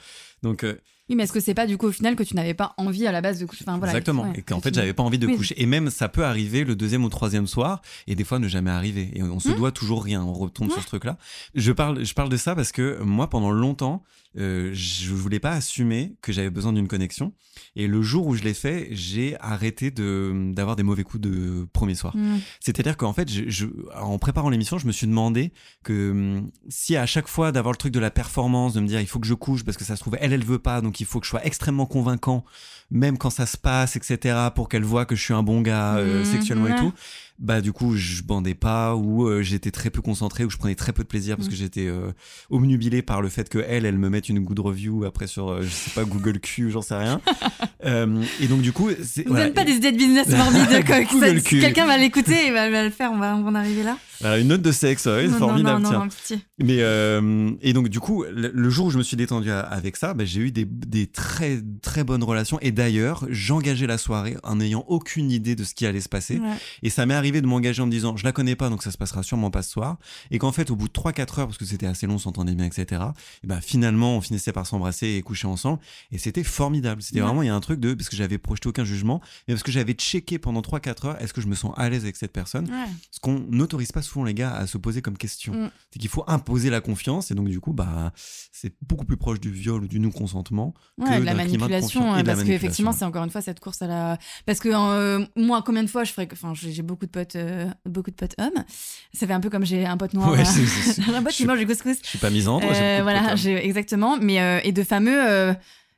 Donc 0.43 0.65
euh, 0.65 0.77
Oui, 1.09 1.17
mais 1.17 1.23
est-ce 1.25 1.33
que 1.33 1.41
c'est 1.41 1.55
pas 1.55 1.67
du 1.67 1.79
coup 1.79 1.87
au 1.87 1.93
final 1.93 2.17
que 2.17 2.23
tu 2.23 2.37
n'avais 2.37 2.55
pas 2.55 2.75
envie 2.77 3.07
à 3.07 3.13
la 3.13 3.21
base 3.21 3.39
de 3.41 3.47
coucher? 3.47 3.65
Enfin, 3.67 3.79
voilà, 3.79 3.93
exactement, 3.93 4.25
ouais, 4.25 4.39
et 4.39 4.43
qu'en 4.43 4.57
que 4.59 4.63
fait 4.65 4.71
tu- 4.71 4.77
j'avais 4.79 4.93
pas 4.93 5.03
envie 5.03 5.19
de 5.19 5.27
Oui. 5.27 5.37
coucher. 5.37 5.55
Et 5.61 5.67
même 5.67 5.91
ça 5.91 6.09
peut 6.09 6.25
arriver 6.25 6.65
le 6.65 6.77
deuxième 6.77 7.05
ou 7.05 7.09
troisième 7.09 7.47
soir, 7.47 7.81
et 8.07 8.15
des 8.15 8.25
fois 8.25 8.39
ne 8.39 8.49
jamais 8.49 8.71
arriver. 8.71 9.11
Et 9.15 9.23
on 9.23 9.41
se 9.41 9.49
Mhm. 9.51 9.57
doit 9.57 9.73
toujours 9.73 10.05
rien. 10.05 10.23
On 10.23 10.33
retombe 10.35 10.71
sur 10.71 10.83
ce 10.83 10.87
truc-là. 10.87 11.17
Je 11.55 11.73
parle, 11.73 12.05
je 12.05 12.15
parle 12.15 12.29
de 12.29 12.37
ça 12.37 12.55
parce 12.55 12.73
que 12.73 13.01
moi 13.03 13.31
pendant 13.31 13.51
longtemps, 13.51 14.03
euh, 14.39 14.71
je 14.75 15.15
voulais 15.15 15.41
pas 15.41 15.53
assumer 15.53 16.15
que 16.21 16.33
j'avais 16.33 16.51
besoin 16.51 16.73
d'une 16.75 16.87
connexion. 16.89 17.33
Et 17.75 17.87
le 17.89 18.03
jour 18.03 18.27
où 18.27 18.35
je 18.35 18.43
l'ai 18.45 18.55
fait, 18.55 18.89
j'ai 18.93 19.37
arrêté 19.41 19.91
de 19.91 20.53
d'avoir 20.55 20.77
des 20.77 20.83
mauvais 20.83 21.03
coups 21.03 21.21
de 21.23 21.67
premier 21.73 21.95
soir. 21.95 22.15
Mm. 22.17 22.37
C'est-à-dire 22.61 22.97
qu'en 22.97 23.13
fait, 23.13 23.31
je, 23.31 23.45
je- 23.49 23.67
en 23.99 24.19
préparant 24.19 24.51
l'émission, 24.51 24.79
je 24.79 24.87
me 24.87 24.93
suis 24.93 25.07
demandé 25.07 25.53
que 25.83 26.11
hum, 26.11 26.51
si 26.69 26.95
à 26.97 27.07
chaque 27.07 27.27
fois 27.27 27.51
d'avoir 27.51 27.73
le 27.73 27.79
truc 27.79 27.93
de 27.93 27.99
la 27.99 28.11
performance, 28.11 28.75
de 28.75 28.81
me 28.81 28.87
dire 28.87 29.01
il 29.01 29.07
faut 29.09 29.19
que 29.19 29.27
je 29.27 29.35
couche 29.35 29.65
parce 29.65 29.77
que 29.79 29.85
ça 29.85 29.97
se 29.97 30.01
trouve 30.03 30.17
elle 30.21 30.33
elle 30.33 30.45
veut 30.45 30.59
pas, 30.61 30.81
donc 30.83 30.98
il 31.01 31.07
faut 31.07 31.21
que 31.21 31.27
je 31.27 31.31
sois 31.31 31.45
extrêmement 31.45 31.87
convaincant, 31.87 32.45
même 32.91 33.19
quand 33.19 33.31
ça 33.31 33.47
se 33.47 33.57
passe, 33.57 33.97
etc. 33.97 34.37
pour 34.55 34.69
qu'elle 34.69 34.85
voit 34.85 35.05
que 35.05 35.15
je 35.15 35.23
suis 35.23 35.35
un 35.35 35.43
bon 35.43 35.61
gars 35.61 35.97
euh, 35.97 36.21
Mhm, 36.21 36.25
sexuellement 36.25 36.69
et 36.69 36.75
tout. 36.77 36.93
Bah 37.41 37.61
du 37.61 37.73
coup 37.73 37.95
je 37.95 38.25
bandais 38.25 38.57
pas 38.57 38.97
ou 38.97 39.29
euh, 39.29 39.43
j'étais 39.43 39.71
très 39.71 39.91
peu 39.91 40.03
concentré 40.03 40.45
ou 40.45 40.51
je 40.51 40.57
prenais 40.57 40.75
très 40.75 40.93
peu 40.93 41.05
de 41.05 41.09
plaisir 41.09 41.37
parce 41.37 41.47
Mhm. 41.47 41.53
que 41.53 41.57
j'étais 41.59 41.87
euh, 41.87 42.11
omnubilé 42.51 43.01
par 43.01 43.23
le 43.23 43.29
fait 43.29 43.49
que 43.49 43.59
elle 43.69 43.87
elle 43.87 43.97
me 43.97 44.09
mette 44.11 44.29
une 44.29 44.41
good 44.41 44.59
review 44.59 45.05
après 45.05 45.29
sur 45.29 45.51
euh, 45.51 45.63
je 45.63 45.69
sais 45.69 45.91
pas 45.93 46.03
Google 46.05 46.41
Q 46.41 46.73
j'en 46.73 46.83
sais 46.83 46.97
rien. 46.97 47.21
Et 48.41 48.47
donc 48.49 48.61
du 48.63 48.73
coup 48.73 48.91
c'est 49.03 49.23
Vous 49.27 49.35
voilà. 49.35 49.51
pas 49.51 49.65
des 49.65 49.75
idées 49.75 49.93
de 49.93 49.97
business 49.97 50.29
morbides. 50.29 50.85
quoi, 50.87 51.05
que 51.05 51.39
si 51.41 51.61
quelqu'un 51.61 51.87
va 51.87 51.97
l'écouter, 51.97 52.47
il 52.49 52.53
va, 52.53 52.69
va 52.71 52.83
le 52.85 52.91
faire, 52.91 53.13
on 53.13 53.19
va, 53.19 53.37
en 53.37 53.55
arriver 53.55 53.83
là. 53.85 53.97
Voilà, 54.21 54.39
une 54.39 54.49
note 54.49 54.63
de 54.63 54.73
sexe, 54.73 55.07
ouais, 55.07 55.29
non, 55.29 55.39
formidable. 55.39 55.83
non, 55.83 55.93
non, 55.93 56.09
tiens. 56.25 56.41
Mais 56.59 56.79
euh, 56.81 57.53
et 57.63 57.73
donc 57.73 57.89
du 57.89 58.01
coup, 58.01 58.25
le, 58.25 58.51
le 58.53 58.71
jour 58.71 58.87
où 58.87 58.91
je 58.91 58.99
me 58.99 59.03
suis 59.05 59.17
détendu 59.17 59.51
à- 59.51 59.61
avec 59.61 59.97
ça, 59.97 60.13
bah, 60.13 60.25
j'ai 60.25 60.41
eu 60.41 60.51
des, 60.51 60.65
des 60.65 61.07
très 61.07 61.61
très 61.83 62.03
bonnes 62.03 62.25
relations. 62.25 62.59
Et 62.63 62.73
d'ailleurs, 62.79 63.27
j'engageais 63.29 63.87
la 63.89 63.99
soirée 63.99 64.37
en 64.45 64.57
n'ayant 64.57 64.85
aucune 64.87 65.31
idée 65.33 65.57
de 65.57 65.65
ce 65.65 65.75
qui 65.75 65.85
allait 65.85 66.01
se 66.01 66.09
passer. 66.09 66.39
Ouais. 66.39 66.55
Et 66.83 66.91
ça 66.91 67.07
m'est 67.07 67.15
arrivé 67.15 67.41
de 67.41 67.47
m'engager 67.47 67.83
en 67.83 67.87
me 67.87 67.91
disant, 67.91 68.17
je 68.17 68.25
la 68.25 68.31
connais 68.33 68.55
pas, 68.55 68.71
donc 68.71 68.83
ça 68.85 68.93
se 68.93 68.97
passera 68.97 69.23
sûrement 69.25 69.51
pas 69.51 69.63
ce 69.63 69.71
soir. 69.73 69.99
Et 70.31 70.39
qu'en 70.39 70.53
fait, 70.53 70.71
au 70.71 70.77
bout 70.77 70.87
de 70.87 70.93
3-4 70.93 71.41
heures, 71.41 71.47
parce 71.49 71.59
que 71.59 71.65
c'était 71.65 71.87
assez 71.87 72.07
long, 72.07 72.15
on 72.15 72.19
s'entendait 72.19 72.55
bien, 72.55 72.67
etc. 72.67 73.03
Et 73.43 73.47
ben 73.49 73.61
finalement, 73.61 74.17
on 74.17 74.21
finissait 74.21 74.53
par 74.53 74.65
s'embrasser 74.67 75.09
et 75.09 75.23
coucher 75.23 75.49
ensemble. 75.49 75.81
Et 76.13 76.19
c'était 76.19 76.45
formidable. 76.45 77.03
C'était 77.03 77.21
Ouais. 77.21 77.27
vraiment, 77.27 77.43
il 77.43 77.47
y 77.47 77.51
a 77.51 77.55
un 77.55 77.61
truc 77.61 77.81
de, 77.81 77.95
parce 77.95 78.09
que 78.09 78.17
j'avais 78.17 78.39
projeté 78.39 78.69
aucun 78.69 78.85
jugement, 78.85 79.21
mais 79.49 79.55
parce 79.55 79.65
que 79.65 79.73
j'avais 79.73 79.95
checké 79.95 80.39
pendant 80.39 80.61
3-4 80.61 81.07
heures, 81.07 81.21
est-ce 81.21 81.33
que 81.33 81.41
je 81.41 81.49
me 81.49 81.55
sens 81.57 81.73
à 81.77 81.89
l'aise 81.91 82.05
avec 82.05 82.15
cette 82.17 82.33
personne? 82.33 82.67
Ouais. 82.71 82.87
ce 83.11 83.19
qu'on 83.21 83.41
n'autorise 83.51 83.91
pas 83.93 84.03
souvent 84.03 84.25
les 84.25 84.35
gars 84.35 84.55
à 84.55 84.67
se 84.69 84.79
poser 84.79 85.03
comme 85.03 85.17
question. 85.19 85.53
Mm. 85.53 85.71
C'est 85.93 85.99
qu'il 85.99 86.09
faut 86.09 86.25
imposer 86.29 86.71
la 86.71 86.81
confiance 86.81 87.31
et 87.31 87.35
donc 87.35 87.49
du 87.49 87.59
coup 87.61 87.73
bah 87.73 88.13
c'est 88.53 88.73
beaucoup 88.83 89.05
plus 89.05 89.17
proche 89.17 89.41
du 89.41 89.51
viol 89.51 89.83
ou 89.85 89.89
du 89.89 89.99
non 89.99 90.11
consentement. 90.11 90.75
Ouais, 90.99 91.17
que 91.17 91.21
de 91.21 91.25
la 91.25 91.35
manipulation, 91.35 92.13
ouais, 92.13 92.23
de 92.23 92.27
parce 92.27 92.43
manipulation. 92.69 92.93
c'est 92.99 93.05
encore 93.05 93.25
une 93.25 93.31
fois 93.31 93.41
cette 93.41 93.61
course 93.61 93.83
à 93.83 93.87
la. 93.87 94.19
Parce 94.47 94.61
que 94.61 94.69
euh, 94.73 95.25
moi, 95.37 95.63
combien 95.65 95.83
de 95.83 95.89
fois 95.89 96.05
je 96.05 96.13
ferais. 96.13 96.29
Enfin, 96.33 96.53
j'ai 96.55 96.83
beaucoup 96.83 97.07
de 97.07 97.11
potes, 97.11 97.37
euh, 97.37 97.67
beaucoup 97.87 98.11
de 98.11 98.17
potes 98.17 98.35
hommes. 98.39 98.65
Ça 99.13 99.27
fait 99.27 99.33
un 99.33 99.41
peu 99.41 99.51
comme 99.51 99.65
j'ai 99.67 99.85
un 99.87 99.97
pote 99.97 100.15
noir. 100.15 100.31
Ouais, 100.33 100.41
euh, 100.41 100.45
j'ai 101.07 101.15
un 101.15 101.23
pote 101.23 101.33
qui 101.33 101.45
mange 101.47 101.59
du 101.59 101.67
couscous. 101.67 101.97
Je 102.03 102.09
suis 102.09 102.19
pas 102.19 102.31
misandre. 102.31 102.67
Euh, 102.71 103.01
voilà, 103.03 103.35
exactement. 103.35 104.17
Mais 104.21 104.41
euh, 104.41 104.61
et 104.65 104.73
de 104.73 104.83
fameux. 104.83 105.29
euh, 105.29 105.55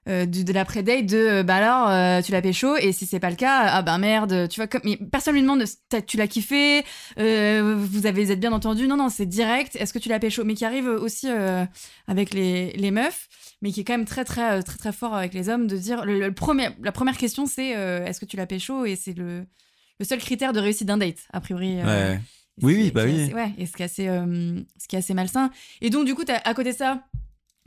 euh, 0.08 0.24
du- 0.24 0.44
de 0.44 0.52
l'après-date 0.54 1.04
de 1.04 1.16
euh, 1.18 1.42
bah 1.42 1.56
alors 1.56 1.90
euh, 1.90 2.22
tu 2.22 2.32
l'as 2.32 2.40
pécho 2.40 2.74
et 2.78 2.90
si 2.90 3.04
c'est 3.04 3.20
pas 3.20 3.28
le 3.28 3.36
cas 3.36 3.64
ah 3.66 3.82
ben 3.82 3.98
merde 3.98 4.48
tu 4.48 4.58
vois 4.58 4.66
comme 4.66 4.80
mais 4.82 4.96
personne 4.96 5.34
lui 5.34 5.42
demande 5.42 5.62
tu 6.06 6.16
l'as 6.16 6.26
kiffé 6.26 6.82
euh, 7.18 7.76
vous 7.78 8.06
avez 8.06 8.24
vous 8.24 8.32
êtes 8.32 8.40
bien 8.40 8.52
entendu 8.52 8.88
non 8.88 8.96
non 8.96 9.10
c'est 9.10 9.26
direct 9.26 9.76
est-ce 9.76 9.92
que 9.92 9.98
tu 9.98 10.08
l'as 10.08 10.18
pécho 10.18 10.42
mais 10.42 10.54
qui 10.54 10.64
arrive 10.64 10.86
aussi 10.88 11.26
euh, 11.28 11.66
avec 12.08 12.32
les, 12.32 12.72
les 12.72 12.90
meufs 12.90 13.28
mais 13.62 13.72
qui 13.72 13.80
est 13.80 13.84
quand 13.84 13.92
même 13.94 14.04
très 14.06 14.24
très 14.24 14.62
très 14.62 14.78
très 14.78 14.92
fort 14.92 15.14
avec 15.14 15.34
les 15.34 15.48
hommes 15.48 15.66
de 15.66 15.76
dire 15.76 16.04
le, 16.04 16.18
le 16.20 16.32
premier 16.32 16.68
la 16.82 16.92
première 16.92 17.16
question 17.16 17.46
c'est 17.46 17.76
euh, 17.76 18.04
est-ce 18.06 18.20
que 18.20 18.24
tu 18.26 18.36
l'as 18.36 18.46
pécho? 18.46 18.84
Et 18.84 18.96
c'est 18.96 19.12
le 19.14 19.46
le 19.98 20.04
seul 20.06 20.18
critère 20.18 20.52
de 20.52 20.60
réussite 20.60 20.86
d'un 20.88 20.96
date 20.96 21.18
a 21.32 21.40
priori 21.40 21.78
euh, 21.80 22.14
Ouais. 22.14 22.20
Oui, 22.62 22.74
oui, 22.74 22.90
bah 22.90 23.04
oui. 23.06 23.22
assez- 23.22 23.34
ouais, 23.34 23.52
et 23.56 23.64
ce 23.66 23.72
qui 23.72 23.82
est 23.82 23.86
assez, 23.86 24.08
euh, 24.08 24.60
ce 24.78 24.86
qui 24.86 24.94
est 24.96 24.98
assez 24.98 25.14
malsain. 25.14 25.50
Et 25.80 25.88
donc, 25.88 26.04
du 26.04 26.14
coup, 26.14 26.24
à 26.28 26.52
côté 26.54 26.72
de 26.72 26.76
ça, 26.76 27.04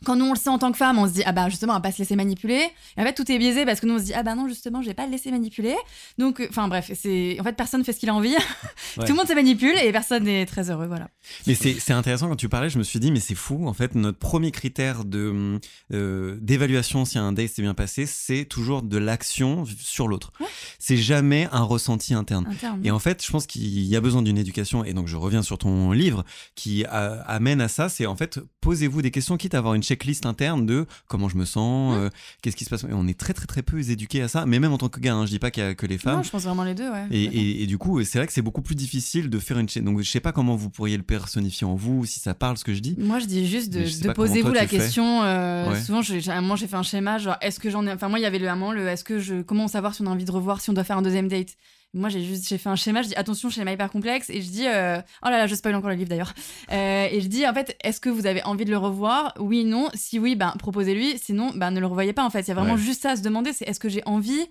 quand 0.04 0.16
nous 0.16 0.26
on 0.26 0.34
le 0.34 0.40
sait 0.40 0.50
en 0.50 0.58
tant 0.58 0.72
que 0.72 0.78
femme, 0.78 0.98
on 0.98 1.08
se 1.08 1.14
dit 1.14 1.24
ah 1.26 1.32
bah 1.32 1.50
justement 1.50 1.74
on 1.74 1.76
va 1.76 1.82
pas 1.82 1.92
se 1.92 2.00
laisser 2.00 2.16
manipuler. 2.16 2.68
Et 2.98 3.02
en 3.02 3.04
fait 3.04 3.14
tout 3.14 3.30
est 3.32 3.38
biaisé 3.38 3.66
parce 3.66 3.80
que 3.80 3.86
nous 3.86 3.96
on 3.96 4.00
se 4.00 4.06
dit 4.06 4.14
ah 4.14 4.24
bah 4.24 4.36
non 4.36 4.48
justement 4.48 4.82
je 4.82 4.88
vais 4.88 4.94
pas 4.94 5.06
le 5.06 5.12
laisser 5.12 5.32
manipuler. 5.32 5.76
Donc 6.18 6.40
euh, 6.40 6.48
enfin 6.50 6.68
bref 6.68 6.92
c'est 6.94 7.38
en 7.40 7.44
fait 7.44 7.54
personne 7.54 7.84
fait 7.84 7.94
ce 7.94 8.00
qu'il 8.00 8.10
a 8.10 8.16
envie. 8.16 8.36
Tout 8.96 9.02
le 9.08 9.14
monde 9.14 9.28
se 9.28 9.34
manipule 9.34 9.76
et 9.84 9.92
personne 9.92 10.24
n'est 10.24 10.46
très 10.46 10.70
heureux 10.70 10.88
voilà. 10.88 11.10
Mais 11.48 11.56
c'est 11.56 11.92
intéressant 11.94 12.28
quand 12.30 12.36
tu 12.36 12.50
parlais 12.50 12.70
je 12.70 12.78
me 12.78 12.84
suis 12.84 13.00
dit 13.00 13.12
mais 13.12 13.20
c'est 13.20 13.36
fou 13.36 13.68
en 13.68 13.74
fait 13.74 13.96
notre 13.96 14.18
premier 14.18 14.52
critère 14.52 15.06
de 15.06 15.60
euh, 15.94 16.38
d'évaluation 16.42 17.06
si 17.06 17.18
un 17.18 17.32
date 17.32 17.50
s'est 17.50 17.62
bien 17.62 17.74
passé 17.74 18.06
c'est 18.06 18.46
toujours 18.46 18.82
de 18.82 18.98
l'action 18.98 19.66
sur 19.80 20.08
l'autre. 20.08 20.34
C'est 20.80 20.98
jamais 20.98 21.48
un 21.52 21.64
ressenti 21.64 22.14
interne. 22.14 22.48
Et 22.84 22.92
en 22.92 23.00
fait 23.00 23.24
je 23.26 23.32
pense 23.32 23.48
qu'il 23.48 23.84
y 23.84 23.96
a 23.96 24.02
besoin 24.02 24.22
d'une 24.22 24.38
éducation 24.38 24.84
et 24.84 24.94
donc 24.94 25.08
je 25.08 25.16
reviens 25.16 25.44
sur 25.44 25.58
ton 25.58 25.92
livre 25.92 26.26
qui 26.56 26.86
amène 26.86 27.62
à 27.62 27.68
ça 27.68 27.90
c'est 27.90 28.06
en 28.06 28.16
fait 28.16 28.40
posez-vous 28.62 29.02
des 29.02 29.12
questions 29.12 29.38
quitte 29.38 29.56
à 29.56 29.60
avoir 29.60 29.74
une 29.74 29.84
checklist 29.94 30.26
interne 30.26 30.66
de 30.66 30.86
comment 31.08 31.30
je 31.30 31.38
me 31.38 31.46
sens, 31.46 31.96
euh, 31.98 32.10
qu'est-ce 32.42 32.56
qui 32.56 32.66
se 32.66 32.70
passe. 32.70 32.84
Et 32.84 32.94
on 32.94 33.08
est 33.08 33.18
très 33.18 33.34
très 33.34 33.46
très 33.46 33.62
peu 33.62 33.80
éduqués 33.80 34.22
à 34.22 34.28
ça, 34.28 34.46
mais 34.46 34.60
même 34.60 34.74
en 34.74 34.78
tant 34.78 34.90
que 34.90 35.00
gars, 35.00 35.14
hein, 35.14 35.26
je 35.26 35.32
dis 35.32 35.40
pas 35.40 35.52
qu'il 35.52 35.64
y 35.64 35.66
a 35.66 35.76
que 35.76 35.86
les 35.86 35.98
femmes. 35.98 36.18
Non, 36.18 36.24
je 36.24 36.30
pense 36.30 36.44
vraiment 36.44 36.64
les 36.64 36.74
deux, 36.74 36.90
ouais. 36.90 37.08
Et, 37.12 37.66
du 37.68 37.78
coup, 37.78 38.04
c'est 38.04 38.18
vrai 38.18 38.28
que 38.28 38.34
c'est 38.34 38.42
beaucoup 38.42 38.62
plus 38.62 38.76
difficile 38.76 39.30
de 39.30 39.40
faire 39.40 39.60
une 39.60 39.70
chaîne. 39.70 39.86
Donc 39.86 40.02
je 40.02 40.10
sais 40.10 40.20
pas 40.20 40.32
comment 40.32 40.56
vous 40.56 40.70
pourriez 40.70 40.98
le 40.98 41.04
personnifier 41.04 41.66
en 41.66 41.76
vous, 41.76 42.06
si 42.06 42.20
ça 42.20 42.34
parle 42.34 42.58
ce 42.58 42.64
que 42.64 42.74
je 42.74 42.80
dis. 42.80 42.96
Moi, 42.98 43.20
je 43.20 43.26
dis 43.26 43.48
juste 43.48 43.72
de, 43.72 44.12
poser-vous 44.12 44.52
la 44.52 44.66
question. 44.66 45.24
Euh, 45.24 45.76
souvent, 45.82 46.02
moi, 46.42 46.56
j'ai 46.56 46.68
fait 46.68 46.76
un 46.76 46.84
schéma, 46.84 47.18
genre, 47.18 47.38
est-ce 47.42 47.60
que 47.60 47.70
j'en 47.70 47.86
ai. 47.86 47.92
Enfin, 47.92 48.10
moi, 48.10 48.20
il 48.20 48.24
y 48.24 48.26
avait 48.26 48.40
le 48.40 48.50
moment, 48.50 48.72
le 48.72 48.88
est-ce 48.88 49.04
que 49.04 49.20
je. 49.20 49.42
Comment 49.42 49.68
savoir 49.68 49.96
si 49.96 50.02
on 50.02 50.08
a 50.08 50.10
envie 50.10 50.26
de 50.26 50.32
revoir, 50.32 50.62
si 50.62 50.70
on 50.70 50.74
doit 50.74 50.84
faire 50.84 50.98
un 50.98 51.02
deuxième 51.02 51.28
date? 51.28 51.56
Moi, 51.94 52.10
j'ai 52.10 52.24
juste 52.24 52.48
j'ai 52.48 52.58
fait 52.58 52.70
un 52.70 52.76
schéma. 52.76 53.02
Je 53.04 53.10
dis 53.10 53.16
attention, 53.16 53.50
schéma 53.50 53.72
hyper 53.72 53.92
complexe. 53.92 54.30
Et 54.30 54.42
je 54.42 54.50
dis 54.50 54.68
euh, 54.68 55.00
oh 55.24 55.30
là 55.30 55.38
là, 55.38 55.48
je 55.48 55.56
spoil 55.56 55.76
encore 55.76 55.90
le 55.90 55.96
livre 55.96 56.10
d'ailleurs. 56.10 56.34
Euh, 56.72 57.08
et 57.12 57.22
je 57.22 57.28
dis 57.28 57.48
en 57.48 57.54
fait, 57.54 57.78
est-ce 57.84 58.00
que 58.00 58.10
vous 58.10 58.26
avez 58.26 58.44
envie 58.44 58.66
de 58.66 58.72
le 58.72 58.78
revoir? 58.78 59.34
Oui, 59.40 59.64
non. 59.64 59.90
Si 59.94 60.18
oui, 60.20 60.36
ben 60.36 60.54
proposez-lui. 60.58 61.18
Sinon, 61.20 61.52
ben 61.56 61.72
ne 61.72 61.80
le 61.80 61.86
revoyez 61.86 62.14
pas. 62.14 62.26
En 62.26 62.30
fait, 62.30 62.42
il 62.42 62.48
y 62.48 62.52
a 62.52 62.56
vraiment 62.56 62.78
juste 62.78 63.04
ça 63.04 63.12
à 63.12 63.16
se 63.16 63.22
demander. 63.22 63.54
C'est 63.54 63.66
est-ce 63.66 63.80
que 63.80 63.90
j'ai 63.90 64.02
envie? 64.06 64.48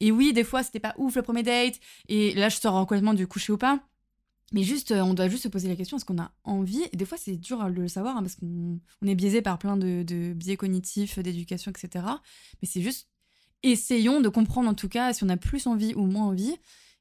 Et 0.00 0.10
oui, 0.10 0.32
des 0.32 0.44
fois, 0.44 0.62
c'était 0.62 0.80
pas 0.80 0.94
ouf 0.98 1.16
le 1.16 1.22
premier 1.22 1.42
date. 1.42 1.74
Et 2.08 2.34
là, 2.34 2.48
je 2.48 2.56
sors 2.56 2.74
complètement 2.80 3.14
du 3.14 3.26
coucher 3.26 3.52
ou 3.52 3.58
pas. 3.58 3.80
Mais 4.52 4.62
juste, 4.62 4.90
euh, 4.90 5.00
on 5.00 5.14
doit 5.14 5.28
juste 5.28 5.44
se 5.44 5.48
poser 5.48 5.68
la 5.68 5.76
question 5.76 5.96
est-ce 5.96 6.04
qu'on 6.04 6.18
a 6.18 6.30
envie? 6.44 6.82
Et 6.92 6.96
des 6.96 7.06
fois, 7.06 7.16
c'est 7.16 7.36
dur 7.36 7.64
de 7.64 7.70
le 7.70 7.88
savoir 7.88 8.18
hein, 8.18 8.20
parce 8.20 8.36
qu'on 8.36 8.78
on 9.00 9.06
est 9.06 9.14
biaisé 9.14 9.40
par 9.40 9.58
plein 9.58 9.78
de, 9.78 10.02
de 10.02 10.34
biais 10.34 10.56
cognitifs, 10.56 11.18
d'éducation, 11.18 11.70
etc. 11.70 12.04
Mais 12.60 12.68
c'est 12.68 12.82
juste 12.82 13.08
essayons 13.62 14.20
de 14.20 14.28
comprendre 14.28 14.68
en 14.68 14.74
tout 14.74 14.88
cas 14.88 15.12
si 15.12 15.24
on 15.24 15.28
a 15.28 15.36
plus 15.36 15.66
envie 15.66 15.94
ou 15.94 16.06
moins 16.06 16.26
envie. 16.26 16.56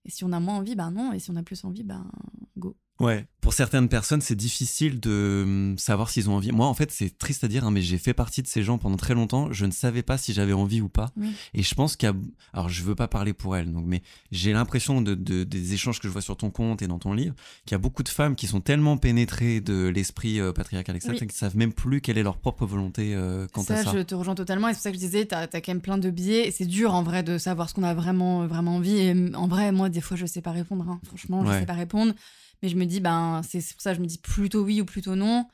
Et 0.05 0.09
si 0.09 0.23
on 0.23 0.31
a 0.31 0.39
moins 0.39 0.55
envie, 0.55 0.75
ben 0.75 0.91
non. 0.91 1.13
Et 1.13 1.19
si 1.19 1.29
on 1.31 1.35
a 1.35 1.43
plus 1.43 1.63
envie, 1.63 1.83
ben 1.83 2.09
go. 2.57 2.75
Ouais, 3.01 3.25
pour 3.41 3.53
certaines 3.53 3.89
personnes, 3.89 4.21
c'est 4.21 4.35
difficile 4.35 4.99
de 4.99 5.41
hum, 5.43 5.77
savoir 5.77 6.09
s'ils 6.11 6.29
ont 6.29 6.35
envie. 6.35 6.51
Moi, 6.51 6.67
en 6.67 6.75
fait, 6.75 6.91
c'est 6.91 7.17
triste 7.17 7.43
à 7.43 7.47
dire, 7.47 7.65
hein, 7.65 7.71
mais 7.71 7.81
j'ai 7.81 7.97
fait 7.97 8.13
partie 8.13 8.43
de 8.43 8.47
ces 8.47 8.61
gens 8.61 8.77
pendant 8.77 8.97
très 8.97 9.15
longtemps. 9.15 9.51
Je 9.51 9.65
ne 9.65 9.71
savais 9.71 10.03
pas 10.03 10.19
si 10.19 10.31
j'avais 10.31 10.53
envie 10.53 10.79
ou 10.79 10.89
pas. 10.89 11.11
Et 11.53 11.63
je 11.63 11.75
pense 11.75 11.95
qu'il 11.95 12.07
y 12.07 12.11
a. 12.11 12.15
Alors, 12.53 12.69
je 12.69 12.83
veux 12.83 12.93
pas 12.93 13.07
parler 13.07 13.33
pour 13.33 13.57
elle, 13.57 13.71
donc, 13.71 13.85
mais 13.87 14.03
j'ai 14.31 14.53
l'impression 14.53 15.01
de, 15.01 15.15
des 15.15 15.73
échanges 15.73 15.99
que 15.99 16.07
je 16.07 16.13
vois 16.13 16.21
sur 16.21 16.37
ton 16.37 16.51
compte 16.51 16.81
et 16.83 16.87
dans 16.87 16.99
ton 16.99 17.13
livre 17.13 17.33
qu'il 17.65 17.73
y 17.73 17.75
a 17.75 17.79
beaucoup 17.79 18.03
de 18.03 18.09
femmes 18.09 18.35
qui 18.35 18.47
sont 18.47 18.61
tellement 18.61 18.97
pénétrées 18.97 19.59
de 19.59 19.87
l'esprit 19.87 20.39
euh, 20.39 20.53
patriarcal, 20.53 20.95
etc., 20.95 21.15
qu'elles 21.17 21.27
ne 21.27 21.33
savent 21.33 21.57
même 21.57 21.73
plus 21.73 22.01
quelle 22.01 22.17
est 22.17 22.23
leur 22.23 22.37
propre 22.37 22.65
volonté 22.65 23.15
euh, 23.15 23.47
quant 23.51 23.63
ça, 23.63 23.75
à 23.75 23.83
ça. 23.83 23.91
Je 23.93 23.99
te 23.99 24.13
rejoins 24.13 24.35
totalement. 24.35 24.67
Et 24.67 24.73
c'est 24.73 24.77
pour 24.77 24.83
ça 24.83 24.91
que 24.91 24.97
je 24.97 25.01
disais, 25.01 25.25
tu 25.25 25.33
as, 25.33 25.47
quand 25.47 25.67
même 25.69 25.81
plein 25.81 25.97
de 25.97 26.09
biais. 26.11 26.47
Et 26.47 26.51
c'est 26.51 26.65
dur, 26.65 26.93
en 26.93 27.01
vrai, 27.01 27.23
de 27.23 27.39
savoir 27.39 27.69
ce 27.69 27.73
qu'on 27.73 27.83
a 27.83 27.95
vraiment, 27.95 28.45
vraiment 28.45 28.75
envie. 28.75 28.97
Et 28.97 29.15
en 29.33 29.47
vrai, 29.47 29.71
moi, 29.71 29.89
des 29.89 30.01
fois, 30.01 30.15
je 30.15 30.27
sais 30.27 30.41
pas 30.41 30.51
répondre. 30.51 30.85
Hein. 30.87 30.99
Franchement, 31.07 31.43
je 31.45 31.51
sais 31.51 31.65
pas 31.65 31.73
répondre. 31.73 32.13
Mais 32.61 32.69
je 32.69 32.75
me 32.75 32.85
dis, 32.85 32.99
ben, 32.99 33.41
c'est 33.43 33.59
pour 33.73 33.81
ça 33.81 33.91
que 33.91 33.97
je 33.97 34.01
me 34.01 34.07
dis 34.07 34.19
plutôt 34.19 34.63
oui 34.63 34.81
ou 34.81 34.85
plutôt 34.85 35.15
non. 35.15 35.47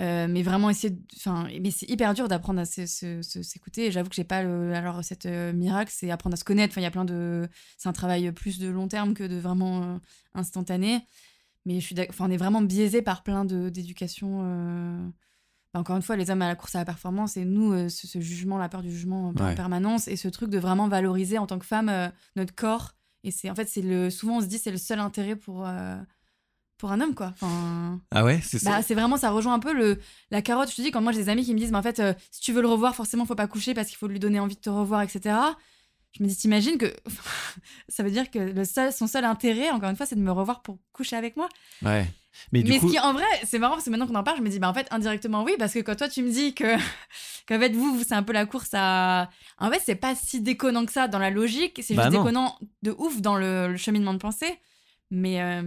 Euh, 0.00 0.26
mais 0.28 0.42
vraiment 0.42 0.70
essayer 0.70 0.98
enfin 1.16 1.46
mais 1.62 1.70
c'est 1.70 1.88
hyper 1.88 2.14
dur 2.14 2.26
d'apprendre 2.26 2.60
à 2.60 2.64
s'écouter. 2.64 3.92
J'avoue 3.92 4.08
que 4.08 4.16
j'ai 4.16 4.24
pas 4.24 4.42
le, 4.42 4.74
alors 4.74 5.04
cette 5.04 5.26
euh, 5.26 5.52
miracle 5.52 5.92
c'est 5.94 6.10
apprendre 6.10 6.34
à 6.34 6.36
se 6.36 6.44
connaître. 6.44 6.72
Enfin 6.72 6.80
il 6.80 6.84
y 6.84 6.88
a 6.88 6.90
plein 6.90 7.04
de 7.04 7.48
c'est 7.78 7.88
un 7.88 7.92
travail 7.92 8.32
plus 8.32 8.58
de 8.58 8.68
long 8.68 8.88
terme 8.88 9.14
que 9.14 9.22
de 9.22 9.36
vraiment 9.36 9.82
euh, 9.82 9.98
instantané. 10.34 11.06
Mais 11.64 11.78
je 11.78 11.86
suis 11.86 11.96
enfin 12.08 12.26
on 12.28 12.30
est 12.30 12.36
vraiment 12.36 12.60
biaisé 12.60 13.02
par 13.02 13.22
plein 13.22 13.44
de 13.44 13.68
d'éducation 13.68 15.12
bah, 15.72 15.80
encore 15.80 15.96
une 15.96 16.02
fois 16.02 16.16
les 16.16 16.28
hommes 16.28 16.42
à 16.42 16.48
la 16.48 16.56
course 16.56 16.74
à 16.74 16.78
la 16.78 16.84
performance 16.84 17.36
et 17.36 17.44
nous 17.44 17.88
ce, 17.88 18.20
jugement 18.20 18.58
la 18.58 18.68
peur 18.68 18.82
du 18.82 18.90
jugement 18.90 19.28
en 19.28 19.54
permanence 19.54 20.08
et 20.08 20.16
ce 20.16 20.28
truc 20.28 20.50
de 20.50 20.58
vraiment 20.58 20.88
valoriser 20.88 21.38
en 21.38 21.46
tant 21.46 21.58
que 21.58 21.66
femme 21.66 22.12
notre 22.34 22.54
corps. 22.54 22.96
Et 23.22 23.30
c'est 23.30 23.48
en 23.48 23.54
fait 23.54 23.68
c'est 23.68 23.80
le 23.80 24.10
souvent 24.10 24.38
on 24.38 24.40
se 24.40 24.46
dit 24.46 24.58
c'est 24.58 24.72
le 24.72 24.76
seul 24.76 24.98
intérêt 24.98 25.36
pour 25.36 25.66
pour 26.78 26.92
un 26.92 27.00
homme 27.00 27.14
quoi. 27.14 27.32
Enfin, 27.34 28.00
ah 28.10 28.24
ouais, 28.24 28.40
c'est 28.42 28.58
ça. 28.58 28.70
Bah, 28.70 28.82
c'est 28.82 28.94
vraiment 28.94 29.16
ça 29.16 29.30
rejoint 29.30 29.54
un 29.54 29.58
peu 29.58 29.72
le 29.72 30.00
la 30.30 30.42
carotte. 30.42 30.70
Je 30.70 30.76
te 30.76 30.82
dis 30.82 30.90
quand 30.90 31.00
moi 31.00 31.12
j'ai 31.12 31.24
des 31.24 31.28
amis 31.28 31.44
qui 31.44 31.54
me 31.54 31.58
disent 31.58 31.70
mais 31.70 31.78
en 31.78 31.82
fait 31.82 32.00
euh, 32.00 32.14
si 32.30 32.40
tu 32.40 32.52
veux 32.52 32.62
le 32.62 32.68
revoir 32.68 32.94
forcément 32.94 33.24
faut 33.26 33.34
pas 33.34 33.46
coucher 33.46 33.74
parce 33.74 33.88
qu'il 33.88 33.96
faut 33.96 34.08
lui 34.08 34.18
donner 34.18 34.40
envie 34.40 34.56
de 34.56 34.60
te 34.60 34.70
revoir 34.70 35.02
etc. 35.02 35.36
Je 36.12 36.22
me 36.22 36.28
dis 36.28 36.36
t'imagines 36.36 36.78
que 36.78 36.92
ça 37.88 38.02
veut 38.02 38.10
dire 38.10 38.30
que 38.30 38.38
le 38.38 38.64
seul, 38.64 38.92
son 38.92 39.06
seul 39.06 39.24
intérêt 39.24 39.70
encore 39.70 39.90
une 39.90 39.96
fois 39.96 40.06
c'est 40.06 40.16
de 40.16 40.20
me 40.20 40.32
revoir 40.32 40.62
pour 40.62 40.78
coucher 40.92 41.16
avec 41.16 41.36
moi. 41.36 41.48
Ouais. 41.82 42.06
Mais, 42.50 42.64
du 42.64 42.72
mais 42.72 42.80
ce 42.80 42.86
qui 42.86 42.98
en 42.98 43.12
vrai 43.12 43.24
c'est 43.44 43.60
marrant 43.60 43.74
parce 43.74 43.84
que 43.84 43.90
maintenant 43.90 44.08
qu'on 44.08 44.16
en 44.16 44.24
parle 44.24 44.38
je 44.38 44.42
me 44.42 44.48
dis 44.48 44.58
bah 44.58 44.68
en 44.68 44.74
fait 44.74 44.88
indirectement 44.90 45.44
oui 45.44 45.54
parce 45.56 45.72
que 45.72 45.78
quand 45.78 45.94
toi 45.94 46.08
tu 46.08 46.22
me 46.22 46.30
dis 46.30 46.52
que 46.52 46.76
qu'en 47.46 47.60
fait 47.60 47.72
vous, 47.72 47.96
vous 47.96 48.02
c'est 48.02 48.14
un 48.14 48.24
peu 48.24 48.32
la 48.32 48.44
course 48.44 48.70
à 48.72 49.30
en 49.58 49.70
fait 49.70 49.80
c'est 49.84 49.94
pas 49.94 50.16
si 50.16 50.40
déconnant 50.40 50.84
que 50.84 50.92
ça 50.92 51.06
dans 51.06 51.20
la 51.20 51.30
logique 51.30 51.80
c'est 51.84 51.94
bah 51.94 52.04
juste 52.04 52.16
déconnant 52.16 52.58
de 52.82 52.92
ouf 52.98 53.20
dans 53.20 53.36
le 53.36 53.76
cheminement 53.76 54.12
de 54.12 54.18
pensée. 54.18 54.58
Mais, 55.14 55.40
euh, 55.40 55.62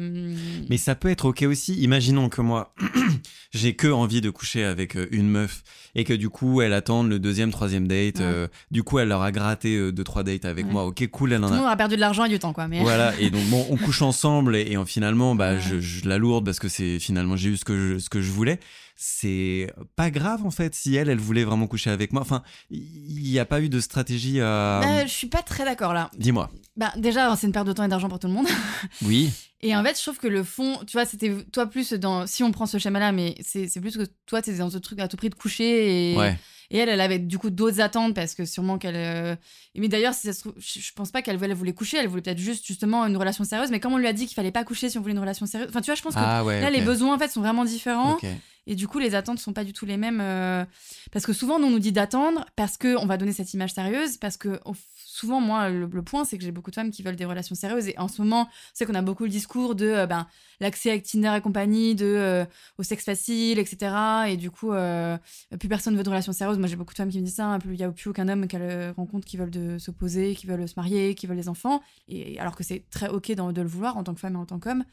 mais 0.70 0.78
ça 0.78 0.94
peut 0.94 1.10
être 1.10 1.26
ok 1.26 1.44
aussi. 1.44 1.76
Imaginons 1.76 2.28
que 2.28 2.42
moi, 2.42 2.74
j'ai 3.54 3.76
que 3.76 3.88
envie 3.88 4.20
de 4.20 4.30
coucher 4.30 4.66
avec 4.66 4.98
euh, 4.98 5.08
une 5.12 5.30
meuf 5.30 5.64
et 5.96 6.04
que 6.04 6.14
du 6.14 6.30
coup, 6.30 6.62
elle 6.62 6.74
attend 6.74 7.04
le 7.04 7.18
deuxième, 7.18 7.52
troisième 7.52 7.88
date. 7.88 8.20
Euh, 8.20 8.48
du 8.72 8.84
coup, 8.84 9.00
elle 9.00 9.08
leur 9.08 9.22
a 9.22 9.32
gratté 9.32 9.92
deux, 9.92 10.04
trois 10.04 10.24
dates 10.24 10.46
avec 10.46 10.66
moi. 10.66 10.86
Ok, 10.86 11.08
cool, 11.08 11.32
elle 11.32 11.44
en 11.44 11.48
Tout 11.48 11.54
le 11.54 11.60
monde 11.62 11.70
a 11.70 11.78
perdu 11.78 11.96
de 11.96 12.02
l'argent 12.02 12.26
et 12.26 12.30
du 12.30 12.40
temps, 12.40 12.52
quoi. 12.52 12.68
Mais... 12.68 12.82
Voilà, 12.82 13.14
et 13.20 13.30
donc 13.30 13.46
bon, 13.46 13.66
on 13.70 13.78
couche 13.78 14.02
ensemble 14.02 14.56
et, 14.58 14.78
finalement, 14.86 15.34
bah, 15.34 15.58
je, 15.58 15.80
je, 15.80 16.08
la 16.08 16.18
lourde 16.18 16.46
parce 16.46 16.60
que 16.60 16.68
c'est 16.68 17.00
finalement 17.00 17.38
j'ai 17.38 17.50
eu 17.50 17.58
ce 17.58 17.66
que 17.66 17.78
je, 17.78 18.00
ce 18.00 18.10
que 18.10 18.22
je 18.22 18.32
voulais 18.32 18.60
c'est 19.00 19.72
pas 19.96 20.10
grave 20.10 20.44
en 20.44 20.50
fait 20.50 20.74
si 20.74 20.96
elle, 20.96 21.08
elle 21.08 21.20
voulait 21.20 21.44
vraiment 21.44 21.68
coucher 21.68 21.92
avec 21.92 22.12
moi. 22.12 22.24
Enfin, 22.24 22.42
il 22.72 23.22
n'y 23.22 23.38
a 23.38 23.46
pas 23.46 23.62
eu 23.62 23.70
de 23.70 23.80
stratégie 23.80 24.42
à. 24.42 24.82
Bah, 24.82 25.06
je 25.06 25.12
suis 25.12 25.28
pas 25.28 25.44
très 25.44 25.64
d'accord 25.64 25.94
là. 25.94 26.10
Dis-moi. 26.18 26.50
Bah, 26.76 26.92
déjà, 26.98 27.34
c'est 27.36 27.46
une 27.46 27.54
perte 27.54 27.68
de 27.68 27.74
temps 27.74 27.84
et 27.84 27.88
d'argent 27.88 28.10
pour 28.10 28.20
tout 28.20 28.28
le 28.28 28.34
monde. 28.34 28.48
Oui. 29.04 29.32
Et 29.62 29.76
en 29.76 29.84
fait, 29.84 29.98
je 29.98 30.04
trouve 30.04 30.18
que 30.18 30.28
le 30.28 30.44
fond, 30.44 30.80
tu 30.86 30.94
vois, 30.94 31.06
c'était 31.06 31.36
toi 31.52 31.66
plus 31.66 31.94
dans. 31.94 32.28
Si 32.28 32.44
on 32.44 32.52
prend 32.52 32.66
ce 32.66 32.78
schéma-là, 32.78 33.12
mais 33.12 33.36
c'est 33.42 33.80
plus 33.80 33.98
que 33.98 34.04
toi, 34.26 34.42
tu 34.42 34.52
es 34.52 34.56
dans 34.56 34.70
ce 34.70 34.78
truc 34.78 35.00
à 35.00 35.08
tout 35.08 35.18
prix 35.18 35.30
de 35.30 35.36
coucher 35.36 36.12
et. 36.14 36.18
Ouais. 36.18 36.38
Et 36.70 36.80
elle, 36.80 36.90
elle 36.90 37.00
avait 37.00 37.20
du 37.20 37.38
coup 37.38 37.50
d'autres 37.50 37.80
attentes 37.80 38.14
parce 38.14 38.36
que 38.36 38.46
sûrement 38.46 38.78
qu'elle. 38.78 38.96
Euh, 38.96 39.36
mais 39.76 39.88
d'ailleurs, 39.88 40.14
si 40.14 40.30
je 40.32 40.94
pense 40.94 41.12
pas 41.12 41.22
qu'elle 41.22 41.38
voulait 41.38 41.74
coucher, 41.74 41.98
elle 41.98 42.08
voulait 42.08 42.22
peut-être 42.22 42.40
juste 42.40 42.66
justement 42.66 43.06
une 43.06 43.16
relation 43.16 43.46
sérieuse. 43.46 43.72
Mais 43.72 43.80
comme 43.80 43.94
on 43.94 43.98
lui 43.98 44.08
a 44.08 44.14
dit 44.14 44.26
qu'il 44.26 44.36
fallait 44.36 44.52
pas 44.52 44.66
coucher 44.66 44.90
si 44.90 44.98
on 44.98 45.02
voulait 45.02 45.14
une 45.14 45.20
relation 45.20 45.46
sérieuse. 45.46 45.70
Enfin, 45.70 45.82
tu 45.82 45.86
vois, 45.86 45.96
je 45.96 46.02
pense 46.02 46.16
que 46.16 46.20
ah 46.20 46.44
là, 46.44 46.70
les 46.70 46.82
besoins 46.82 47.16
en 47.16 47.20
fait 47.20 47.30
sont 47.30 47.42
vraiment 47.42 47.64
différents. 47.64 48.18
Et 48.68 48.76
du 48.76 48.88
coup, 48.88 49.00
les 49.00 49.16
attentes 49.16 49.40
sont 49.40 49.54
pas 49.54 49.64
du 49.64 49.72
tout 49.72 49.86
les 49.86 49.96
mêmes. 49.96 50.20
Euh, 50.22 50.66
parce 51.12 51.26
que 51.26 51.32
souvent, 51.32 51.56
on 51.56 51.70
nous 51.70 51.80
dit 51.80 51.94
d'attendre 51.94 52.46
parce 52.58 52.78
qu'on 52.78 53.06
va 53.06 53.18
donner 53.18 53.32
cette 53.32 53.54
image 53.54 53.74
sérieuse, 53.74 54.18
parce 54.18 54.36
que 54.36 54.60
souvent, 54.94 55.40
moi, 55.40 55.70
le, 55.70 55.88
point, 56.04 56.26
c'est 56.26 56.38
que 56.38 56.44
j'ai 56.44 56.52
beaucoup 56.52 56.70
de 56.70 56.76
femmes 56.76 56.92
qui 56.92 57.02
veulent 57.02 57.16
des 57.16 57.26
relations 57.26 57.56
sérieuses. 57.56 57.88
Et 57.88 57.98
en 57.98 58.10
ce 58.10 58.22
moment, 58.22 58.50
c'est 58.74 58.86
qu'on 58.86 58.94
a 58.94 59.02
beaucoup 59.02 59.24
le 59.24 59.30
discours 59.30 59.74
de 59.74 59.86
euh, 59.86 60.06
ben, 60.06 60.28
l'accès 60.60 60.90
avec 60.92 61.06
Tinder 61.06 61.34
et 61.38 61.42
compagnie, 61.42 61.96
de, 61.96 62.06
euh, 62.06 62.46
au 62.78 62.84
sexe 62.84 63.06
facile, 63.06 63.58
etc. 63.58 63.96
Et 64.28 64.36
du 64.36 64.52
coup, 64.52 64.72
plus 65.58 65.70
personne 65.70 65.96
veut 65.96 66.04
de 66.04 66.10
relations 66.10 66.34
sérieuses. 66.34 66.58
Moi, 66.58 66.68
j'ai 66.68 66.76
beaucoup 66.76 66.94
de 66.94 66.98
femmes 66.98 67.10
qui 67.10 67.20
me 67.20 67.24
disent 67.26 67.36
ça. 67.36 67.58
Il 67.66 67.72
n'y 67.72 67.84
a 67.84 67.92
plus 67.92 68.10
aucun 68.10 68.28
homme 68.28 68.48
qu'elle 68.48 68.94
rencontre 68.98 69.26
qui 69.26 69.38
veulent 69.38 69.50
de 69.50 69.78
s'opposer, 69.78 70.36
qui 70.36 70.46
veulent 70.46 70.68
se 70.68 70.74
marier, 70.76 71.16
qui 71.16 71.26
veulent 71.26 71.38
des 71.38 71.48
enfants. 71.48 71.82
Et 72.10 72.38
alors 72.38 72.58
que 72.58 72.66
c'est 72.66 72.84
très 72.92 73.08
OK 73.08 73.32
de 73.32 73.62
le 73.62 73.68
vouloir 73.68 73.96
en 73.96 74.04
tant 74.04 74.14
que 74.14 74.20
femme 74.20 74.34
et 74.34 74.40
en 74.40 74.46
tant 74.46 74.60
qu'homme. 74.60 74.84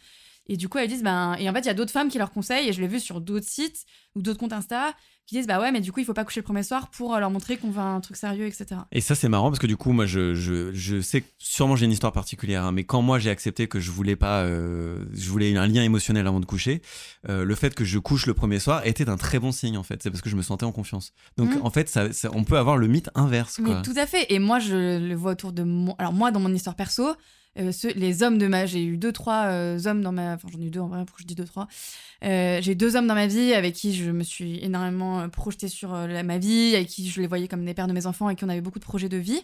Et 0.47 0.57
du 0.57 0.69
coup, 0.69 0.79
elles 0.79 0.89
disent, 0.89 1.03
ben, 1.03 1.37
et 1.39 1.49
en 1.49 1.53
fait, 1.53 1.61
il 1.61 1.67
y 1.67 1.71
a 1.71 1.75
d'autres 1.75 1.93
femmes 1.93 2.09
qui 2.09 2.19
leur 2.19 2.31
conseillent, 2.31 2.69
et 2.69 2.73
je 2.73 2.81
l'ai 2.81 2.89
vu 2.89 3.01
sur 3.01 3.21
d'autres 3.21 3.47
sites 3.47 3.85
ou 4.15 4.23
d'autres 4.23 4.39
comptes 4.39 4.53
Insta, 4.53 4.95
qui 5.27 5.37
disent, 5.37 5.47
bah 5.47 5.59
ouais, 5.59 5.73
mais 5.73 5.81
du 5.81 5.91
coup, 5.91 6.01
il 6.01 6.05
faut 6.05 6.13
pas 6.13 6.25
coucher 6.25 6.41
le 6.41 6.45
premier 6.45 6.63
soir 6.63 6.91
pour 6.91 7.15
euh, 7.15 7.19
leur 7.19 7.31
montrer 7.31 7.57
qu'on 7.57 7.71
veut 7.71 7.81
un 7.81 8.01
truc 8.01 8.17
sérieux, 8.17 8.47
etc. 8.47 8.83
Et 8.93 9.01
ça, 9.01 9.15
c'est 9.15 9.31
marrant 9.31 9.49
parce 9.49 9.59
que 9.59 9.67
du 9.67 9.77
coup, 9.77 9.93
moi, 9.93 10.05
je, 10.05 10.35
je, 10.35 10.71
je 10.75 11.01
sais 11.01 11.23
que 11.23 11.27
sûrement 11.39 11.77
j'ai 11.77 11.87
une 11.87 11.93
histoire 11.93 12.13
particulière, 12.13 12.65
hein, 12.65 12.73
mais 12.73 12.85
quand 12.85 13.01
moi 13.01 13.19
j'ai 13.19 13.31
accepté 13.31 13.67
que 13.67 13.81
je 13.81 13.91
voulais 13.91 14.17
pas, 14.17 14.43
euh, 14.43 15.03
je 15.15 15.31
voulais 15.31 15.57
un 15.57 15.67
lien 15.67 15.83
émotionnel 15.83 16.27
avant 16.27 16.41
de 16.41 16.45
coucher, 16.45 16.83
euh, 17.31 17.45
le 17.45 17.55
fait 17.55 17.75
que 17.75 17.85
je 17.85 17.99
couche 17.99 18.27
le 18.27 18.35
premier 18.35 18.59
soir 18.59 18.87
était 18.87 19.09
un 19.09 19.17
très 19.17 19.39
bon 19.39 19.51
signe, 19.51 19.79
en 19.79 19.83
fait. 19.83 20.03
C'est 20.03 20.11
parce 20.11 20.21
que 20.21 20.29
je 20.29 20.37
me 20.37 20.43
sentais 20.43 20.67
en 20.67 20.73
confiance. 20.73 21.15
Donc, 21.39 21.55
mmh. 21.55 21.63
en 21.63 21.71
fait, 21.71 21.89
ça, 21.89 22.09
on 22.35 22.45
peut 22.45 22.59
avoir 22.59 22.77
le 22.77 22.87
mythe 22.87 23.09
inverse. 23.15 23.61
Quoi. 23.65 23.77
Mais 23.77 23.83
tout 23.83 23.95
à 23.97 24.07
fait. 24.07 24.27
Et 24.29 24.39
moi, 24.39 24.59
je 24.59 24.99
le 24.99 25.15
vois 25.15 25.33
autour 25.33 25.53
de 25.53 25.63
moi. 25.63 25.95
Alors, 25.99 26.13
moi, 26.13 26.33
dans 26.33 26.41
mon 26.41 26.53
histoire 26.53 26.77
perso, 26.77 27.15
euh, 27.59 27.73
les 27.95 28.23
hommes 28.23 28.39
de 28.39 28.47
ma. 28.47 28.67
J'ai 28.67 28.85
eu 28.85 28.97
deux, 28.97 29.13
trois 29.13 29.47
euh, 29.47 29.79
hommes 29.87 30.03
dans 30.03 30.13
ma. 30.13 30.35
Enfin, 30.35 30.49
j'en 30.53 30.61
ai 30.61 30.67
eu 30.67 30.71
deux 30.71 30.81
en 30.81 30.89
vrai, 30.89 31.05
je 31.19 31.25
dis 31.25 31.35
deux, 31.35 31.45
trois. 31.45 31.69
Euh, 32.25 32.61
j'ai 32.61 32.75
deux 32.75 32.97
hommes 32.97 33.07
dans 33.07 33.15
ma 33.15 33.27
vie 33.27 33.55
avec 33.55 33.75
qui 33.75 33.95
je 33.95 34.11
me 34.11 34.23
suis 34.23 34.63
énormément 34.65 35.29
projetée 35.29 35.69
sur 35.69 35.91
ma 35.91 36.39
vie, 36.39 36.75
avec 36.75 36.89
qui 36.89 37.09
je 37.09 37.21
les 37.21 37.27
voyais 37.27 37.49
comme 37.49 37.65
des 37.65 37.75
pères 37.75 37.89
de 37.89 37.93
mes 37.93 38.07
enfants 38.07 38.31
et 38.31 38.37
qui 38.37 38.45
on 38.45 38.49
avait 38.49 38.61
beaucoup 38.61 38.79
de 38.79 38.85
projets 38.85 39.09
de 39.09 39.19
vie. 39.19 39.43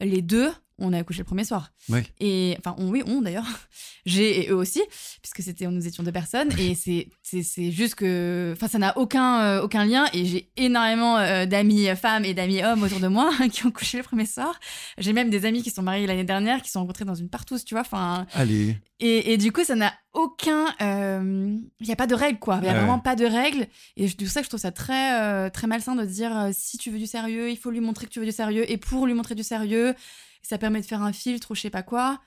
Les 0.00 0.22
deux, 0.22 0.50
on 0.80 0.92
a 0.92 0.98
accouché 0.98 1.18
le 1.18 1.24
premier 1.24 1.44
soir. 1.44 1.72
Ouais. 1.88 2.04
Et 2.20 2.56
enfin, 2.60 2.76
on, 2.78 2.88
oui, 2.88 3.02
on 3.06 3.20
d'ailleurs. 3.20 3.46
J'ai 4.06 4.44
et 4.44 4.50
eux 4.50 4.54
aussi, 4.54 4.80
puisque 5.20 5.42
c'était 5.42 5.66
nous 5.66 5.86
étions 5.86 6.02
deux 6.02 6.12
personnes. 6.12 6.50
Et 6.58 6.74
c'est 6.74 7.08
c'est 7.22 7.42
c'est 7.42 7.72
juste 7.72 7.96
que, 7.96 8.52
enfin, 8.56 8.68
ça 8.68 8.78
n'a 8.78 8.96
aucun 8.96 9.40
euh, 9.42 9.62
aucun 9.62 9.84
lien. 9.84 10.06
Et 10.12 10.24
j'ai 10.24 10.50
énormément 10.56 11.18
euh, 11.18 11.46
d'amis 11.46 11.88
femmes 11.96 12.24
et 12.24 12.32
d'amis 12.32 12.62
hommes 12.62 12.82
autour 12.84 13.00
de 13.00 13.08
moi 13.08 13.30
qui 13.52 13.66
ont 13.66 13.70
couché 13.72 13.98
le 13.98 14.04
premier 14.04 14.24
soir. 14.26 14.58
J'ai 14.98 15.12
même 15.12 15.30
des 15.30 15.44
amis 15.44 15.62
qui 15.62 15.70
sont 15.70 15.82
mariés 15.82 16.06
l'année 16.06 16.24
dernière, 16.24 16.62
qui 16.62 16.70
sont 16.70 16.80
rencontrés 16.80 17.04
dans 17.04 17.14
une 17.16 17.28
partouze, 17.28 17.64
tu 17.64 17.74
vois. 17.74 17.82
Enfin, 17.82 18.26
Allez. 18.32 18.76
et, 19.00 19.32
et 19.32 19.36
du 19.36 19.52
coup, 19.52 19.64
ça 19.64 19.74
n'a 19.74 19.92
aucun. 20.14 20.66
Il 20.80 21.86
n'y 21.86 21.92
a 21.92 21.96
pas 21.96 22.06
de 22.06 22.14
règles, 22.14 22.38
quoi. 22.38 22.56
Il 22.56 22.62
n'y 22.62 22.68
a 22.68 22.72
Ouais. 22.72 22.78
vraiment 22.78 22.98
pas 22.98 23.16
de 23.16 23.24
règles. 23.26 23.66
Et 23.96 24.08
c'est 24.08 24.16
pour 24.16 24.28
ça 24.28 24.40
que 24.40 24.44
je 24.44 24.50
trouve 24.50 24.60
ça 24.60 24.72
très, 24.72 25.20
euh, 25.20 25.50
très 25.50 25.66
malsain 25.66 25.94
de 25.94 26.04
dire 26.04 26.36
euh, 26.36 26.50
si 26.52 26.78
tu 26.78 26.90
veux 26.90 26.98
du 26.98 27.06
sérieux, 27.06 27.50
il 27.50 27.56
faut 27.56 27.70
lui 27.70 27.80
montrer 27.80 28.06
que 28.06 28.10
tu 28.12 28.18
veux 28.20 28.26
du 28.26 28.32
sérieux. 28.32 28.70
Et 28.70 28.76
pour 28.78 29.06
lui 29.06 29.14
montrer 29.14 29.34
du 29.34 29.42
sérieux, 29.44 29.94
ça 30.42 30.58
permet 30.58 30.80
de 30.80 30.86
faire 30.86 31.02
un 31.02 31.12
filtre 31.12 31.50
ou 31.50 31.54
je 31.54 31.60
sais 31.60 31.70
pas 31.70 31.82
quoi. 31.82 32.20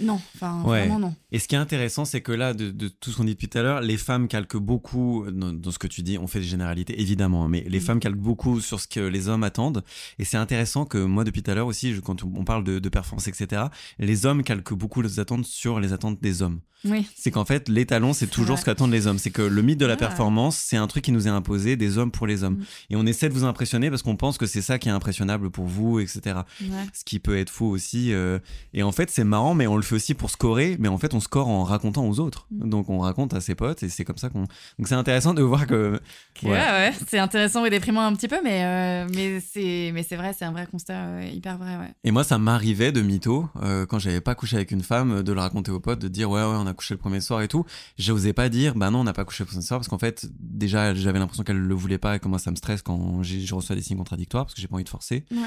Non, 0.00 0.20
enfin, 0.34 0.62
Ouais. 0.64 0.80
vraiment 0.86 0.98
non. 0.98 1.14
Et 1.32 1.38
ce 1.38 1.48
qui 1.48 1.54
est 1.54 1.58
intéressant, 1.58 2.04
c'est 2.04 2.20
que 2.20 2.32
là, 2.32 2.54
de, 2.54 2.70
de 2.70 2.88
tout 2.88 3.10
ce 3.10 3.16
qu'on 3.16 3.24
dit 3.24 3.32
depuis 3.34 3.48
tout 3.48 3.58
à 3.58 3.62
l'heure, 3.62 3.80
les 3.80 3.96
femmes 3.96 4.28
calquent 4.28 4.56
beaucoup 4.56 5.24
dans, 5.30 5.52
dans 5.52 5.70
ce 5.70 5.78
que 5.78 5.86
tu 5.86 6.02
dis. 6.02 6.18
On 6.18 6.26
fait 6.26 6.40
des 6.40 6.46
généralités, 6.46 7.00
évidemment, 7.00 7.44
hein, 7.44 7.48
mais 7.48 7.64
les 7.68 7.78
Mhm. 7.80 7.84
femmes 7.84 8.00
calquent 8.00 8.16
beaucoup 8.16 8.60
sur 8.60 8.80
ce 8.80 8.86
que 8.88 9.00
les 9.00 9.28
hommes 9.28 9.42
attendent. 9.44 9.82
Et 10.18 10.24
c'est 10.24 10.36
intéressant 10.36 10.84
que 10.84 10.98
moi, 10.98 11.24
depuis 11.24 11.42
tout 11.42 11.50
à 11.50 11.54
l'heure 11.54 11.66
aussi, 11.66 11.94
je- 11.94 12.00
quand 12.00 12.22
on 12.24 12.44
parle 12.44 12.64
de, 12.64 12.78
de 12.78 12.88
performance, 12.88 13.28
etc., 13.28 13.62
les 13.98 14.26
hommes 14.26 14.42
calquent 14.42 14.72
beaucoup 14.74 15.02
les 15.02 15.20
attentes 15.20 15.44
sur 15.46 15.80
les 15.80 15.92
attentes 15.92 16.20
des 16.22 16.42
hommes. 16.42 16.60
Oui. 16.84 17.04
C'est 17.16 17.32
qu'en 17.32 17.44
fait, 17.44 17.68
l'étalon, 17.68 18.12
c'est 18.12 18.28
toujours 18.28 18.54
vrai. 18.54 18.60
ce 18.60 18.64
qu'attendent 18.64 18.92
les 18.92 19.08
hommes. 19.08 19.18
C'est 19.18 19.32
que 19.32 19.42
le 19.42 19.62
mythe 19.62 19.80
de 19.80 19.86
la 19.86 19.94
Ah. 19.94 19.96
performance, 19.96 20.56
c'est 20.56 20.76
un 20.76 20.86
truc 20.86 21.02
qui 21.04 21.10
nous 21.10 21.26
est 21.26 21.30
imposé 21.30 21.74
des 21.74 21.98
hommes 21.98 22.12
pour 22.12 22.28
les 22.28 22.44
hommes. 22.44 22.58
Mhm. 22.58 22.64
Et 22.90 22.96
on 22.96 23.04
essaie 23.04 23.28
de 23.28 23.34
vous 23.34 23.42
impressionner 23.42 23.90
parce 23.90 24.02
qu'on 24.02 24.14
pense 24.14 24.38
que 24.38 24.46
c'est 24.46 24.62
ça 24.62 24.78
qui 24.78 24.88
est 24.88 24.92
impressionnable 24.92 25.50
pour 25.50 25.66
vous, 25.66 25.98
etc. 25.98 26.20
Ouais. 26.60 26.68
Ce 26.94 27.04
qui 27.04 27.18
peut 27.18 27.36
être 27.36 27.50
faux 27.50 27.66
aussi. 27.68 28.12
euh, 28.12 28.38
Et 28.74 28.84
en 28.84 28.92
fait, 28.92 29.10
c'est 29.10 29.24
marrant, 29.24 29.54
mais 29.54 29.66
on 29.66 29.74
le 29.76 29.82
fait 29.88 29.94
aussi 29.94 30.14
pour 30.14 30.30
scorer. 30.30 30.76
Mais 30.78 30.88
en 30.88 30.98
fait, 30.98 31.14
on 31.14 31.20
score 31.20 31.48
en 31.48 31.64
racontant 31.64 32.06
aux 32.06 32.20
autres. 32.20 32.46
Mm. 32.50 32.68
Donc, 32.68 32.90
on 32.90 33.00
raconte 33.00 33.34
à 33.34 33.40
ses 33.40 33.54
potes 33.54 33.82
et 33.82 33.88
c'est 33.88 34.04
comme 34.04 34.18
ça 34.18 34.28
qu'on. 34.28 34.40
Donc, 34.40 34.86
c'est 34.86 34.94
intéressant 34.94 35.34
de 35.34 35.42
voir 35.42 35.66
que. 35.66 36.00
Ouais, 36.42 36.50
ouais, 36.50 36.92
c'est 37.08 37.18
intéressant 37.18 37.64
et 37.64 37.70
déprimant 37.70 38.02
un 38.02 38.14
petit 38.14 38.28
peu, 38.28 38.40
mais, 38.42 38.64
euh, 38.64 39.08
mais 39.12 39.40
c'est 39.40 39.90
mais 39.92 40.02
c'est 40.02 40.16
vrai, 40.16 40.34
c'est 40.38 40.44
un 40.44 40.52
vrai 40.52 40.66
constat 40.66 40.94
euh, 40.94 41.30
hyper 41.32 41.58
vrai, 41.58 41.76
ouais. 41.76 41.92
Et 42.04 42.10
moi, 42.10 42.24
ça 42.24 42.38
m'arrivait 42.38 42.92
de 42.92 43.00
mytho, 43.00 43.48
euh, 43.62 43.86
quand 43.86 43.98
j'avais 43.98 44.20
pas 44.20 44.34
couché 44.34 44.56
avec 44.56 44.70
une 44.70 44.82
femme, 44.82 45.22
de 45.22 45.32
le 45.32 45.40
raconter 45.40 45.70
aux 45.70 45.80
potes, 45.80 45.98
de 45.98 46.08
dire 46.08 46.30
ouais, 46.30 46.40
ouais, 46.40 46.56
on 46.56 46.66
a 46.66 46.74
couché 46.74 46.94
le 46.94 46.98
premier 46.98 47.20
soir 47.20 47.42
et 47.42 47.48
tout. 47.48 47.64
J'osais 47.98 48.32
pas 48.32 48.48
dire 48.48 48.74
bah 48.74 48.90
non, 48.90 49.00
on 49.00 49.04
n'a 49.04 49.12
pas 49.12 49.24
couché 49.24 49.44
le 49.44 49.48
premier 49.48 49.62
soir 49.62 49.80
parce 49.80 49.88
qu'en 49.88 49.98
fait, 49.98 50.26
déjà, 50.38 50.94
j'avais 50.94 51.18
l'impression 51.18 51.44
qu'elle 51.44 51.58
le 51.58 51.74
voulait 51.74 51.98
pas 51.98 52.16
et 52.16 52.18
que 52.20 52.28
moi, 52.28 52.38
ça 52.38 52.50
me 52.50 52.56
stresse 52.56 52.82
quand 52.82 53.22
je 53.22 53.54
reçois 53.54 53.74
des 53.74 53.82
signes 53.82 53.98
contradictoires 53.98 54.44
parce 54.44 54.54
que 54.54 54.60
j'ai 54.60 54.68
pas 54.68 54.74
envie 54.74 54.84
de 54.84 54.88
forcer. 54.88 55.24
Ouais. 55.30 55.38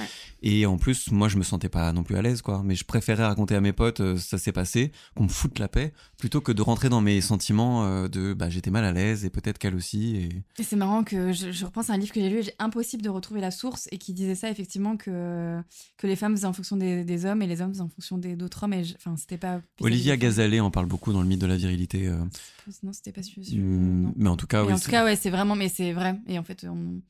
Et 0.42 0.66
en 0.66 0.78
plus, 0.78 1.12
moi, 1.12 1.28
je 1.28 1.38
me 1.38 1.44
sentais 1.44 1.70
pas 1.70 1.94
non 1.94 2.04
plus 2.04 2.18
à 2.18 2.22
l'aise, 2.22 2.42
quoi. 2.42 2.62
Mais 2.66 2.76
je 2.76 2.84
préférais 2.84 3.26
raconter 3.26 3.56
à 3.56 3.62
mes 3.62 3.74
potes, 3.74 4.02
ça 4.32 4.38
s'est 4.40 4.52
passé, 4.52 4.92
qu'on 5.16 5.24
me 5.24 5.30
foute 5.30 5.60
la 5.60 5.68
paix, 5.68 5.94
plutôt 6.18 6.42
que 6.42 6.52
de 6.52 6.62
rentrer 6.62 6.90
dans 6.90 7.02
mes 7.02 7.22
sentiments 7.22 7.86
euh, 7.86 8.08
de 8.08 8.34
bah 8.34 8.50
j'étais 8.50 8.72
mal 8.72 8.84
à 8.86 8.92
l'aise 8.92 9.26
et 9.26 9.30
peut-être 9.30 9.58
qu'elle 9.60 9.76
aussi. 9.76 10.16
Et... 10.16 10.30
Et 10.60 10.64
c'est 10.64 10.76
marrant 10.76 11.04
que 11.04 11.32
je, 11.34 11.52
je 11.52 11.66
repense 11.66 11.90
à 11.90 11.94
un 11.94 11.98
livre 11.98 12.12
que 12.14 12.20
j'ai 12.22 12.30
lu 12.30 12.38
et 12.40 12.44
j'ai 12.44 12.54
impossible 12.60 13.04
de 13.04 13.10
retrouver 13.10 13.42
la 13.42 13.52
source 13.52 13.88
et 13.92 13.98
qui 13.98 14.14
disait 14.14 14.36
ça 14.36 14.50
effectivement 14.50 14.98
que, 14.98 15.60
que 15.98 16.08
les 16.08 16.16
femmes 16.16 16.36
faisaient 16.36 16.48
en 16.48 16.54
fonction 16.54 16.78
des, 16.78 17.04
des 17.04 17.26
hommes 17.26 17.42
et 17.42 17.48
les 17.48 17.62
hommes 17.62 17.72
faisaient 17.74 17.82
en 17.84 17.90
fonction 17.90 18.18
des 18.18 18.36
d'autres 18.36 18.64
hommes 18.64 18.74
et 18.74 18.84
je- 18.84 18.96
enfin 18.96 19.16
c'était 19.18 19.38
pas 19.38 19.62
Olivia 19.82 20.18
Gazalet 20.18 20.60
en 20.60 20.72
parle 20.72 20.86
beaucoup 20.88 21.14
dans 21.14 21.22
le 21.22 21.28
mythe 21.28 21.42
de 21.42 21.48
la 21.48 21.58
virilité. 21.58 22.08
euh, 22.08 22.24
non 22.84 22.94
c'était 22.94 23.12
pas 23.12 23.24
sûr, 23.24 23.42
non. 23.58 24.14
mais 24.16 24.30
en 24.30 24.38
tout 24.38 24.48
cas, 24.48 24.62
Mais 24.62 24.68
oui. 24.70 24.74
en 24.74 24.78
c'est- 24.78 24.86
tout 24.86 24.92
cas 24.92 25.04
ouais 25.04 25.16
c'est 25.16 25.30
vraiment 25.30 25.56
mais 25.56 25.68
c'est 25.70 25.92
vrai 25.94 26.20
et 26.28 26.40
en 26.40 26.44
fait 26.44 26.66
on- 26.70 27.02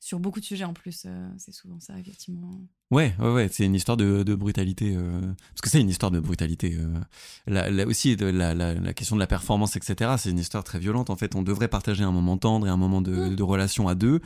sur 0.00 0.18
beaucoup 0.18 0.40
de 0.40 0.44
sujets 0.44 0.64
en 0.64 0.72
plus 0.72 1.04
euh, 1.06 1.28
c'est 1.38 1.52
souvent 1.52 1.78
ça 1.78 1.98
effectivement 1.98 2.60
Ouais, 2.90 3.14
ouais, 3.20 3.32
ouais, 3.32 3.48
c'est 3.52 3.64
une 3.64 3.76
histoire 3.76 3.96
de, 3.96 4.24
de 4.24 4.34
brutalité. 4.34 4.94
euh, 4.96 5.20
Parce 5.50 5.60
que 5.60 5.70
c'est 5.70 5.80
une 5.80 5.88
histoire 5.90 6.10
de 6.10 6.18
brutalité. 6.18 6.74
euh, 6.76 6.98
la, 7.46 7.70
la- 7.70 7.86
aussi, 7.86 8.16
de 8.16 8.26
la, 8.26 8.52
la, 8.52 8.74
la 8.74 8.92
question 8.94 9.14
de 9.14 9.20
la 9.20 9.28
performance, 9.28 9.76
etc., 9.76 10.16
c'est 10.18 10.30
une 10.30 10.40
histoire 10.40 10.64
très 10.64 10.80
violente. 10.80 11.08
En 11.08 11.14
fait, 11.14 11.36
on 11.36 11.42
devrait 11.42 11.68
partager 11.68 12.02
un 12.02 12.10
moment 12.10 12.36
tendre 12.36 12.66
et 12.66 12.68
un 12.68 12.76
moment 12.76 13.00
de, 13.00 13.12
Mm. 13.14 13.36
de 13.36 13.42
relation 13.44 13.86
à 13.86 13.94
deux, 13.94 14.18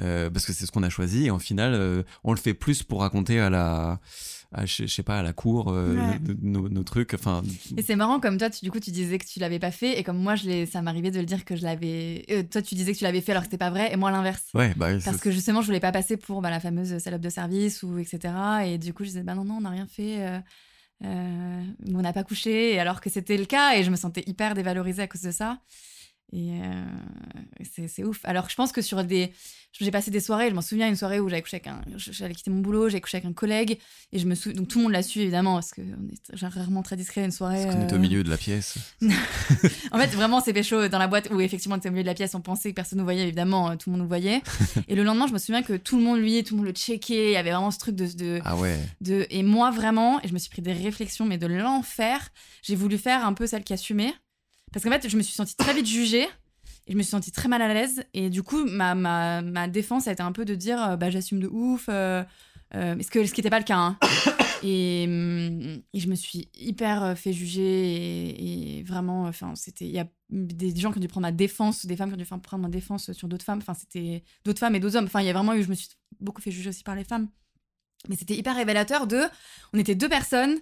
euh, 0.00 0.30
parce 0.30 0.46
que 0.46 0.52
c'est 0.52 0.66
ce 0.66 0.72
qu'on 0.72 0.82
a 0.82 0.88
choisi. 0.90 1.26
Et 1.26 1.30
en 1.30 1.38
final, 1.38 1.74
euh, 1.74 2.02
on 2.24 2.32
le 2.32 2.40
fait 2.40 2.54
plus 2.54 2.82
pour 2.82 3.02
raconter 3.02 3.38
à 3.38 3.50
la. 3.50 4.00
À, 4.50 4.64
je, 4.64 4.86
sais 4.86 5.02
pas, 5.02 5.18
à 5.18 5.22
la 5.22 5.34
cour, 5.34 5.68
euh, 5.68 5.94
Ouais. 5.94 6.18
nos, 6.40 6.70
nos 6.70 6.82
trucs. 6.82 7.12
Enfin, 7.12 7.42
et 7.76 7.82
c'est 7.82 7.96
marrant 7.96 8.18
comme 8.18 8.38
toi 8.38 8.48
tu, 8.48 8.64
du 8.64 8.70
coup 8.70 8.80
tu 8.80 8.90
disais 8.90 9.18
que 9.18 9.26
tu 9.26 9.40
l'avais 9.40 9.58
pas 9.58 9.70
fait 9.70 9.98
et 9.98 10.02
comme 10.02 10.16
moi 10.18 10.36
je 10.36 10.64
ça 10.64 10.80
m'arrivait 10.80 11.10
de 11.10 11.20
le 11.20 11.26
dire 11.26 11.44
que 11.44 11.54
je 11.54 11.62
l'avais 11.64 12.24
euh, 12.30 12.42
toi 12.50 12.62
tu 12.62 12.74
disais 12.74 12.92
que 12.94 12.98
tu 12.98 13.04
l'avais 13.04 13.20
fait 13.20 13.32
alors 13.32 13.42
que 13.42 13.46
c'était 13.48 13.58
pas 13.58 13.68
vrai 13.68 13.92
et 13.92 13.96
moi 13.96 14.10
l'inverse 14.10 14.46
ouais, 14.54 14.72
bah, 14.74 14.88
Parce 15.04 15.18
que 15.20 15.30
justement, 15.30 15.60
je 15.60 15.66
voulais 15.66 15.80
pas 15.80 15.92
passer 15.92 16.16
pour 16.16 16.40
bah, 16.40 16.48
la 16.48 16.60
fameuse 16.60 16.96
salope 16.96 17.20
de 17.20 17.28
service 17.28 17.82
ou 17.82 17.98
etc. 17.98 18.32
Et 18.66 18.78
du 18.78 18.94
coup, 18.94 19.04
je 19.04 19.08
disais, 19.08 19.22
bah 19.22 19.34
non, 19.34 19.44
non, 19.44 19.56
on 19.58 19.60
n'a 19.60 19.70
rien 19.70 19.86
fait. 19.86 20.22
euh, 20.26 20.38
euh, 21.04 21.62
on 21.94 22.00
n'a 22.00 22.12
pas 22.14 22.24
couché. 22.24 22.78
Alors 22.80 23.00
que 23.02 23.10
c'était 23.10 23.36
le 23.36 23.44
cas. 23.44 23.74
Et 23.76 23.84
je 23.84 23.90
me 23.90 23.96
sentais 23.96 24.24
hyper 24.26 24.54
dévalorisée 24.54 25.02
à 25.02 25.06
cause 25.06 25.22
de 25.22 25.30
ça. 25.30 25.58
Et 26.32 26.60
euh, 26.62 26.84
c'est 27.88 28.04
ouf. 28.04 28.20
Alors 28.24 28.48
je 28.50 28.54
pense 28.54 28.72
que 28.72 28.82
sur 28.82 29.02
des. 29.04 29.32
J'ai 29.80 29.90
passé 29.92 30.10
des 30.10 30.18
soirées, 30.20 30.48
je 30.50 30.54
m'en 30.54 30.60
souviens, 30.62 30.88
une 30.88 30.96
soirée 30.96 31.20
où 31.20 31.28
j'avais 31.28 31.40
couché 31.42 31.56
avec 31.56 31.68
un. 31.68 31.80
J'allais 31.96 32.34
quitter 32.34 32.50
mon 32.50 32.60
boulot, 32.60 32.88
j'ai 32.88 33.00
couché 33.00 33.18
avec 33.18 33.26
un 33.28 33.32
collègue. 33.32 33.78
Et 34.12 34.18
je 34.18 34.26
me 34.26 34.34
souviens. 34.34 34.58
Donc 34.58 34.68
tout 34.68 34.78
le 34.78 34.84
monde 34.84 34.92
l'a 34.92 35.02
su, 35.02 35.20
évidemment, 35.20 35.54
parce 35.54 35.72
que 35.72 35.80
on 35.82 36.08
est 36.12 36.36
j'ai 36.36 36.46
rarement 36.46 36.82
très 36.82 36.96
discret 36.96 37.24
une 37.24 37.30
soirée. 37.30 37.62
parce 37.64 37.76
qu'on 37.76 37.82
est 37.86 37.92
au 37.92 37.96
euh, 37.96 37.98
milieu 37.98 38.22
de 38.24 38.28
la 38.30 38.36
pièce. 38.36 38.76
en 39.92 39.98
fait, 39.98 40.08
vraiment, 40.08 40.40
c'est 40.40 40.52
pécho 40.52 40.88
dans 40.88 40.98
la 40.98 41.06
boîte 41.06 41.28
où 41.30 41.40
effectivement, 41.40 41.76
on 41.76 41.78
était 41.78 41.88
au 41.88 41.92
milieu 41.92 42.02
de 42.02 42.08
la 42.08 42.14
pièce, 42.14 42.34
on 42.34 42.40
pensait 42.40 42.70
que 42.70 42.74
personne 42.74 42.98
nous 42.98 43.04
voyait, 43.04 43.22
évidemment, 43.22 43.70
euh, 43.70 43.76
tout 43.76 43.90
le 43.90 43.92
monde 43.96 44.02
nous 44.02 44.08
voyait. 44.08 44.42
et 44.88 44.94
le 44.96 45.04
lendemain, 45.04 45.26
je 45.28 45.32
me 45.32 45.38
souviens 45.38 45.62
que 45.62 45.74
tout 45.74 45.96
le 45.96 46.02
monde 46.02 46.18
lui, 46.18 46.42
tout 46.44 46.54
le 46.54 46.58
monde 46.58 46.66
le 46.66 46.72
checkait, 46.74 47.28
il 47.30 47.32
y 47.32 47.36
avait 47.36 47.50
vraiment 47.52 47.70
ce 47.70 47.78
truc 47.78 47.94
de. 47.94 48.06
de, 48.06 48.40
Ah 48.44 48.56
ouais. 48.56 48.78
de- 49.00 49.26
et 49.30 49.42
moi, 49.42 49.70
vraiment, 49.70 50.20
et 50.22 50.28
je 50.28 50.32
me 50.34 50.38
suis 50.38 50.50
pris 50.50 50.62
des 50.62 50.72
réflexions, 50.72 51.24
mais 51.24 51.38
de 51.38 51.46
l'enfer, 51.46 52.28
j'ai 52.62 52.74
voulu 52.74 52.98
faire 52.98 53.24
un 53.24 53.32
peu 53.34 53.46
celle 53.46 53.64
qui 53.64 53.72
assumait. 53.72 54.12
Parce 54.72 54.84
qu'en 54.84 54.90
fait, 54.90 55.08
je 55.08 55.16
me 55.16 55.22
suis 55.22 55.34
sentie 55.34 55.56
très 55.56 55.74
vite 55.74 55.86
jugée. 55.86 56.26
Et 56.86 56.92
je 56.92 56.96
me 56.96 57.02
suis 57.02 57.10
sentie 57.10 57.32
très 57.32 57.48
mal 57.48 57.60
à 57.60 57.72
l'aise. 57.74 58.02
Et 58.14 58.30
du 58.30 58.42
coup, 58.42 58.64
ma, 58.64 58.94
ma, 58.94 59.42
ma 59.42 59.68
défense 59.68 60.08
a 60.08 60.12
été 60.12 60.22
un 60.22 60.32
peu 60.32 60.46
de 60.46 60.54
dire 60.54 60.82
euh, 60.82 60.96
bah, 60.96 61.10
j'assume 61.10 61.38
de 61.38 61.46
ouf. 61.46 61.86
euh, 61.90 62.24
euh, 62.74 62.96
ce, 63.02 63.10
que, 63.10 63.26
ce 63.26 63.32
qui 63.34 63.40
n'était 63.40 63.50
pas 63.50 63.58
le 63.58 63.64
cas. 63.64 63.76
hein. 63.76 63.98
et, 64.62 65.04
hum, 65.06 65.82
et 65.92 66.00
je 66.00 66.08
me 66.08 66.14
suis 66.14 66.48
hyper 66.54 67.02
euh, 67.02 67.14
fait 67.14 67.34
juger. 67.34 68.78
Et, 68.78 68.82
vraiment. 68.84 69.30
Il 69.80 69.86
y 69.86 69.98
a 69.98 70.06
des 70.30 70.74
gens 70.76 70.90
qui 70.90 70.98
ont 70.98 71.00
dû 71.00 71.08
prendre 71.08 71.26
ma 71.26 71.32
défense, 71.32 71.84
des 71.84 71.96
femmes 71.96 72.08
qui 72.08 72.14
ont 72.14 72.16
dû 72.16 72.24
prendre 72.24 72.62
ma 72.62 72.68
défense 72.68 73.12
sur 73.12 73.28
d'autres 73.28 73.44
femmes. 73.44 73.58
Enfin, 73.58 73.74
c'était 73.74 74.22
d'autres 74.46 74.60
femmes 74.60 74.74
et 74.74 74.80
d'autres 74.80 74.96
hommes. 74.96 75.06
Enfin, 75.06 75.20
il 75.20 75.26
y 75.26 75.30
a 75.30 75.34
vraiment 75.34 75.52
eu. 75.52 75.62
Je 75.62 75.68
me 75.68 75.74
suis 75.74 75.88
beaucoup 76.20 76.40
fait 76.40 76.50
juger 76.50 76.70
aussi 76.70 76.84
par 76.84 76.94
les 76.94 77.04
femmes. 77.04 77.28
Mais 78.08 78.16
c'était 78.16 78.34
hyper 78.34 78.56
révélateur 78.56 79.06
de. 79.06 79.24
On 79.74 79.78
était 79.78 79.94
deux 79.94 80.08
personnes. 80.08 80.56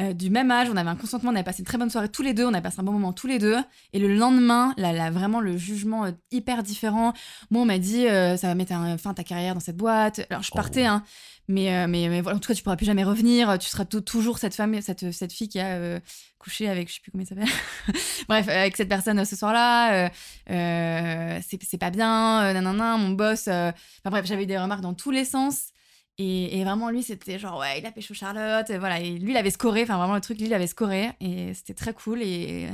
Euh, 0.00 0.12
du 0.14 0.30
même 0.30 0.50
âge, 0.50 0.68
on 0.70 0.76
avait 0.76 0.88
un 0.88 0.96
consentement, 0.96 1.30
on 1.30 1.34
avait 1.34 1.44
passé 1.44 1.58
une 1.60 1.66
très 1.66 1.76
bonne 1.78 1.90
soirée 1.90 2.08
tous 2.08 2.22
les 2.22 2.32
deux, 2.32 2.46
on 2.46 2.54
avait 2.54 2.62
passé 2.62 2.80
un 2.80 2.82
bon 2.82 2.92
moment 2.92 3.12
tous 3.12 3.26
les 3.26 3.38
deux. 3.38 3.58
Et 3.92 3.98
le 3.98 4.14
lendemain, 4.14 4.72
là, 4.78 4.92
là 4.92 5.10
vraiment 5.10 5.40
le 5.40 5.56
jugement 5.58 6.06
euh, 6.06 6.12
hyper 6.30 6.62
différent. 6.62 7.12
Moi, 7.50 7.62
on 7.62 7.66
m'a 7.66 7.78
dit, 7.78 8.06
euh, 8.08 8.36
ça 8.38 8.46
va 8.46 8.54
mettre 8.54 8.72
un, 8.72 8.96
fin 8.96 9.10
à 9.10 9.14
ta 9.14 9.24
carrière 9.24 9.54
dans 9.54 9.60
cette 9.60 9.76
boîte. 9.76 10.20
Alors, 10.30 10.42
je 10.42 10.50
partais, 10.50 10.84
Oh. 10.84 10.92
hein. 10.92 11.04
Mais, 11.48 11.86
mais, 11.88 12.08
mais 12.08 12.20
voilà, 12.20 12.36
en 12.36 12.40
tout 12.40 12.48
cas, 12.48 12.54
tu 12.54 12.62
pourras 12.62 12.76
plus 12.76 12.86
jamais 12.86 13.02
revenir. 13.04 13.58
Tu 13.58 13.68
seras 13.68 13.84
tou- 13.84 14.00
toujours 14.00 14.38
cette 14.38 14.54
femme, 14.54 14.80
cette, 14.80 15.10
cette 15.12 15.32
fille 15.32 15.48
qui 15.48 15.58
a 15.58 15.98
couché 16.38 16.68
avec, 16.68 16.88
je 16.88 16.94
sais 16.94 17.00
plus 17.02 17.10
comment 17.10 17.24
il 17.24 17.26
s'appelle. 17.26 17.48
Bref, 18.28 18.48
avec 18.48 18.76
cette 18.76 18.88
personne 18.88 19.22
ce 19.24 19.36
soir-là. 19.36 20.08
c'est 20.46 21.78
pas 21.78 21.90
bien, 21.90 22.52
nanana, 22.54 22.96
mon 22.96 23.10
boss. 23.10 23.48
Enfin 23.48 23.74
bref, 24.06 24.24
j'avais 24.24 24.46
des 24.46 24.56
remarques 24.56 24.82
dans 24.82 24.94
tous 24.94 25.10
les 25.10 25.24
sens. 25.24 25.71
Et, 26.18 26.58
et 26.58 26.64
vraiment, 26.64 26.90
lui, 26.90 27.02
c'était 27.02 27.38
genre, 27.38 27.58
ouais, 27.60 27.80
il 27.80 27.86
a 27.86 27.90
pécho 27.92 28.14
Charlotte. 28.14 28.68
et 28.70 28.78
voilà. 28.78 29.00
Et 29.00 29.18
lui, 29.18 29.32
il 29.32 29.36
avait 29.36 29.50
scoré. 29.50 29.82
Enfin, 29.82 29.96
vraiment, 29.96 30.14
le 30.14 30.20
truc, 30.20 30.38
lui, 30.38 30.46
il 30.46 30.54
avait 30.54 30.66
scoré. 30.66 31.10
Et 31.20 31.54
c'était 31.54 31.74
très 31.74 31.94
cool. 31.94 32.22
Et 32.22 32.68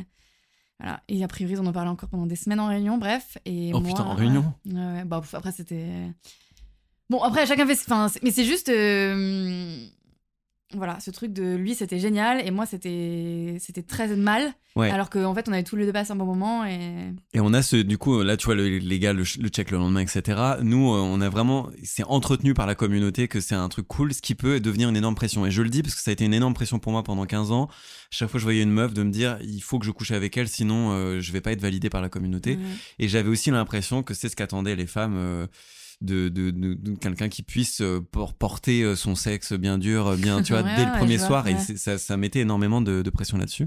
voilà. 0.81 1.03
Et 1.09 1.23
a 1.25 1.29
priori, 1.29 1.55
ils 1.55 1.61
en 1.61 1.73
parlé 1.73 1.89
encore 1.91 2.09
pendant 2.09 2.27
des 2.27 2.37
semaines 2.37 2.61
en 2.61 2.67
réunion. 2.69 2.99
Bref. 2.99 3.39
Et 3.45 3.71
Oh 3.73 3.81
moi, 3.81 3.89
putain, 3.91 4.05
en 4.05 4.15
réunion 4.15 4.53
Ouais, 4.67 4.75
ouais. 4.75 5.05
Bon, 5.05 5.21
pff, 5.21 5.35
après, 5.35 5.53
c'était. 5.53 5.87
Bon, 7.11 7.23
après, 7.23 7.47
chacun 7.47 7.67
fait. 7.67 7.73
Enfin, 7.91 8.09
mais 8.23 8.31
c'est 8.31 8.45
juste. 8.45 8.69
euh, 8.69 9.87
Voilà, 10.75 11.01
ce 11.01 11.11
truc 11.11 11.33
de 11.33 11.57
lui, 11.57 11.75
c'était 11.75 11.99
génial. 11.99 12.47
Et 12.47 12.51
moi, 12.51 12.67
c'était 12.67 13.57
c'était 13.59 13.83
très 13.83 14.15
mal. 14.17 14.53
Ouais. 14.77 14.91
Alors 14.91 15.09
qu'en 15.09 15.35
fait, 15.35 15.49
on 15.49 15.53
avait 15.53 15.63
tous 15.65 15.77
les 15.77 15.87
deux 15.87 15.93
passé 15.93 16.13
un 16.13 16.17
bon 16.17 16.27
moment. 16.27 16.65
Et. 16.67 17.11
Et 17.33 17.41
on 17.41 17.55
a 17.55 17.63
ce, 17.63 17.77
du 17.77 17.97
coup, 17.97 18.23
là, 18.23 18.37
tu 18.37 18.45
vois, 18.45 18.55
le- 18.55 18.77
les 18.79 18.99
gars, 18.99 19.15
le, 19.15 19.25
le 19.41 19.49
check 19.49 19.71
le 19.71 19.79
lendemain, 19.79 20.01
etc. 20.01 20.39
Nous, 20.63 20.93
euh, 20.93 20.99
on 21.01 21.23
a 21.23 21.29
vraiment, 21.31 21.71
c'est 21.83 22.05
entretenu 22.05 22.53
par 22.53 22.67
la 22.67 22.75
communauté 22.75 23.29
que 23.29 23.41
c'est 23.41 23.55
un 23.55 23.69
truc 23.71 23.89
cool, 23.89 24.13
ce 24.13 24.21
qui 24.21 24.35
peut 24.35 24.61
devenir 24.61 24.91
une 24.91 24.97
énorme 24.97 25.15
pression. 25.15 25.47
Et 25.47 25.51
je 25.51 25.63
le 25.63 25.71
dis 25.71 25.83
parce 25.83 25.95
que 25.95 26.03
ça 26.03 26.11
a 26.11 26.13
été 26.13 26.27
une 26.27 26.35
énorme 26.35 26.53
pression 26.55 26.79
pour 26.79 26.93
moi 26.93 27.03
pendant 27.03 27.25
15 27.25 27.51
ans. 27.51 27.69
Chaque 28.11 28.29
fois 28.29 28.35
que 28.39 28.41
je 28.41 28.45
voyais 28.45 28.63
une 28.63 28.71
meuf, 28.71 28.93
de 28.93 29.03
me 29.03 29.11
dire, 29.11 29.39
il 29.43 29.61
faut 29.63 29.79
que 29.79 29.87
je 29.87 29.91
couche 29.91 30.11
avec 30.11 30.37
elle, 30.37 30.49
sinon 30.49 30.93
euh, 30.93 31.21
je 31.21 31.33
vais 31.33 31.41
pas 31.41 31.53
être 31.53 31.63
validé 31.63 31.89
par 31.89 32.03
la 32.03 32.11
communauté. 32.11 32.59
Et 32.99 33.09
j'avais 33.09 33.31
aussi 33.31 33.51
l'impression 33.51 34.03
que 34.03 34.13
c'est 34.13 34.29
ce 34.29 34.37
qu'attendaient 34.37 34.77
les 34.77 34.87
femmes. 34.87 35.15
euh, 35.17 35.47
de, 36.01 36.29
de, 36.29 36.51
de- 36.51 36.75
de 36.75 36.95
quelqu'un 36.95 37.29
qui 37.29 37.43
puisse 37.43 37.81
euh, 37.81 38.01
por- 38.01 38.35
porter 38.35 38.83
euh, 38.83 38.95
son 38.95 39.15
sexe 39.15 39.53
bien 39.53 39.79
dur, 39.79 40.07
euh, 40.07 40.17
bien, 40.17 40.43
tu 40.43 40.53
vois, 40.53 40.63
Ouais, 40.69 40.77
dès 40.77 40.85
le 40.85 40.93
premier 40.93 41.17
vois, 41.17 41.27
soir. 41.27 41.49
Et 41.49 41.57
ça, 41.59 41.99
ça 41.99 42.17
mettait 42.17 42.41
énormément 42.41 42.81
de, 42.81 43.03
pression 43.11 43.39
là-dessus. 43.39 43.67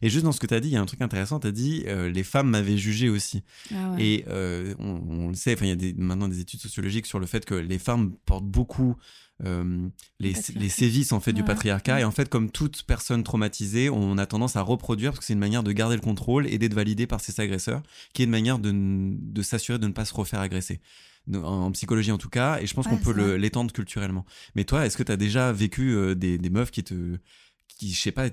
Et 0.00 0.08
juste 0.10 0.24
dans 0.24 0.32
ce 0.32 0.38
que 0.40 0.46
tu 0.46 0.54
as 0.54 0.60
dit, 0.60 0.68
il 0.68 0.72
y 0.72 0.76
a 0.76 0.80
un 0.80 0.86
truc 0.86 1.00
intéressant. 1.02 1.40
Tu 1.40 1.46
as 1.48 1.52
dit, 1.52 1.84
euh, 1.86 2.08
les 2.08 2.22
femmes 2.22 2.50
m'avaient 2.50 2.76
jugé 2.78 3.08
aussi. 3.08 3.42
Ah 3.74 3.92
ouais. 3.92 4.04
Et 4.04 4.24
euh, 4.28 4.74
on, 4.78 5.00
on 5.08 5.28
le 5.28 5.34
sait, 5.34 5.56
il 5.60 5.66
y 5.66 5.70
a 5.70 5.76
des, 5.76 5.92
maintenant 5.94 6.28
des 6.28 6.40
études 6.40 6.60
sociologiques 6.60 7.06
sur 7.06 7.18
le 7.18 7.26
fait 7.26 7.44
que 7.44 7.54
les 7.54 7.78
femmes 7.78 8.12
portent 8.26 8.46
beaucoup 8.46 8.96
euh, 9.44 9.88
les, 10.20 10.34
sévices 10.34 11.10
en 11.12 11.18
fait 11.18 11.32
du 11.32 11.42
patriarcat. 11.42 12.00
Et 12.00 12.04
en 12.04 12.12
fait, 12.12 12.28
comme 12.28 12.50
toute 12.50 12.84
personne 12.84 13.24
traumatisée, 13.24 13.90
on 13.90 14.18
a 14.18 14.26
tendance 14.26 14.54
à 14.56 14.62
reproduire 14.62 15.10
parce 15.12 15.20
que 15.20 15.24
c'est 15.24 15.32
une 15.32 15.38
manière 15.40 15.64
de 15.64 15.72
garder 15.72 15.96
le 15.96 16.00
contrôle 16.02 16.46
et 16.46 16.58
d'être 16.58 16.74
validé 16.74 17.06
par 17.08 17.20
ses 17.20 17.40
agresseurs, 17.40 17.82
qui 18.12 18.22
est 18.22 18.26
une 18.26 18.30
manière 18.30 18.58
de 18.60 19.42
s'assurer 19.42 19.78
de 19.78 19.86
ne 19.88 19.92
pas 19.92 20.04
se 20.04 20.14
refaire 20.14 20.40
agresser. 20.40 20.80
En, 21.32 21.70
psychologie 21.70 22.10
en 22.10 22.18
tout 22.18 22.28
cas, 22.28 22.58
et 22.60 22.66
je 22.66 22.74
pense 22.74 22.86
Ouais, 22.86 22.92
qu'on 22.92 22.98
peut 22.98 23.36
l'étendre 23.36 23.72
culturellement. 23.72 24.24
Mais 24.56 24.64
toi, 24.64 24.84
est-ce 24.86 24.96
que 24.96 25.04
tu 25.04 25.12
as 25.12 25.16
déjà 25.16 25.52
vécu 25.52 25.92
euh, 25.94 26.14
des, 26.16 26.36
des 26.36 26.50
meufs 26.50 26.70
qui 26.72 26.82
te, 26.82 27.16
qui, 27.68 27.92
je 27.92 28.00
sais 28.00 28.10
pas, 28.12 28.28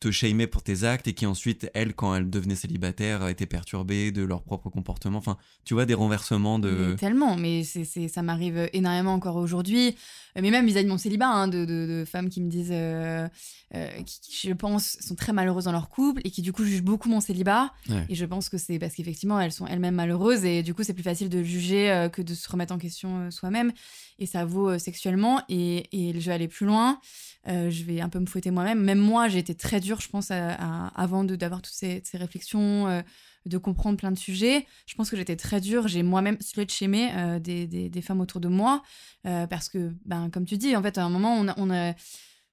te 0.00 0.10
shamaient 0.10 0.46
pour 0.46 0.62
tes 0.62 0.84
actes 0.84 1.08
et 1.08 1.14
qui 1.14 1.24
ensuite, 1.24 1.70
elles, 1.72 1.94
quand 1.94 2.14
elles 2.14 2.28
devenaient 2.28 2.56
célibataires, 2.56 3.26
étaient 3.28 3.46
perturbées 3.46 4.12
de 4.12 4.22
leur 4.22 4.42
propre 4.42 4.68
comportement 4.68 5.18
Enfin, 5.18 5.38
tu 5.64 5.72
vois, 5.72 5.86
des 5.86 5.94
renversements 5.94 6.58
de. 6.58 6.70
Mais 6.90 6.96
tellement, 6.96 7.36
mais 7.36 7.64
c'est, 7.64 7.84
ça 8.08 8.20
m'arrive 8.22 8.68
énormément 8.74 9.14
encore 9.14 9.36
aujourd'hui. 9.36 9.96
Euh, 10.36 10.40
Mais 10.42 10.50
même 10.50 10.66
vis-à-vis 10.66 10.84
de 10.84 10.90
mon 10.90 10.98
célibat, 10.98 11.28
hein, 11.28 11.48
de, 11.48 11.64
de- 11.64 11.86
de 12.00 12.04
femmes 12.04 12.28
qui 12.28 12.42
me 12.42 12.50
disent, 12.50 12.68
euh, 12.72 13.26
euh, 13.74 13.88
qui, 14.04 14.20
qui, 14.20 14.48
je 14.48 14.52
pense, 14.52 14.98
sont 15.00 15.14
très 15.14 15.32
malheureuses 15.32 15.64
dans 15.64 15.72
leur 15.72 15.88
couple 15.88 16.20
et 16.24 16.30
qui 16.30 16.42
du 16.42 16.52
coup 16.52 16.64
jugent 16.64 16.82
beaucoup 16.82 17.08
mon 17.08 17.20
célibat. 17.20 17.72
Ouais. 17.88 18.04
Et 18.10 18.14
je 18.14 18.26
pense 18.26 18.48
que 18.50 18.58
c'est 18.58 18.78
parce 18.78 18.94
qu'effectivement, 18.94 19.40
elles 19.40 19.52
sont 19.52 19.66
elles-mêmes 19.66 19.94
malheureuses 19.94 20.44
et 20.44 20.62
du 20.62 20.74
coup, 20.74 20.82
c'est 20.82 20.92
plus 20.92 21.02
facile 21.02 21.28
de 21.30 21.42
juger 21.42 21.90
euh, 21.90 22.08
que 22.10 22.20
de 22.20 22.34
se 22.34 22.48
remettre 22.50 22.74
en 22.74 22.78
question 22.78 23.20
euh, 23.20 23.30
soi-même. 23.30 23.72
Et 24.18 24.26
ça 24.26 24.44
vaut 24.44 24.70
euh, 24.70 24.78
sexuellement. 24.78 25.40
Et, 25.48 25.86
et 25.92 26.20
je 26.20 26.26
vais 26.26 26.32
aller 26.34 26.48
plus 26.48 26.66
loin. 26.66 27.00
Euh, 27.46 27.68
je 27.70 27.84
vais 27.84 28.00
un 28.00 28.08
peu 28.08 28.18
me 28.20 28.26
fouetter 28.26 28.50
moi-même. 28.50 28.80
Même 28.80 28.98
moi, 28.98 29.28
j'ai 29.28 29.38
été 29.38 29.54
très 29.54 29.78
dure, 29.80 29.93
je 30.00 30.08
pense, 30.08 30.30
avant 30.30 31.24
d'avoir 31.24 31.62
toutes 31.62 31.74
ces, 31.74 32.02
réflexions. 32.14 32.88
euh, 32.88 33.02
de 33.46 33.58
comprendre 33.58 33.98
plein 33.98 34.10
de 34.10 34.18
sujets. 34.18 34.66
Je 34.86 34.94
pense 34.94 35.10
que 35.10 35.16
j'étais 35.16 35.36
très 35.36 35.60
dure. 35.60 35.88
J'ai 35.88 36.02
moi-même 36.02 36.38
slut-shamé 36.40 37.10
euh, 37.14 37.38
des, 37.38 38.02
femmes 38.02 38.20
autour 38.20 38.40
de 38.40 38.48
moi. 38.48 38.82
euh, 39.26 39.46
parce 39.46 39.68
que, 39.68 39.92
ben, 40.04 40.30
comme 40.30 40.44
tu 40.44 40.56
dis, 40.56 40.76
en 40.76 40.82
fait, 40.82 40.98
à 40.98 41.04
un 41.04 41.10
moment, 41.10 41.34
on 41.34 41.46
on 41.56 41.70
a, 41.70 41.94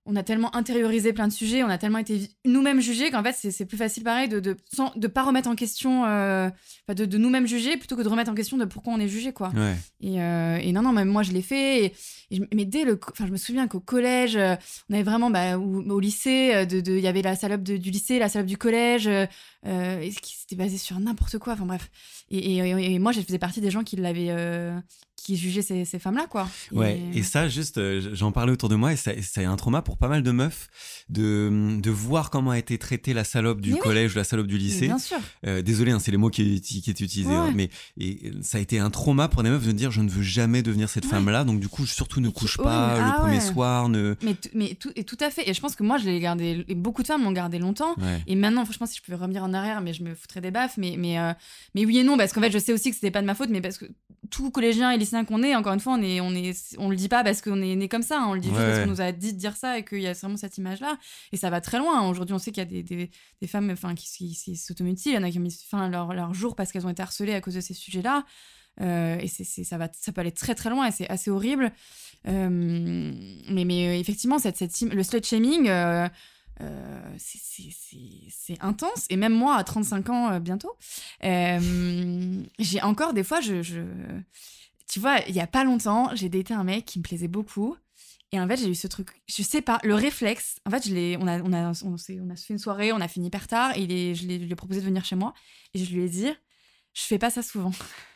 on 0.06 0.16
a 0.16 0.24
tellement 0.24 0.56
intériorisé 0.56 1.14
plein 1.14 1.28
de 1.28 1.34
sujets, 1.34 1.64
on 1.64 1.70
a 1.70 1.78
tellement 1.78 2.00
été 2.00 2.28
nous-mêmes 2.44 2.82
jugés 2.82 3.12
qu'en 3.12 3.22
fait, 3.24 3.34
c'est 3.34 3.66
plus 3.66 3.78
facile, 3.78 4.04
pareil, 4.04 4.28
de 4.28 4.40
de, 4.40 4.58
sans, 4.74 4.92
de 4.96 5.08
pas 5.08 5.22
remettre 5.22 5.48
en 5.48 5.56
question, 5.56 6.06
euh, 6.06 6.50
de, 6.90 7.06
de 7.06 7.18
nous-mêmes 7.20 7.46
juger 7.46 7.78
plutôt 7.78 7.96
que 7.96 8.02
de 8.02 8.10
remettre 8.10 8.32
en 8.32 8.34
question 8.34 8.58
de 8.58 8.66
pourquoi 8.66 8.94
on 8.94 9.00
est 9.00 9.08
jugé, 9.08 9.32
quoi. 9.32 9.50
Ouais. 9.56 9.76
Et, 10.02 10.20
euh, 10.22 10.58
et 10.58 10.72
non, 10.72 10.82
non, 10.82 10.92
même 10.92 11.08
moi, 11.08 11.22
je 11.22 11.32
l'ai 11.32 11.44
fait. 11.44 11.86
Et, 11.86 11.94
et 12.32 12.36
je- 12.38 12.44
mais 12.54 12.66
dès 12.66 12.84
le. 12.84 13.00
Enfin, 13.12 13.28
je 13.28 13.32
me 13.32 13.38
souviens 13.38 13.68
qu'au 13.68 13.80
collège, 13.80 14.36
euh, 14.36 14.56
on 14.90 14.96
avait 14.96 15.04
vraiment. 15.04 15.30
Bah, 15.30 15.58
au 15.60 16.00
lycée, 16.00 16.52
euh, 16.56 16.66
de- 16.66 16.82
de- 16.82 16.94
il 16.94 17.02
y 17.02 17.08
avait 17.08 17.22
la 17.22 17.36
salope 17.36 17.62
de- 17.62 17.78
du 17.78 17.92
lycée, 17.92 18.18
la 18.18 18.28
salope 18.30 18.48
du 18.48 18.58
collège. 18.58 19.08
euh, 19.68 20.00
et 20.02 20.10
qui 20.10 20.36
c'était 20.36 20.56
basé 20.56 20.80
sur 20.80 21.00
n'importe 21.00 21.38
quoi. 21.38 21.54
Enfin, 21.54 21.68
bref. 21.68 21.92
Et- 22.32 22.58
et 22.58 22.98
moi, 22.98 23.12
je 23.12 23.22
faisais 23.22 23.38
partie 23.38 23.62
des 23.62 23.70
gens 23.70 23.84
qui 23.84 23.96
l'avaient. 23.98 24.30
Qui 25.24 25.38
jugeaient 25.38 25.62
ces, 25.62 25.86
ces 25.86 26.00
femmes-là, 26.00 26.28
quoi. 26.30 26.48
Ouais, 26.72 27.00
et 27.14 27.24
ça, 27.24 27.48
juste, 27.48 27.78
euh, 27.78 28.10
j'en 28.14 28.32
parlais 28.32 28.52
autour 28.52 28.70
de 28.70 28.76
moi, 28.76 28.94
et 28.94 28.96
ça- 28.96 29.12
c'est 29.22 29.46
un 29.46 29.56
trauma 29.56 29.82
pour 29.82 29.98
pas 29.98 30.08
mal 30.08 30.24
de 30.24 30.32
meufs 30.32 30.70
de, 31.10 31.78
de 31.80 31.90
voir 31.92 32.30
comment 32.30 32.52
a 32.52 32.58
été 32.58 32.78
traitée 32.78 33.14
la 33.14 33.24
salope 33.24 33.62
du 33.62 33.70
Mais 33.72 33.76
oui. 33.76 33.82
collège 33.82 34.14
ou 34.14 34.18
la 34.18 34.24
salope 34.24 34.48
du 34.48 34.56
Mais 34.56 34.62
lycée. 34.62 34.86
Bien 34.88 34.98
sûr. 35.00 35.18
Euh, 35.46 35.62
désolé, 35.62 35.92
hein, 35.92 36.00
c'est 36.00 36.12
les 36.12 36.18
mots 36.18 36.30
qui, 36.30 36.62
qui 36.62 36.78
étaient 36.90 37.04
utilisés, 37.04 37.30
Ouais. 37.30 37.36
hein, 37.36 37.52
mais 37.56 37.70
et, 38.00 38.32
ça 38.42 38.58
a 38.58 38.62
été 38.62 38.80
un 38.80 38.90
trauma 38.90 39.28
pour 39.28 39.44
des 39.44 39.50
meufs 39.50 39.66
de 39.66 39.72
dire 39.72 39.92
je 39.92 40.02
ne 40.02 40.10
veux 40.10 40.22
jamais 40.24 40.62
devenir 40.62 40.90
cette 40.90 41.06
Ouais. 41.06 41.12
femme-là, 41.12 41.44
donc 41.44 41.60
du 41.60 41.68
coup, 41.68 41.86
surtout 41.86 42.20
ne 42.22 42.28
qui- 42.30 42.34
couche 42.34 42.58
pas 42.58 42.94
mais- 42.96 43.00
le 43.00 43.06
ah 43.06 43.16
premier 43.20 43.36
ouais. 43.38 43.42
soir, 43.54 43.90
ne. 43.90 44.16
Mais, 44.24 44.36
mais 44.54 44.76
tout, 44.76 44.92
et 44.96 45.04
tout 45.04 45.18
à 45.20 45.30
fait. 45.30 45.50
Et 45.50 45.54
je 45.54 45.62
pense 45.62 45.76
que 45.76 45.84
moi, 45.84 45.98
je 45.98 46.06
l'ai 46.06 46.20
gardé. 46.20 46.66
Et 46.68 46.76
beaucoup 46.76 47.02
de 47.02 47.08
femmes 47.08 47.24
l'ont 47.24 47.32
gardé 47.32 47.60
longtemps. 47.60 47.96
Et 48.28 48.36
maintenant, 48.36 48.64
franchement, 48.66 48.86
si 48.88 48.98
je 48.98 49.02
pouvais 49.02 49.18
revenir 49.18 49.44
en 49.44 49.54
arrière, 49.54 49.82
mais 49.82 49.94
je 49.94 50.04
me 50.04 50.16
foutrais 50.16 50.42
des 50.42 50.52
baffes. 50.52 50.78
Mais, 50.78 50.96
mais, 50.98 51.20
euh, 51.20 51.34
mais 51.76 51.86
oui 51.86 51.98
et 52.00 52.04
non, 52.04 52.18
parce 52.18 52.34
qu'en 52.34 52.42
fait, 52.42 52.52
je 52.52 52.58
sais 52.60 52.74
aussi 52.74 52.90
que 52.90 52.96
c'était 52.96 53.12
pas 53.12 53.22
de 53.22 53.26
ma 53.28 53.36
faute, 53.36 53.50
mais 53.50 53.62
parce 53.62 53.78
que 53.78 53.86
tout 54.32 54.50
collégien 54.50 54.90
et 54.90 54.98
lycéen 54.98 55.24
qu'on 55.26 55.44
est, 55.44 55.56
encore 55.56 55.74
une 55.74 55.80
fois, 55.80 55.94
on 55.94 56.02
est, 56.02 56.20
on 56.22 56.34
est, 56.34 56.76
on 56.80 56.90
le 56.90 56.96
dit 56.96 57.10
pas 57.10 57.24
parce 57.24 57.42
qu'on 57.42 57.62
est 57.62 57.76
né 57.76 57.88
comme 57.88 58.02
ça. 58.02 58.20
hein. 58.22 58.26
on 58.30 58.34
le 58.34 58.40
dit 58.40 58.48
juste 58.48 58.60
Ouais. 58.60 58.68
parce 58.68 58.80
qu'on 58.86 58.90
nous 58.90 59.02
a 59.02 59.12
dit 59.12 59.34
de 59.34 59.38
dire 59.38 59.56
ça 59.56 59.78
et 59.78 59.86
qu'il 59.86 60.02
y 60.02 60.08
a 60.08 60.14
vraiment 60.14 60.38
cette 60.38 60.58
image-là. 60.58 60.98
Et 61.32 61.38
ça 61.38 61.50
va 61.52 61.62
très 61.62 61.78
loin. 61.78 62.10
Aujourd'hui, 62.10 62.34
on 62.34 62.40
sait 62.40 62.52
qu'il 62.52 62.64
y 62.64 62.66
a 62.66 62.70
des, 62.70 62.82
des, 62.82 63.12
des 63.42 63.48
femmes, 63.48 63.70
enfin, 63.70 63.94
qui, 63.94 64.34
s'automutilent. 64.56 65.12
Il 65.12 65.16
y 65.16 65.18
en 65.20 65.24
a 65.24 65.30
qui 65.30 65.38
ont 65.38 65.42
mis 65.42 65.52
fin 65.70 65.82
à 65.84 65.90
leur, 65.90 66.14
leur 66.14 66.34
jour 66.34 66.56
parce 66.56 66.72
qu'elles 66.72 66.88
ont 66.88 66.90
été 66.90 67.04
harcelées 67.04 67.34
à 67.36 67.42
cause 67.42 67.54
de 67.54 67.62
ces 67.62 67.74
sujets-là. 67.76 68.26
Euh, 68.80 69.18
et 69.20 69.28
c'est, 69.28 69.44
ça, 69.44 69.78
va, 69.78 69.90
ça 70.00 70.12
peut 70.14 70.22
aller 70.22 70.32
très 70.32 70.56
très 70.56 70.70
loin 70.70 70.88
et 70.88 70.92
c'est 70.92 71.10
assez 71.10 71.30
horrible. 71.30 71.72
Euh, 72.28 72.50
mais, 73.50 73.66
mais 73.66 73.88
euh, 73.90 74.00
effectivement, 74.00 74.40
cette, 74.40 74.58
cette, 74.58 74.72
im- 74.82 74.90
le 74.94 75.04
slut 75.04 75.24
shaming, 75.24 75.68
euh, 75.68 76.08
c'est- 77.18 77.70
c'est- 78.30 78.62
intense. 78.62 79.06
Et 79.10 79.16
même 79.18 79.34
moi, 79.34 79.56
à 79.56 79.64
35 79.64 80.10
ans 80.10 80.32
euh, 80.32 80.40
bientôt, 80.40 80.72
euh, 81.24 82.44
j'ai 82.60 82.82
encore 82.82 83.14
des 83.14 83.24
fois, 83.24 83.42
je, 83.42 83.62
je- 83.62 83.82
tu 84.90 85.00
vois, 85.00 85.20
il 85.28 85.36
y 85.36 85.40
a 85.40 85.48
pas 85.48 85.64
longtemps, 85.64 86.10
j'ai 86.16 86.30
daté 86.30 86.54
un 86.54 86.64
mec 86.64 86.86
qui 86.86 87.00
me 87.00 87.04
plaisait 87.04 87.28
beaucoup. 87.28 87.76
Et 88.34 88.40
en 88.40 88.48
fait, 88.48 88.56
j'ai 88.58 88.70
eu 88.70 88.76
ce 88.76 88.88
truc, 88.88 89.10
je 89.28 89.44
sais 89.44 89.62
pas, 89.62 89.80
le 89.84 89.94
réflexe. 89.94 90.56
En 90.66 90.70
fait, 90.72 90.88
je 90.88 90.94
l'ai, 90.96 91.18
on 91.20 91.28
a, 91.28 91.42
on 91.42 91.52
a, 91.52 91.72
on 91.84 91.96
on 91.96 92.30
a 92.30 92.36
fait 92.38 92.54
une 92.54 92.60
soirée, 92.60 92.94
on 92.94 93.02
a 93.02 93.08
fini 93.10 93.28
hyper 93.28 93.46
tard, 93.48 93.76
et 93.78 93.82
il 93.82 93.92
est, 93.92 94.16
je, 94.16 94.26
lui 94.26 94.50
ai 94.50 94.56
proposé 94.56 94.80
de 94.80 94.86
venir 94.86 95.04
chez 95.04 95.18
moi, 95.18 95.34
et 95.74 95.84
je 95.84 95.94
lui 95.94 96.04
ai 96.04 96.08
dit, 96.10 96.30
je 96.94 97.02
fais 97.02 97.18
pas 97.20 97.30
ça 97.30 97.42
souvent. 97.44 97.72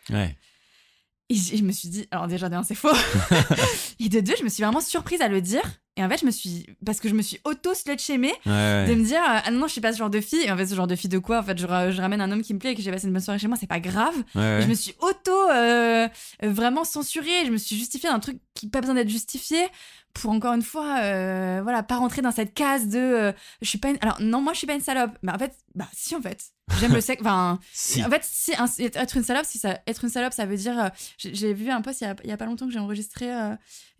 Ouais. 0.09 0.37
Et 1.29 1.35
je 1.35 1.63
me 1.63 1.71
suis 1.71 1.89
dit, 1.89 2.07
alors 2.11 2.27
déjà, 2.27 2.49
d'un, 2.49 2.61
c'est 2.63 2.75
faux. 2.75 2.93
et 3.99 4.09
de 4.09 4.19
deux, 4.19 4.33
je 4.37 4.43
me 4.43 4.49
suis 4.49 4.61
vraiment 4.63 4.79
surprise 4.81 5.21
à 5.21 5.27
le 5.27 5.41
dire. 5.41 5.61
Et 5.97 6.03
en 6.03 6.09
fait, 6.09 6.19
je 6.19 6.25
me 6.25 6.31
suis, 6.31 6.67
parce 6.85 6.99
que 6.99 7.07
je 7.09 7.13
me 7.15 7.21
suis 7.21 7.39
auto-slut-shamée 7.45 8.33
Ouais, 8.45 8.85
de 8.87 8.93
me 8.93 9.03
dire, 9.05 9.21
ah 9.25 9.49
non, 9.49 9.59
non, 9.61 9.67
je 9.67 9.71
suis 9.71 9.81
pas 9.81 9.93
ce 9.93 9.97
genre 9.97 10.09
de 10.09 10.19
fille. 10.21 10.43
Et 10.43 10.51
en 10.51 10.57
fait, 10.57 10.67
ce 10.67 10.75
genre 10.75 10.87
de 10.87 10.95
fille 10.95 11.09
de 11.09 11.17
quoi? 11.17 11.39
En 11.39 11.43
fait, 11.43 11.57
je, 11.57 11.65
ra- 11.65 11.89
je 11.89 11.99
ramène 12.01 12.21
un 12.21 12.31
homme 12.31 12.41
qui 12.43 12.53
me 12.53 12.59
plaît 12.59 12.73
et 12.73 12.75
que 12.75 12.81
j'ai 12.81 12.91
passé 12.91 13.07
une 13.07 13.13
bonne 13.13 13.21
soirée 13.23 13.39
chez 13.39 13.47
moi, 13.47 13.57
c'est 13.59 13.65
pas 13.65 13.79
grave. 13.79 14.13
Ouais, 14.35 14.41
Et 14.41 14.55
ouais. 14.57 14.61
je 14.61 14.67
me 14.67 14.73
suis 14.73 14.93
auto 14.99 15.31
euh, 15.51 16.07
euh, 16.43 16.49
vraiment 16.51 16.83
censurée. 16.83 17.45
Je 17.45 17.51
me 17.51 17.57
suis 17.57 17.77
justifiée 17.77 18.09
d'un 18.09 18.19
truc 18.19 18.37
qui 18.53 18.65
n'a 18.67 18.71
pas 18.71 18.81
besoin 18.81 18.95
d'être 18.95 19.09
justifié 19.09 19.57
pour 20.21 20.31
encore 20.31 20.53
une 20.53 20.61
fois, 20.61 20.99
euh, 21.03 21.59
voilà, 21.61 21.83
pas 21.83 21.97
rentrer 21.97 22.21
dans 22.21 22.31
cette 22.31 22.53
case 22.53 22.87
de, 22.87 22.97
euh, 22.97 23.31
je 23.61 23.67
suis 23.69 23.77
pas 23.77 23.89
une... 23.89 23.97
alors 24.01 24.17
non, 24.21 24.41
moi 24.41 24.53
je 24.53 24.59
suis 24.59 24.67
pas 24.67 24.73
une 24.73 24.81
salope. 24.81 25.11
Mais 25.21 25.31
en 25.33 25.37
fait, 25.37 25.53
bah 25.75 25.87
si 25.93 26.15
en 26.15 26.21
fait, 26.21 26.41
j'aime 26.79 26.93
le 26.93 27.01
sexe. 27.01 27.21
Enfin, 27.21 27.59
Si. 27.73 28.03
en 28.03 28.09
fait, 28.09 28.21
si 28.23 28.53
un- 28.55 28.65
être 28.79 29.17
une 29.17 29.23
salope, 29.23 29.45
si 29.45 29.57
ça, 29.57 29.77
être 29.85 30.03
une 30.05 30.09
salope, 30.09 30.31
ça 30.33 30.45
veut 30.45 30.55
dire. 30.55 30.79
euh, 30.85 30.89
j'ai 31.17 31.53
vu 31.53 31.69
un 31.69 31.81
post 31.81 31.99
il 32.01 32.05
y 32.05 32.07
a, 32.07 32.15
il 32.23 32.29
y 32.29 32.33
a 32.33 32.37
pas 32.37 32.45
longtemps 32.45 32.65
que 32.65 32.71
j'ai 32.71 32.79
enregistré. 32.79 33.27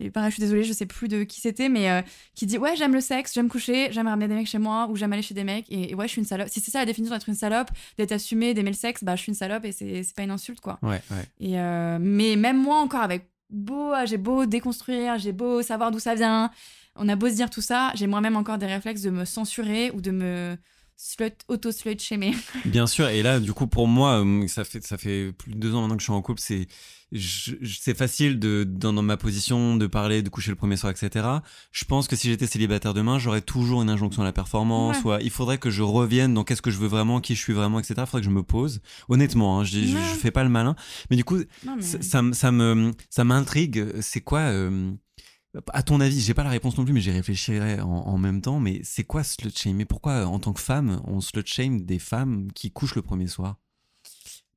et 0.00 0.10
pareil, 0.10 0.30
je 0.30 0.34
suis 0.36 0.40
désolée, 0.40 0.64
je 0.64 0.72
sais 0.72 0.86
plus 0.86 1.08
de 1.08 1.22
qui 1.24 1.40
c'était, 1.42 1.68
mais 1.68 2.02
qui 2.34 2.46
dit 2.46 2.56
ouais, 2.58 2.76
j'aime 2.76 2.94
le 2.94 3.00
sexe, 3.02 3.34
j'aime 3.34 3.48
coucher, 3.50 3.88
j'aime 3.92 4.08
ramener 4.08 4.26
des 4.28 4.34
mecs 4.34 4.46
chez 4.48 4.58
moi 4.58 4.86
ou 4.90 4.96
j'aime 4.96 5.12
aller 5.12 5.22
chez 5.22 5.34
des 5.34 5.44
mecs. 5.44 5.66
Et, 5.70 5.90
et 5.90 5.94
ouais, 5.94 6.06
je 6.06 6.12
suis 6.12 6.20
une 6.22 6.26
salope. 6.26 6.48
Si 6.48 6.60
c'est 6.60 6.70
ça 6.70 6.78
la 6.78 6.86
définition 6.86 7.14
d'être 7.14 7.28
une 7.28 7.34
salope, 7.34 7.68
d'être 7.98 8.12
assumée, 8.12 8.54
d'aimer 8.54 8.70
le 8.70 8.76
sexe, 8.76 9.04
bah 9.04 9.16
je 9.16 9.22
suis 9.22 9.30
une 9.30 9.36
salope 9.36 9.64
et 9.66 9.72
c'est 9.72 10.02
pas 10.16 10.22
une 10.22 10.30
insulte 10.30 10.60
quoi. 10.60 10.78
Ouais, 10.82 11.02
ouais. 11.10 11.24
Et 11.40 11.56
mais 12.00 12.36
même 12.36 12.56
moi 12.60 12.78
encore 12.78 13.02
avec 13.02 13.28
beau, 13.50 13.92
j'ai 14.04 14.18
beau 14.18 14.46
déconstruire, 14.46 15.18
j'ai 15.18 15.32
beau 15.32 15.62
savoir 15.62 15.90
d'où 15.90 15.98
ça 15.98 16.14
vient, 16.14 16.50
on 16.96 17.08
a 17.08 17.16
beau 17.16 17.28
se 17.28 17.34
dire 17.34 17.50
tout 17.50 17.60
ça, 17.60 17.92
j'ai 17.94 18.06
moi-même 18.06 18.36
encore 18.36 18.58
des 18.58 18.66
réflexes 18.66 19.02
de 19.02 19.10
me 19.10 19.24
censurer 19.24 19.90
ou 19.92 20.00
de 20.00 20.10
me 20.10 20.56
slut, 20.96 21.34
auto-slut 21.48 22.00
shamer. 22.00 22.32
Bien 22.64 22.86
sûr, 22.86 23.08
et 23.08 23.22
là, 23.22 23.38
du 23.40 23.52
coup, 23.52 23.66
pour 23.66 23.86
moi, 23.88 24.24
euh, 24.24 24.46
ça 24.48 24.64
fait, 24.64 24.82
ça 24.84 24.96
fait 24.98 25.32
plus 25.32 25.52
de 25.52 25.58
deux 25.58 25.74
ans 25.74 25.82
maintenant 25.82 25.96
que 25.96 26.02
je 26.02 26.06
suis 26.06 26.12
en 26.12 26.22
couple, 26.22 26.40
c'est, 26.42 26.66
c'est 27.20 27.96
facile 27.96 28.38
de, 28.38 28.64
dans, 28.68 28.92
dans 28.92 29.02
ma 29.02 29.16
position 29.16 29.76
de 29.76 29.86
parler, 29.86 30.22
de 30.22 30.28
coucher 30.28 30.50
le 30.50 30.56
premier 30.56 30.76
soir, 30.76 30.90
etc. 30.92 31.26
Je 31.70 31.84
pense 31.84 32.08
que 32.08 32.16
si 32.16 32.28
j'étais 32.28 32.46
célibataire 32.46 32.94
demain, 32.94 33.18
j'aurais 33.18 33.42
toujours 33.42 33.82
une 33.82 33.90
injonction 33.90 34.22
à 34.22 34.24
la 34.24 34.32
performance, 34.32 34.96
Ouais. 34.98 35.02
ou 35.04 35.10
à- 35.12 35.22
il 35.22 35.30
faudrait 35.30 35.58
que 35.58 35.70
je 35.70 35.82
revienne 35.82 36.34
dans 36.34 36.44
qu'est-ce 36.44 36.62
que 36.62 36.70
je 36.70 36.78
veux 36.78 36.88
vraiment, 36.88 37.20
qui 37.20 37.34
je 37.34 37.40
suis 37.40 37.52
vraiment, 37.52 37.78
etc. 37.78 37.94
Il 37.98 38.06
faudrait 38.06 38.20
que 38.22 38.26
je 38.26 38.30
me 38.30 38.42
pose. 38.42 38.80
Honnêtement, 39.08 39.60
hein, 39.60 39.64
je, 39.64 39.78
je, 39.80 39.96
fais 39.96 40.30
pas 40.30 40.42
le 40.44 40.50
malin. 40.50 40.74
Mais 41.10 41.16
du 41.16 41.24
coup, 41.24 41.38
mais- 41.64 41.82
ça, 41.82 42.22
ça 42.32 42.52
me, 42.52 42.92
ça 43.10 43.24
m'intrigue. 43.24 43.86
C'est 44.00 44.20
quoi, 44.22 44.40
euh, 44.40 44.90
à 45.72 45.82
ton 45.82 46.00
avis, 46.00 46.20
j'ai 46.20 46.34
pas 46.34 46.44
la 46.44 46.50
réponse 46.50 46.76
non 46.78 46.84
plus, 46.84 46.92
mais 46.92 47.00
j'y 47.00 47.10
réfléchirai 47.10 47.80
en, 47.80 47.88
en 47.88 48.18
même 48.18 48.40
temps. 48.40 48.60
Mais 48.60 48.80
c'est 48.84 49.04
quoi 49.04 49.22
slut 49.24 49.50
shame 49.56 49.76
Mais 49.76 49.84
pourquoi, 49.84 50.26
en 50.26 50.38
tant 50.38 50.52
que 50.52 50.60
femme, 50.60 51.00
on 51.06 51.20
slut 51.20 51.42
shame 51.46 51.82
des 51.82 51.98
femmes 51.98 52.50
qui 52.52 52.70
couchent 52.70 52.94
le 52.94 53.02
premier 53.02 53.26
soir? 53.28 53.56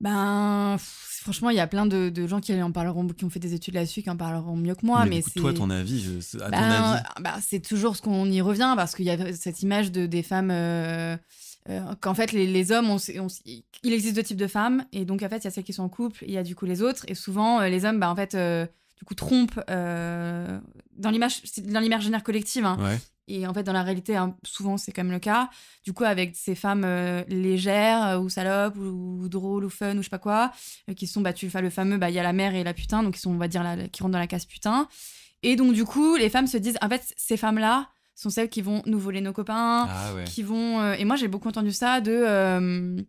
Ben, 0.02 0.78
franchement, 0.80 1.50
il 1.50 1.58
y 1.58 1.60
a 1.60 1.68
plein 1.68 1.86
de, 1.86 2.10
de 2.10 2.26
gens 2.26 2.40
qui 2.40 2.54
en 2.62 2.72
parleront, 2.72 3.06
qui 3.08 3.26
ont 3.26 3.30
fait 3.30 3.40
des 3.42 3.54
études 3.54 3.74
là-dessus, 3.74 4.02
qui 4.02 4.10
en 4.10 4.16
parleront 4.16 4.56
mieux 4.56 4.74
que 4.76 4.86
moi, 4.86 5.06
mais, 5.06 5.22
c'est. 5.22 5.34
toi, 5.40 5.52
ton 5.54 5.70
avis, 5.70 6.02
je- 6.02 6.38
à 6.38 6.46
ton 6.46 6.52
Ben, 6.52 6.62
avis, 6.94 7.04
bah, 7.20 7.36
c'est 7.46 7.60
toujours 7.60 7.98
ce 7.98 8.02
qu'on 8.02 8.26
y 8.32 8.40
revient 8.40 8.74
parce 8.78 8.96
qu'il 8.96 9.06
y 9.06 9.10
a 9.10 9.34
cette 9.34 9.62
image 9.62 9.92
de, 9.92 10.06
des 10.06 10.24
femmes. 10.24 10.52
euh, 10.52 11.18
euh, 11.68 11.82
qu'en 12.00 12.14
fait, 12.14 12.32
les, 12.32 12.48
les 12.48 12.72
hommes, 12.72 12.90
on, 12.90 12.98
il 13.46 13.94
existe 13.94 14.16
deux 14.16 14.24
types 14.24 14.38
de 14.38 14.48
femmes 14.48 14.86
et 14.94 15.04
donc 15.04 15.22
en 15.22 15.28
fait, 15.30 15.40
il 15.40 15.44
y 15.44 15.48
a 15.48 15.52
celles 15.52 15.66
qui 15.66 15.74
sont 15.74 15.84
en 15.84 15.90
couple, 15.90 16.24
et 16.24 16.28
il 16.30 16.34
y 16.34 16.38
a 16.38 16.44
du 16.44 16.56
coup 16.56 16.66
les 16.66 16.82
autres, 16.82 17.04
et 17.10 17.14
souvent 17.16 17.60
euh, 17.60 17.68
les 17.68 17.84
hommes, 17.84 18.00
bah 18.00 18.10
en 18.10 18.16
fait, 18.16 18.34
euh, 18.36 18.66
du 19.00 19.06
coup 19.06 19.16
trompe 19.16 19.60
euh, 19.70 20.60
dans 20.98 21.10
l'image 21.10 21.42
dans 21.66 21.80
l'imaginaire 21.80 22.22
collective 22.24 22.66
hein. 22.66 22.78
Ouais. 22.82 23.00
et 23.28 23.48
en 23.48 23.54
fait 23.54 23.64
dans 23.64 23.74
la 23.74 23.82
réalité 23.84 24.16
hein, 24.18 24.36
souvent 24.44 24.78
c'est 24.78 24.92
quand 24.92 25.04
même 25.04 25.12
le 25.14 25.20
cas 25.20 25.50
du 25.86 25.94
coup 25.94 26.04
avec 26.04 26.36
ces 26.36 26.54
femmes 26.56 26.84
euh, 26.86 27.24
légères 27.30 28.04
euh, 28.06 28.20
ou 28.20 28.30
salopes 28.30 28.76
ou, 28.78 29.20
ou 29.24 29.30
drôles 29.30 29.64
ou 29.66 29.70
fun 29.70 29.94
ou 29.96 30.00
je 30.00 30.04
sais 30.04 30.10
pas 30.10 30.20
quoi 30.20 30.52
euh, 30.90 30.94
qui 30.94 31.08
sont 31.08 31.22
bah 31.22 31.32
tu 31.34 31.50
fais 31.50 31.62
le 31.62 31.70
fameux 31.70 31.98
bah 31.98 32.10
il 32.10 32.16
y 32.16 32.20
a 32.20 32.24
la 32.24 32.34
mère 32.34 32.54
et 32.56 32.64
la 32.64 32.74
putain 32.74 33.02
donc 33.04 33.14
qui 33.16 33.22
sont 33.22 33.32
on 33.32 33.38
va 33.38 33.48
dire 33.48 33.64
la- 33.64 33.88
qui 33.88 34.04
rentrent 34.04 34.14
dans 34.14 34.20
la 34.20 34.28
case 34.28 34.46
putain 34.46 34.88
et 35.44 35.56
donc 35.56 35.74
du 35.74 35.86
coup 35.86 36.16
les 36.18 36.30
femmes 36.30 36.48
se 36.48 36.58
disent 36.58 36.78
en 36.82 36.90
fait 36.90 37.14
ces 37.16 37.38
femmes 37.38 37.58
là 37.60 37.88
sont 38.16 38.30
celles 38.30 38.50
qui 38.50 38.62
vont 38.62 38.82
nous 38.86 39.00
voler 39.00 39.22
nos 39.22 39.32
copains 39.32 39.88
Ah 39.90 40.14
ouais. 40.14 40.26
qui 40.26 40.44
vont. 40.44 40.92
et 40.92 41.06
moi, 41.06 41.16
j'ai 41.16 41.30
beaucoup 41.30 41.48
entendu 41.48 41.72
ça 41.72 42.02
de. 42.02 43.06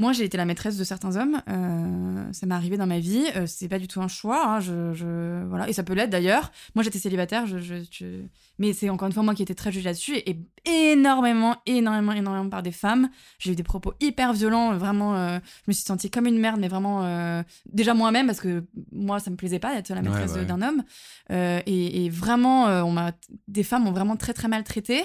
Moi, 0.00 0.12
j'ai 0.12 0.24
été 0.24 0.36
la 0.36 0.44
maîtresse 0.46 0.76
de 0.76 0.82
certains 0.84 1.14
hommes. 1.16 1.40
euh, 1.48 2.32
ça 2.32 2.46
m'est 2.46 2.54
arrivé 2.54 2.76
dans 2.76 2.86
ma 2.86 2.98
vie. 2.98 3.24
euh, 3.36 3.44
c'est 3.46 3.68
pas 3.68 3.78
du 3.78 3.86
tout 3.86 4.00
un 4.00 4.08
choix. 4.08 4.44
hein, 4.48 4.58
je, 4.60 4.92
je- 4.94 5.44
voilà. 5.46 5.68
Et 5.68 5.72
ça 5.72 5.82
peut 5.82 5.92
l'être 5.92 6.10
d'ailleurs. 6.10 6.50
Moi, 6.74 6.82
j'étais 6.82 6.98
célibataire. 6.98 7.46
Je, 7.46 7.58
je- 7.58 7.84
je- 7.90 8.22
Mais 8.58 8.72
c'est 8.72 8.88
encore 8.90 9.06
une 9.06 9.12
fois 9.12 9.22
moi 9.22 9.34
qui 9.34 9.42
étais 9.42 9.54
très 9.54 9.70
jugée 9.70 9.84
là-dessus. 9.84 10.16
Et, 10.16 10.38
et 10.64 10.92
énormément, 10.92 11.56
énormément, 11.66 12.12
énormément 12.12 12.48
par 12.50 12.62
des 12.62 12.72
femmes. 12.72 13.08
J'ai 13.38 13.52
eu 13.52 13.54
des 13.54 13.62
propos 13.62 13.92
hyper 14.00 14.32
violents. 14.32 14.74
Vraiment, 14.76 15.14
euh, 15.16 15.38
je 15.66 15.70
me 15.70 15.72
suis 15.72 15.84
sentie 15.84 16.10
comme 16.10 16.26
une 16.26 16.38
merde, 16.40 16.58
mais 16.60 16.68
vraiment. 16.68 17.04
euh, 17.04 17.42
déjà 17.72 17.94
moi-même, 17.94 18.26
parce 18.26 18.40
que 18.40 18.64
moi, 18.92 19.20
ça 19.20 19.30
me 19.30 19.36
plaisait 19.36 19.58
pas 19.60 19.74
d'être 19.74 19.90
la 19.90 20.02
maîtresse 20.02 20.32
ouais. 20.32 20.44
d'un 20.46 20.62
homme. 20.62 20.82
Et, 21.30 22.04
et 22.06 22.10
vraiment, 22.10 22.64
on 22.84 22.90
m'a, 22.92 23.12
des 23.48 23.62
femmes 23.62 23.84
m'ont 23.84 23.92
vraiment 23.92 24.16
très, 24.16 24.32
très 24.32 24.48
mal 24.48 24.64
traitée 24.64 25.04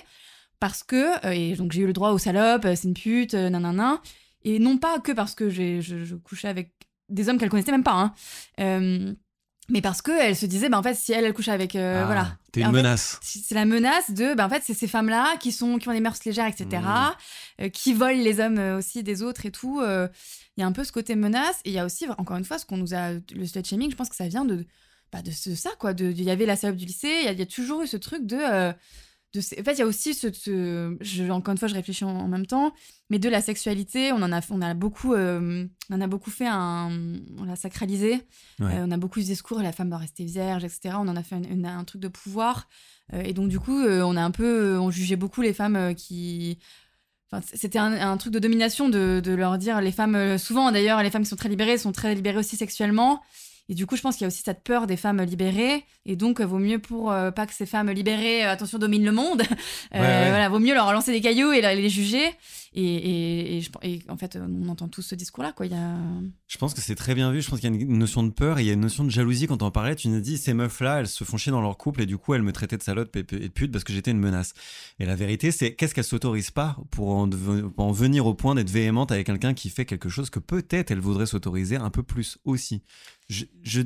parce 0.59 0.83
que, 0.83 1.27
et 1.33 1.53
donc 1.55 1.73
j'ai 1.73 1.81
eu 1.81 1.85
le 1.87 1.93
droit 1.93 2.11
aux 2.11 2.17
salopes, 2.17 2.65
c'est 2.75 2.87
une 2.87 2.93
pute, 2.93 3.33
nanana, 3.33 4.01
et 4.45 4.59
non 4.59 4.77
pas 4.77 4.99
que 4.99 5.11
parce 5.11 5.35
que 5.35 5.49
j'ai, 5.49 5.81
je, 5.81 6.05
je 6.05 6.15
couchais 6.15 6.47
avec 6.47 6.71
des 7.09 7.27
hommes 7.27 7.37
qu'elle 7.37 7.49
connaissait 7.49 7.71
même 7.71 7.83
pas, 7.83 7.93
hein, 7.93 8.13
euh, 8.61 9.13
mais 9.69 9.81
parce 9.81 10.01
qu'elle 10.01 10.35
se 10.35 10.45
disait, 10.45 10.69
bah, 10.69 10.77
en 10.79 10.83
fait, 10.83 10.93
si 10.95 11.11
elle, 11.11 11.25
elle 11.25 11.33
couche 11.33 11.47
avec, 11.49 11.75
euh, 11.75 12.01
Ah, 12.03 12.05
voilà. 12.05 12.37
T'es 12.51 12.61
une 12.61 12.67
en 12.67 12.71
menace. 12.71 13.19
c'est 13.21 13.55
la 13.55 13.65
menace 13.65 14.11
de, 14.11 14.33
bah, 14.35 14.45
en 14.45 14.49
fait, 14.49 14.61
c'est 14.63 14.73
ces 14.75 14.87
femmes-là 14.87 15.37
qui, 15.37 15.51
sont, 15.51 15.77
qui 15.79 15.89
ont 15.89 15.93
des 15.93 15.99
mœurs 15.99 16.19
légères, 16.25 16.45
etc., 16.47 16.67
Mmh. 16.81 17.63
euh, 17.63 17.69
qui 17.69 17.93
volent 17.93 18.21
les 18.23 18.39
hommes 18.39 18.59
aussi 18.77 19.01
des 19.03 19.21
autres 19.23 19.45
et 19.45 19.51
tout. 19.51 19.81
Il 19.83 20.61
y 20.61 20.63
a 20.63 20.67
un 20.67 20.71
peu 20.71 20.83
ce 20.83 20.91
côté 20.91 21.15
menace, 21.15 21.59
et 21.65 21.69
il 21.71 21.73
y 21.73 21.79
a 21.79 21.85
aussi, 21.85 22.05
encore 22.17 22.37
une 22.37 22.45
fois, 22.45 22.57
ce 22.59 22.65
qu'on 22.65 22.77
nous 22.77 22.93
a, 22.93 23.11
le 23.13 23.45
slut 23.45 23.65
shaming, 23.65 23.89
je 23.91 23.95
pense 23.95 24.09
que 24.09 24.15
ça 24.15 24.27
vient 24.27 24.45
de, 24.45 24.65
bah, 25.11 25.21
de 25.23 25.31
ce- 25.31 25.55
ça, 25.55 25.71
quoi. 25.79 25.93
Il 25.99 26.21
y 26.21 26.29
avait 26.31 26.45
la 26.45 26.55
salope 26.55 26.77
du 26.77 26.85
lycée, 26.85 27.13
il 27.21 27.25
y, 27.25 27.27
a- 27.27 27.31
il 27.33 27.39
y 27.39 27.41
a 27.41 27.45
toujours 27.47 27.81
eu 27.81 27.87
ce 27.87 27.97
truc 27.97 28.25
de. 28.25 28.37
De 29.35 29.41
ces- 29.41 29.59
en 29.59 29.63
fait, 29.63 29.73
il 29.73 29.79
y 29.79 29.81
a 29.81 29.85
aussi 29.85 30.13
ce. 30.13 30.31
ce- 30.31 30.95
je, 31.01 31.23
encore 31.31 31.51
une 31.51 31.57
fois, 31.57 31.67
je 31.67 31.73
réfléchis 31.75 32.03
en, 32.05 32.09
en 32.09 32.27
même 32.27 32.45
temps, 32.45 32.73
mais 33.09 33.19
de 33.19 33.29
la 33.29 33.41
sexualité, 33.41 34.11
on 34.11 34.21
en 34.21 34.31
a, 34.31 34.41
on 34.49 34.61
a, 34.61 34.73
beaucoup, 34.73 35.13
euh, 35.13 35.65
on 35.89 35.95
en 35.95 36.01
a 36.01 36.07
beaucoup 36.07 36.31
fait 36.31 36.47
un. 36.47 36.89
On 37.37 37.43
l'a 37.43 37.55
sacralisé. 37.55 38.13
Ouais. 38.59 38.75
Euh, 38.75 38.85
on 38.87 38.91
a 38.91 38.97
beaucoup 38.97 39.19
ce 39.19 39.25
discours, 39.25 39.61
la 39.61 39.71
femme 39.71 39.89
doit 39.89 39.97
rester 39.99 40.23
vierge, 40.25 40.63
etc. 40.63 40.95
On 40.97 41.07
en 41.07 41.15
a 41.15 41.23
fait 41.23 41.35
une- 41.35 41.51
une- 41.51 41.65
un 41.65 41.83
truc 41.83 42.01
de 42.01 42.07
pouvoir. 42.07 42.67
Euh, 43.13 43.21
et 43.21 43.33
donc, 43.33 43.49
du 43.49 43.59
coup, 43.59 43.77
on 43.83 44.15
a 44.17 44.21
un 44.23 44.31
peu. 44.31 44.77
On 44.79 44.89
jugeait 44.91 45.15
beaucoup 45.17 45.41
les 45.41 45.53
femmes 45.53 45.93
qui. 45.95 46.57
Enfin, 47.31 47.43
c'était 47.53 47.79
un, 47.79 47.91
un 47.93 48.17
truc 48.17 48.31
de 48.33 48.39
domination 48.39 48.87
de, 48.87 49.19
de 49.23 49.33
leur 49.33 49.57
dire 49.57 49.81
les 49.81 49.91
femmes, 49.91 50.37
souvent 50.37 50.71
d'ailleurs, 50.71 51.01
les 51.03 51.09
femmes 51.09 51.23
qui 51.23 51.29
sont 51.29 51.35
très 51.35 51.49
libérées 51.49 51.77
sont 51.79 51.91
très 51.91 52.13
libérées 52.15 52.37
aussi 52.37 52.55
sexuellement. 52.55 53.21
Et 53.67 53.73
du 53.73 53.87
coup, 53.87 53.95
je 53.95 54.01
pense 54.01 54.15
qu'il 54.15 54.23
y 54.23 54.25
a 54.25 54.27
aussi 54.27 54.43
cette 54.43 54.63
peur 54.63 54.85
des 54.85 54.97
femmes 54.97 55.21
libérées. 55.21 55.85
Et 56.05 56.15
donc, 56.15 56.39
euh, 56.39 56.45
vaut 56.45 56.59
mieux 56.59 56.77
pour 56.77 57.11
euh, 57.11 57.31
pas 57.31 57.47
que 57.47 57.53
ces 57.53 57.65
femmes 57.65 57.89
libérées, 57.89 58.45
euh, 58.45 58.51
attention, 58.51 58.77
dominent 58.77 59.05
le 59.05 59.11
monde. 59.11 59.43
Ouais. 59.93 60.29
Voilà, 60.29 60.49
vaut 60.49 60.59
mieux 60.59 60.73
leur 60.73 60.91
lancer 60.91 61.11
des 61.11 61.21
cailloux 61.21 61.53
et 61.53 61.61
les 61.61 61.89
juger. 61.89 62.35
Et, 62.77 63.61
en 64.09 64.17
fait, 64.17 64.37
on 64.37 64.67
entend 64.67 64.89
tous 64.89 65.01
ce 65.01 65.15
discours-là. 65.15 65.53
Quoi. 65.53 65.65
Il 65.65 65.71
y 65.71 65.75
a... 65.75 65.97
Je 66.47 66.57
pense 66.57 66.73
que 66.73 66.81
c'est 66.81 66.95
très 66.95 67.15
bien 67.15 67.31
vu. 67.31 67.41
Je 67.41 67.49
pense 67.49 67.61
qu'il 67.61 67.73
y 67.73 67.77
a 67.77 67.81
une 67.81 67.97
notion 67.97 68.21
de 68.21 68.31
peur 68.31 68.59
et 68.59 68.63
il 68.63 68.67
y 68.67 68.69
a 68.69 68.73
une 68.73 68.81
notion 68.81 69.05
de 69.05 69.09
jalousie 69.09 69.47
quand 69.47 69.63
on 69.63 69.67
en 69.67 69.71
parlait. 69.71 69.95
Tu 69.95 70.09
nous 70.09 70.19
dis, 70.19 70.37
ces 70.37 70.53
meufs-là, 70.53 70.99
elles 70.99 71.07
se 71.07 71.23
font 71.23 71.37
chier 71.37 71.53
dans 71.53 71.61
leur 71.61 71.77
couple 71.77 72.01
et 72.01 72.05
du 72.05 72.17
coup, 72.17 72.33
elles 72.33 72.41
me 72.41 72.51
traitaient 72.51 72.77
de 72.77 72.83
salope 72.83 73.15
et 73.15 73.23
de 73.23 73.47
pute 73.47 73.71
parce 73.71 73.85
que 73.85 73.93
j'étais 73.93 74.11
une 74.11 74.19
menace. 74.19 74.53
Et 74.99 75.05
la 75.05 75.15
vérité, 75.15 75.51
c'est 75.51 75.73
qu'est-ce 75.73 75.95
qu'elles 75.95 76.03
s'autorisent 76.03 76.51
pas 76.51 76.77
pour 76.91 77.09
en, 77.11 77.27
venir 77.91 78.25
au 78.25 78.33
point 78.33 78.55
d'être 78.55 78.69
véhémente 78.69 79.11
avec 79.11 79.27
quelqu'un 79.27 79.53
qui 79.53 79.69
fait 79.69 79.85
quelque 79.85 80.09
chose 80.09 80.29
que 80.29 80.39
peut-être 80.39 80.91
elles 80.91 80.99
voudraient 80.99 81.25
s'autoriser 81.25 81.77
un 81.77 81.89
peu 81.89 82.03
plus 82.03 82.39
aussi? 82.43 82.81
Je, 83.29 83.45
je 83.63 83.83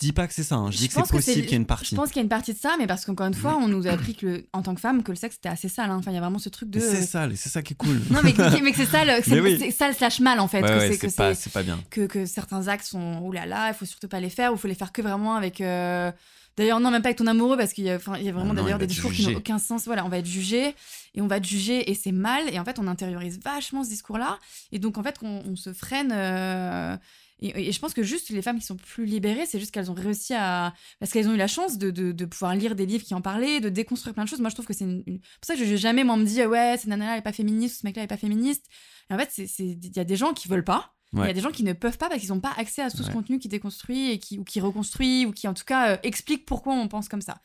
dis 0.00 0.12
pas 0.12 0.26
que 0.26 0.34
c'est 0.34 0.42
ça. 0.42 0.56
hein. 0.56 0.70
Je 0.70 0.76
dis 0.78 0.86
Je 0.88 0.94
pense 0.94 1.10
que 1.10 1.20
c'est- 1.20 1.32
possible 1.32 1.42
qu'il 1.46 1.50
y 1.52 1.54
ait 1.54 1.56
une 1.58 1.62
Je 1.62 1.66
partie. 1.66 1.94
pense 1.94 2.08
qu'il 2.08 2.16
y 2.16 2.20
a 2.20 2.22
une 2.22 2.28
partie 2.28 2.52
de 2.54 2.58
ça, 2.58 2.74
mais 2.78 2.86
parce 2.86 3.04
qu'encore 3.04 3.26
une 3.26 3.34
fois, 3.34 3.56
on 3.56 3.68
nous 3.68 3.86
a 3.86 3.90
appris 3.90 4.14
que, 4.14 4.26
le- 4.26 4.46
en 4.52 4.62
tant 4.62 4.74
que 4.74 4.80
femme, 4.80 5.02
que 5.02 5.12
le 5.12 5.16
sexe 5.16 5.36
c'était 5.36 5.48
assez 5.48 5.68
sale. 5.68 5.90
hein. 5.90 5.96
Enfin, 5.98 6.10
il 6.10 6.14
y 6.14 6.18
a 6.18 6.20
vraiment 6.20 6.38
ce 6.38 6.48
truc 6.48 6.70
de. 6.70 6.80
C'est 6.80 7.02
sale 7.02 7.32
et 7.32 7.36
c'est 7.36 7.48
ça 7.50 7.62
qui 7.62 7.74
est 7.74 7.76
cool. 7.76 8.00
Non, 8.10 8.20
mais, 8.24 8.34
mais 8.62 8.70
que 8.72 8.76
c'est 8.78 8.86
sale, 8.86 9.20
c'est 9.24 9.40
oui. 9.40 9.70
sale 9.72 9.94
slash 9.94 10.20
mal 10.20 10.40
en 10.40 10.48
fait. 10.48 10.62
Ouais, 10.62 10.68
que 10.68 11.06
ouais, 11.06 11.34
c'est- 11.34 11.52
pas, 11.52 11.62
bien. 11.62 11.78
que, 11.90 12.06
que 12.06 12.26
certains 12.26 12.66
actes 12.68 12.86
sont 12.86 13.20
oulala, 13.22 13.46
là 13.46 13.56
là, 13.66 13.68
il 13.70 13.74
faut 13.74 13.84
surtout 13.86 14.08
pas 14.08 14.20
les 14.20 14.30
faire, 14.30 14.52
ou 14.52 14.56
il 14.56 14.58
faut 14.58 14.68
les 14.68 14.74
faire 14.74 14.92
que 14.92 15.02
vraiment 15.02 15.34
avec. 15.36 15.60
euh, 15.60 16.10
D'ailleurs, 16.56 16.80
non, 16.80 16.90
même 16.90 17.00
pas 17.00 17.08
avec 17.08 17.16
ton 17.18 17.26
amoureux, 17.28 17.56
parce 17.56 17.72
qu'il 17.72 17.84
y 17.84 17.86
y 17.86 17.90
a 17.90 17.96
vraiment 17.96 18.50
Ah 18.50 18.54
d'ailleurs 18.54 18.78
des 18.78 18.86
discours 18.86 19.12
qui 19.12 19.24
n'ont 19.26 19.36
aucun 19.38 19.58
sens. 19.58 19.84
Voilà, 19.86 20.04
on 20.04 20.08
va 20.08 20.18
être 20.18 20.26
jugé, 20.26 20.74
et 21.14 21.22
on 21.22 21.26
va 21.26 21.36
être 21.38 21.46
jugé, 21.46 21.90
et 21.90 21.94
c'est 21.94 22.12
mal, 22.12 22.42
et 22.52 22.58
en 22.58 22.64
fait, 22.64 22.78
on 22.78 22.86
intériorise 22.88 23.38
vachement 23.42 23.82
ce 23.84 23.88
discours-là, 23.88 24.38
et 24.72 24.78
donc 24.78 24.98
en 24.98 25.02
fait, 25.02 25.14
on, 25.22 25.42
on 25.46 25.56
se 25.56 25.72
freine. 25.72 26.10
euh, 26.12 26.96
Et, 27.40 27.72
je 27.72 27.78
pense 27.80 27.94
que 27.94 28.02
juste 28.02 28.30
les 28.30 28.42
femmes 28.42 28.58
qui 28.58 28.66
sont 28.66 28.76
plus 28.76 29.06
libérées, 29.06 29.46
c'est 29.46 29.58
juste 29.58 29.72
qu'elles 29.72 29.90
ont 29.90 29.94
réussi 29.94 30.34
à. 30.34 30.74
Parce 30.98 31.12
qu'elles 31.12 31.28
ont 31.28 31.34
eu 31.34 31.38
la 31.38 31.46
chance 31.46 31.78
de, 31.78 31.90
de, 31.90 32.24
pouvoir 32.24 32.54
lire 32.54 32.74
des 32.74 32.86
livres 32.86 33.04
qui 33.04 33.14
en 33.14 33.22
parlaient, 33.22 33.60
de 33.60 33.68
déconstruire 33.68 34.14
plein 34.14 34.24
de 34.24 34.28
choses. 34.28 34.40
Moi, 34.40 34.50
je 34.50 34.54
trouve 34.54 34.66
que 34.66 34.74
c'est 34.74 34.84
une. 34.84 35.02
pour 35.04 35.22
ça 35.42 35.56
que 35.56 35.64
je 35.64 35.76
jamais, 35.76 36.04
moi, 36.04 36.16
me 36.16 36.24
dit, 36.24 36.44
ouais, 36.44 36.76
cette 36.76 36.88
nana-là, 36.88 37.12
elle 37.14 37.18
est 37.20 37.22
pas 37.22 37.32
féministe, 37.32 37.80
ce 37.80 37.86
mec-là, 37.86 38.02
elle 38.02 38.04
est 38.04 38.08
pas 38.08 38.16
féministe. 38.16 38.66
En 39.10 39.18
fait, 39.18 39.38
il 39.58 39.96
y 39.96 39.98
a 39.98 40.04
des 40.04 40.16
gens 40.16 40.32
qui 40.32 40.48
veulent 40.48 40.64
pas. 40.64 40.94
Il 41.12 41.26
y 41.26 41.30
a 41.30 41.32
des 41.32 41.40
gens 41.40 41.50
qui 41.50 41.64
ne 41.64 41.72
peuvent 41.72 41.98
pas 41.98 42.08
parce 42.08 42.20
qu'ils 42.20 42.30
n'ont 42.30 42.38
pas 42.40 42.52
accès 42.56 42.82
à 42.82 42.90
tout 42.90 42.98
ce 42.98 43.10
contenu 43.14 43.38
qui 43.40 43.48
déconstruit 43.48 44.10
et 44.12 44.18
qui, 44.20 44.38
ou 44.38 44.44
qui 44.44 44.60
reconstruit 44.60 45.26
ou 45.26 45.32
qui 45.32 45.48
en 45.48 45.54
tout 45.54 45.64
cas 45.64 45.94
euh, 45.94 45.96
explique 46.04 46.46
pourquoi 46.46 46.72
on 46.74 46.86
pense 46.86 47.08
comme 47.08 47.20
ça. 47.22 47.40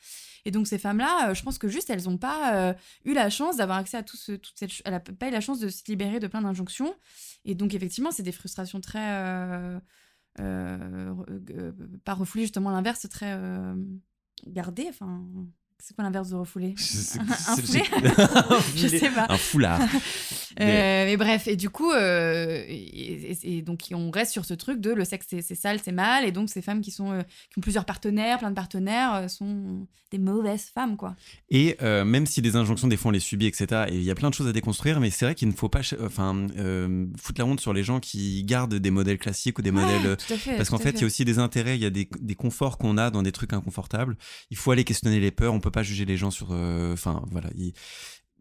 Et 0.46 0.52
donc 0.52 0.68
ces 0.68 0.78
femmes-là, 0.78 1.30
euh, 1.30 1.34
je 1.34 1.42
pense 1.42 1.58
que 1.58 1.68
juste 1.68 1.90
elles 1.90 2.04
n'ont 2.04 2.18
pas 2.20 2.54
euh, 2.56 2.74
eu 3.06 3.14
la 3.14 3.32
chance 3.32 3.58
d'avoir 3.58 3.80
accès 3.80 3.98
à 3.98 4.04
tout 4.04 4.18
ce, 4.18 4.34
toute 4.34 4.54
cette, 4.56 4.70
ch- 4.70 4.84
elle 4.86 4.94
a 4.94 5.00
pas 5.00 5.28
eu 5.30 5.32
la 5.32 5.42
chance 5.42 5.60
de 5.60 5.70
se 5.70 5.82
libérer 5.88 6.20
de 6.20 6.28
plein 6.28 6.42
d'injonctions. 6.44 6.94
Et 7.44 7.56
donc 7.56 7.74
effectivement, 7.74 8.12
c'est 8.12 8.22
des 8.24 8.32
frustrations 8.32 8.80
très 8.82 9.00
pas 12.04 12.14
refoulées 12.14 12.44
justement 12.44 12.70
l'inverse, 12.72 13.08
très 13.10 13.32
euh, 13.34 13.74
gardées. 14.48 14.88
Enfin, 14.90 15.24
c'est 15.80 15.96
quoi 15.96 16.04
l'inverse 16.04 16.30
de 16.30 16.36
refouler? 16.36 16.74
Un 16.78 16.84
c'est- 16.84 17.20
Un 17.20 17.56
Je 18.76 18.88
sais 18.88 19.10
pas. 19.10 19.26
Un 19.30 19.38
foulard. 19.38 19.82
Euh, 20.62 21.06
Mais- 21.06 21.18
bref, 21.18 21.48
et 21.48 21.56
du 21.56 21.70
coup, 21.70 21.92
euh, 21.92 22.64
et, 22.68 23.62
donc 23.62 23.82
on 23.94 24.10
reste 24.12 24.32
sur 24.32 24.46
ce 24.46 24.54
truc 24.54 24.80
de 24.80 24.92
le 24.92 25.04
sexe 25.06 25.26
c'est 25.30 25.56
sale, 25.56 25.80
c'est 25.84 25.92
mal, 25.92 26.26
et 26.26 26.32
donc 26.32 26.50
ces 26.50 26.62
femmes 26.62 26.82
qui 26.82 26.92
sont 26.92 27.12
euh, 27.12 27.22
qui 27.52 27.60
ont 27.60 27.62
plusieurs 27.62 27.86
partenaires, 27.86 28.40
plein 28.40 28.50
de 28.52 28.56
partenaires, 28.56 29.30
sont 29.30 29.88
des 30.12 30.18
mauvaises 30.20 30.66
femmes, 30.74 30.98
quoi. 30.98 31.16
Et 31.50 31.76
même 31.82 32.26
si 32.26 32.42
des 32.42 32.56
injonctions, 32.56 32.88
des 32.88 32.96
fois, 32.96 33.10
on 33.10 33.12
les 33.12 33.20
subit, 33.20 33.48
etc., 33.48 33.86
et 33.90 33.96
il 33.96 34.04
y 34.04 34.12
a 34.12 34.16
plein 34.16 34.30
de 34.30 34.34
choses 34.36 34.48
à 34.48 34.54
déconstruire, 34.54 35.00
mais 35.00 35.10
c'est 35.10 35.26
vrai 35.26 35.36
qu'il 35.36 35.48
ne 35.48 35.54
faut 35.54 35.68
pas 35.68 35.82
enfin, 36.02 36.48
foutre 37.20 37.40
la 37.42 37.46
honte 37.46 37.60
sur 37.60 37.74
les 37.74 37.84
gens 37.84 38.00
qui 38.00 38.44
gardent 38.44 38.76
des 38.76 38.92
modèles 38.92 39.18
classiques 39.18 39.60
ou 39.60 39.62
des 39.62 39.72
modèles. 39.72 40.12
Ouais, 40.30 40.38
fait. 40.38 40.58
Parce 40.58 40.70
qu'en 40.70 40.78
fait, 40.78 40.92
il 40.92 41.02
y 41.02 41.04
a 41.04 41.08
aussi 41.08 41.26
des 41.26 41.40
intérêts, 41.40 41.76
il 41.76 41.82
y 41.82 41.86
a 41.86 41.90
des, 41.90 42.08
des 42.22 42.36
conforts 42.36 42.78
qu'on 42.78 42.98
a 42.98 43.10
dans 43.10 43.24
des 43.24 43.32
trucs 43.32 43.52
inconfortables. 43.54 44.16
Il 44.52 44.58
faut 44.58 44.72
aller 44.72 44.84
questionner 44.84 45.20
les 45.20 45.32
peurs, 45.32 45.54
on 45.54 45.60
peut 45.60 45.72
pas 45.72 45.84
juger 45.84 46.06
les 46.06 46.18
gens 46.18 46.32
sur. 46.32 46.50
euh, 46.52 46.94
Enfin, 46.94 47.24
voilà. 47.32 47.50
il- 47.58 47.74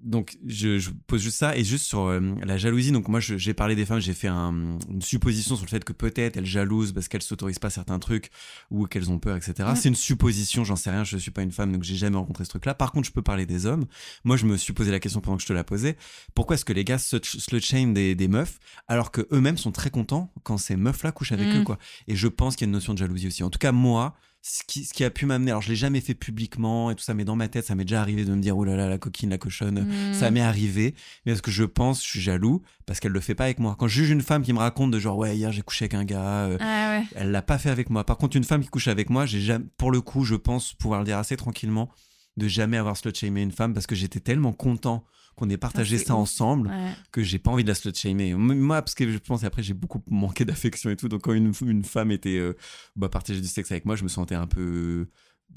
Donc, 0.02 0.36
je, 0.46 0.78
je 0.78 0.90
pose 1.06 1.22
juste 1.22 1.38
ça. 1.38 1.56
Et 1.56 1.64
juste 1.64 1.86
sur 1.86 2.00
euh, 2.08 2.20
la 2.42 2.58
jalousie, 2.58 2.92
donc 2.92 3.08
moi, 3.08 3.20
j'ai 3.20 3.54
parlé 3.54 3.74
des 3.74 3.86
femmes, 3.86 4.00
j'ai 4.00 4.12
fait 4.12 4.28
un- 4.28 4.78
une 4.90 5.00
supposition 5.00 5.56
sur 5.56 5.64
le 5.64 5.70
fait 5.70 5.82
que 5.82 5.94
peut-être 5.94 6.36
elles 6.36 6.44
jalousent 6.44 6.92
parce 6.92 7.08
qu'elles 7.08 7.22
s'autorisent 7.22 7.58
pas 7.58 7.70
certains 7.70 7.98
trucs 7.98 8.30
ou 8.70 8.86
qu'elles 8.86 9.10
ont 9.10 9.18
peur, 9.18 9.34
etc. 9.36 9.70
C'est 9.76 9.88
une 9.88 9.94
supposition, 9.94 10.62
j'en 10.62 10.76
sais 10.76 10.90
rien, 10.90 11.04
je 11.04 11.16
suis 11.16 11.30
pas 11.30 11.40
une 11.42 11.52
femme, 11.52 11.72
donc 11.72 11.84
j'ai 11.84 11.94
jamais 11.96 12.18
rencontré 12.18 12.44
ce 12.44 12.50
truc-là. 12.50 12.74
Par 12.74 12.92
contre, 12.92 13.06
je 13.08 13.12
peux 13.12 13.22
parler 13.22 13.46
des 13.46 13.64
hommes. 13.64 13.86
Moi, 14.24 14.36
je 14.36 14.44
me 14.44 14.58
suis 14.58 14.74
posé 14.74 14.90
la 14.90 15.00
question 15.00 15.22
pendant 15.22 15.36
que 15.38 15.42
je 15.42 15.48
te 15.48 15.54
la 15.54 15.64
posais. 15.64 15.96
Pourquoi 16.34 16.54
est-ce 16.56 16.66
que 16.66 16.74
les 16.74 16.84
gars 16.84 16.98
slut 16.98 17.24
slut 17.24 17.60
shame 17.62 17.94
des, 17.94 18.14
des 18.14 18.28
meufs 18.28 18.58
alors 18.88 19.10
que 19.10 19.26
eux-mêmes 19.32 19.56
sont 19.56 19.72
très 19.72 19.88
contents 19.90 20.32
quand 20.42 20.58
ces 20.58 20.76
meufs-là 20.76 21.12
couchent 21.12 21.32
avec 21.32 21.48
Mm. 21.48 21.60
eux, 21.60 21.64
quoi? 21.64 21.78
Et 22.08 22.16
je 22.16 22.28
pense 22.28 22.56
qu'il 22.56 22.66
y 22.66 22.66
a 22.66 22.68
une 22.68 22.72
notion 22.72 22.92
de 22.92 22.98
jalousie 22.98 23.28
aussi. 23.28 23.42
En 23.42 23.48
tout 23.50 23.58
cas, 23.58 23.72
moi, 23.72 24.14
ce 24.46 24.62
qui, 24.66 24.84
ce 24.84 24.92
qui 24.92 25.04
a 25.04 25.10
pu 25.10 25.24
m'amener, 25.24 25.52
alors 25.52 25.62
je 25.62 25.70
l'ai 25.70 25.74
jamais 25.76 26.02
fait 26.02 26.12
publiquement 26.12 26.90
et 26.90 26.94
tout 26.94 27.02
ça, 27.02 27.14
mais 27.14 27.24
dans 27.24 27.34
ma 27.34 27.48
tête, 27.48 27.64
ça 27.64 27.74
m'est 27.74 27.84
déjà 27.84 28.02
arrivé 28.02 28.26
de 28.26 28.34
me 28.34 28.42
dire, 28.42 28.58
oh 28.58 28.64
là 28.64 28.76
là, 28.76 28.90
la 28.90 28.98
coquine, 28.98 29.30
la 29.30 29.38
cochonne, 29.38 29.86
Mm. 29.88 30.12
ça 30.12 30.30
m'est 30.30 30.42
arrivé. 30.42 30.94
Mais 31.24 31.32
parce 31.32 31.40
que 31.40 31.50
je 31.50 31.64
pense, 31.64 32.02
je 32.04 32.08
suis 32.10 32.20
jaloux, 32.20 32.60
parce 32.84 33.00
qu'elle 33.00 33.12
le 33.12 33.20
fait 33.20 33.34
pas 33.34 33.44
avec 33.44 33.58
moi. 33.58 33.74
Quand 33.78 33.88
je 33.88 33.94
juge 34.00 34.10
une 34.10 34.20
femme 34.20 34.42
qui 34.42 34.52
me 34.52 34.58
raconte 34.58 34.90
de 34.90 34.98
genre, 34.98 35.16
ouais, 35.16 35.34
hier 35.34 35.50
j'ai 35.50 35.62
couché 35.62 35.84
avec 35.86 35.94
un 35.94 36.04
gars, 36.04 36.44
euh, 36.44 36.58
Ah 36.60 36.98
ouais. 36.98 37.06
elle 37.16 37.30
l'a 37.30 37.40
pas 37.40 37.56
fait 37.56 37.70
avec 37.70 37.88
moi. 37.88 38.04
Par 38.04 38.18
contre, 38.18 38.36
une 38.36 38.44
femme 38.44 38.62
qui 38.62 38.68
couche 38.68 38.88
avec 38.88 39.08
moi, 39.08 39.24
j'ai 39.24 39.40
jamais, 39.40 39.64
pour 39.78 39.90
le 39.90 40.02
coup, 40.02 40.24
je 40.24 40.34
pense 40.34 40.74
pouvoir 40.74 41.00
le 41.00 41.06
dire 41.06 41.16
assez 41.16 41.38
tranquillement, 41.38 41.88
de 42.36 42.46
jamais 42.46 42.76
avoir 42.76 42.98
slut 42.98 43.14
shamé 43.14 43.40
une 43.40 43.50
femme 43.52 43.72
parce 43.72 43.86
que 43.86 43.94
j'étais 43.94 44.20
tellement 44.20 44.52
content 44.52 45.04
qu'on 45.34 45.48
ait 45.50 45.56
partagé 45.56 45.96
Ah, 46.00 46.04
ça 46.04 46.14
ensemble 46.14 46.68
Ouais. 46.68 46.92
que 47.12 47.22
j'ai 47.22 47.38
pas 47.38 47.50
envie 47.50 47.64
de 47.64 47.68
la 47.68 47.74
slut 47.74 47.94
shamer. 47.94 48.34
Moi, 48.34 48.80
parce 48.82 48.94
que 48.94 49.10
je 49.10 49.18
pense, 49.18 49.44
après, 49.44 49.62
j'ai 49.62 49.74
beaucoup 49.74 50.02
manqué 50.10 50.44
d'affection 50.44 50.90
et 50.90 50.96
tout. 50.96 51.08
Donc, 51.08 51.22
quand 51.22 51.32
une, 51.32 51.52
une 51.66 51.84
femme 51.84 52.10
était 52.10 52.36
euh, 52.38 52.54
bah, 52.96 53.08
partager 53.08 53.40
du 53.40 53.46
sexe 53.48 53.70
avec 53.72 53.84
moi, 53.84 53.96
je 53.96 54.02
me 54.04 54.08
sentais 54.08 54.34
un 54.34 54.46
peu. 54.46 55.06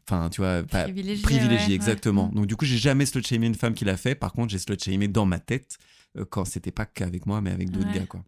Enfin, 0.08 0.30
tu 0.30 0.42
vois, 0.42 0.64
pas 0.64 0.84
Privilégié, 0.84 1.24
privilégié, 1.24 1.68
ouais, 1.70 1.74
exactement. 1.76 2.28
ouais. 2.30 2.36
Donc, 2.36 2.46
du 2.48 2.56
coup, 2.56 2.66
j'ai 2.66 2.78
jamais 2.78 3.06
slut 3.06 3.24
shamé 3.26 3.48
une 3.48 3.56
femme 3.56 3.74
qui 3.74 3.86
l'a 3.86 3.98
fait. 3.98 4.16
Par 4.16 4.32
contre, 4.34 4.50
j'ai 4.52 4.60
slut 4.60 4.78
shamé 4.80 5.08
dans 5.08 5.26
ma 5.26 5.40
tête 5.40 5.78
euh, 6.18 6.26
quand 6.30 6.46
c'était 6.46 6.72
pas 6.72 6.86
qu'avec 6.86 7.26
moi, 7.26 7.42
mais 7.42 7.52
avec 7.52 7.70
d'autres 7.72 7.88
Ouais. 7.88 7.94
gars, 8.00 8.06
quoi. 8.06 8.24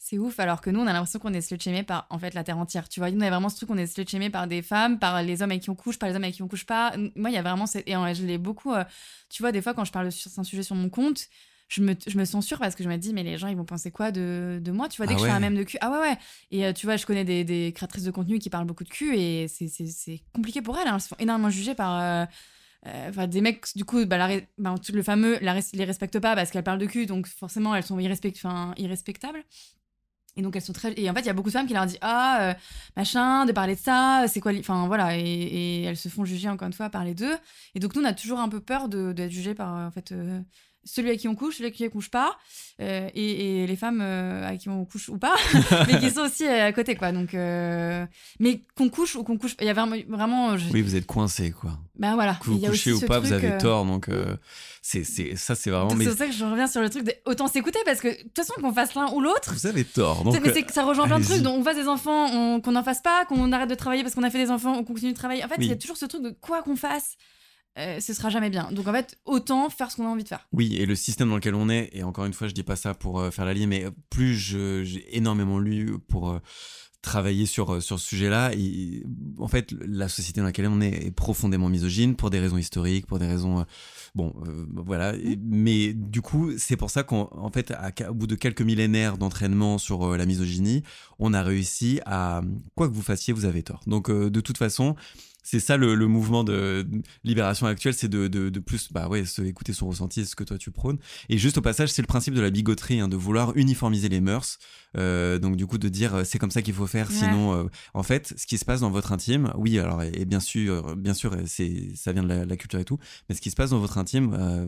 C'est 0.00 0.16
ouf, 0.16 0.38
alors 0.38 0.60
que 0.60 0.70
nous, 0.70 0.78
on 0.80 0.86
a 0.86 0.92
l'impression 0.92 1.18
qu'on 1.18 1.32
est 1.34 1.40
slut 1.40 1.58
par 1.84 2.06
en 2.10 2.18
fait 2.18 2.32
la 2.34 2.44
terre 2.44 2.56
entière. 2.58 2.88
Tu 2.88 3.00
vois, 3.00 3.10
nous, 3.10 3.18
on 3.18 3.22
a 3.22 3.30
vraiment 3.30 3.48
ce 3.48 3.56
truc, 3.56 3.70
on 3.70 3.76
est 3.76 3.86
slut 3.86 4.30
par 4.30 4.46
des 4.46 4.62
femmes, 4.62 4.98
par 4.98 5.22
les 5.22 5.42
hommes 5.42 5.50
avec 5.50 5.62
qui 5.62 5.70
on 5.70 5.74
couche, 5.74 5.98
par 5.98 6.08
les 6.08 6.14
hommes 6.14 6.22
avec 6.22 6.36
qui 6.36 6.42
on 6.42 6.48
couche 6.48 6.64
pas. 6.64 6.94
Moi, 7.16 7.30
il 7.30 7.34
y 7.34 7.36
a 7.36 7.42
vraiment. 7.42 7.64
Et 7.86 7.92
je 8.14 8.24
l'ai 8.24 8.38
beaucoup. 8.38 8.72
euh, 8.72 8.84
tu 9.28 9.42
vois, 9.42 9.50
des 9.52 9.60
fois, 9.60 9.74
quand 9.74 9.84
je 9.84 9.92
parle 9.92 10.12
sur 10.12 10.30
un 10.38 10.44
sujet 10.44 10.62
sur 10.62 10.76
mon 10.76 10.88
compte, 10.88 11.26
je 11.68 11.82
me, 11.82 11.94
je 12.06 12.16
me 12.16 12.24
censure 12.24 12.58
parce 12.60 12.74
que 12.74 12.82
je 12.84 12.88
me 12.88 12.96
dis, 12.96 13.12
mais 13.12 13.22
les 13.24 13.36
gens, 13.36 13.48
ils 13.48 13.56
vont 13.56 13.64
penser 13.64 13.90
quoi 13.90 14.10
de, 14.10 14.58
de 14.62 14.70
moi 14.72 14.88
Tu 14.88 14.96
vois, 14.98 15.06
dès 15.06 15.12
Ah 15.12 15.16
que 15.16 15.20
je 15.22 15.26
fais 15.26 15.32
un 15.32 15.40
même 15.40 15.56
de 15.56 15.64
cul. 15.64 15.76
Ah 15.82 15.90
ouais, 15.90 15.98
ouais. 15.98 16.16
Et 16.52 16.64
euh, 16.64 16.72
tu 16.72 16.86
vois, 16.86 16.96
je 16.96 17.04
connais 17.04 17.24
des, 17.24 17.44
des 17.44 17.72
créatrices 17.74 18.04
de 18.04 18.10
contenu 18.10 18.38
qui 18.38 18.48
parlent 18.50 18.66
beaucoup 18.66 18.84
de 18.84 18.88
cul 18.88 19.14
et 19.18 19.48
c'est- 19.48 19.68
compliqué 20.32 20.62
pour 20.62 20.78
elles. 20.78 20.86
hein. 20.88 20.94
Elles 20.94 21.00
se 21.02 21.08
font 21.08 21.16
énormément 21.18 21.50
juger 21.50 21.74
par. 21.74 21.98
euh, 22.00 22.24
Enfin, 23.08 23.26
des 23.26 23.40
mecs, 23.40 23.66
du 23.74 23.84
coup, 23.84 24.06
bah, 24.06 24.16
la 24.16 24.40
bah, 24.56 24.74
le 24.94 25.02
fameux, 25.02 25.36
la 25.42 25.58
les 25.72 25.84
respectent 25.84 26.20
pas 26.20 26.36
parce 26.36 26.52
qu'elles 26.52 26.62
parlent 26.62 26.78
de 26.78 26.86
cul, 26.86 27.06
donc 27.06 27.26
forcément, 27.26 27.74
elles 27.74 27.82
sont 27.82 27.98
irrespect- 27.98 28.40
irrespectables. 28.78 29.42
Et 30.36 30.42
donc, 30.42 30.54
elles 30.54 30.62
sont 30.62 30.72
très. 30.72 30.92
Et 30.98 31.10
en 31.10 31.14
fait, 31.14 31.20
il 31.20 31.26
y 31.26 31.30
a 31.30 31.32
beaucoup 31.32 31.48
de 31.48 31.52
femmes 31.54 31.66
qui 31.66 31.74
leur 31.74 31.86
disent 31.86 31.98
Ah, 32.00 32.50
euh, 32.50 32.54
machin, 32.96 33.44
de 33.44 33.52
parler 33.52 33.74
de 33.74 33.80
ça, 33.80 34.24
c'est 34.28 34.40
quoi. 34.40 34.52
Enfin, 34.58 34.86
voilà. 34.86 35.16
Et, 35.18 35.82
elles 35.82 35.96
se 35.96 36.08
font 36.08 36.24
juger 36.24 36.48
encore 36.48 36.66
une 36.66 36.72
fois 36.72 36.90
par 36.90 37.04
les 37.04 37.14
deux. 37.14 37.36
Et 37.74 37.80
donc, 37.80 37.94
nous, 37.96 38.02
on 38.02 38.04
a 38.04 38.12
toujours 38.12 38.38
un 38.38 38.48
peu 38.48 38.60
peur 38.60 38.88
de- 38.88 39.12
d'être 39.12 39.32
jugés 39.32 39.54
par, 39.54 39.74
en 39.74 39.90
fait, 39.90 40.12
euh, 40.12 40.40
celui 40.84 41.10
à 41.10 41.16
qui 41.16 41.28
on 41.28 41.34
couche, 41.34 41.56
celui 41.56 41.68
à 41.68 41.70
qui 41.70 41.84
on 41.86 41.90
couche 41.90 42.10
pas. 42.10 42.36
euh, 42.80 43.08
et, 43.14 43.62
et 43.62 43.66
les 43.66 43.76
femmes 43.76 44.00
euh, 44.00 44.48
à 44.48 44.56
qui 44.56 44.68
on 44.68 44.84
couche 44.84 45.08
ou 45.08 45.18
pas, 45.18 45.34
mais 45.88 45.98
qui 45.98 46.10
sont 46.10 46.20
aussi 46.22 46.46
à 46.46 46.72
côté, 46.72 46.94
quoi. 46.94 47.12
Donc, 47.12 47.34
euh, 47.34 48.06
mais 48.38 48.62
qu'on 48.76 48.88
couche 48.88 49.16
ou 49.16 49.24
qu'on 49.24 49.36
couche. 49.36 49.54
Il 49.60 49.66
y 49.66 49.70
a 49.70 49.74
vraiment. 49.74 50.56
je- 50.56 50.70
Oui, 50.72 50.82
vous 50.82 50.94
êtes 50.96 51.06
coincé, 51.06 51.50
quoi. 51.50 51.72
Ben 51.98 52.14
voilà. 52.14 52.34
Que 52.34 52.44
vous 52.50 52.58
couchez 52.70 52.92
ou 52.92 53.00
pas, 53.06 53.18
vous 53.18 53.32
avez 53.32 53.48
euh, 53.54 53.58
tort. 53.58 53.84
Donc, 53.84 54.08
c'est, 54.80 55.02
c'est, 55.04 55.34
ça, 55.36 55.54
c'est 55.56 55.70
vraiment. 55.70 55.94
Mais 55.94 56.04
C'est 56.04 56.10
pour 56.10 56.18
ça 56.18 56.26
que 56.26 56.32
je 56.32 56.44
reviens 56.44 56.66
sur 56.68 56.80
le 56.80 56.88
truc 56.88 57.04
de 57.04 57.12
autant 57.26 57.48
s'écouter 57.48 57.80
parce 57.84 58.00
que 58.00 58.08
de 58.08 58.22
toute 58.22 58.36
façon 58.36 58.54
qu'on 58.60 58.72
fasse 58.72 58.94
l'un 58.94 59.10
ou 59.12 59.20
l'autre, 59.20 59.52
vous 59.52 59.66
avez 59.66 59.84
tort. 59.84 60.22
Donc, 60.24 60.34
mais 60.40 60.52
ça 60.72 60.84
rejoint 60.84 61.06
plein 61.06 61.18
de 61.18 61.24
trucs. 61.24 61.42
Donc, 61.42 61.58
on 61.60 61.64
fasse 61.64 61.76
des 61.76 61.88
enfants, 61.88 62.26
on- 62.32 62.60
qu'on 62.60 62.72
n'en 62.72 62.84
fasse 62.84 63.02
pas, 63.02 63.24
qu'on 63.26 63.50
arrête 63.52 63.68
de 63.68 63.74
travailler 63.74 64.02
parce 64.04 64.14
qu'on 64.14 64.22
a 64.22 64.30
fait 64.30 64.42
des 64.44 64.50
enfants, 64.52 64.74
on 64.78 64.84
continue 64.84 65.12
de 65.12 65.16
travailler. 65.16 65.44
En 65.44 65.48
fait, 65.48 65.56
il 65.58 65.68
y 65.68 65.72
a 65.72 65.76
toujours 65.76 65.96
ce 65.96 66.06
truc 66.06 66.22
de 66.22 66.30
quoi 66.30 66.62
qu'on 66.62 66.76
fasse, 66.76 67.16
euh, 67.78 68.00
ce 68.00 68.12
sera 68.12 68.28
jamais 68.30 68.50
bien. 68.50 68.70
Donc, 68.72 68.86
en 68.88 68.92
fait, 68.92 69.18
autant 69.24 69.70
faire 69.70 69.90
ce 69.90 69.96
qu'on 69.96 70.06
a 70.06 70.10
envie 70.10 70.24
de 70.24 70.28
faire. 70.28 70.46
Oui, 70.52 70.76
et 70.76 70.86
le 70.86 70.94
système 70.94 71.28
dans 71.28 71.36
lequel 71.36 71.54
on 71.54 71.68
est, 71.68 71.90
et 71.92 72.02
encore 72.02 72.24
une 72.24 72.32
fois, 72.32 72.48
je 72.48 72.54
dis 72.54 72.62
pas 72.64 72.76
ça 72.76 72.94
pour 72.94 73.20
euh, 73.20 73.30
faire 73.30 73.44
la 73.44 73.54
ligne, 73.54 73.68
mais 73.68 73.86
plus 74.10 74.34
je- 74.36 74.82
j'ai 74.84 75.16
énormément 75.16 75.58
lu 75.58 75.96
pour 76.08 76.30
euh, 76.30 76.38
travailler 77.00 77.46
sur, 77.46 77.74
euh, 77.74 77.80
sur 77.80 78.00
ce 78.00 78.06
sujet-là, 78.08 78.50
et, 78.54 79.04
en 79.38 79.46
fait, 79.46 79.72
la 79.86 80.08
société 80.08 80.40
dans 80.40 80.46
laquelle 80.46 80.66
on 80.66 80.80
est 80.80 81.06
est 81.06 81.10
profondément 81.12 81.68
misogyne 81.68 82.16
pour 82.16 82.28
des 82.30 82.40
raisons 82.40 82.58
historiques, 82.58 83.06
pour 83.06 83.18
des 83.20 83.26
raisons. 83.28 83.60
euh, 83.60 83.64
bon, 84.16 84.34
euh, 84.46 84.66
voilà. 84.74 85.14
Et- 85.14 85.38
mais 85.40 85.92
du 85.94 86.20
coup, 86.22 86.50
c'est 86.58 86.76
pour 86.76 86.90
ça 86.90 87.04
qu'en 87.04 87.28
en 87.32 87.50
fait, 87.50 87.70
à- 87.70 87.92
au 88.10 88.14
bout 88.14 88.26
de 88.26 88.34
quelques 88.34 88.62
millénaires 88.62 89.16
d'entraînement 89.16 89.78
sur 89.78 90.04
euh, 90.12 90.16
la 90.16 90.26
misogynie, 90.26 90.82
on 91.20 91.32
a 91.34 91.42
réussi 91.42 92.00
à. 92.04 92.42
Quoi 92.74 92.88
que 92.88 92.94
vous 92.94 93.02
fassiez, 93.02 93.32
vous 93.32 93.44
avez 93.44 93.62
tort. 93.62 93.80
Donc, 93.86 94.10
euh, 94.10 94.28
de 94.28 94.40
toute 94.40 94.58
façon. 94.58 94.96
C'est 95.50 95.60
ça 95.60 95.78
le, 95.78 95.94
le 95.94 96.06
mouvement 96.06 96.44
de 96.44 96.86
libération 97.24 97.66
actuel, 97.66 97.94
c'est 97.94 98.08
de, 98.08 98.28
de, 98.28 98.50
de 98.50 98.60
plus 98.60 98.92
bah 98.92 99.08
ouais, 99.08 99.24
se 99.24 99.40
écouter 99.40 99.72
son 99.72 99.88
ressenti, 99.88 100.26
ce 100.26 100.36
que 100.36 100.44
toi 100.44 100.58
tu 100.58 100.70
prônes. 100.70 100.98
Et 101.30 101.38
juste 101.38 101.56
au 101.56 101.62
passage, 101.62 101.88
c'est 101.90 102.02
le 102.02 102.06
principe 102.06 102.34
de 102.34 102.42
la 102.42 102.50
bigoterie, 102.50 103.00
hein, 103.00 103.08
de 103.08 103.16
vouloir 103.16 103.56
uniformiser 103.56 104.10
les 104.10 104.20
mœurs. 104.20 104.58
Euh, 104.98 105.38
donc 105.38 105.56
du 105.56 105.66
coup, 105.66 105.78
de 105.78 105.88
dire 105.88 106.14
euh, 106.14 106.24
c'est 106.24 106.38
comme 106.38 106.50
ça 106.50 106.60
qu'il 106.60 106.74
faut 106.74 106.86
faire, 106.86 107.08
Ouais. 107.08 107.14
sinon, 107.16 107.54
euh, 107.54 107.64
en 107.94 108.02
fait, 108.02 108.34
ce 108.36 108.46
qui 108.46 108.58
se 108.58 108.64
passe 108.66 108.80
dans 108.80 108.90
votre 108.90 109.10
intime, 109.12 109.50
oui, 109.56 109.78
alors 109.78 110.02
et, 110.02 110.12
et 110.14 110.24
bien 110.26 110.40
sûr, 110.40 110.96
bien 110.96 111.14
sûr, 111.14 111.34
c'est 111.46 111.94
ça 111.94 112.12
vient 112.12 112.22
de 112.22 112.28
la, 112.28 112.44
la 112.44 112.56
culture 112.58 112.80
et 112.80 112.84
tout, 112.84 112.98
mais 113.28 113.34
ce 113.34 113.40
qui 113.40 113.50
se 113.50 113.56
passe 113.56 113.70
dans 113.70 113.78
votre 113.80 113.96
intime, 113.96 114.34
euh, 114.38 114.66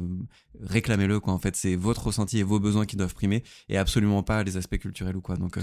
réclamez-le 0.63 1.21
quoi. 1.21 1.33
En 1.35 1.39
fait, 1.39 1.57
c'est 1.57 1.77
votre 1.77 2.07
ressenti 2.07 2.39
et 2.39 2.43
vos 2.43 2.61
besoins 2.61 2.87
qui 2.87 2.97
doivent 2.97 3.15
primer, 3.15 3.43
et 3.69 3.77
absolument 3.77 4.23
pas 4.23 4.43
les 4.45 4.57
aspects 4.57 4.79
culturels 4.79 5.17
ou 5.17 5.21
quoi. 5.21 5.37
Donc 5.37 5.59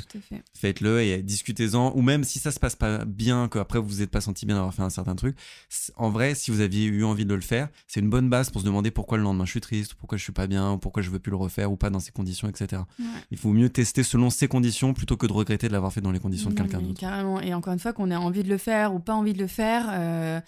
faites-le 0.53 1.01
et 1.01 1.21
discutez-en 1.23 1.91
ou 1.95 2.01
même 2.01 2.23
si 2.23 2.39
ça 2.39 2.51
se 2.51 2.59
passe 2.59 2.75
pas 2.75 3.05
bien 3.05 3.47
qu'après 3.49 3.79
vous 3.79 3.87
vous 3.87 4.01
êtes 4.01 4.11
pas 4.11 4.21
senti 4.21 4.45
bien 4.45 4.55
d'avoir 4.55 4.73
fait 4.73 4.81
un 4.83 4.89
certain 4.89 5.06
truc 5.15 5.37
c- 5.69 5.91
en 5.95 6.09
vrai 6.09 6.35
si 6.35 6.51
vous 6.51 6.61
aviez 6.61 6.85
eu 6.85 7.03
envie 7.03 7.25
de 7.25 7.33
le 7.33 7.41
faire 7.41 7.69
c'est 7.87 7.99
une 7.99 8.09
bonne 8.09 8.29
base 8.29 8.49
pour 8.49 8.61
se 8.61 8.65
demander 8.65 8.91
pourquoi 8.91 9.17
le 9.17 9.23
lendemain 9.23 9.45
je 9.45 9.51
suis 9.51 9.61
triste 9.61 9.93
pourquoi 9.95 10.17
je 10.17 10.23
suis 10.23 10.33
pas 10.33 10.47
bien 10.47 10.73
ou 10.73 10.77
pourquoi 10.77 11.01
je 11.03 11.09
veux 11.09 11.19
plus 11.19 11.29
le 11.31 11.37
refaire 11.37 11.71
ou 11.71 11.77
pas 11.77 11.89
dans 11.89 11.99
ces 11.99 12.11
conditions 12.11 12.47
etc 12.49 12.81
Ouais. 12.99 13.05
il 13.31 13.37
faut 13.37 13.51
mieux 13.53 13.69
tester 13.69 14.03
selon 14.03 14.29
ces 14.29 14.47
conditions 14.47 14.93
plutôt 14.93 15.17
que 15.17 15.27
de 15.27 15.33
regretter 15.33 15.67
de 15.67 15.73
l'avoir 15.73 15.91
fait 15.93 16.01
dans 16.01 16.11
les 16.11 16.19
conditions 16.19 16.49
de 16.49 16.55
Non, 16.55 16.61
quelqu'un 16.63 16.81
d'autre 16.81 16.99
Carrément. 16.99 17.39
Et 17.41 17.53
encore 17.53 17.73
une 17.73 17.79
fois, 17.79 17.93
qu'on 17.93 18.09
ait 18.11 18.15
envie 18.15 18.43
de 18.43 18.49
le 18.49 18.57
faire 18.57 18.93
ou 18.93 18.99
pas 18.99 19.13
envie 19.13 19.33
de 19.33 19.39
le 19.39 19.47
faire. 19.47 19.87
euh, 19.91 20.39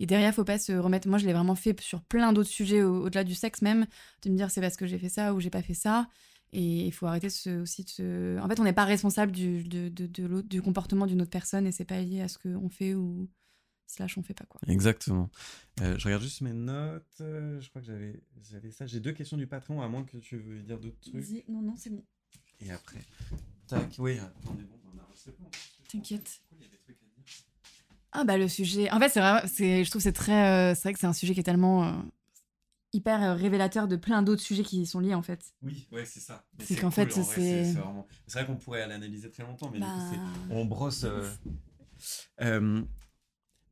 Et 0.00 0.06
derrière, 0.06 0.34
faut 0.34 0.44
pas 0.44 0.58
se 0.58 0.72
remettre. 0.72 1.06
Moi, 1.08 1.18
je 1.18 1.26
l'ai 1.26 1.32
vraiment 1.32 1.54
fait 1.54 1.80
sur 1.80 2.00
plein 2.02 2.32
d'autres 2.32 2.48
sujets, 2.50 2.82
au- 2.82 3.04
au-delà 3.04 3.22
du 3.24 3.34
sexe 3.34 3.62
même, 3.62 3.86
de 4.24 4.30
me 4.30 4.36
dire 4.36 4.50
c'est 4.50 4.60
parce 4.60 4.76
que 4.76 4.86
j'ai 4.86 4.98
fait 4.98 5.08
ça 5.08 5.32
ou 5.34 5.40
j'ai 5.40 5.50
pas 5.50 5.62
fait 5.62 5.74
ça. 5.74 6.08
Et 6.52 6.86
il 6.86 6.92
faut 6.92 7.06
arrêter 7.06 7.28
aussi 7.60 7.84
de 7.84 7.90
se. 7.90 8.38
En 8.40 8.48
fait, 8.48 8.58
on 8.60 8.64
n'est 8.64 8.72
pas 8.72 8.84
responsable 8.84 9.32
du, 9.32 9.62
de, 9.64 9.88
de- 9.88 10.40
du 10.42 10.60
comportement 10.62 11.06
d'une 11.06 11.22
autre 11.22 11.30
personne 11.30 11.66
et 11.66 11.72
c'est 11.72 11.84
pas 11.84 12.00
lié 12.00 12.20
à 12.22 12.28
ce 12.28 12.38
qu'on 12.38 12.68
fait 12.68 12.94
ou 12.94 13.28
slash 13.92 14.18
on 14.18 14.22
fait 14.22 14.34
pas 14.34 14.44
quoi. 14.46 14.60
exactement 14.66 15.30
Euh, 15.80 15.96
je 15.98 16.04
regarde 16.04 16.22
juste 16.22 16.40
mes 16.40 16.52
notes 16.52 17.06
Euh, 17.20 17.60
je 17.60 17.68
crois 17.68 17.80
que 17.82 17.86
j'avais 17.86 18.22
j'avais 18.50 18.70
ça 18.70 18.86
j'ai 18.86 19.00
deux 19.00 19.12
questions 19.12 19.36
du 19.36 19.46
patron 19.46 19.80
à 19.82 19.88
moins 19.88 20.04
que 20.04 20.16
tu 20.18 20.36
veux 20.38 20.60
dire 20.62 20.78
d'autres 20.80 21.00
trucs 21.00 21.48
non, 21.48 21.62
non, 21.62 21.74
c'est 21.76 21.90
bon. 21.90 22.04
et 22.60 22.70
après 22.70 23.00
tac 23.66 23.94
oui 23.98 24.18
bon 24.44 24.56
on 24.94 24.98
a- 24.98 25.08
c'est. 25.14 25.34
T'inquiète. 25.88 26.40
Ah 28.12 28.24
bah 28.24 28.36
le 28.36 28.46
sujet. 28.48 28.90
En 28.90 28.98
fait, 28.98 29.08
c'est 29.08 29.20
vraiment, 29.20 29.40
c'est, 29.46 29.84
je 29.84 29.90
trouve 29.90 30.02
c'est 30.02 30.12
très, 30.12 30.46
euh, 30.72 30.74
c'est 30.74 30.82
vrai 30.82 30.92
que 30.92 30.98
c'est 30.98 31.06
un 31.06 31.12
sujet 31.14 31.32
qui 31.34 31.40
est 31.40 31.44
tellement 31.44 31.84
euh, 31.84 31.92
hyper 32.92 33.22
euh, 33.22 33.34
révélateur 33.34 33.88
de 33.88 33.96
plein 33.96 34.22
d'autres 34.22 34.42
sujets 34.42 34.62
qui 34.64 34.82
y 34.82 34.86
sont 34.86 35.00
liés 35.00 35.14
en 35.14 35.22
fait. 35.22 35.54
Oui, 35.62 35.86
ouais, 35.92 36.04
c'est 36.04 36.20
ça. 36.20 36.44
Mais 36.58 36.64
C'est 36.66 36.76
qu'en 36.76 36.90
fait, 36.90 37.10
en 37.16 37.22
vrai, 37.22 37.34
c'est- 37.36 37.72
vraiment- 37.72 38.06
C'est 38.26 38.38
vrai 38.40 38.46
qu'on 38.46 38.56
pourrait 38.58 38.86
l'analyser 38.86 39.30
très 39.30 39.44
longtemps, 39.44 39.70
mais 39.70 39.78
du 39.78 39.84
Bah, 39.84 39.94
coup, 39.94 40.14
c'est- 40.14 40.54
on 40.54 40.64
brosse. 40.66 41.06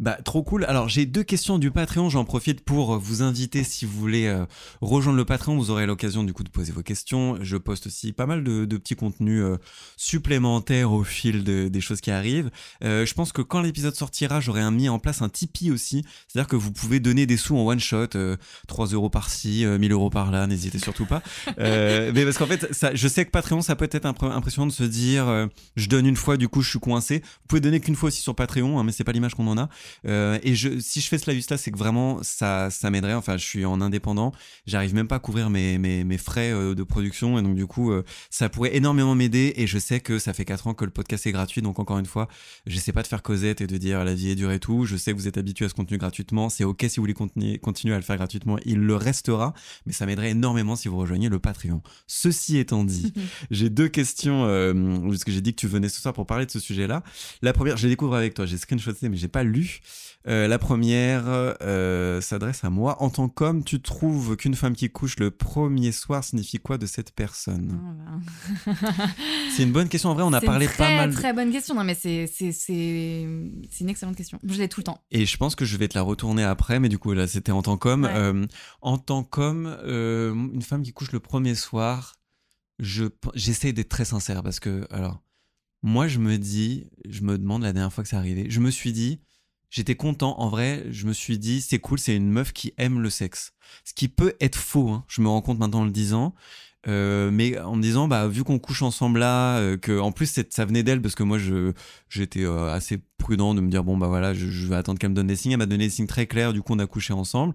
Bah, 0.00 0.16
trop 0.24 0.42
cool. 0.42 0.64
Alors, 0.64 0.88
j'ai 0.88 1.04
deux 1.04 1.22
questions 1.22 1.58
du 1.58 1.70
Patreon. 1.70 2.08
J'en 2.08 2.24
profite 2.24 2.62
pour 2.62 2.98
vous 2.98 3.20
inviter 3.22 3.62
si 3.64 3.84
vous 3.84 3.98
voulez 4.00 4.26
euh, 4.28 4.46
rejoindre 4.80 5.18
le 5.18 5.26
Patreon. 5.26 5.56
Vous 5.58 5.70
aurez 5.70 5.84
l'occasion 5.84 6.24
du 6.24 6.32
coup 6.32 6.42
de 6.42 6.48
poser 6.48 6.72
vos 6.72 6.82
questions. 6.82 7.36
Je 7.42 7.58
poste 7.58 7.86
aussi 7.88 8.12
pas 8.12 8.24
mal 8.24 8.42
de, 8.42 8.64
de 8.64 8.76
petits 8.78 8.96
contenus 8.96 9.42
euh, 9.42 9.58
supplémentaires 9.96 10.92
au 10.92 11.04
fil 11.04 11.44
de- 11.44 11.68
des 11.68 11.80
choses 11.82 12.00
qui 12.00 12.10
arrivent. 12.10 12.50
Euh, 12.82 13.04
je 13.04 13.12
pense 13.12 13.32
que 13.32 13.42
quand 13.42 13.60
l'épisode 13.60 13.94
sortira, 13.94 14.40
j'aurai 14.40 14.68
mis 14.70 14.88
en 14.88 14.98
place 14.98 15.20
un 15.20 15.28
Tipeee 15.28 15.70
aussi. 15.70 16.02
C'est-à-dire 16.28 16.48
que 16.48 16.56
vous 16.56 16.72
pouvez 16.72 16.98
donner 16.98 17.26
des 17.26 17.36
sous 17.36 17.56
en 17.56 17.66
one 17.66 17.78
shot, 17.78 18.06
euh, 18.16 18.36
3 18.68 18.86
euros 18.88 19.10
par-ci, 19.10 19.66
euh, 19.66 19.78
1000 19.78 19.92
euros 19.92 20.08
par-là. 20.08 20.46
N'hésitez 20.46 20.78
surtout 20.78 21.04
pas. 21.06 21.22
Mais 21.58 22.24
parce 22.24 22.38
qu'en 22.38 22.46
fait, 22.46 22.72
ça, 22.72 22.94
je 22.94 23.06
sais 23.06 23.26
que 23.26 23.30
Patreon, 23.30 23.60
ça 23.60 23.76
peut 23.76 23.88
être 23.92 24.06
impr- 24.06 24.32
impressionnant 24.32 24.66
de 24.66 24.72
se 24.72 24.84
dire, 24.84 25.48
je 25.76 25.88
donne 25.88 26.06
une 26.06 26.16
fois, 26.16 26.36
du 26.38 26.48
coup, 26.48 26.62
je 26.62 26.70
suis 26.70 26.80
coincé. 26.80 27.18
Vous 27.22 27.46
pouvez 27.48 27.60
donner 27.60 27.80
qu'une 27.80 27.96
fois 27.96 28.08
aussi 28.08 28.22
sur 28.22 28.34
Patreon, 28.34 28.78
hein, 28.78 28.84
mais 28.84 28.92
c'est 28.92 29.04
pas 29.04 29.12
l'image 29.12 29.34
qu'on 29.34 29.46
en 29.46 29.58
a. 29.58 29.68
Euh, 30.06 30.38
et 30.42 30.54
je, 30.54 30.78
si 30.78 31.00
je 31.00 31.08
fais 31.08 31.18
cela 31.18 31.34
juste 31.34 31.50
là, 31.50 31.56
c'est 31.56 31.70
que 31.70 31.78
vraiment 31.78 32.18
ça, 32.22 32.70
ça 32.70 32.90
m'aiderait. 32.90 33.14
Enfin, 33.14 33.36
je 33.36 33.44
suis 33.44 33.64
en 33.64 33.80
indépendant, 33.80 34.32
j'arrive 34.66 34.94
même 34.94 35.08
pas 35.08 35.16
à 35.16 35.18
couvrir 35.18 35.50
mes, 35.50 35.78
mes, 35.78 36.04
mes 36.04 36.18
frais 36.18 36.52
euh, 36.52 36.74
de 36.74 36.82
production, 36.82 37.38
et 37.38 37.42
donc 37.42 37.54
du 37.54 37.66
coup, 37.66 37.92
euh, 37.92 38.04
ça 38.30 38.48
pourrait 38.48 38.76
énormément 38.76 39.14
m'aider. 39.14 39.52
Et 39.56 39.66
je 39.66 39.78
sais 39.78 40.00
que 40.00 40.18
ça 40.18 40.32
fait 40.32 40.44
4 40.44 40.68
ans 40.68 40.74
que 40.74 40.84
le 40.84 40.90
podcast 40.90 41.26
est 41.26 41.32
gratuit, 41.32 41.62
donc 41.62 41.78
encore 41.78 41.98
une 41.98 42.06
fois, 42.06 42.28
j'essaie 42.66 42.92
pas 42.92 43.02
de 43.02 43.08
faire 43.08 43.22
causette 43.22 43.60
et 43.60 43.66
de 43.66 43.76
dire 43.76 44.04
la 44.04 44.14
vie 44.14 44.30
est 44.30 44.36
dure 44.36 44.52
et 44.52 44.60
tout. 44.60 44.84
Je 44.84 44.96
sais 44.96 45.12
que 45.12 45.16
vous 45.16 45.28
êtes 45.28 45.38
habitué 45.38 45.64
à 45.64 45.68
ce 45.68 45.74
contenu 45.74 45.98
gratuitement. 45.98 46.48
C'est 46.48 46.64
ok 46.64 46.84
si 46.88 46.96
vous 46.96 47.02
voulez 47.02 47.14
continuer, 47.14 47.58
continuer 47.58 47.94
à 47.94 47.98
le 47.98 48.04
faire 48.04 48.16
gratuitement, 48.16 48.58
il 48.64 48.78
le 48.78 48.96
restera, 48.96 49.54
mais 49.86 49.92
ça 49.92 50.06
m'aiderait 50.06 50.30
énormément 50.30 50.76
si 50.76 50.88
vous 50.88 50.96
rejoignez 50.96 51.28
le 51.28 51.38
Patreon. 51.38 51.82
Ceci 52.06 52.58
étant 52.58 52.84
dit, 52.84 53.12
j'ai 53.50 53.70
deux 53.70 53.88
questions, 53.88 54.42
parce 55.08 55.24
que 55.24 55.32
j'ai 55.32 55.40
dit 55.40 55.54
que 55.54 55.60
tu 55.60 55.68
venais 55.68 55.88
ce 55.88 56.00
soir 56.00 56.14
pour 56.14 56.26
parler 56.26 56.46
de 56.46 56.50
ce 56.50 56.60
sujet-là. 56.60 57.02
La 57.42 57.52
première, 57.52 57.76
je 57.76 57.88
découvre 57.88 58.14
avec 58.14 58.34
toi, 58.34 58.46
j'ai 58.46 58.58
screenshoté, 58.58 59.08
mais 59.08 59.16
j'ai 59.16 59.28
pas 59.28 59.42
lu. 59.42 59.79
Euh, 60.26 60.46
la 60.48 60.58
première 60.58 61.22
euh, 61.26 62.20
s'adresse 62.20 62.62
à 62.64 62.68
moi. 62.70 63.02
En 63.02 63.08
tant 63.08 63.28
qu'homme, 63.30 63.64
tu 63.64 63.80
trouves 63.80 64.36
qu'une 64.36 64.54
femme 64.54 64.74
qui 64.76 64.90
couche 64.90 65.18
le 65.18 65.30
premier 65.30 65.92
soir 65.92 66.22
signifie 66.22 66.58
quoi 66.58 66.76
de 66.76 66.84
cette 66.84 67.12
personne? 67.14 67.80
Ah, 68.06 68.18
bah. 68.66 68.76
C'est 69.56 69.62
une 69.62 69.72
bonne 69.72 69.88
question. 69.88 70.10
En 70.10 70.14
vrai, 70.14 70.22
on 70.24 70.32
a 70.34 70.40
C'est 70.40 70.46
parlé 70.46 70.66
une 70.66 70.72
pas 70.72 70.94
mal. 70.96 71.10
de- 71.10 71.14
Très 71.14 71.32
bonne 71.32 71.50
question. 71.50 71.74
Non, 71.74 71.84
mais 71.84 71.94
c'est 71.94 72.26
c'est 72.26 72.52
c'est 72.52 73.26
c'est 73.70 73.80
une 73.84 73.88
excellente 73.88 74.16
question. 74.16 74.38
Je 74.46 74.58
l'ai 74.58 74.68
tout 74.68 74.80
le 74.80 74.84
temps. 74.84 75.02
Et 75.10 75.24
je 75.24 75.36
pense 75.38 75.54
que 75.54 75.64
je 75.64 75.76
vais 75.78 75.88
te 75.88 75.96
la 75.96 76.02
retourner 76.02 76.44
après, 76.44 76.80
mais 76.80 76.88
du 76.90 76.98
coup, 76.98 77.12
là, 77.14 77.26
c'était 77.26 77.52
en 77.52 77.62
tant 77.62 77.76
qu'homme. 77.78 78.04
Ouais. 78.04 78.12
Euh, 78.14 78.46
en 78.82 78.98
tant 78.98 79.22
qu'homme, 79.24 79.74
une 79.86 80.62
femme 80.62 80.82
qui 80.82 80.92
couche 80.92 81.12
le 81.12 81.20
premier 81.20 81.54
soir, 81.54 82.16
je 82.78 83.04
j'essaie 83.34 83.72
d'être 83.72 83.88
très 83.88 84.04
sincère 84.04 84.42
parce 84.42 84.60
que, 84.60 84.86
alors, 84.90 85.22
moi, 85.82 86.08
je 86.08 86.18
me 86.18 86.36
dis, 86.36 86.86
je 87.08 87.22
me 87.22 87.38
demande 87.38 87.62
la 87.62 87.72
dernière 87.72 87.92
fois 87.92 88.04
que 88.04 88.10
c'est 88.10 88.16
arrivé, 88.16 88.46
je 88.50 88.60
me 88.60 88.70
suis 88.70 88.92
dit, 88.92 89.20
j'étais 89.70 89.94
content. 89.94 90.38
En 90.38 90.48
vrai, 90.48 90.84
je 90.90 91.06
me 91.06 91.12
suis 91.12 91.38
dit, 91.38 91.60
c'est 91.60 91.78
cool, 91.78 91.98
c'est 91.98 92.16
une 92.16 92.30
meuf 92.30 92.52
qui 92.52 92.74
aime 92.76 93.00
le 93.00 93.10
sexe. 93.10 93.52
Ce 93.84 93.94
qui 93.94 94.08
peut 94.08 94.34
être 94.40 94.56
faux, 94.56 94.90
hein, 94.90 95.04
je 95.08 95.22
me 95.22 95.28
rends 95.28 95.42
compte 95.42 95.58
maintenant 95.58 95.80
en 95.80 95.84
le 95.84 95.90
disant. 95.90 96.34
Euh, 96.88 97.30
mais 97.30 97.58
en 97.58 97.76
me 97.76 97.82
disant, 97.82 98.08
bah, 98.08 98.26
vu 98.26 98.42
qu'on 98.42 98.58
couche 98.58 98.82
ensemble 98.82 99.20
là, 99.20 99.58
euh, 99.58 99.76
que 99.76 99.98
en 99.98 100.12
plus 100.12 100.40
ça 100.48 100.64
venait 100.64 100.82
d'elle 100.82 101.02
parce 101.02 101.14
que 101.14 101.22
moi 101.22 101.36
je 101.36 101.72
j'étais 102.08 102.44
euh, 102.44 102.72
assez 102.72 102.98
prudent 103.18 103.54
de 103.54 103.60
me 103.60 103.68
dire 103.68 103.84
bon 103.84 103.98
bah 103.98 104.06
voilà, 104.06 104.32
je, 104.32 104.66
vais 104.66 104.76
attendre 104.76 104.98
qu'elle 104.98 105.10
me 105.10 105.14
donne 105.14 105.26
des 105.26 105.36
signes. 105.36 105.52
Elle 105.52 105.58
m'a 105.58 105.66
donné 105.66 105.84
des 105.84 105.90
signes 105.90 106.06
très 106.06 106.26
clairs. 106.26 106.52
Du 106.52 106.62
coup, 106.62 106.72
on 106.74 106.78
a 106.78 106.86
couché 106.86 107.12
ensemble. 107.12 107.54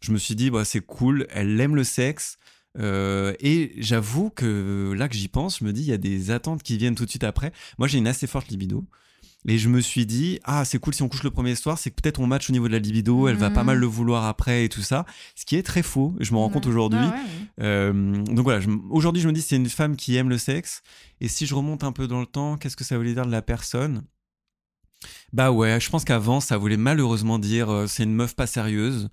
Je 0.00 0.12
me 0.12 0.18
suis 0.18 0.36
dit, 0.36 0.50
bah 0.50 0.64
c'est 0.64 0.80
cool. 0.80 1.26
Elle 1.30 1.60
aime 1.60 1.74
le 1.76 1.84
sexe. 1.84 2.38
Et 2.78 3.72
j'avoue 3.78 4.30
que 4.30 4.94
là 4.96 5.08
que 5.08 5.16
j'y 5.16 5.28
pense, 5.28 5.58
je 5.58 5.64
me 5.64 5.72
dis, 5.72 5.82
il 5.82 5.88
y 5.88 5.92
a 5.92 5.98
des 5.98 6.30
attentes 6.30 6.62
qui 6.62 6.76
viennent 6.76 6.94
tout 6.94 7.04
de 7.04 7.10
suite 7.10 7.24
après. 7.24 7.52
Moi, 7.78 7.88
j'ai 7.88 7.98
une 7.98 8.06
assez 8.06 8.26
forte 8.28 8.48
libido. 8.48 8.86
Et 9.48 9.56
je 9.56 9.68
me 9.70 9.80
suis 9.80 10.04
dit, 10.04 10.38
ah, 10.44 10.64
c'est 10.66 10.78
cool 10.78 10.92
si 10.94 11.02
on 11.02 11.08
couche 11.08 11.22
le 11.22 11.30
premier 11.30 11.54
soir, 11.54 11.78
c'est 11.78 11.90
que 11.90 12.00
peut-être 12.00 12.20
on 12.20 12.26
match 12.26 12.50
au 12.50 12.52
niveau 12.52 12.68
de 12.68 12.72
la 12.72 12.78
libido, 12.78 13.26
elle 13.26 13.36
va 13.36 13.48
pas 13.50 13.64
mal 13.64 13.76
Mhm. 13.76 13.80
le 13.80 13.86
vouloir 13.86 14.24
après 14.26 14.64
et 14.66 14.68
tout 14.68 14.82
ça. 14.82 15.06
Ce 15.34 15.46
qui 15.46 15.56
est 15.56 15.62
très 15.62 15.82
faux, 15.82 16.14
je 16.20 16.32
me 16.32 16.38
rends 16.38 16.50
compte 16.50 16.66
aujourd'hui. 16.66 16.98
Ah 17.02 17.14
ouais. 17.14 17.64
Euh, 17.64 18.22
donc 18.24 18.40
voilà, 18.40 18.64
aujourd'hui 18.90 19.22
je 19.22 19.28
me 19.28 19.32
dis 19.32 19.40
c'est 19.40 19.56
une 19.56 19.68
femme 19.70 19.96
qui 19.96 20.16
aime 20.16 20.28
le 20.28 20.36
sexe. 20.38 20.82
Et 21.22 21.28
si 21.28 21.46
je 21.46 21.54
remonte 21.54 21.84
un 21.84 21.92
peu 21.92 22.06
dans 22.06 22.20
le 22.20 22.26
temps, 22.26 22.58
qu'est-ce 22.58 22.76
que 22.76 22.84
ça 22.84 22.96
voulait 22.98 23.14
dire 23.14 23.24
de 23.26 23.30
la 23.32 23.40
personne? 23.42 24.04
Bah 25.32 25.50
ouais, 25.50 25.80
je 25.80 25.88
pense 25.88 26.04
qu'avant 26.04 26.40
ça 26.40 26.58
voulait 26.58 26.76
malheureusement 26.76 27.38
dire 27.38 27.70
euh, 27.70 27.86
c'est 27.86 28.02
une 28.02 28.14
meuf 28.14 28.34
pas 28.36 28.46
sérieuse. 28.46 29.08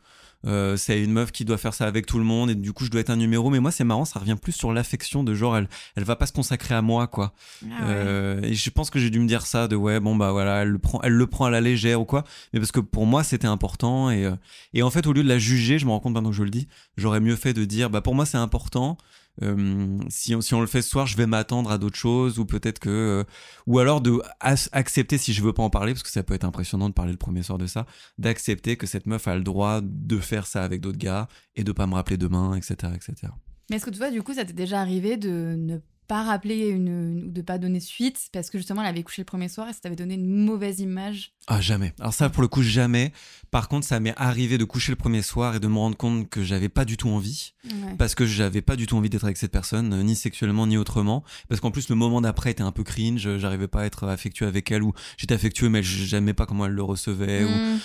Euh, 0.45 0.77
c'est 0.77 1.01
une 1.01 1.11
meuf 1.11 1.31
qui 1.31 1.45
doit 1.45 1.57
faire 1.57 1.73
ça 1.73 1.85
avec 1.87 2.05
tout 2.05 2.19
le 2.19 2.23
monde 2.23 2.51
et 2.51 2.55
du 2.55 2.71
coup 2.71 2.85
je 2.85 2.91
dois 2.91 3.01
être 3.01 3.09
un 3.09 3.15
numéro. 3.15 3.49
Mais 3.49 3.59
moi 3.59 3.71
c'est 3.71 3.83
marrant 3.83 4.05
ça 4.05 4.19
revient 4.19 4.35
plus 4.39 4.51
sur 4.51 4.71
l'affection 4.71 5.23
de 5.23 5.33
genre 5.33 5.57
elle 5.57 5.67
elle 5.95 6.03
va 6.03 6.15
pas 6.15 6.27
se 6.27 6.33
consacrer 6.33 6.75
à 6.75 6.81
moi 6.81 7.07
quoi. 7.07 7.33
Ah 7.63 7.65
ouais. 7.65 7.75
euh, 7.81 8.41
et 8.43 8.53
je 8.53 8.69
pense 8.69 8.89
que 8.89 8.99
j'ai 8.99 9.09
dû 9.09 9.19
me 9.19 9.27
dire 9.27 9.45
ça 9.45 9.67
de 9.67 9.75
ouais 9.75 9.99
bon 9.99 10.15
bah 10.15 10.31
voilà 10.31 10.61
elle 10.61 10.69
le 10.69 10.77
prend 10.77 11.01
elle 11.01 11.13
le 11.13 11.27
prend 11.27 11.45
à 11.45 11.49
la 11.49 11.59
légère 11.61 12.01
ou 12.01 12.05
quoi. 12.05 12.23
Mais 12.53 12.59
parce 12.59 12.71
que 12.71 12.79
pour 12.79 13.05
moi 13.07 13.23
c'était 13.23 13.47
important 13.47 14.09
et 14.11 14.25
euh, 14.25 14.35
et 14.73 14.83
en 14.83 14.91
fait 14.91 15.07
au 15.07 15.13
lieu 15.13 15.23
de 15.23 15.27
la 15.27 15.39
juger 15.39 15.79
je 15.79 15.85
me 15.85 15.91
rends 15.91 15.99
compte 15.99 16.13
maintenant 16.13 16.29
que 16.29 16.35
je 16.35 16.43
le 16.43 16.49
dis 16.51 16.67
j'aurais 16.97 17.19
mieux 17.19 17.35
fait 17.35 17.53
de 17.53 17.65
dire 17.65 17.89
bah 17.89 18.01
pour 18.01 18.13
moi 18.15 18.25
c'est 18.25 18.37
important 18.37 18.97
Euh, 19.43 19.99
si 20.09 20.33
on, 20.33 20.41
si 20.41 20.55
on 20.55 20.61
le 20.61 20.67
fait 20.67 20.81
ce 20.81 20.89
soir 20.89 21.05
je 21.05 21.15
vais 21.15 21.27
m'attendre 21.27 21.69
à 21.69 21.77
d'autres 21.77 21.97
choses 21.97 22.39
ou 22.39 22.45
peut-être 22.45 22.79
que 22.79 22.89
euh, 22.89 23.23
ou 23.67 23.77
alors 23.77 24.01
de 24.01 24.19
accepter 24.41 25.19
si 25.19 25.31
je 25.31 25.43
veux 25.43 25.53
pas 25.53 25.61
en 25.61 25.69
parler 25.69 25.93
parce 25.93 26.01
que 26.01 26.09
ça 26.09 26.23
peut 26.23 26.33
être 26.33 26.43
impressionnant 26.43 26.89
de 26.89 26.93
parler 26.95 27.11
le 27.11 27.19
premier 27.19 27.43
soir 27.43 27.59
de 27.59 27.67
ça 27.67 27.85
d'accepter 28.17 28.77
que 28.77 28.87
cette 28.87 29.05
meuf 29.05 29.27
a 29.27 29.35
le 29.35 29.43
droit 29.43 29.81
de 29.83 30.17
faire 30.17 30.47
ça 30.47 30.63
avec 30.63 30.81
d'autres 30.81 30.97
gars 30.97 31.27
et 31.55 31.63
de 31.63 31.71
pas 31.71 31.85
me 31.85 31.93
rappeler 31.93 32.17
demain 32.17 32.55
etc 32.55 32.93
etc 32.95 33.31
Mais 33.69 33.75
est-ce 33.75 33.85
que 33.85 33.91
tu 33.91 33.97
vois, 33.97 34.11
du 34.11 34.23
coup, 34.23 34.33
ça 34.33 34.45
t'est 34.45 34.53
déjà 34.53 34.79
arrivé 34.81 35.17
de 35.17 35.55
ne 35.57 35.77
pas 36.07 36.23
rappeler 36.23 36.67
une, 36.69 37.25
ou 37.25 37.31
de 37.31 37.41
pas 37.41 37.57
donner 37.57 37.79
suite 37.79 38.29
parce 38.31 38.49
que 38.49 38.57
justement 38.57 38.81
elle 38.81 38.87
avait 38.87 39.03
couché 39.03 39.21
le 39.21 39.25
premier 39.25 39.49
soir 39.49 39.67
et 39.69 39.73
ça 39.73 39.79
t'avait 39.81 39.95
donné 39.95 40.13
une 40.15 40.27
mauvaise 40.45 40.79
image 40.79 41.33
Ah, 41.47 41.59
jamais. 41.61 41.93
Alors 41.99 42.13
ça, 42.13 42.29
pour 42.29 42.41
le 42.41 42.47
coup, 42.47 42.61
jamais. 42.63 43.11
Par 43.51 43.67
contre, 43.69 43.85
ça 43.85 43.99
m'est 43.99 44.13
arrivé 44.17 44.57
de 44.57 44.63
coucher 44.63 44.91
le 44.91 44.95
premier 44.95 45.21
soir 45.21 45.55
et 45.55 45.59
de 45.59 45.67
me 45.67 45.77
rendre 45.77 45.97
compte 45.97 46.29
que 46.29 46.43
j'avais 46.43 46.69
pas 46.69 46.85
du 46.85 46.97
tout 46.97 47.09
envie. 47.09 47.53
Ouais. 47.65 47.95
Parce 47.97 48.15
que 48.15 48.25
j'avais 48.25 48.61
pas 48.61 48.75
du 48.75 48.87
tout 48.87 48.95
envie 48.97 49.09
d'être 49.09 49.23
avec 49.25 49.37
cette 49.37 49.51
personne, 49.51 50.01
ni 50.03 50.15
sexuellement, 50.15 50.65
ni 50.67 50.77
autrement. 50.77 51.23
Parce 51.49 51.61
qu'en 51.61 51.71
plus, 51.71 51.89
le 51.89 51.95
moment 51.95 52.21
d'après 52.21 52.51
était 52.51 52.63
un 52.63 52.71
peu 52.71 52.83
cringe. 52.83 53.37
J'arrivais 53.37 53.67
pas 53.67 53.81
à 53.81 53.85
être 53.85 54.07
affectueux 54.07 54.47
avec 54.47 54.71
elle 54.71 54.83
ou 54.83 54.93
j'étais 55.17 55.33
affectueux, 55.35 55.69
mais 55.69 55.83
j'aimais 55.83 56.33
pas 56.33 56.45
comment 56.45 56.65
elle 56.65 56.73
le 56.73 56.83
recevait. 56.83 57.43
ou- 57.43 57.49
Mm. 57.49 57.79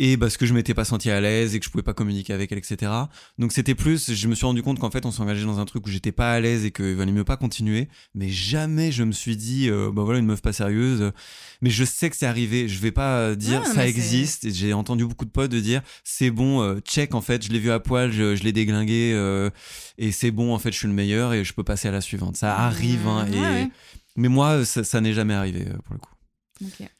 Et 0.00 0.16
parce 0.16 0.36
que 0.36 0.46
je 0.46 0.54
m'étais 0.54 0.74
pas 0.74 0.84
senti 0.84 1.10
à 1.10 1.20
l'aise 1.20 1.56
et 1.56 1.58
que 1.58 1.64
je 1.64 1.70
pouvais 1.70 1.82
pas 1.82 1.92
communiquer 1.92 2.32
avec 2.32 2.52
elle, 2.52 2.58
etc. 2.58 2.92
Donc 3.36 3.52
c'était 3.52 3.74
plus, 3.74 4.12
je 4.14 4.28
me 4.28 4.36
suis 4.36 4.46
rendu 4.46 4.62
compte 4.62 4.78
qu'en 4.78 4.92
fait, 4.92 5.04
on 5.04 5.10
s'engageait 5.10 5.44
dans 5.44 5.58
un 5.58 5.64
truc 5.64 5.84
où 5.86 5.90
j'étais 5.90 6.12
pas 6.12 6.32
à 6.32 6.38
l'aise 6.40 6.64
et 6.64 6.70
qu'il 6.70 6.94
valait 6.94 7.10
mieux 7.10 7.24
pas 7.24 7.36
continuer. 7.36 7.88
Mais 8.14 8.28
jamais 8.28 8.92
je 8.92 9.02
me 9.02 9.10
suis 9.10 9.36
dit, 9.36 9.68
euh, 9.68 9.90
bah 9.92 10.02
voilà, 10.04 10.20
une 10.20 10.26
meuf 10.26 10.40
pas 10.40 10.52
sérieuse. 10.52 11.10
Mais 11.62 11.70
je 11.70 11.82
sais 11.84 12.08
que 12.10 12.16
c'est 12.16 12.26
arrivé. 12.26 12.68
Je 12.68 12.78
vais 12.78 12.92
pas 12.92 13.34
dire 13.34 13.60
non, 13.60 13.74
ça 13.74 13.88
existe. 13.88 14.48
J'ai 14.52 14.72
entendu 14.72 15.04
beaucoup 15.04 15.24
de 15.24 15.30
potes 15.30 15.50
de 15.50 15.58
dire, 15.58 15.82
c'est 16.04 16.30
bon, 16.30 16.62
euh, 16.62 16.78
check 16.78 17.16
en 17.16 17.20
fait, 17.20 17.44
je 17.44 17.50
l'ai 17.50 17.58
vu 17.58 17.72
à 17.72 17.80
poil, 17.80 18.12
je, 18.12 18.36
je 18.36 18.44
l'ai 18.44 18.52
déglingué 18.52 19.12
euh, 19.14 19.50
et 19.98 20.12
c'est 20.12 20.30
bon 20.30 20.54
en 20.54 20.60
fait, 20.60 20.70
je 20.70 20.78
suis 20.78 20.86
le 20.88 20.94
meilleur 20.94 21.32
et 21.32 21.42
je 21.44 21.52
peux 21.52 21.64
passer 21.64 21.88
à 21.88 21.90
la 21.90 22.00
suivante. 22.00 22.36
Ça 22.36 22.56
arrive. 22.56 23.06
hein, 23.08 23.26
et... 23.32 23.40
ouais. 23.40 23.68
Mais 24.16 24.28
moi, 24.28 24.64
ça, 24.64 24.84
ça 24.84 25.00
n'est 25.00 25.12
jamais 25.12 25.34
arrivé 25.34 25.66
euh, 25.68 25.76
pour 25.84 25.94
le 25.94 25.98
coup. 25.98 26.10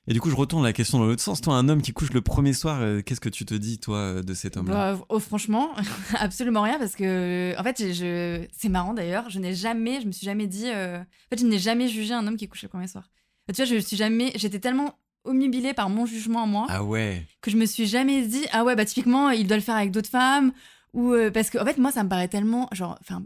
Et 0.06 0.12
du 0.12 0.20
coup, 0.20 0.30
je 0.30 0.36
retourne 0.36 0.62
la 0.62 0.72
question 0.72 0.98
dans 0.98 1.06
l'autre 1.06 1.22
sens. 1.22 1.40
Toi, 1.40 1.54
un 1.54 1.68
homme 1.68 1.82
qui 1.82 1.92
couche 1.92 2.12
le 2.12 2.20
premier 2.20 2.52
soir, 2.52 2.80
euh, 2.80 3.02
qu'est-ce 3.02 3.20
que 3.20 3.28
tu 3.28 3.44
te 3.44 3.54
dis, 3.54 3.78
toi, 3.78 3.96
euh, 3.98 4.22
de 4.22 4.34
cet 4.34 4.56
homme-là 4.56 4.94
Bah, 4.94 5.04
oh, 5.08 5.18
franchement, 5.18 5.70
absolument 6.18 6.62
rien 6.62 6.78
parce 6.78 6.94
que 6.94 7.54
en 7.58 7.62
fait, 7.62 7.92
je... 7.92 8.46
c'est 8.56 8.68
marrant 8.68 8.94
d'ailleurs, 8.94 9.28
je 9.30 9.38
n'ai 9.38 9.54
jamais, 9.54 10.00
je 10.00 10.06
me 10.06 10.12
suis 10.12 10.24
jamais 10.24 10.46
dit, 10.46 10.66
euh, 10.68 10.98
en 10.98 11.28
fait, 11.30 11.40
je 11.40 11.46
n'ai 11.46 11.58
jamais 11.58 11.88
jugé 11.88 12.14
un 12.14 12.26
homme 12.26 12.36
qui 12.36 12.48
couchait 12.48 12.66
le 12.66 12.70
premier 12.70 12.86
soir. 12.88 13.10
Tu 13.48 13.54
vois, 13.54 13.64
je 13.64 13.76
suis 13.78 13.96
jamais, 13.96 14.32
j'étais 14.34 14.58
tellement 14.60 14.94
omnubilée 15.24 15.74
par 15.74 15.88
mon 15.90 16.06
jugement 16.06 16.42
à 16.42 16.46
moi 16.46 16.66
Ah 16.68 16.84
ouais. 16.84 17.26
que 17.40 17.50
je 17.50 17.56
me 17.56 17.66
suis 17.66 17.86
jamais 17.86 18.26
dit, 18.26 18.44
ah 18.52 18.64
ouais, 18.64 18.76
bah 18.76 18.84
typiquement, 18.84 19.30
il 19.30 19.46
doit 19.46 19.56
le 19.56 19.62
faire 19.62 19.76
avec 19.76 19.90
d'autres 19.90 20.08
femmes 20.10 20.52
ou 20.94 21.12
euh, 21.12 21.30
parce 21.30 21.50
que 21.50 21.58
en 21.58 21.64
fait, 21.64 21.78
moi, 21.78 21.92
ça 21.92 22.02
me 22.04 22.08
paraît 22.08 22.28
tellement, 22.28 22.68
genre, 22.72 22.98
enfin, 23.00 23.22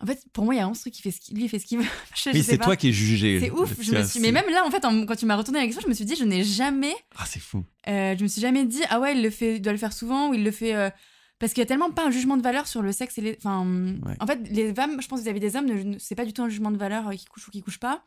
en 0.00 0.06
fait, 0.06 0.22
pour 0.32 0.44
moi, 0.44 0.54
il 0.54 0.58
y 0.58 0.60
a 0.60 0.74
ce 0.74 0.80
truc 0.82 0.92
qui 0.94 1.02
fait 1.02 1.10
ce 1.10 1.20
qu'il, 1.20 1.36
lui, 1.36 1.48
fait 1.48 1.58
ce 1.58 1.66
qu'il 1.66 1.78
veut. 1.78 1.84
Je- 2.14 2.30
Mais 2.32 2.42
c'est 2.42 2.58
toi 2.58 2.76
qui 2.76 2.88
es 2.88 2.92
jugé. 2.92 3.40
C'est 3.40 3.50
ouf. 3.50 3.74
Je 3.80 3.92
me 3.92 4.02
suis... 4.04 4.20
Mais 4.20 4.30
même 4.32 4.48
là, 4.50 4.64
en 4.64 4.70
fait, 4.70 4.84
en- 4.84 5.04
quand 5.06 5.16
tu 5.16 5.26
m'as 5.26 5.36
retourné 5.36 5.58
la 5.58 5.64
question, 5.66 5.82
je 5.82 5.88
me 5.88 5.94
suis 5.94 6.04
dit, 6.04 6.14
je 6.16 6.24
n'ai 6.24 6.44
jamais 6.44 6.94
Ah, 7.16 7.24
c'est 7.26 7.40
fou. 7.40 7.64
euh, 7.88 8.14
je 8.16 8.22
me 8.22 8.28
suis 8.28 8.40
jamais 8.40 8.64
dit 8.64 8.82
ah 8.90 9.00
ouais 9.00 9.16
il 9.16 9.22
le 9.22 9.30
fait 9.30 9.56
il 9.56 9.60
doit 9.62 9.72
le 9.72 9.78
faire 9.78 9.92
souvent 9.92 10.30
ou 10.30 10.34
il 10.34 10.44
le 10.44 10.50
fait 10.50 10.74
euh, 10.74 10.90
parce 11.40 11.52
qu'il 11.52 11.60
y 11.60 11.62
a 11.62 11.66
tellement 11.66 11.90
pas 11.90 12.04
un 12.06 12.10
jugement 12.10 12.36
de 12.36 12.42
valeur 12.42 12.66
sur 12.66 12.82
le 12.82 12.92
sexe 12.92 13.16
et 13.18 13.20
les 13.22 13.36
enfin 13.38 13.64
Ouais. 14.06 14.14
en 14.20 14.26
fait 14.26 14.38
les 14.50 14.74
femmes 14.74 15.00
je 15.00 15.08
pense 15.08 15.20
vis-à-vis 15.22 15.40
des 15.40 15.56
hommes 15.56 15.66
ne- 15.66 15.82
ne- 15.94 15.98
c'est 15.98 16.14
pas 16.14 16.24
du 16.24 16.32
tout 16.32 16.42
un 16.42 16.48
jugement 16.48 16.70
de 16.70 16.76
valeur 16.76 17.08
euh, 17.08 17.12
qui 17.14 17.24
couche 17.26 17.48
ou 17.48 17.50
qui 17.50 17.62
couche 17.62 17.78
pas 17.78 18.04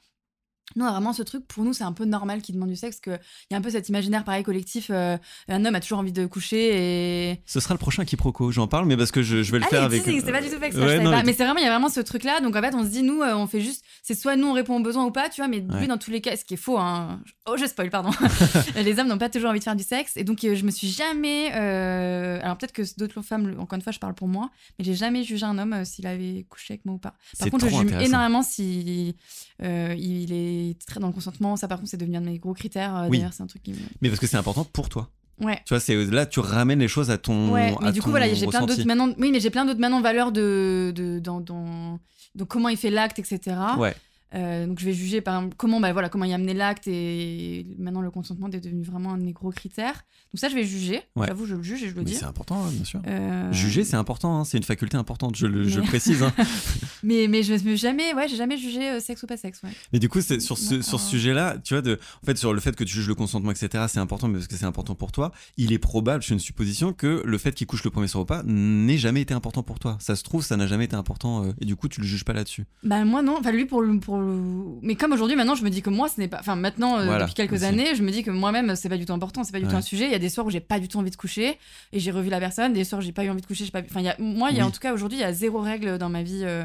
nous, 0.75 0.85
on 0.85 0.87
a 0.87 0.91
vraiment 0.91 1.13
ce 1.13 1.23
truc, 1.23 1.45
pour 1.47 1.63
nous, 1.63 1.73
c'est 1.73 1.83
un 1.83 1.91
peu 1.93 2.05
normal 2.05 2.41
qu'ils 2.41 2.55
demandent 2.55 2.69
du 2.69 2.75
sexe, 2.75 2.99
qu'il 2.99 3.19
y 3.51 3.53
a 3.53 3.57
un 3.57 3.61
peu 3.61 3.69
cet 3.69 3.89
imaginaire 3.89 4.23
pareil 4.23 4.43
collectif. 4.43 4.87
euh, 4.89 5.17
un 5.47 5.65
homme 5.65 5.75
a 5.75 5.79
toujours 5.79 5.99
envie 5.99 6.11
de 6.11 6.25
coucher 6.25 7.31
et. 7.31 7.41
Ce 7.45 7.59
sera 7.59 7.73
le 7.73 7.77
prochain 7.79 8.05
quiproquo. 8.05 8.51
J'en 8.51 8.67
parle, 8.67 8.85
mais 8.85 8.97
parce 8.97 9.11
que 9.11 9.21
je, 9.23 9.43
je 9.43 9.51
vais 9.51 9.59
le 9.59 9.65
Ah, 9.65 9.69
faire 9.69 9.83
avec. 9.83 10.03
c'est- 10.03 10.31
pas 10.31 10.41
du 10.41 10.49
tout 10.49 10.57
fait 10.59 10.67
exprès, 10.67 10.83
Ouais, 10.85 10.87
je 10.89 10.93
savais 10.93 11.03
non, 11.03 11.11
pas. 11.11 11.17
mais- 11.17 11.23
Mais 11.23 11.33
c'est 11.33 11.43
vraiment, 11.43 11.59
il 11.59 11.63
y 11.63 11.67
a 11.67 11.71
vraiment 11.71 11.89
ce 11.89 11.99
truc-là. 11.99 12.41
Donc 12.41 12.55
en 12.55 12.61
fait, 12.61 12.73
on 12.75 12.83
se 12.83 12.89
dit, 12.89 13.03
nous, 13.03 13.21
euh, 13.21 13.35
on 13.35 13.47
fait 13.47 13.61
juste. 13.61 13.83
C'est 14.03 14.15
soit 14.15 14.35
nous, 14.35 14.47
on 14.47 14.53
répond 14.53 14.77
aux 14.77 14.83
besoins 14.83 15.05
ou 15.05 15.11
pas, 15.11 15.29
tu 15.29 15.41
vois, 15.41 15.47
mais 15.47 15.59
Ouais. 15.61 15.79
lui, 15.81 15.87
dans 15.87 15.97
tous 15.97 16.11
les 16.11 16.21
cas, 16.21 16.35
ce 16.35 16.45
qui 16.45 16.53
est 16.55 16.57
faux, 16.57 16.77
hein. 16.77 17.19
Oh, 17.47 17.55
je 17.57 17.65
spoil, 17.65 17.89
pardon. 17.89 18.09
les 18.75 18.99
hommes 18.99 19.07
n'ont 19.07 19.17
pas 19.17 19.29
toujours 19.29 19.49
envie 19.49 19.59
de 19.59 19.63
faire 19.63 19.75
du 19.75 19.83
sexe. 19.83 20.15
Et 20.17 20.23
donc, 20.23 20.43
euh, 20.43 20.55
je 20.55 20.63
me 20.65 20.71
suis 20.71 20.87
jamais. 20.87 21.51
euh, 21.55 22.39
Alors 22.41 22.57
peut-être 22.57 22.71
que 22.71 22.81
d'autres 22.97 23.21
femmes, 23.21 23.55
encore 23.59 23.75
une 23.75 23.81
fois, 23.81 23.91
je 23.91 23.99
parle 23.99 24.13
pour 24.13 24.27
moi, 24.27 24.49
mais 24.79 24.85
j'ai 24.85 24.93
jamais 24.95 25.23
jugé 25.23 25.45
un 25.45 25.57
homme 25.57 25.73
euh, 25.73 25.85
s'il 25.85 26.07
avait 26.07 26.45
couché 26.49 26.73
avec 26.73 26.85
moi 26.85 26.95
ou 26.95 26.97
pas. 26.97 27.13
Par 27.39 27.49
contre, 27.49 27.67
je 27.69 27.75
juge 27.75 27.91
énormément 28.01 28.41
si 28.43 29.15
euh, 29.63 29.95
il 29.97 30.31
est 30.33 30.60
très 30.87 30.99
dans 30.99 31.07
le 31.07 31.13
consentement. 31.13 31.55
Ça, 31.55 31.67
par 31.67 31.77
contre, 31.79 31.89
c'est 31.89 31.97
devenu 31.97 32.17
un 32.17 32.21
de 32.21 32.25
mes 32.27 32.37
gros 32.39 32.53
critères. 32.53 32.95
euh, 32.95 33.07
Oui. 33.09 33.17
D'ailleurs, 33.17 33.33
c'est 33.33 33.43
un 33.43 33.47
truc 33.47 33.63
qui 33.63 33.71
me. 33.71 33.77
Mais 34.01 34.09
parce 34.09 34.19
que 34.19 34.27
c'est 34.27 34.37
important 34.37 34.63
pour 34.65 34.89
toi. 34.89 35.09
Ouais. 35.39 35.59
Tu 35.65 35.73
vois, 35.73 35.79
c'est 35.79 35.95
là, 36.05 36.25
tu 36.25 36.39
ramènes 36.39 36.79
les 36.79 36.87
choses 36.87 37.09
à 37.09 37.17
ton. 37.17 37.51
Ouais, 37.51 37.73
à 37.79 37.85
mais 37.85 37.91
du 37.91 38.01
coup, 38.01 38.09
voilà, 38.11 38.31
j'ai 38.33 38.45
plein 38.47 38.65
d'autres 38.65 38.85
maintenant. 38.85 39.09
Oui, 39.17 39.31
mais 39.31 39.39
j'ai 39.39 39.49
plein 39.49 39.65
d'autres 39.65 39.79
maintenant 39.79 40.01
valeurs 40.01 40.31
de, 40.31 40.93
de, 40.95 41.19
dans, 41.19 41.41
dans, 41.41 41.99
dans 42.35 42.45
comment 42.45 42.69
il 42.69 42.77
fait 42.77 42.91
l'acte, 42.91 43.17
etc. 43.19 43.39
Ouais. 43.77 43.95
Euh, 44.33 44.65
donc 44.65 44.79
je 44.79 44.85
vais 44.85 44.93
juger 44.93 45.19
par 45.21 45.37
exemple, 45.37 45.55
comment, 45.57 45.79
bah, 45.79 45.91
voilà, 45.93 46.09
comment 46.09 46.23
il 46.25 46.31
a 46.31 46.35
amené 46.35 46.53
l'acte 46.53 46.87
et 46.87 47.65
maintenant 47.77 48.01
le 48.01 48.11
consentement 48.11 48.47
est 48.49 48.59
devenu 48.61 48.83
vraiment 48.83 49.13
un 49.13 49.17
de 49.17 49.23
mes 49.23 49.33
gros 49.33 49.49
critères. 49.51 50.03
Donc 50.33 50.39
ça, 50.39 50.47
je 50.47 50.55
vais 50.55 50.63
juger. 50.63 51.01
Ouais. 51.17 51.27
J'avoue, 51.27 51.45
je 51.45 51.55
le 51.55 51.63
juge 51.63 51.83
et 51.83 51.89
je 51.89 51.95
le 51.95 52.03
dis. 52.03 52.15
c'est 52.15 52.23
important, 52.25 52.63
hein, 52.63 52.69
bien 52.71 52.85
sûr. 52.85 53.01
Euh, 53.05 53.51
Juger, 53.51 53.83
c'est 53.83 53.97
important. 53.97 54.39
hein, 54.39 54.45
C'est 54.45 54.57
une 54.57 54.63
faculté 54.63 54.95
importante. 54.95 55.35
Je 55.35 55.45
le, 55.47 55.67
je 55.67 55.81
le 55.81 55.85
précise. 55.85 56.23
hein. 56.23 56.31
Mais, 57.03 57.27
mais 57.27 57.41
je 57.41 57.53
me 57.67 57.75
jamais, 57.75 58.13
ouais, 58.13 58.27
j'ai 58.27 58.35
jamais 58.35 58.57
jugé 58.57 58.87
euh, 58.91 58.99
sexe 58.99 59.23
ou 59.23 59.27
pas 59.27 59.35
sexe. 59.35 59.61
Ouais. 59.63 59.71
Mais 59.91 59.97
du 59.97 60.07
coup, 60.07 60.21
c'est 60.21 60.39
sur 60.39 60.55
ce, 60.57 60.83
sur 60.83 60.99
ce 60.99 61.09
sujet-là, 61.09 61.57
tu 61.63 61.73
vois, 61.73 61.81
de, 61.81 61.99
en 62.21 62.25
fait, 62.27 62.37
sur 62.37 62.53
le 62.53 62.59
fait 62.59 62.75
que 62.75 62.83
tu 62.83 62.93
juges 62.93 63.07
le 63.07 63.15
consentement, 63.15 63.49
etc., 63.49 63.85
c'est 63.89 63.99
important, 63.99 64.27
mais 64.27 64.35
parce 64.35 64.47
que 64.47 64.55
c'est 64.55 64.65
important 64.65 64.93
pour 64.93 65.11
toi, 65.11 65.31
il 65.57 65.73
est 65.73 65.79
probable, 65.79 66.23
c'est 66.23 66.33
une 66.35 66.39
supposition, 66.39 66.93
que 66.93 67.23
le 67.25 67.37
fait 67.39 67.53
qu'il 67.55 67.65
couche 67.65 67.83
le 67.83 67.89
premier 67.89 68.07
soir 68.07 68.21
ou 68.21 68.25
pas 68.25 68.43
n'ait 68.45 68.99
jamais 68.99 69.21
été 69.21 69.33
important 69.33 69.63
pour 69.63 69.79
toi. 69.79 69.97
Ça 69.99 70.15
se 70.15 70.21
trouve, 70.23 70.43
ça 70.45 70.57
n'a 70.57 70.67
jamais 70.67 70.85
été 70.85 70.95
important, 70.95 71.43
et 71.59 71.65
du 71.65 71.75
coup, 71.75 71.87
tu 71.89 72.01
le 72.01 72.05
juges 72.07 72.23
pas 72.23 72.33
là-dessus. 72.33 72.65
Bah 72.83 73.03
moi 73.03 73.23
non, 73.23 73.37
enfin 73.39 73.51
lui 73.51 73.65
pour 73.65 73.81
le, 73.81 73.99
pour 74.21 74.31
le- 74.31 74.79
mais 74.81 74.95
comme 74.95 75.11
aujourd'hui 75.13 75.35
maintenant 75.35 75.55
je 75.55 75.63
me 75.63 75.69
dis 75.69 75.81
que 75.81 75.89
moi 75.89 76.09
ce 76.09 76.19
n'est 76.19 76.27
pas, 76.27 76.37
enfin 76.39 76.55
maintenant 76.55 76.97
euh, 76.99 77.05
Voilà, 77.05 77.21
depuis 77.25 77.33
quelques 77.35 77.53
aussi. 77.53 77.65
années 77.65 77.95
je 77.95 78.03
me 78.03 78.11
dis 78.11 78.23
que 78.23 78.31
moi-même 78.31 78.75
c'est 78.75 78.89
pas 78.89 78.97
du 78.97 79.05
tout 79.05 79.13
important, 79.13 79.43
c'est 79.43 79.51
pas 79.51 79.59
du 79.59 79.67
tout 79.67 79.75
un 79.75 79.81
sujet. 79.81 80.05
Il 80.05 80.11
y 80.11 80.15
a 80.15 80.19
des 80.19 80.29
soirs 80.29 80.45
où 80.45 80.49
j'ai 80.49 80.59
pas 80.59 80.79
du 80.79 80.87
tout 80.87 80.97
envie 80.97 81.11
de 81.11 81.15
coucher 81.15 81.57
et 81.91 81.99
j'ai 81.99 82.11
revu 82.11 82.29
la 82.29 82.39
personne, 82.39 82.73
des 82.73 82.83
soirs 82.83 82.99
où 82.99 83.03
j'ai 83.03 83.11
pas 83.11 83.23
eu 83.23 83.29
envie 83.29 83.41
de 83.41 83.45
coucher, 83.45 83.65
pas, 83.71 83.81
enfin 83.81 83.99
il 83.99 84.05
y 84.05 84.09
a, 84.09 84.15
moi 84.19 84.49
il 84.51 84.57
y 84.57 84.59
a 84.59 84.63
Oui. 84.63 84.67
en 84.69 84.71
tout 84.71 84.79
cas 84.79 84.93
aujourd'hui 84.93 85.17
il 85.17 85.21
y 85.21 85.25
a 85.25 85.33
zéro 85.33 85.59
règle 85.59 85.97
dans 85.97 86.09
ma 86.09 86.23
vie 86.23 86.41
euh, 86.43 86.63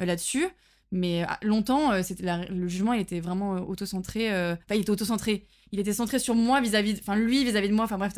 euh, 0.00 0.04
là-dessus. 0.04 0.46
Mais 0.94 1.24
ah, 1.26 1.38
longtemps, 1.42 2.02
c'était 2.02 2.22
la- 2.22 2.44
le 2.44 2.68
jugement, 2.68 2.92
il 2.92 3.00
était 3.00 3.20
vraiment 3.20 3.52
auto-centré. 3.66 4.30
euh, 4.30 4.52
Enfin, 4.66 4.74
il 4.74 4.82
était 4.82 4.90
auto-centré. 4.90 5.46
Il 5.70 5.80
était 5.80 5.94
centré 5.94 6.18
sur 6.18 6.34
moi 6.34 6.60
vis-à-vis, 6.60 6.98
enfin 7.00 7.16
lui 7.16 7.44
vis-à-vis 7.44 7.70
de 7.70 7.74
moi. 7.74 7.86
Enfin 7.86 7.96
bref, 7.96 8.12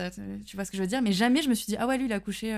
tu 0.44 0.56
vois 0.56 0.65
ce 0.65 0.73
que 0.73 0.77
je 0.77 0.82
veux 0.82 0.89
dire? 0.89 1.01
Mais 1.01 1.12
jamais 1.12 1.40
je 1.43 1.48
me 1.48 1.55
suis 1.55 1.66
dit 1.66 1.77
ah 1.78 1.86
ouais 1.86 1.98
lui 1.98 2.06
il 2.06 2.12
a 2.12 2.19
couché. 2.19 2.52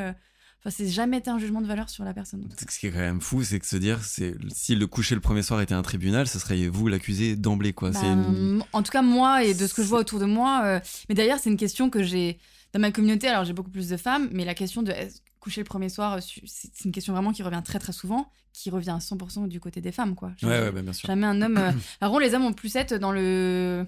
Enfin, 0.65 0.75
c'est 0.77 0.89
jamais 0.89 1.19
été 1.19 1.31
un 1.31 1.39
jugement 1.39 1.61
de 1.61 1.67
valeur 1.67 1.89
sur 1.89 2.03
la 2.05 2.13
personne. 2.13 2.49
Ce 2.59 2.79
qui 2.79 2.87
est 2.89 2.91
quand 2.91 2.99
même 2.99 3.21
fou, 3.21 3.45
c'est 3.45 3.61
que 3.61 3.67
se 3.67 3.77
dire, 3.77 4.03
c'est 4.03 4.35
si 4.53 4.75
le 4.75 4.87
coucher 4.87 5.15
le 5.15 5.21
premier 5.21 5.43
soir 5.43 5.61
était 5.61 5.75
un 5.75 5.83
tribunal, 5.83 6.27
ce 6.27 6.39
serait 6.39 6.67
vous 6.69 6.89
l'accusé 6.89 7.37
d'emblée, 7.37 7.73
quoi. 7.73 7.91
Bah, 7.91 8.01
une- 8.05 8.63
En 8.73 8.83
tout 8.83 8.91
cas, 8.91 9.03
moi 9.03 9.45
et 9.45 9.55
de 9.55 9.67
ce 9.67 9.75
que 9.75 9.83
je 9.83 9.89
vois 9.89 10.01
autour 10.01 10.19
de 10.19 10.25
moi. 10.27 10.63
euh, 10.65 10.81
Mais 11.09 11.15
d'ailleurs, 11.15 11.39
c'est 11.39 11.51
une 11.51 11.57
question 11.57 11.89
que 11.91 12.03
j'ai 12.03 12.39
dans 12.73 12.81
ma 12.81 12.91
communauté. 12.91 13.29
Alors, 13.29 13.45
j'ai 13.45 13.53
beaucoup 13.53 13.71
plus 13.71 13.89
de 13.89 13.97
femmes, 13.97 14.29
mais 14.33 14.45
la 14.45 14.55
question 14.55 14.83
de 14.83 14.93
coucher 15.39 15.61
le 15.61 15.67
premier 15.67 15.89
soir, 15.89 16.15
euh, 16.15 16.19
c'est 16.47 16.85
une 16.85 16.91
question 16.91 17.13
vraiment 17.13 17.33
qui 17.33 17.45
revient 17.45 17.63
très 17.65 17.79
très 17.79 17.93
souvent, 17.93 18.33
qui 18.53 18.69
revient 18.71 18.91
à 18.91 18.99
100% 18.99 19.47
du 19.47 19.61
côté 19.61 19.81
des 19.81 19.93
femmes, 19.93 20.17
quoi. 20.17 20.33
Ouais, 20.43 20.49
ouais, 20.49 20.73
bah, 20.73 20.83
bien 20.83 20.93
sûr. 20.93 21.07
Jamais 21.07 21.27
un 21.29 21.41
homme. 21.43 21.59
euh, 21.59 21.71
contre, 22.01 22.21
les 22.21 22.35
hommes 22.35 22.45
ont 22.45 22.53
plus 22.53 22.75
être 22.75 22.95
dans 22.95 23.13
le. 23.13 23.87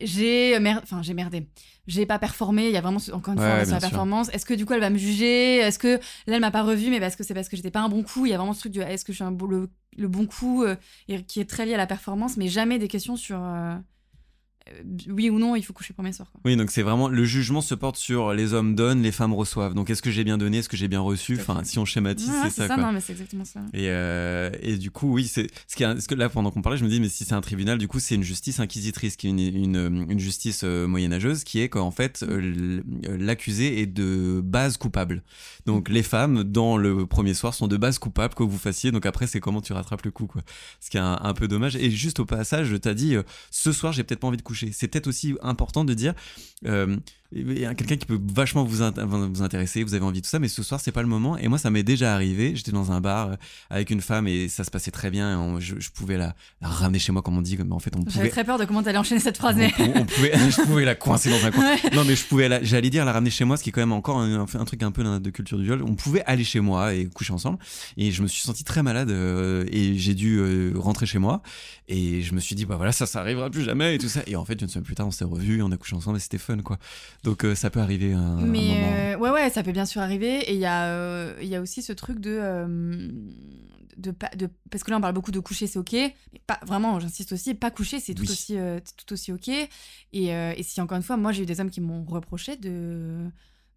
J'ai 0.00 0.58
mer... 0.60 0.80
enfin 0.82 1.02
j'ai 1.02 1.14
merdé. 1.14 1.48
J'ai 1.86 2.06
pas 2.06 2.18
performé. 2.18 2.66
Il 2.66 2.72
y 2.72 2.76
a 2.76 2.80
vraiment 2.80 3.00
encore 3.12 3.34
une 3.34 3.40
Ouais, 3.40 3.46
fois 3.46 3.64
sur 3.64 3.74
la 3.74 3.80
performance. 3.80 4.28
Est-ce 4.32 4.44
que 4.46 4.54
du 4.54 4.66
coup 4.66 4.72
elle 4.72 4.80
va 4.80 4.90
me 4.90 4.98
juger? 4.98 5.56
Est-ce 5.58 5.78
que 5.78 5.96
là 6.26 6.34
elle 6.36 6.40
m'a 6.40 6.50
pas 6.50 6.62
revu 6.62 6.90
mais 6.90 7.00
parce 7.00 7.16
que 7.16 7.22
c'est 7.24 7.34
parce 7.34 7.48
que 7.48 7.56
j'étais 7.56 7.70
pas 7.70 7.80
un 7.80 7.88
bon 7.88 8.02
coup 8.02 8.26
Il 8.26 8.30
y 8.30 8.34
a 8.34 8.38
vraiment 8.38 8.52
ce 8.52 8.60
truc 8.60 8.72
de 8.72 8.82
est-ce 8.82 9.04
que 9.04 9.12
je 9.12 9.16
suis 9.16 9.24
un 9.24 9.36
le, 9.48 9.70
le 9.96 10.08
bon 10.08 10.26
coup 10.26 10.64
euh, 10.64 10.76
qui 11.26 11.40
est 11.40 11.48
très 11.48 11.66
lié 11.66 11.74
à 11.74 11.78
la 11.78 11.86
performance, 11.86 12.36
mais 12.36 12.48
jamais 12.48 12.78
des 12.78 12.88
questions 12.88 13.16
sur 13.16 13.38
euh, 13.42 13.76
oui 15.08 15.30
ou 15.30 15.38
non, 15.38 15.56
il 15.56 15.62
faut 15.62 15.72
coucher 15.72 15.92
le 15.92 15.94
premier 15.96 16.12
soir. 16.12 16.28
Quoi. 16.32 16.40
Oui, 16.44 16.56
donc 16.56 16.70
c'est 16.70 16.82
vraiment 16.82 17.08
le 17.08 17.24
jugement 17.24 17.60
se 17.60 17.74
porte 17.74 17.96
sur 17.96 18.32
les 18.34 18.52
hommes 18.52 18.74
donnent, 18.74 19.02
les 19.02 19.12
femmes 19.12 19.32
reçoivent. 19.34 19.74
Donc 19.74 19.90
est-ce 19.90 20.02
que 20.02 20.10
j'ai 20.10 20.24
bien 20.24 20.38
donné, 20.38 20.58
est-ce 20.58 20.68
que 20.68 20.76
j'ai 20.76 20.88
bien 20.88 21.00
reçu? 21.00 21.38
Enfin, 21.40 21.62
si 21.64 21.78
on 21.78 21.84
schématise, 21.84 22.28
Ouais, 22.28 22.34
c'est 22.50 22.62
ça. 22.62 22.68
ça, 22.68 22.74
quoi. 22.74 22.84
non, 22.84 22.92
mais 22.92 23.00
c'est 23.00 23.12
exactement 23.12 23.44
ça. 23.44 23.60
Et, 23.72 23.88
euh, 23.88 24.50
et 24.62 24.76
du 24.76 24.90
coup, 24.90 25.12
oui, 25.12 25.26
c'est 25.26 25.46
ce 25.68 25.76
qui 25.76 25.82
est, 25.84 26.00
ce 26.00 26.08
que 26.08 26.14
là 26.14 26.28
pendant 26.28 26.50
qu'on 26.50 26.62
parlait, 26.62 26.78
je 26.78 26.84
me 26.84 26.88
dis 26.90 27.00
mais 27.00 27.08
si 27.08 27.24
c'est 27.24 27.34
un 27.34 27.40
tribunal, 27.40 27.78
du 27.78 27.88
coup, 27.88 28.00
c'est 28.00 28.14
une 28.16 28.22
justice 28.24 28.60
inquisitrice, 28.60 29.16
qui 29.16 29.28
est 29.28 29.30
une, 29.30 29.38
une, 29.40 30.06
une 30.10 30.18
justice 30.18 30.62
euh, 30.64 30.86
moyenâgeuse, 30.86 31.44
qui 31.44 31.60
est 31.60 31.68
qu'en 31.68 31.90
fait 31.90 32.22
euh, 32.22 32.80
euh, 33.06 33.16
l'accusé 33.18 33.80
est 33.80 33.86
de 33.86 34.40
base 34.44 34.76
coupable. 34.76 35.22
Donc 35.66 35.88
les 35.88 36.02
femmes 36.02 36.42
dans 36.44 36.76
le 36.76 37.06
premier 37.06 37.34
soir 37.34 37.54
sont 37.54 37.68
de 37.68 37.76
base 37.76 37.98
coupables 37.98 38.34
quoi 38.34 38.46
que 38.46 38.50
vous 38.50 38.58
fassiez. 38.58 38.90
Donc 38.92 39.06
après, 39.06 39.26
c'est 39.26 39.40
comment 39.40 39.60
tu 39.60 39.72
rattrapes 39.72 40.04
le 40.04 40.10
coup, 40.10 40.26
quoi. 40.26 40.42
Ce 40.80 40.90
qui 40.90 40.96
est 40.96 41.00
un, 41.00 41.18
un 41.22 41.34
peu 41.34 41.48
dommage. 41.48 41.76
Et 41.76 41.90
juste 41.90 42.20
au 42.20 42.24
passage, 42.24 42.68
je 42.68 42.76
t'ai 42.76 42.94
dit 42.94 43.14
euh, 43.16 43.22
ce 43.50 43.72
soir, 43.72 43.92
j'ai 43.92 44.02
peut-être 44.04 44.20
pas 44.20 44.26
envie 44.28 44.36
de 44.36 44.42
coucher. 44.42 44.55
C'est 44.72 44.88
peut-être 44.88 45.06
aussi 45.06 45.34
important 45.42 45.84
de 45.84 45.94
dire. 45.94 46.14
euh, 46.64 46.96
quelqu'un 47.32 47.96
qui 47.96 48.06
peut 48.06 48.18
vachement 48.34 48.64
vous, 48.64 48.82
int- 48.82 49.04
vous 49.04 49.42
intéresser, 49.42 49.82
vous 49.84 49.94
avez 49.94 50.04
envie 50.04 50.20
de 50.20 50.24
tout 50.26 50.30
ça, 50.30 50.38
mais 50.38 50.48
ce 50.48 50.62
soir 50.62 50.80
c'est 50.80 50.92
pas 50.92 51.02
le 51.02 51.08
moment. 51.08 51.36
Et 51.36 51.48
moi 51.48 51.58
ça 51.58 51.70
m'est 51.70 51.82
déjà 51.82 52.14
arrivé. 52.14 52.54
J'étais 52.54 52.72
dans 52.72 52.92
un 52.92 53.00
bar 53.00 53.30
euh, 53.30 53.36
avec 53.70 53.90
une 53.90 54.00
femme 54.00 54.26
et 54.28 54.48
ça 54.48 54.64
se 54.64 54.70
passait 54.70 54.90
très 54.90 55.10
bien. 55.10 55.32
Et 55.32 55.36
on- 55.36 55.60
je, 55.60 55.74
je 55.78 55.90
pouvais 55.90 56.16
la, 56.16 56.34
la 56.60 56.68
ramener 56.68 56.98
chez 56.98 57.12
moi, 57.12 57.22
comme 57.22 57.36
on 57.36 57.42
dit. 57.42 57.56
Mais 57.56 57.72
en 57.72 57.78
fait, 57.78 57.94
on 57.96 58.00
J'avais 58.02 58.12
pouvait. 58.12 58.28
très 58.30 58.44
peur 58.44 58.58
de 58.58 58.64
comment 58.64 58.82
t'allais 58.82 58.98
enchaîner 58.98 59.20
cette 59.20 59.36
phrase, 59.38 59.56
On, 59.56 59.58
mais. 59.58 59.70
pou- 59.72 59.82
on 59.94 60.04
pouvait, 60.04 60.32
je 60.50 60.62
pouvais 60.62 60.84
la 60.84 60.94
coincer 60.94 61.30
dans 61.30 61.44
un 61.44 61.50
coin. 61.50 61.64
Ouais. 61.64 61.90
Non, 61.94 62.04
mais 62.04 62.16
je 62.16 62.24
pouvais, 62.24 62.48
la- 62.48 62.62
j'allais 62.62 62.90
dire 62.90 63.04
la 63.04 63.12
ramener 63.12 63.30
chez 63.30 63.44
moi, 63.44 63.56
ce 63.56 63.62
qui 63.62 63.70
est 63.70 63.72
quand 63.72 63.80
même 63.80 63.92
encore 63.92 64.18
un, 64.18 64.40
un 64.42 64.64
truc 64.64 64.82
un 64.82 64.90
peu 64.90 65.02
de 65.04 65.30
culture 65.30 65.58
du 65.58 65.64
viol. 65.64 65.82
On 65.82 65.94
pouvait 65.94 66.22
aller 66.26 66.44
chez 66.44 66.60
moi 66.60 66.94
et 66.94 67.06
coucher 67.06 67.32
ensemble. 67.32 67.58
Et 67.96 68.10
je 68.12 68.22
me 68.22 68.26
suis 68.28 68.42
senti 68.42 68.64
très 68.64 68.82
malade 68.82 69.10
euh, 69.10 69.64
et 69.70 69.98
j'ai 69.98 70.14
dû 70.14 70.38
euh, 70.38 70.72
rentrer 70.76 71.06
chez 71.06 71.18
moi. 71.18 71.42
Et 71.88 72.22
je 72.22 72.34
me 72.34 72.40
suis 72.40 72.54
dit, 72.56 72.64
bah 72.66 72.76
voilà, 72.76 72.92
ça, 72.92 73.06
ça 73.06 73.20
arrivera 73.20 73.48
plus 73.50 73.62
jamais 73.62 73.94
et 73.94 73.98
tout 73.98 74.08
ça. 74.08 74.20
Et 74.26 74.36
en 74.36 74.44
fait, 74.44 74.60
une 74.60 74.68
semaine 74.68 74.84
plus 74.84 74.94
tard, 74.96 75.06
on 75.06 75.10
s'est 75.12 75.24
revus, 75.24 75.62
on 75.62 75.70
a 75.72 75.76
couché 75.76 75.94
ensemble 75.96 76.16
et 76.16 76.20
c'était 76.20 76.38
fun, 76.38 76.58
quoi. 76.58 76.78
Donc 77.24 77.44
euh, 77.44 77.54
ça 77.54 77.70
peut 77.70 77.80
arriver 77.80 78.12
un, 78.12 78.20
un 78.38 78.40
Mais 78.46 78.60
moment. 78.60 78.92
euh, 78.92 79.16
ouais, 79.18 79.30
ouais, 79.30 79.50
ça 79.50 79.62
peut 79.62 79.72
bien 79.72 79.86
sûr 79.86 80.00
arriver. 80.00 80.38
Et 80.50 80.54
il 80.54 80.60
y, 80.60 80.66
a, 80.66 80.84
euh, 80.86 81.34
il 81.42 81.48
y 81.48 81.54
a 81.56 81.60
aussi 81.60 81.82
ce 81.82 81.92
truc 81.92 82.20
de, 82.20 82.40
de. 83.96 84.14
Parce 84.70 84.84
que 84.84 84.90
là, 84.90 84.98
on 84.98 85.00
parle 85.00 85.14
beaucoup 85.14 85.30
de 85.32 85.40
coucher, 85.40 85.66
c'est 85.66 85.78
OK. 85.78 85.92
Mais 85.92 86.12
pas, 86.46 86.60
vraiment, 86.66 87.00
j'insiste 87.00 87.32
aussi, 87.32 87.54
pas 87.54 87.70
coucher, 87.70 87.98
c'est 88.00 88.14
tout, 88.14 88.22
Oui. 88.22 88.30
aussi, 88.30 88.58
euh, 88.58 88.78
tout 88.96 89.12
aussi 89.12 89.32
OK. 89.32 89.48
Et, 89.48 89.68
euh, 90.34 90.52
et 90.56 90.62
si, 90.62 90.80
encore 90.80 90.96
une 90.96 91.02
fois, 91.02 91.16
moi, 91.16 91.32
j'ai 91.32 91.42
eu 91.42 91.46
des 91.46 91.60
hommes 91.60 91.70
qui 91.70 91.80
m'ont 91.80 92.04
reproché 92.04 92.56
de 92.56 93.24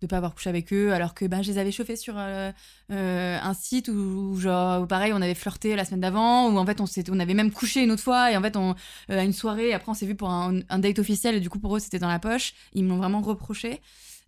de 0.02 0.08
pas 0.08 0.18
avoir 0.18 0.34
couché 0.34 0.50
avec 0.50 0.72
eux 0.72 0.94
alors 0.94 1.14
que 1.14 1.26
ben, 1.26 1.42
je 1.42 1.52
les 1.52 1.58
avais 1.58 1.72
chauffés 1.72 1.96
sur 1.96 2.16
euh, 2.18 2.52
euh, 2.92 3.38
un 3.42 3.54
site 3.54 3.90
où, 3.90 4.38
genre 4.40 4.88
pareil 4.88 5.12
on 5.14 5.22
avait 5.22 5.36
flirté 5.36 5.76
la 5.76 5.84
semaine 5.84 6.00
d'avant 6.00 6.50
où 6.50 6.58
en 6.58 6.66
fait 6.66 6.80
on 6.80 6.86
s'était 6.86 7.12
on 7.12 7.20
avait 7.20 7.34
même 7.34 7.52
couché 7.52 7.84
une 7.84 7.92
autre 7.92 8.04
fois 8.04 8.32
et 8.32 8.38
en 8.38 8.42
fait 8.42 8.56
on 8.56 8.76
euh, 9.10 9.20
à 9.20 9.24
une 9.24 9.34
soirée 9.34 9.74
après 9.74 9.92
on 9.92 9.94
s'est 9.94 10.06
vu 10.06 10.16
pour 10.16 10.30
un, 10.30 10.60
un 10.70 10.80
date 10.80 11.00
officiel 11.00 11.36
et 11.36 11.40
du 11.40 11.50
coup 11.50 11.60
pour 11.60 11.76
eux 11.76 11.80
c'était 11.80 12.00
dans 12.00 12.08
la 12.08 12.20
poche. 12.20 12.54
Ils 12.74 12.84
me 12.84 12.90
l'ont 12.90 12.98
vraiment 12.98 13.22
reproché 13.22 13.82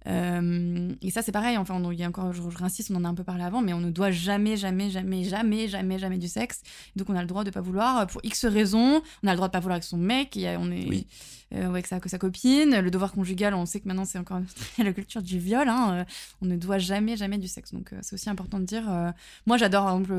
euh, 0.07 0.93
et 1.01 1.11
ça, 1.11 1.21
c'est 1.21 1.31
pareil. 1.31 1.57
Enfin, 1.57 1.75
on- 1.75 1.91
il 1.91 1.99
y 1.99 2.03
a 2.03 2.07
encore, 2.07 2.33
je, 2.33 2.41
je 2.49 2.57
réinsiste, 2.57 2.91
on 2.91 2.95
en 2.95 3.05
a 3.05 3.09
un 3.09 3.13
peu 3.13 3.23
parlé 3.23 3.43
avant, 3.43 3.61
mais 3.61 3.73
on 3.73 3.79
ne 3.79 3.91
doit 3.91 4.11
jamais, 4.11 4.57
jamais, 4.57 4.89
jamais, 4.89 5.23
jamais, 5.23 5.67
jamais, 5.67 5.99
jamais 5.99 6.17
du 6.17 6.27
sexe. 6.27 6.61
Donc, 6.95 7.09
on 7.09 7.15
a 7.15 7.21
le 7.21 7.27
droit 7.27 7.43
de 7.43 7.51
pas 7.51 7.61
vouloir 7.61 7.99
euh, 7.99 8.05
pour 8.05 8.21
X 8.23 8.45
raisons. 8.45 9.01
On 9.23 9.27
a 9.27 9.31
le 9.31 9.35
droit 9.35 9.47
de 9.47 9.51
pas 9.51 9.59
vouloir 9.59 9.75
avec 9.75 9.83
son 9.83 9.97
mec. 9.97 10.37
on 10.37 10.71
est 10.71 10.87
Oui. 10.89 11.07
euh, 11.53 11.69
avec 11.69 11.87
sa, 11.87 11.99
que 11.99 12.09
sa 12.09 12.17
copine. 12.17 12.79
Le 12.79 12.89
devoir 12.91 13.11
conjugal, 13.11 13.53
on 13.53 13.65
sait 13.65 13.79
que 13.79 13.87
maintenant, 13.87 14.05
c'est 14.05 14.17
encore 14.17 14.41
la 14.77 14.93
culture 14.93 15.21
du 15.21 15.37
viol. 15.39 15.67
hein, 15.69 16.05
on 16.41 16.45
ne 16.47 16.55
doit 16.55 16.79
jamais, 16.79 17.15
jamais 17.17 17.37
du 17.37 17.47
sexe. 17.47 17.73
Donc, 17.73 17.91
c'est 18.01 18.13
aussi 18.15 18.29
important 18.29 18.59
de 18.59 18.65
dire. 18.65 18.91
euh, 18.91 19.11
moi, 19.45 19.57
j'adore, 19.57 19.83
par 19.85 19.93
exemple. 19.93 20.13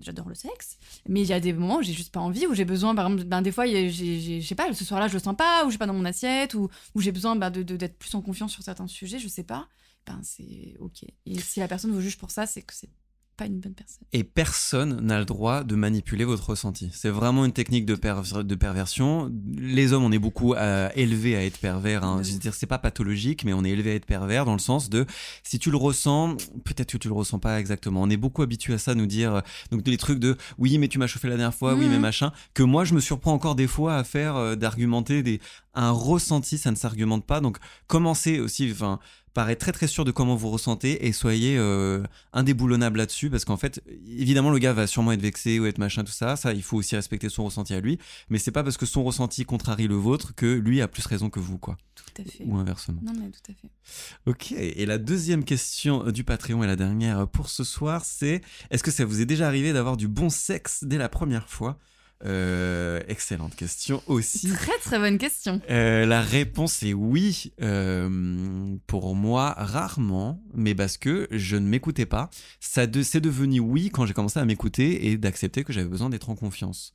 J'adore 0.00 0.28
le 0.28 0.34
sexe, 0.34 0.76
mais 1.08 1.22
il 1.22 1.26
y 1.26 1.32
a 1.32 1.40
des 1.40 1.52
moments 1.52 1.76
où 1.78 1.82
j'ai 1.82 1.92
juste 1.92 2.12
pas 2.12 2.20
envie, 2.20 2.46
où 2.46 2.54
j'ai 2.54 2.64
besoin, 2.64 2.94
par 2.94 3.06
exemple, 3.06 3.24
ben, 3.24 3.42
des 3.42 3.52
fois, 3.52 3.66
je 3.66 4.40
sais 4.46 4.54
pas, 4.54 4.72
ce 4.72 4.84
soir-là, 4.84 5.08
je 5.08 5.14
le 5.14 5.18
sens 5.18 5.36
pas, 5.36 5.64
ou 5.66 5.70
j'ai 5.70 5.78
pas 5.78 5.86
dans 5.86 5.94
mon 5.94 6.04
assiette, 6.04 6.54
ou, 6.54 6.68
où 6.94 7.00
j'ai 7.00 7.12
besoin 7.12 7.36
ben, 7.36 7.50
de, 7.50 7.62
de- 7.62 7.76
d'être 7.76 7.98
plus 7.98 8.14
en 8.14 8.20
confiance 8.22 8.52
sur 8.52 8.62
certains 8.62 8.86
sujets, 8.86 9.18
je 9.18 9.28
sais 9.28 9.44
pas, 9.44 9.66
ben 10.06 10.20
c'est 10.22 10.74
ok. 10.78 11.04
Et 11.26 11.38
si 11.40 11.60
la 11.60 11.68
personne 11.68 11.90
vous 11.92 12.00
juge 12.00 12.18
pour 12.18 12.30
ça, 12.30 12.46
c'est 12.46 12.62
que 12.62 12.74
c'est 12.74 12.90
pas 13.38 13.46
une 13.46 13.60
bonne 13.60 13.72
personne. 13.72 14.02
Et 14.12 14.24
personne 14.24 15.00
n'a 15.00 15.20
le 15.20 15.24
droit 15.24 15.62
de 15.62 15.76
manipuler 15.76 16.24
votre 16.24 16.50
ressenti. 16.50 16.90
C'est 16.92 17.08
vraiment 17.08 17.44
une 17.44 17.52
technique 17.52 17.86
de, 17.86 17.94
perver- 17.94 18.42
de 18.42 18.54
perversion. 18.56 19.32
Les 19.56 19.92
hommes, 19.92 20.02
on 20.02 20.10
est 20.12 20.18
beaucoup 20.18 20.54
euh, 20.54 20.88
élevés 20.96 21.36
à 21.36 21.44
être 21.44 21.58
pervers. 21.58 22.04
Hein. 22.04 22.20
Je 22.22 22.32
veux 22.32 22.38
dire, 22.38 22.52
c'est 22.52 22.66
pas 22.66 22.78
pathologique, 22.78 23.44
mais 23.44 23.52
on 23.52 23.64
est 23.64 23.70
élevé 23.70 23.92
à 23.92 23.94
être 23.94 24.06
pervers 24.06 24.44
dans 24.44 24.54
le 24.54 24.58
sens 24.58 24.90
de 24.90 25.06
si 25.44 25.60
tu 25.60 25.70
le 25.70 25.76
ressens, 25.76 26.36
peut-être 26.64 26.92
que 26.92 26.98
tu 26.98 27.08
le 27.08 27.14
ressens 27.14 27.38
pas 27.38 27.60
exactement. 27.60 28.02
On 28.02 28.10
est 28.10 28.16
beaucoup 28.16 28.42
habitué 28.42 28.74
à 28.74 28.78
ça, 28.78 28.96
nous 28.96 29.06
dire 29.06 29.36
euh, 29.36 29.40
donc 29.70 29.86
les 29.86 29.96
trucs 29.96 30.18
de 30.18 30.36
oui, 30.58 30.76
mais 30.78 30.88
tu 30.88 30.98
m'as 30.98 31.06
chauffé 31.06 31.28
la 31.28 31.36
dernière 31.36 31.54
fois, 31.54 31.74
oui, 31.74 31.86
mais 31.88 32.00
machin. 32.00 32.32
Que 32.54 32.64
moi, 32.64 32.84
je 32.84 32.92
me 32.92 33.00
surprends 33.00 33.32
encore 33.32 33.54
des 33.54 33.68
fois 33.68 33.94
à 33.94 34.02
faire 34.04 34.34
euh, 34.34 34.56
d'argumenter 34.56 35.22
des 35.22 35.40
un 35.80 35.90
ressenti, 35.92 36.58
ça 36.58 36.70
ne 36.70 36.76
s'argumente 36.76 37.24
pas. 37.24 37.40
Donc 37.40 37.58
commencez 37.86 38.40
aussi, 38.40 38.70
enfin 38.72 38.98
paraît 39.34 39.56
très 39.56 39.70
très 39.70 39.86
sûr 39.86 40.04
de 40.04 40.10
comment 40.10 40.34
vous 40.34 40.50
ressentez 40.50 41.06
et 41.06 41.12
soyez 41.12 41.56
euh, 41.58 42.02
indéboulonnable 42.32 42.98
là-dessus 42.98 43.30
parce 43.30 43.44
qu'en 43.44 43.56
fait 43.56 43.80
évidemment 44.08 44.50
le 44.50 44.58
gars 44.58 44.72
va 44.72 44.88
sûrement 44.88 45.12
être 45.12 45.20
vexé 45.20 45.60
ou 45.60 45.66
être 45.66 45.78
machin 45.78 46.02
tout 46.02 46.10
ça 46.10 46.34
ça 46.34 46.52
il 46.54 46.62
faut 46.62 46.76
aussi 46.76 46.96
respecter 46.96 47.28
son 47.28 47.44
ressenti 47.44 47.72
à 47.72 47.78
lui 47.80 47.98
mais 48.30 48.38
c'est 48.38 48.50
pas 48.50 48.64
parce 48.64 48.76
que 48.76 48.86
son 48.86 49.04
ressenti 49.04 49.44
contrarie 49.44 49.86
le 49.86 49.94
vôtre 49.94 50.34
que 50.34 50.46
lui 50.46 50.80
a 50.80 50.88
plus 50.88 51.06
raison 51.06 51.30
que 51.30 51.38
vous 51.38 51.56
quoi 51.58 51.76
Tout 51.94 52.22
à 52.22 52.24
fait. 52.24 52.42
ou 52.46 52.56
inversement 52.56 53.00
Non, 53.04 53.12
mais 53.14 53.30
tout 53.30 53.52
à 53.52 53.54
fait. 53.54 53.70
ok 54.26 54.52
et 54.58 54.86
la 54.86 54.98
deuxième 54.98 55.44
question 55.44 56.10
du 56.10 56.24
Patreon 56.24 56.64
et 56.64 56.66
la 56.66 56.74
dernière 56.76 57.28
pour 57.28 57.48
ce 57.48 57.62
soir 57.62 58.04
c'est 58.04 58.40
est-ce 58.70 58.82
que 58.82 58.90
ça 58.90 59.04
vous 59.04 59.20
est 59.20 59.26
déjà 59.26 59.46
arrivé 59.46 59.72
d'avoir 59.72 59.96
du 59.96 60.08
bon 60.08 60.30
sexe 60.30 60.82
dès 60.82 60.98
la 60.98 61.08
première 61.10 61.48
fois? 61.48 61.78
Euh, 62.24 63.00
excellente 63.06 63.54
question 63.54 64.02
aussi 64.08 64.48
Très 64.48 64.76
très 64.78 64.98
bonne 64.98 65.18
question. 65.18 65.60
euh, 65.70 66.04
la 66.04 66.20
réponse 66.20 66.82
est 66.82 66.92
oui. 66.92 67.52
Euh, 67.62 68.76
pour 68.88 69.14
moi, 69.14 69.54
rarement, 69.56 70.42
mais 70.52 70.74
parce 70.74 70.96
que 70.98 71.28
je 71.30 71.56
ne 71.56 71.66
m'écoutais 71.68 72.06
pas. 72.06 72.28
Ça 72.58 72.86
de- 72.88 73.02
c'est 73.02 73.20
devenu 73.20 73.60
oui 73.60 73.90
quand 73.90 74.04
j'ai 74.04 74.14
commencé 74.14 74.40
à 74.40 74.44
m'écouter 74.44 75.06
et 75.06 75.16
d'accepter 75.16 75.62
que 75.62 75.72
j'avais 75.72 75.88
besoin 75.88 76.10
d'être 76.10 76.28
en 76.30 76.34
confiance. 76.34 76.92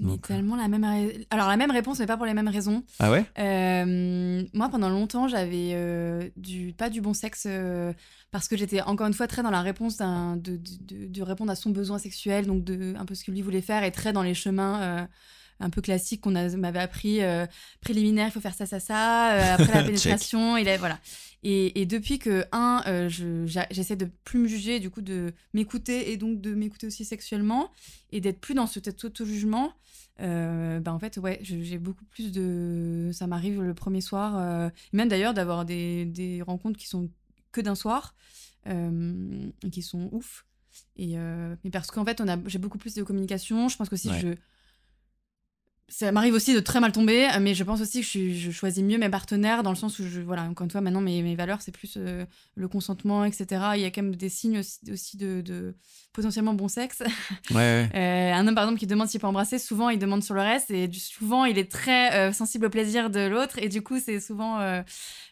Mais 0.00 0.12
Donc- 0.12 0.26
tellement 0.26 0.56
la 0.56 0.68
même. 0.68 0.84
Alors 1.30 1.48
la 1.48 1.56
même 1.56 1.70
réponse, 1.70 1.98
mais 1.98 2.06
pas 2.06 2.16
pour 2.16 2.24
les 2.26 2.32
mêmes 2.34 2.48
raisons. 2.48 2.82
Ah 2.98 3.10
ouais? 3.10 3.24
Euh, 3.38 4.42
moi, 4.54 4.68
pendant 4.70 4.88
longtemps, 4.88 5.28
j'avais 5.28 5.72
euh, 5.74 6.28
du 6.36 6.72
pas 6.72 6.88
du 6.88 7.00
bon 7.02 7.12
sexe 7.12 7.44
euh, 7.46 7.92
parce 8.30 8.48
que 8.48 8.56
j'étais 8.56 8.80
encore 8.80 9.06
une 9.06 9.12
fois 9.14 9.26
très 9.26 9.42
dans 9.42 9.50
la 9.50 9.60
réponse 9.60 9.98
de, 9.98 10.36
de- 10.36 11.06
de 11.06 11.22
répondre 11.22 11.52
à 11.52 11.56
son 11.56 11.70
besoin 11.70 11.98
sexuel, 11.98 12.46
donc 12.46 12.64
de 12.64 12.94
un 12.98 13.04
peu 13.04 13.14
ce 13.14 13.22
que 13.24 13.30
lui 13.30 13.42
voulait 13.42 13.60
faire, 13.60 13.84
et 13.84 13.90
très 13.90 14.12
dans 14.14 14.22
les 14.22 14.34
chemins 14.34 14.80
euh, 14.82 15.04
un 15.62 15.70
peu 15.70 15.80
classiques 15.80 16.20
qu'on 16.20 16.30
m'avait 16.32 16.78
appris 16.78 17.22
euh, 17.22 17.46
préliminaire, 17.80 18.28
il 18.28 18.30
faut 18.32 18.40
faire 18.40 18.54
ça, 18.54 18.66
ça, 18.66 18.80
ça. 18.80 19.32
euh, 19.34 19.54
après 19.54 19.72
la 19.74 19.82
pénétration, 19.84 20.56
il 20.56 20.68
est 20.68 20.76
voilà. 20.78 20.98
Et, 21.44 21.80
et 21.80 21.86
depuis 21.86 22.18
que 22.18 22.44
un, 22.52 22.82
euh, 22.86 23.08
je- 23.08 23.46
j'essaie 23.70 23.96
de 23.96 24.08
plus 24.24 24.38
me 24.38 24.46
juger, 24.48 24.78
du 24.80 24.90
coup 24.90 25.00
de 25.02 25.32
m'écouter 25.54 26.12
et 26.12 26.16
donc 26.16 26.40
de 26.40 26.54
m'écouter 26.54 26.86
aussi 26.86 27.04
sexuellement 27.04 27.70
et 28.12 28.20
d'être 28.20 28.40
plus 28.40 28.54
dans 28.54 28.66
ce 28.66 28.78
auto-jugement. 29.06 29.72
Euh, 30.20 30.78
bah 30.78 30.92
en 30.92 30.98
fait, 30.98 31.16
ouais, 31.16 31.38
j'ai 31.42 31.78
beaucoup 31.78 32.04
plus 32.04 32.30
de. 32.32 33.10
Ça 33.12 33.26
m'arrive 33.26 33.62
le 33.62 33.74
premier 33.74 34.00
soir, 34.02 34.36
euh, 34.38 34.68
même 34.92 35.08
d'ailleurs 35.08 35.34
d'avoir 35.34 35.64
des, 35.64 36.04
des 36.04 36.42
rencontres 36.42 36.78
qui 36.78 36.86
sont 36.86 37.08
que 37.50 37.60
d'un 37.60 37.74
soir, 37.74 38.14
et 38.66 39.70
qui 39.70 39.82
sont 39.82 40.08
ouf. 40.12 40.44
Et 40.96 41.16
mais 41.64 41.70
parce 41.72 41.90
qu'en 41.90 42.04
fait, 42.04 42.20
on 42.20 42.28
a, 42.28 42.36
j'ai 42.46 42.58
beaucoup 42.58 42.78
plus 42.78 42.94
de 42.94 43.02
communication. 43.02 43.68
Je 43.68 43.76
pense 43.76 43.88
que 43.88 43.96
si 43.96 44.08
Ouais. 44.10 44.20
je. 44.20 44.28
Ça 45.92 46.10
m'arrive 46.10 46.32
aussi 46.32 46.54
de 46.54 46.60
très 46.60 46.80
mal 46.80 46.90
tomber, 46.90 47.28
mais 47.38 47.54
je 47.54 47.64
pense 47.64 47.82
aussi 47.82 48.00
que 48.00 48.06
je, 48.06 48.50
choisis 48.50 48.82
mieux 48.82 48.96
mes 48.96 49.10
partenaires 49.10 49.62
dans 49.62 49.68
le 49.68 49.76
sens 49.76 49.98
où, 49.98 50.08
je, 50.08 50.22
voilà, 50.22 50.44
encore 50.44 50.64
une 50.64 50.70
fois, 50.70 50.80
maintenant, 50.80 51.02
mes, 51.02 51.36
valeurs, 51.36 51.60
c'est 51.60 51.70
plus 51.70 51.98
euh, 51.98 52.24
le 52.54 52.66
consentement, 52.66 53.26
etc. 53.26 53.72
Il 53.74 53.82
y 53.82 53.84
a 53.84 53.90
quand 53.90 54.00
même 54.00 54.16
des 54.16 54.30
signes 54.30 54.62
aussi, 54.90 55.18
de 55.18 55.74
potentiellement 56.12 56.54
bon 56.54 56.68
sexe. 56.68 57.02
Ouais, 57.50 57.56
ouais. 57.56 57.90
Euh, 57.94 58.32
un 58.32 58.46
homme, 58.46 58.54
par 58.54 58.64
exemple, 58.64 58.78
qui 58.78 58.86
demande 58.86 59.08
s'il 59.08 59.20
peut 59.20 59.26
embrasser, 59.26 59.58
souvent 59.58 59.90
il 59.90 59.98
demande 59.98 60.22
sur 60.22 60.34
le 60.34 60.40
reste 60.40 60.70
et 60.70 60.88
souvent 60.92 61.44
il 61.44 61.58
est 61.58 61.70
très 61.70 62.14
euh, 62.14 62.32
sensible 62.32 62.66
au 62.66 62.70
plaisir 62.70 63.10
de 63.10 63.20
l'autre 63.20 63.58
et 63.58 63.68
du 63.68 63.82
coup 63.82 63.98
c'est 63.98 64.20
souvent 64.20 64.60
euh, 64.60 64.82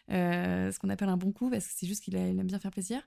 ce 0.09 0.77
qu'on 0.77 0.89
appelle 0.89 1.09
un 1.09 1.17
bon 1.17 1.31
coup 1.31 1.49
parce 1.49 1.65
que 1.65 1.71
c'est 1.75 1.87
juste 1.87 2.03
qu'il 2.03 2.15
aime 2.15 2.41
bien 2.43 2.59
faire 2.59 2.71
plaisir. 2.71 3.01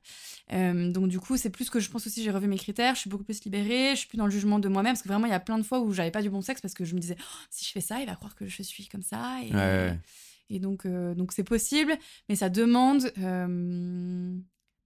Donc 0.51 1.09
du 1.09 1.21
coup 1.21 1.37
c'est 1.37 1.51
plus 1.51 1.71
que 1.71 1.81
je 1.81 1.91
pense 1.91 2.07
aussi 2.07 2.23
j'ai 2.23 2.31
revu 2.31 2.49
mes 2.49 2.57
critères, 2.57 2.95
je 2.95 3.01
suis 3.01 3.11
beaucoup 3.11 3.25
plus 3.25 3.45
libérée, 3.45 3.91
je 3.91 4.01
suis 4.01 4.09
plus 4.09 4.19
dans 4.19 4.27
le 4.27 4.33
jugement 4.33 4.59
de 4.59 4.69
moi-même 4.69 4.93
parce 4.95 5.03
que 5.03 5.09
vraiment 5.09 5.27
il 5.27 5.33
y 5.33 5.35
a 5.35 5.41
plein 5.41 5.59
de 5.59 5.65
fois 5.65 5.81
où 5.81 5.93
j'avais 5.93 6.11
pas 6.11 6.23
du 6.23 6.31
bon 6.31 6.41
sexe 6.41 6.61
parce 6.61 6.75
que 6.75 6.85
je 6.85 6.95
me 6.95 7.01
disais 7.01 7.17
Oh, 7.21 7.39
si 7.51 7.65
je 7.65 7.71
fais 7.73 7.81
ça 7.81 8.01
il 8.01 8.07
va 8.07 8.17
croire 8.17 8.35
que 8.35 8.47
je 8.47 8.63
suis 8.63 8.89
comme 8.89 9.03
ça 9.03 9.37
et, 9.45 9.55
Ouais, 9.55 9.99
et 10.51 10.59
donc 10.59 10.87
donc 10.87 11.33
c'est 11.33 11.45
possible 11.45 11.97
mais 12.29 12.37
ça 12.37 12.49
demande 12.49 13.13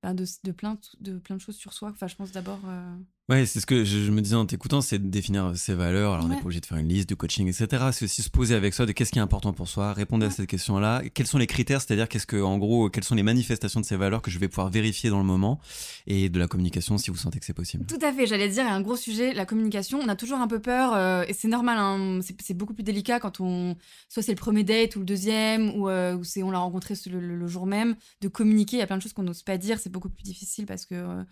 ben, 0.03 0.15
de, 0.15 0.25
de 0.45 0.53
plein 0.53 0.79
de, 1.01 1.19
plein 1.19 1.37
de 1.37 1.41
choses 1.41 1.57
sur 1.57 1.73
soi. 1.73 1.91
Enfin 1.91 2.07
je 2.07 2.17
pense 2.17 2.33
d'abord 2.33 2.61
euh, 2.67 2.97
Ouais, 3.29 3.45
c'est 3.45 3.61
ce 3.61 3.67
que 3.67 3.85
je, 3.85 4.11
me 4.11 4.23
disais 4.23 4.37
en 4.37 4.47
t'écoutant, 4.47 4.81
c'est 4.81 4.99
de 4.99 5.07
définir 5.07 5.55
ses 5.55 5.75
valeurs. 5.75 6.15
Alors, 6.15 6.25
on 6.25 6.29
n'est 6.29 6.37
pas 6.37 6.45
obligé 6.45 6.61
de 6.61 6.67
faire 6.67 6.79
une 6.79 6.89
liste 6.89 7.11
de 7.11 7.15
coaching, 7.15 7.47
etc. 7.47 7.89
C'est 7.93 8.07
aussi 8.07 8.23
se 8.23 8.31
poser 8.31 8.55
avec 8.55 8.73
soi 8.73 8.87
de 8.87 8.93
qu'est-ce 8.93 9.13
qui 9.13 9.19
est 9.19 9.23
important 9.23 9.53
pour 9.53 9.69
soi, 9.69 9.93
répondre 9.93 10.25
à 10.25 10.31
cette 10.31 10.47
question-là. 10.47 11.03
Quels 11.13 11.27
sont 11.27 11.37
les 11.37 11.47
critères, 11.47 11.83
c'est-à-dire 11.83 12.09
qu'est-ce 12.09 12.27
que, 12.27 12.41
en 12.41 12.57
gros, 12.57 12.89
quelles 12.89 13.05
sont 13.05 13.15
les 13.15 13.23
manifestations 13.23 13.81
de 13.81 13.85
ces 13.85 13.97
valeurs 13.97 14.23
que 14.23 14.31
je 14.31 14.39
vais 14.39 14.49
pouvoir 14.49 14.71
vérifier 14.71 15.11
dans 15.11 15.19
le 15.19 15.27
moment 15.27 15.61
et 16.07 16.31
de 16.31 16.39
la 16.39 16.49
communication 16.49 16.97
si 16.97 17.11
vous 17.11 17.19
sentez 17.19 17.39
que 17.39 17.45
c'est 17.45 17.53
possible. 17.53 17.85
Tout 17.85 17.99
à 18.01 18.15
fait, 18.15 18.27
j'allais 18.27 18.49
dire, 18.49 18.63
il 18.65 18.69
y 18.69 18.71
a 18.71 18.75
un 18.75 18.81
gros 18.81 18.97
sujet, 18.97 19.35
la 19.35 19.45
communication. 19.45 20.01
On 20.03 20.09
a 20.09 20.17
toujours 20.17 20.39
un 20.39 20.49
peu 20.49 20.63
peur 20.63 20.95
euh, 20.95 21.25
et 21.29 21.35
c'est 21.35 21.49
normal, 21.49 21.77
hein, 21.79 22.21
c'est 22.23 22.55
beaucoup 22.55 22.73
plus 22.73 22.83
délicat 22.83 23.21
quand 23.21 23.41
on, 23.41 23.77
soit 24.09 24.23
c'est 24.23 24.33
le 24.33 24.39
premier 24.39 24.65
date 24.65 24.97
ou 24.97 25.01
le 25.01 25.05
deuxième 25.05 25.79
ou, 25.79 25.91
euh, 25.91 26.17
c'est 26.23 26.43
on 26.43 26.51
l'a 26.51 26.61
rencontré 26.61 26.95
le, 27.11 27.47
jour 27.47 27.67
même, 27.67 27.95
de 28.23 28.29
communiquer. 28.29 28.79
Il 28.79 28.81
y 28.81 28.83
a 28.83 28.87
plein 28.87 28.97
de 28.97 29.03
choses 29.03 29.13
qu'on 29.13 29.23
n'ose 29.23 29.43
pas 29.43 29.59
dire, 29.59 29.79
c'est 29.79 29.93
beaucoup 29.93 30.09
plus 30.09 30.23
difficile 30.23 30.65
parce 30.65 30.87
que. 30.87 30.95
Euh, 30.95 31.25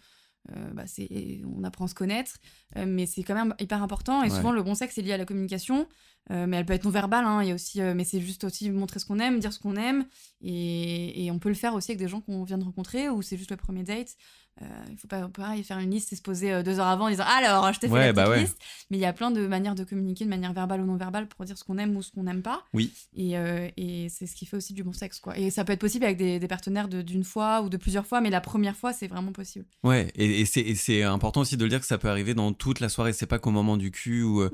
euh, 0.55 0.73
bah, 0.73 0.85
on 1.57 1.65
apprend 1.65 1.87
à 1.87 1.89
se 1.89 1.95
connaître, 1.95 2.39
euh, 2.77 2.85
mais 2.87 3.07
c'est 3.07 3.23
quand 3.23 3.35
même 3.35 3.55
hyper 3.59 3.83
important. 3.83 4.23
Et 4.23 4.31
souvent, 4.31 4.53
le 4.53 4.63
bon 4.63 4.75
sexe 4.75 4.99
est 4.99 5.03
lié 5.03 5.13
à 5.13 5.17
la 5.17 5.25
communication, 5.25 5.89
euh, 6.31 6.47
mais 6.47 6.59
elle 6.59 6.67
peut 6.67 6.73
être 6.73 6.85
non 6.85 6.91
verbale. 6.91 7.25
Hein, 7.25 7.43
il 7.43 7.49
y 7.49 7.53
a 7.53 7.55
aussi, 7.55 7.81
mais 7.81 8.05
c'est 8.05 8.21
juste 8.21 8.45
aussi 8.45 8.71
montrer 8.71 9.01
ce 9.01 9.07
qu'on 9.07 9.19
aime, 9.19 9.39
dire 9.39 9.53
ce 9.53 9.59
qu'on 9.59 9.77
aime, 9.77 10.07
et, 10.43 11.29
on 11.31 11.39
peut 11.39 11.49
le 11.49 11.55
faire 11.55 11.75
aussi 11.75 11.91
avec 11.91 11.99
des 11.99 12.09
gens 12.09 12.21
qu'on 12.21 12.45
vient 12.45 12.59
de 12.59 12.65
rencontrer 12.65 13.09
ou 13.09 13.23
c'est 13.23 13.37
juste 13.37 13.51
le 13.51 13.57
premier 13.57 13.83
date. 13.83 14.15
Il 14.91 14.97
faut 14.97 15.09
pas 15.09 15.29
pareil 15.29 15.63
faire 15.63 15.79
une 15.79 15.91
liste 15.91 16.13
et 16.13 16.17
se 16.17 16.23
poser 16.23 16.63
deux 16.63 16.81
heures 16.81 16.87
avant 16.87 17.07
en 17.07 17.11
disant 17.11 17.25
alors 17.27 17.73
je 17.73 17.81
t'ai 17.81 17.89
fait 17.89 17.95
la 17.95 18.13
bah 18.13 18.37
liste. 18.37 18.59
Mais 18.91 18.97
il 18.97 19.01
y 19.01 19.07
a 19.07 19.13
plein 19.13 19.31
de 19.31 19.47
manières 19.47 19.75
de 19.75 19.85
communiquer 19.85 20.25
de 20.25 20.31
manière 20.31 20.53
verbale 20.53 20.81
ou 20.81 20.87
non 20.87 20.97
verbale 20.97 21.29
pour 21.29 21.45
dire 21.45 21.59
ce 21.59 21.65
qu'on 21.65 21.79
aime 21.79 21.97
ou 21.97 22.03
ce 22.03 22.11
qu'on 22.11 22.23
n'aime 22.23 22.43
pas. 22.43 22.65
Oui. 22.73 22.93
Et, 23.15 23.35
et 23.77 24.09
c'est 24.09 24.27
ce 24.27 24.35
qui 24.35 24.47
fait 24.47 24.57
aussi 24.57 24.73
du 24.73 24.83
bon 24.83 24.93
sexe 24.93 25.21
quoi. 25.21 25.37
Et 25.39 25.51
ça 25.51 25.65
peut 25.65 25.73
être 25.73 25.81
possible 25.81 26.05
avec 26.05 26.17
des, 26.17 26.39
des 26.39 26.49
partenaires 26.49 26.89
d'une 26.89 27.25
fois 27.25 27.63
ou 27.63 27.69
de 27.69 27.77
plusieurs 27.77 28.07
fois, 28.07 28.21
mais 28.21 28.31
la 28.31 28.41
première 28.41 28.77
fois 28.77 28.93
c'est 28.93 29.09
vraiment 29.09 29.33
possible. 29.33 29.67
Ouais. 29.83 30.11
Et, 30.17 30.41
et 30.41 30.75
c'est 30.75 31.03
important 31.03 31.43
aussi 31.43 31.57
de 31.57 31.65
le 31.65 31.71
dire 31.71 31.81
que 31.81 31.87
ça 31.87 31.99
peut 31.99 32.09
arriver 32.09 32.35
dans 32.35 32.53
toute 32.53 32.81
la 32.81 32.89
soirée. 32.89 33.13
C'est 33.13 33.27
pas 33.27 33.39
qu'au 33.39 33.51
moment 33.51 33.77
du 33.77 33.91
cul. 33.91 34.23
Ou, 34.23 34.43
euh, 34.43 34.51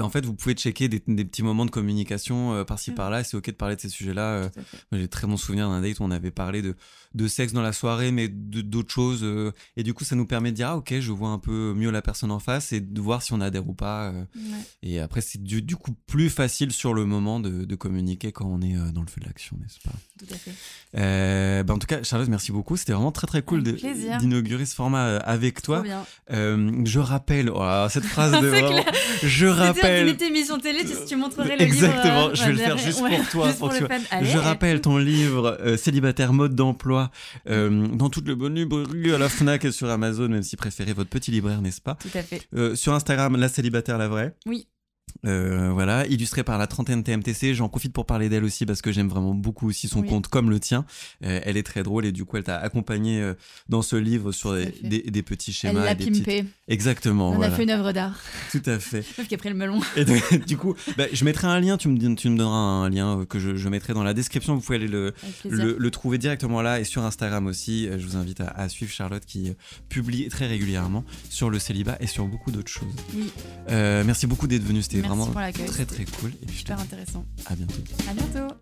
en 0.00 0.10
fait, 0.10 0.24
vous 0.24 0.34
pouvez 0.34 0.54
checker 0.54 0.88
des, 0.88 1.00
petits 1.00 1.42
moments 1.42 1.66
de 1.66 1.70
communication 1.70 2.54
euh, 2.54 2.64
par-ci 2.64 2.92
par-là. 2.92 3.24
C'est 3.24 3.36
ok 3.36 3.46
de 3.46 3.52
parler 3.52 3.76
de 3.76 3.80
ces 3.80 3.88
sujets-là. 3.88 4.22
Euh. 4.22 4.48
J'ai 4.92 5.08
très 5.08 5.26
bon 5.26 5.36
souvenir 5.36 5.68
d'un 5.68 5.80
date 5.80 6.00
où 6.00 6.04
on 6.04 6.10
avait 6.10 6.30
parlé 6.30 6.62
de, 6.62 6.74
de 7.14 7.28
sexe 7.28 7.52
dans 7.52 7.62
la 7.62 7.72
soirée, 7.72 8.12
mais 8.12 8.28
d'autres 8.28 8.92
choses. 8.92 9.22
Et 9.76 9.82
du 9.82 9.94
coup, 9.94 10.04
ça 10.04 10.16
nous 10.16 10.26
permet 10.26 10.50
de 10.50 10.56
dire 10.56 10.68
ah 10.68 10.76
ok, 10.76 11.00
je 11.00 11.12
vois 11.12 11.30
un 11.30 11.38
peu 11.38 11.74
mieux 11.74 11.90
la 11.90 12.02
personne 12.02 12.30
en 12.30 12.38
face 12.38 12.72
et 12.72 12.80
de 12.80 13.00
voir 13.00 13.22
si 13.22 13.32
on 13.32 13.40
adhère 13.40 13.68
ou 13.68 13.74
pas. 13.74 14.12
Et 14.82 15.00
après, 15.00 15.20
c'est 15.20 15.42
du, 15.42 15.62
du, 15.62 15.76
coup 15.76 15.94
plus 16.06 16.30
facile 16.30 16.72
sur 16.72 16.94
le 16.94 17.04
moment 17.04 17.40
de, 17.40 17.64
de 17.64 17.74
communiquer 17.76 18.32
quand 18.32 18.46
on 18.46 18.60
est 18.60 18.74
dans 18.92 19.02
le 19.02 19.06
feu 19.06 19.20
de 19.20 19.26
l'action, 19.26 19.56
n'est-ce 19.60 19.80
pas? 19.80 19.94
Tout 20.18 20.34
à 20.34 20.36
fait. 20.36 21.62
Bah, 21.64 21.74
en 21.74 21.78
tout 21.78 21.86
cas, 21.86 22.02
Charlotte, 22.02 22.28
merci 22.28 22.52
beaucoup. 22.52 22.76
C'était 22.76 22.92
vraiment 22.92 23.12
très 23.12 23.26
très 23.26 23.42
cool 23.42 23.62
d'inaugurer 23.62 24.66
ce 24.66 24.74
format 24.74 25.16
avec 25.18 25.62
toi. 25.62 25.82
Euh, 26.30 26.82
je 26.84 26.98
rappelle, 26.98 27.50
oh 27.50 27.86
cette 27.90 28.04
phrase 28.04 28.32
de 28.40 28.46
vraiment, 28.46 28.84
je 29.22 29.46
rappelle. 29.46 30.16
Tu 30.16 30.24
émission 30.24 30.58
télé, 30.58 30.84
tu, 30.84 30.92
tu 31.06 31.16
montrerais 31.16 31.56
le 31.56 31.62
Exactement, 31.62 32.28
livre. 32.28 32.30
Exactement, 32.30 32.34
je 32.34 32.44
vais 32.44 32.52
le 32.52 32.58
faire 32.58 32.78
juste 32.78 32.98
pour 32.98 33.28
toi. 33.30 33.52
pour 33.58 33.74
tu 33.74 33.84
je 34.22 34.38
rappelle 34.38 34.80
ton 34.80 34.98
livre 34.98 35.58
euh, 35.60 35.76
Célibataire 35.76 36.32
mode 36.32 36.54
d'emploi 36.54 37.10
euh, 37.48 37.86
dans 37.88 38.10
les 38.24 38.34
bonnes 38.34 38.54
librairies, 38.54 39.14
à 39.14 39.18
la 39.18 39.27
Fnac 39.28 39.64
et 39.64 39.72
sur 39.72 39.88
Amazon, 39.90 40.28
même 40.28 40.42
si 40.42 40.56
préférez 40.56 40.92
votre 40.92 41.10
petit 41.10 41.30
libraire, 41.30 41.60
n'est-ce 41.62 41.80
pas? 41.80 41.96
Tout 41.96 42.08
à 42.14 42.22
fait. 42.22 42.46
sur 42.76 42.94
Instagram, 42.94 43.36
la 43.36 43.48
célibataire 43.48 43.98
la 43.98 44.08
vraie? 44.08 44.36
Oui. 44.46 44.68
Euh, 45.26 45.70
voilà, 45.72 46.06
illustré 46.06 46.44
par 46.44 46.58
la 46.58 46.66
trentaine 46.66 47.02
TMTC. 47.02 47.54
J'en 47.54 47.68
profite 47.68 47.92
pour 47.92 48.06
parler 48.06 48.28
d'elle 48.28 48.44
aussi 48.44 48.66
parce 48.66 48.82
que 48.82 48.92
j'aime 48.92 49.08
vraiment 49.08 49.34
beaucoup 49.34 49.68
aussi 49.68 49.88
son 49.88 50.02
compte 50.02 50.28
comme 50.28 50.50
le 50.50 50.60
tien. 50.60 50.84
Euh, 51.24 51.40
elle 51.44 51.56
est 51.56 51.62
très 51.62 51.82
drôle 51.82 52.06
et 52.06 52.12
du 52.12 52.24
coup, 52.24 52.36
elle 52.36 52.44
t'a 52.44 52.58
accompagné 52.58 53.20
euh, 53.20 53.34
dans 53.68 53.82
ce 53.82 53.96
livre 53.96 54.32
sur 54.32 54.54
des, 54.54 55.02
des, 55.02 55.22
petits 55.22 55.52
schémas. 55.52 55.80
Elle 55.80 55.86
l'a 55.86 55.94
pimpé. 55.94 56.44
Exactement. 56.68 57.30
On 57.30 57.42
a 57.42 57.50
fait 57.50 57.64
une 57.64 57.70
œuvre 57.70 57.92
d'art. 57.92 58.18
Tout 58.52 58.62
à 58.66 58.78
fait. 58.78 59.04
Meuf 59.18 59.28
qui 59.28 59.34
a 59.34 59.38
pris 59.38 59.48
le 59.48 59.54
melon. 59.54 59.80
Et 59.96 60.04
du 60.46 60.56
coup, 60.56 60.74
bah, 60.96 61.04
je 61.12 61.24
mettrai 61.24 61.48
un 61.48 61.60
lien. 61.60 61.76
Tu 61.76 61.88
me, 61.88 62.14
tu 62.14 62.30
me 62.30 62.38
donneras 62.38 62.56
un 62.56 62.88
lien 62.88 63.24
que 63.28 63.38
je, 63.38 63.56
je, 63.56 63.68
mettrai 63.68 63.94
dans 63.94 64.04
la 64.04 64.14
description. 64.14 64.54
Vous 64.54 64.60
pouvez 64.60 64.76
aller 64.76 64.88
le, 64.88 65.14
le, 65.44 65.90
trouver 65.90 66.18
directement 66.18 66.62
là 66.62 66.80
et 66.80 66.84
sur 66.84 67.04
Instagram 67.04 67.46
aussi. 67.46 67.88
Je 67.90 68.06
vous 68.06 68.16
invite 68.16 68.40
à, 68.40 68.68
suivre 68.68 68.92
Charlotte 68.92 69.24
qui 69.24 69.52
publie 69.88 70.28
très 70.28 70.46
régulièrement 70.46 71.04
sur 71.28 71.50
le 71.50 71.58
célibat 71.58 71.96
et 72.00 72.06
sur 72.06 72.26
beaucoup 72.26 72.50
d'autres 72.50 72.70
choses. 72.70 72.94
Oui. 73.14 73.30
merci 73.68 74.26
beaucoup 74.26 74.46
d'être 74.46 74.64
venu. 74.64 74.78
C'était 75.02 75.08
vraiment 75.08 75.26
très 75.66 75.84
très 75.86 76.04
cool. 76.04 76.32
Et 76.42 76.52
super 76.52 76.80
intéressant. 76.80 77.24
À 77.46 77.54
bientôt. 77.54 77.74
À 78.08 78.14
bientôt. 78.14 78.54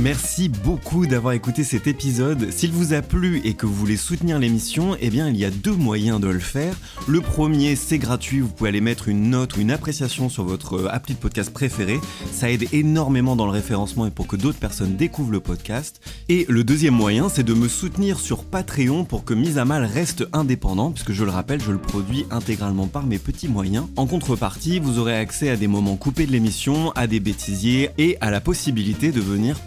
Merci 0.00 0.48
beaucoup 0.48 1.08
d'avoir 1.08 1.32
écouté 1.32 1.64
cet 1.64 1.88
épisode. 1.88 2.52
S'il 2.52 2.70
vous 2.70 2.92
a 2.92 3.02
plu 3.02 3.40
et 3.42 3.54
que 3.54 3.66
vous 3.66 3.74
voulez 3.74 3.96
soutenir 3.96 4.38
l'émission, 4.38 4.96
eh 5.00 5.10
bien 5.10 5.28
il 5.28 5.36
y 5.36 5.44
a 5.44 5.50
deux 5.50 5.72
moyens 5.72 6.20
de 6.20 6.28
le 6.28 6.38
faire. 6.38 6.76
Le 7.08 7.20
premier, 7.20 7.74
c'est 7.74 7.98
gratuit, 7.98 8.38
vous 8.38 8.46
pouvez 8.46 8.68
aller 8.68 8.80
mettre 8.80 9.08
une 9.08 9.28
note 9.28 9.56
ou 9.56 9.60
une 9.60 9.72
appréciation 9.72 10.28
sur 10.28 10.44
votre 10.44 10.74
euh, 10.74 10.88
appli 10.94 11.14
de 11.14 11.18
podcast 11.18 11.52
préféré. 11.52 11.98
Ça 12.30 12.48
aide 12.48 12.72
énormément 12.72 13.34
dans 13.34 13.46
le 13.46 13.50
référencement 13.50 14.06
et 14.06 14.12
pour 14.12 14.28
que 14.28 14.36
d'autres 14.36 14.60
personnes 14.60 14.94
découvrent 14.94 15.32
le 15.32 15.40
podcast. 15.40 16.00
Et 16.28 16.46
le 16.48 16.62
deuxième 16.62 16.94
moyen, 16.94 17.28
c'est 17.28 17.42
de 17.42 17.54
me 17.54 17.66
soutenir 17.66 18.20
sur 18.20 18.44
Patreon 18.44 19.04
pour 19.04 19.24
que 19.24 19.34
Mise 19.34 19.58
à 19.58 19.64
Mal 19.64 19.84
reste 19.84 20.28
indépendant, 20.32 20.92
puisque 20.92 21.12
je 21.12 21.24
le 21.24 21.32
rappelle, 21.32 21.60
je 21.60 21.72
le 21.72 21.78
produis 21.78 22.24
intégralement 22.30 22.86
par 22.86 23.04
mes 23.04 23.18
petits 23.18 23.48
moyens. 23.48 23.86
En 23.96 24.06
contrepartie, 24.06 24.78
vous 24.78 25.00
aurez 25.00 25.16
accès 25.16 25.50
à 25.50 25.56
des 25.56 25.66
moments 25.66 25.96
coupés 25.96 26.26
de 26.26 26.32
l'émission, 26.32 26.92
à 26.92 27.08
des 27.08 27.18
bêtisiers 27.18 27.90
et 27.98 28.16
à 28.20 28.30
la 28.30 28.40
possibilité 28.40 29.10
de 29.10 29.20
venir 29.20 29.58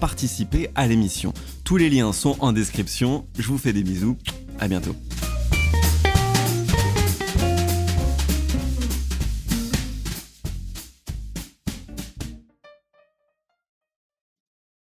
à 0.76 0.88
l'émission. 0.88 1.34
Tous 1.64 1.78
les 1.78 1.90
liens 1.90 2.14
sont 2.14 2.36
en 2.40 2.52
description. 2.52 3.26
Je 3.38 3.48
vous 3.48 3.58
fais 3.58 3.74
des 3.74 3.84
bisous. 3.84 4.18
À 4.60 4.68
bientôt. 4.68 4.96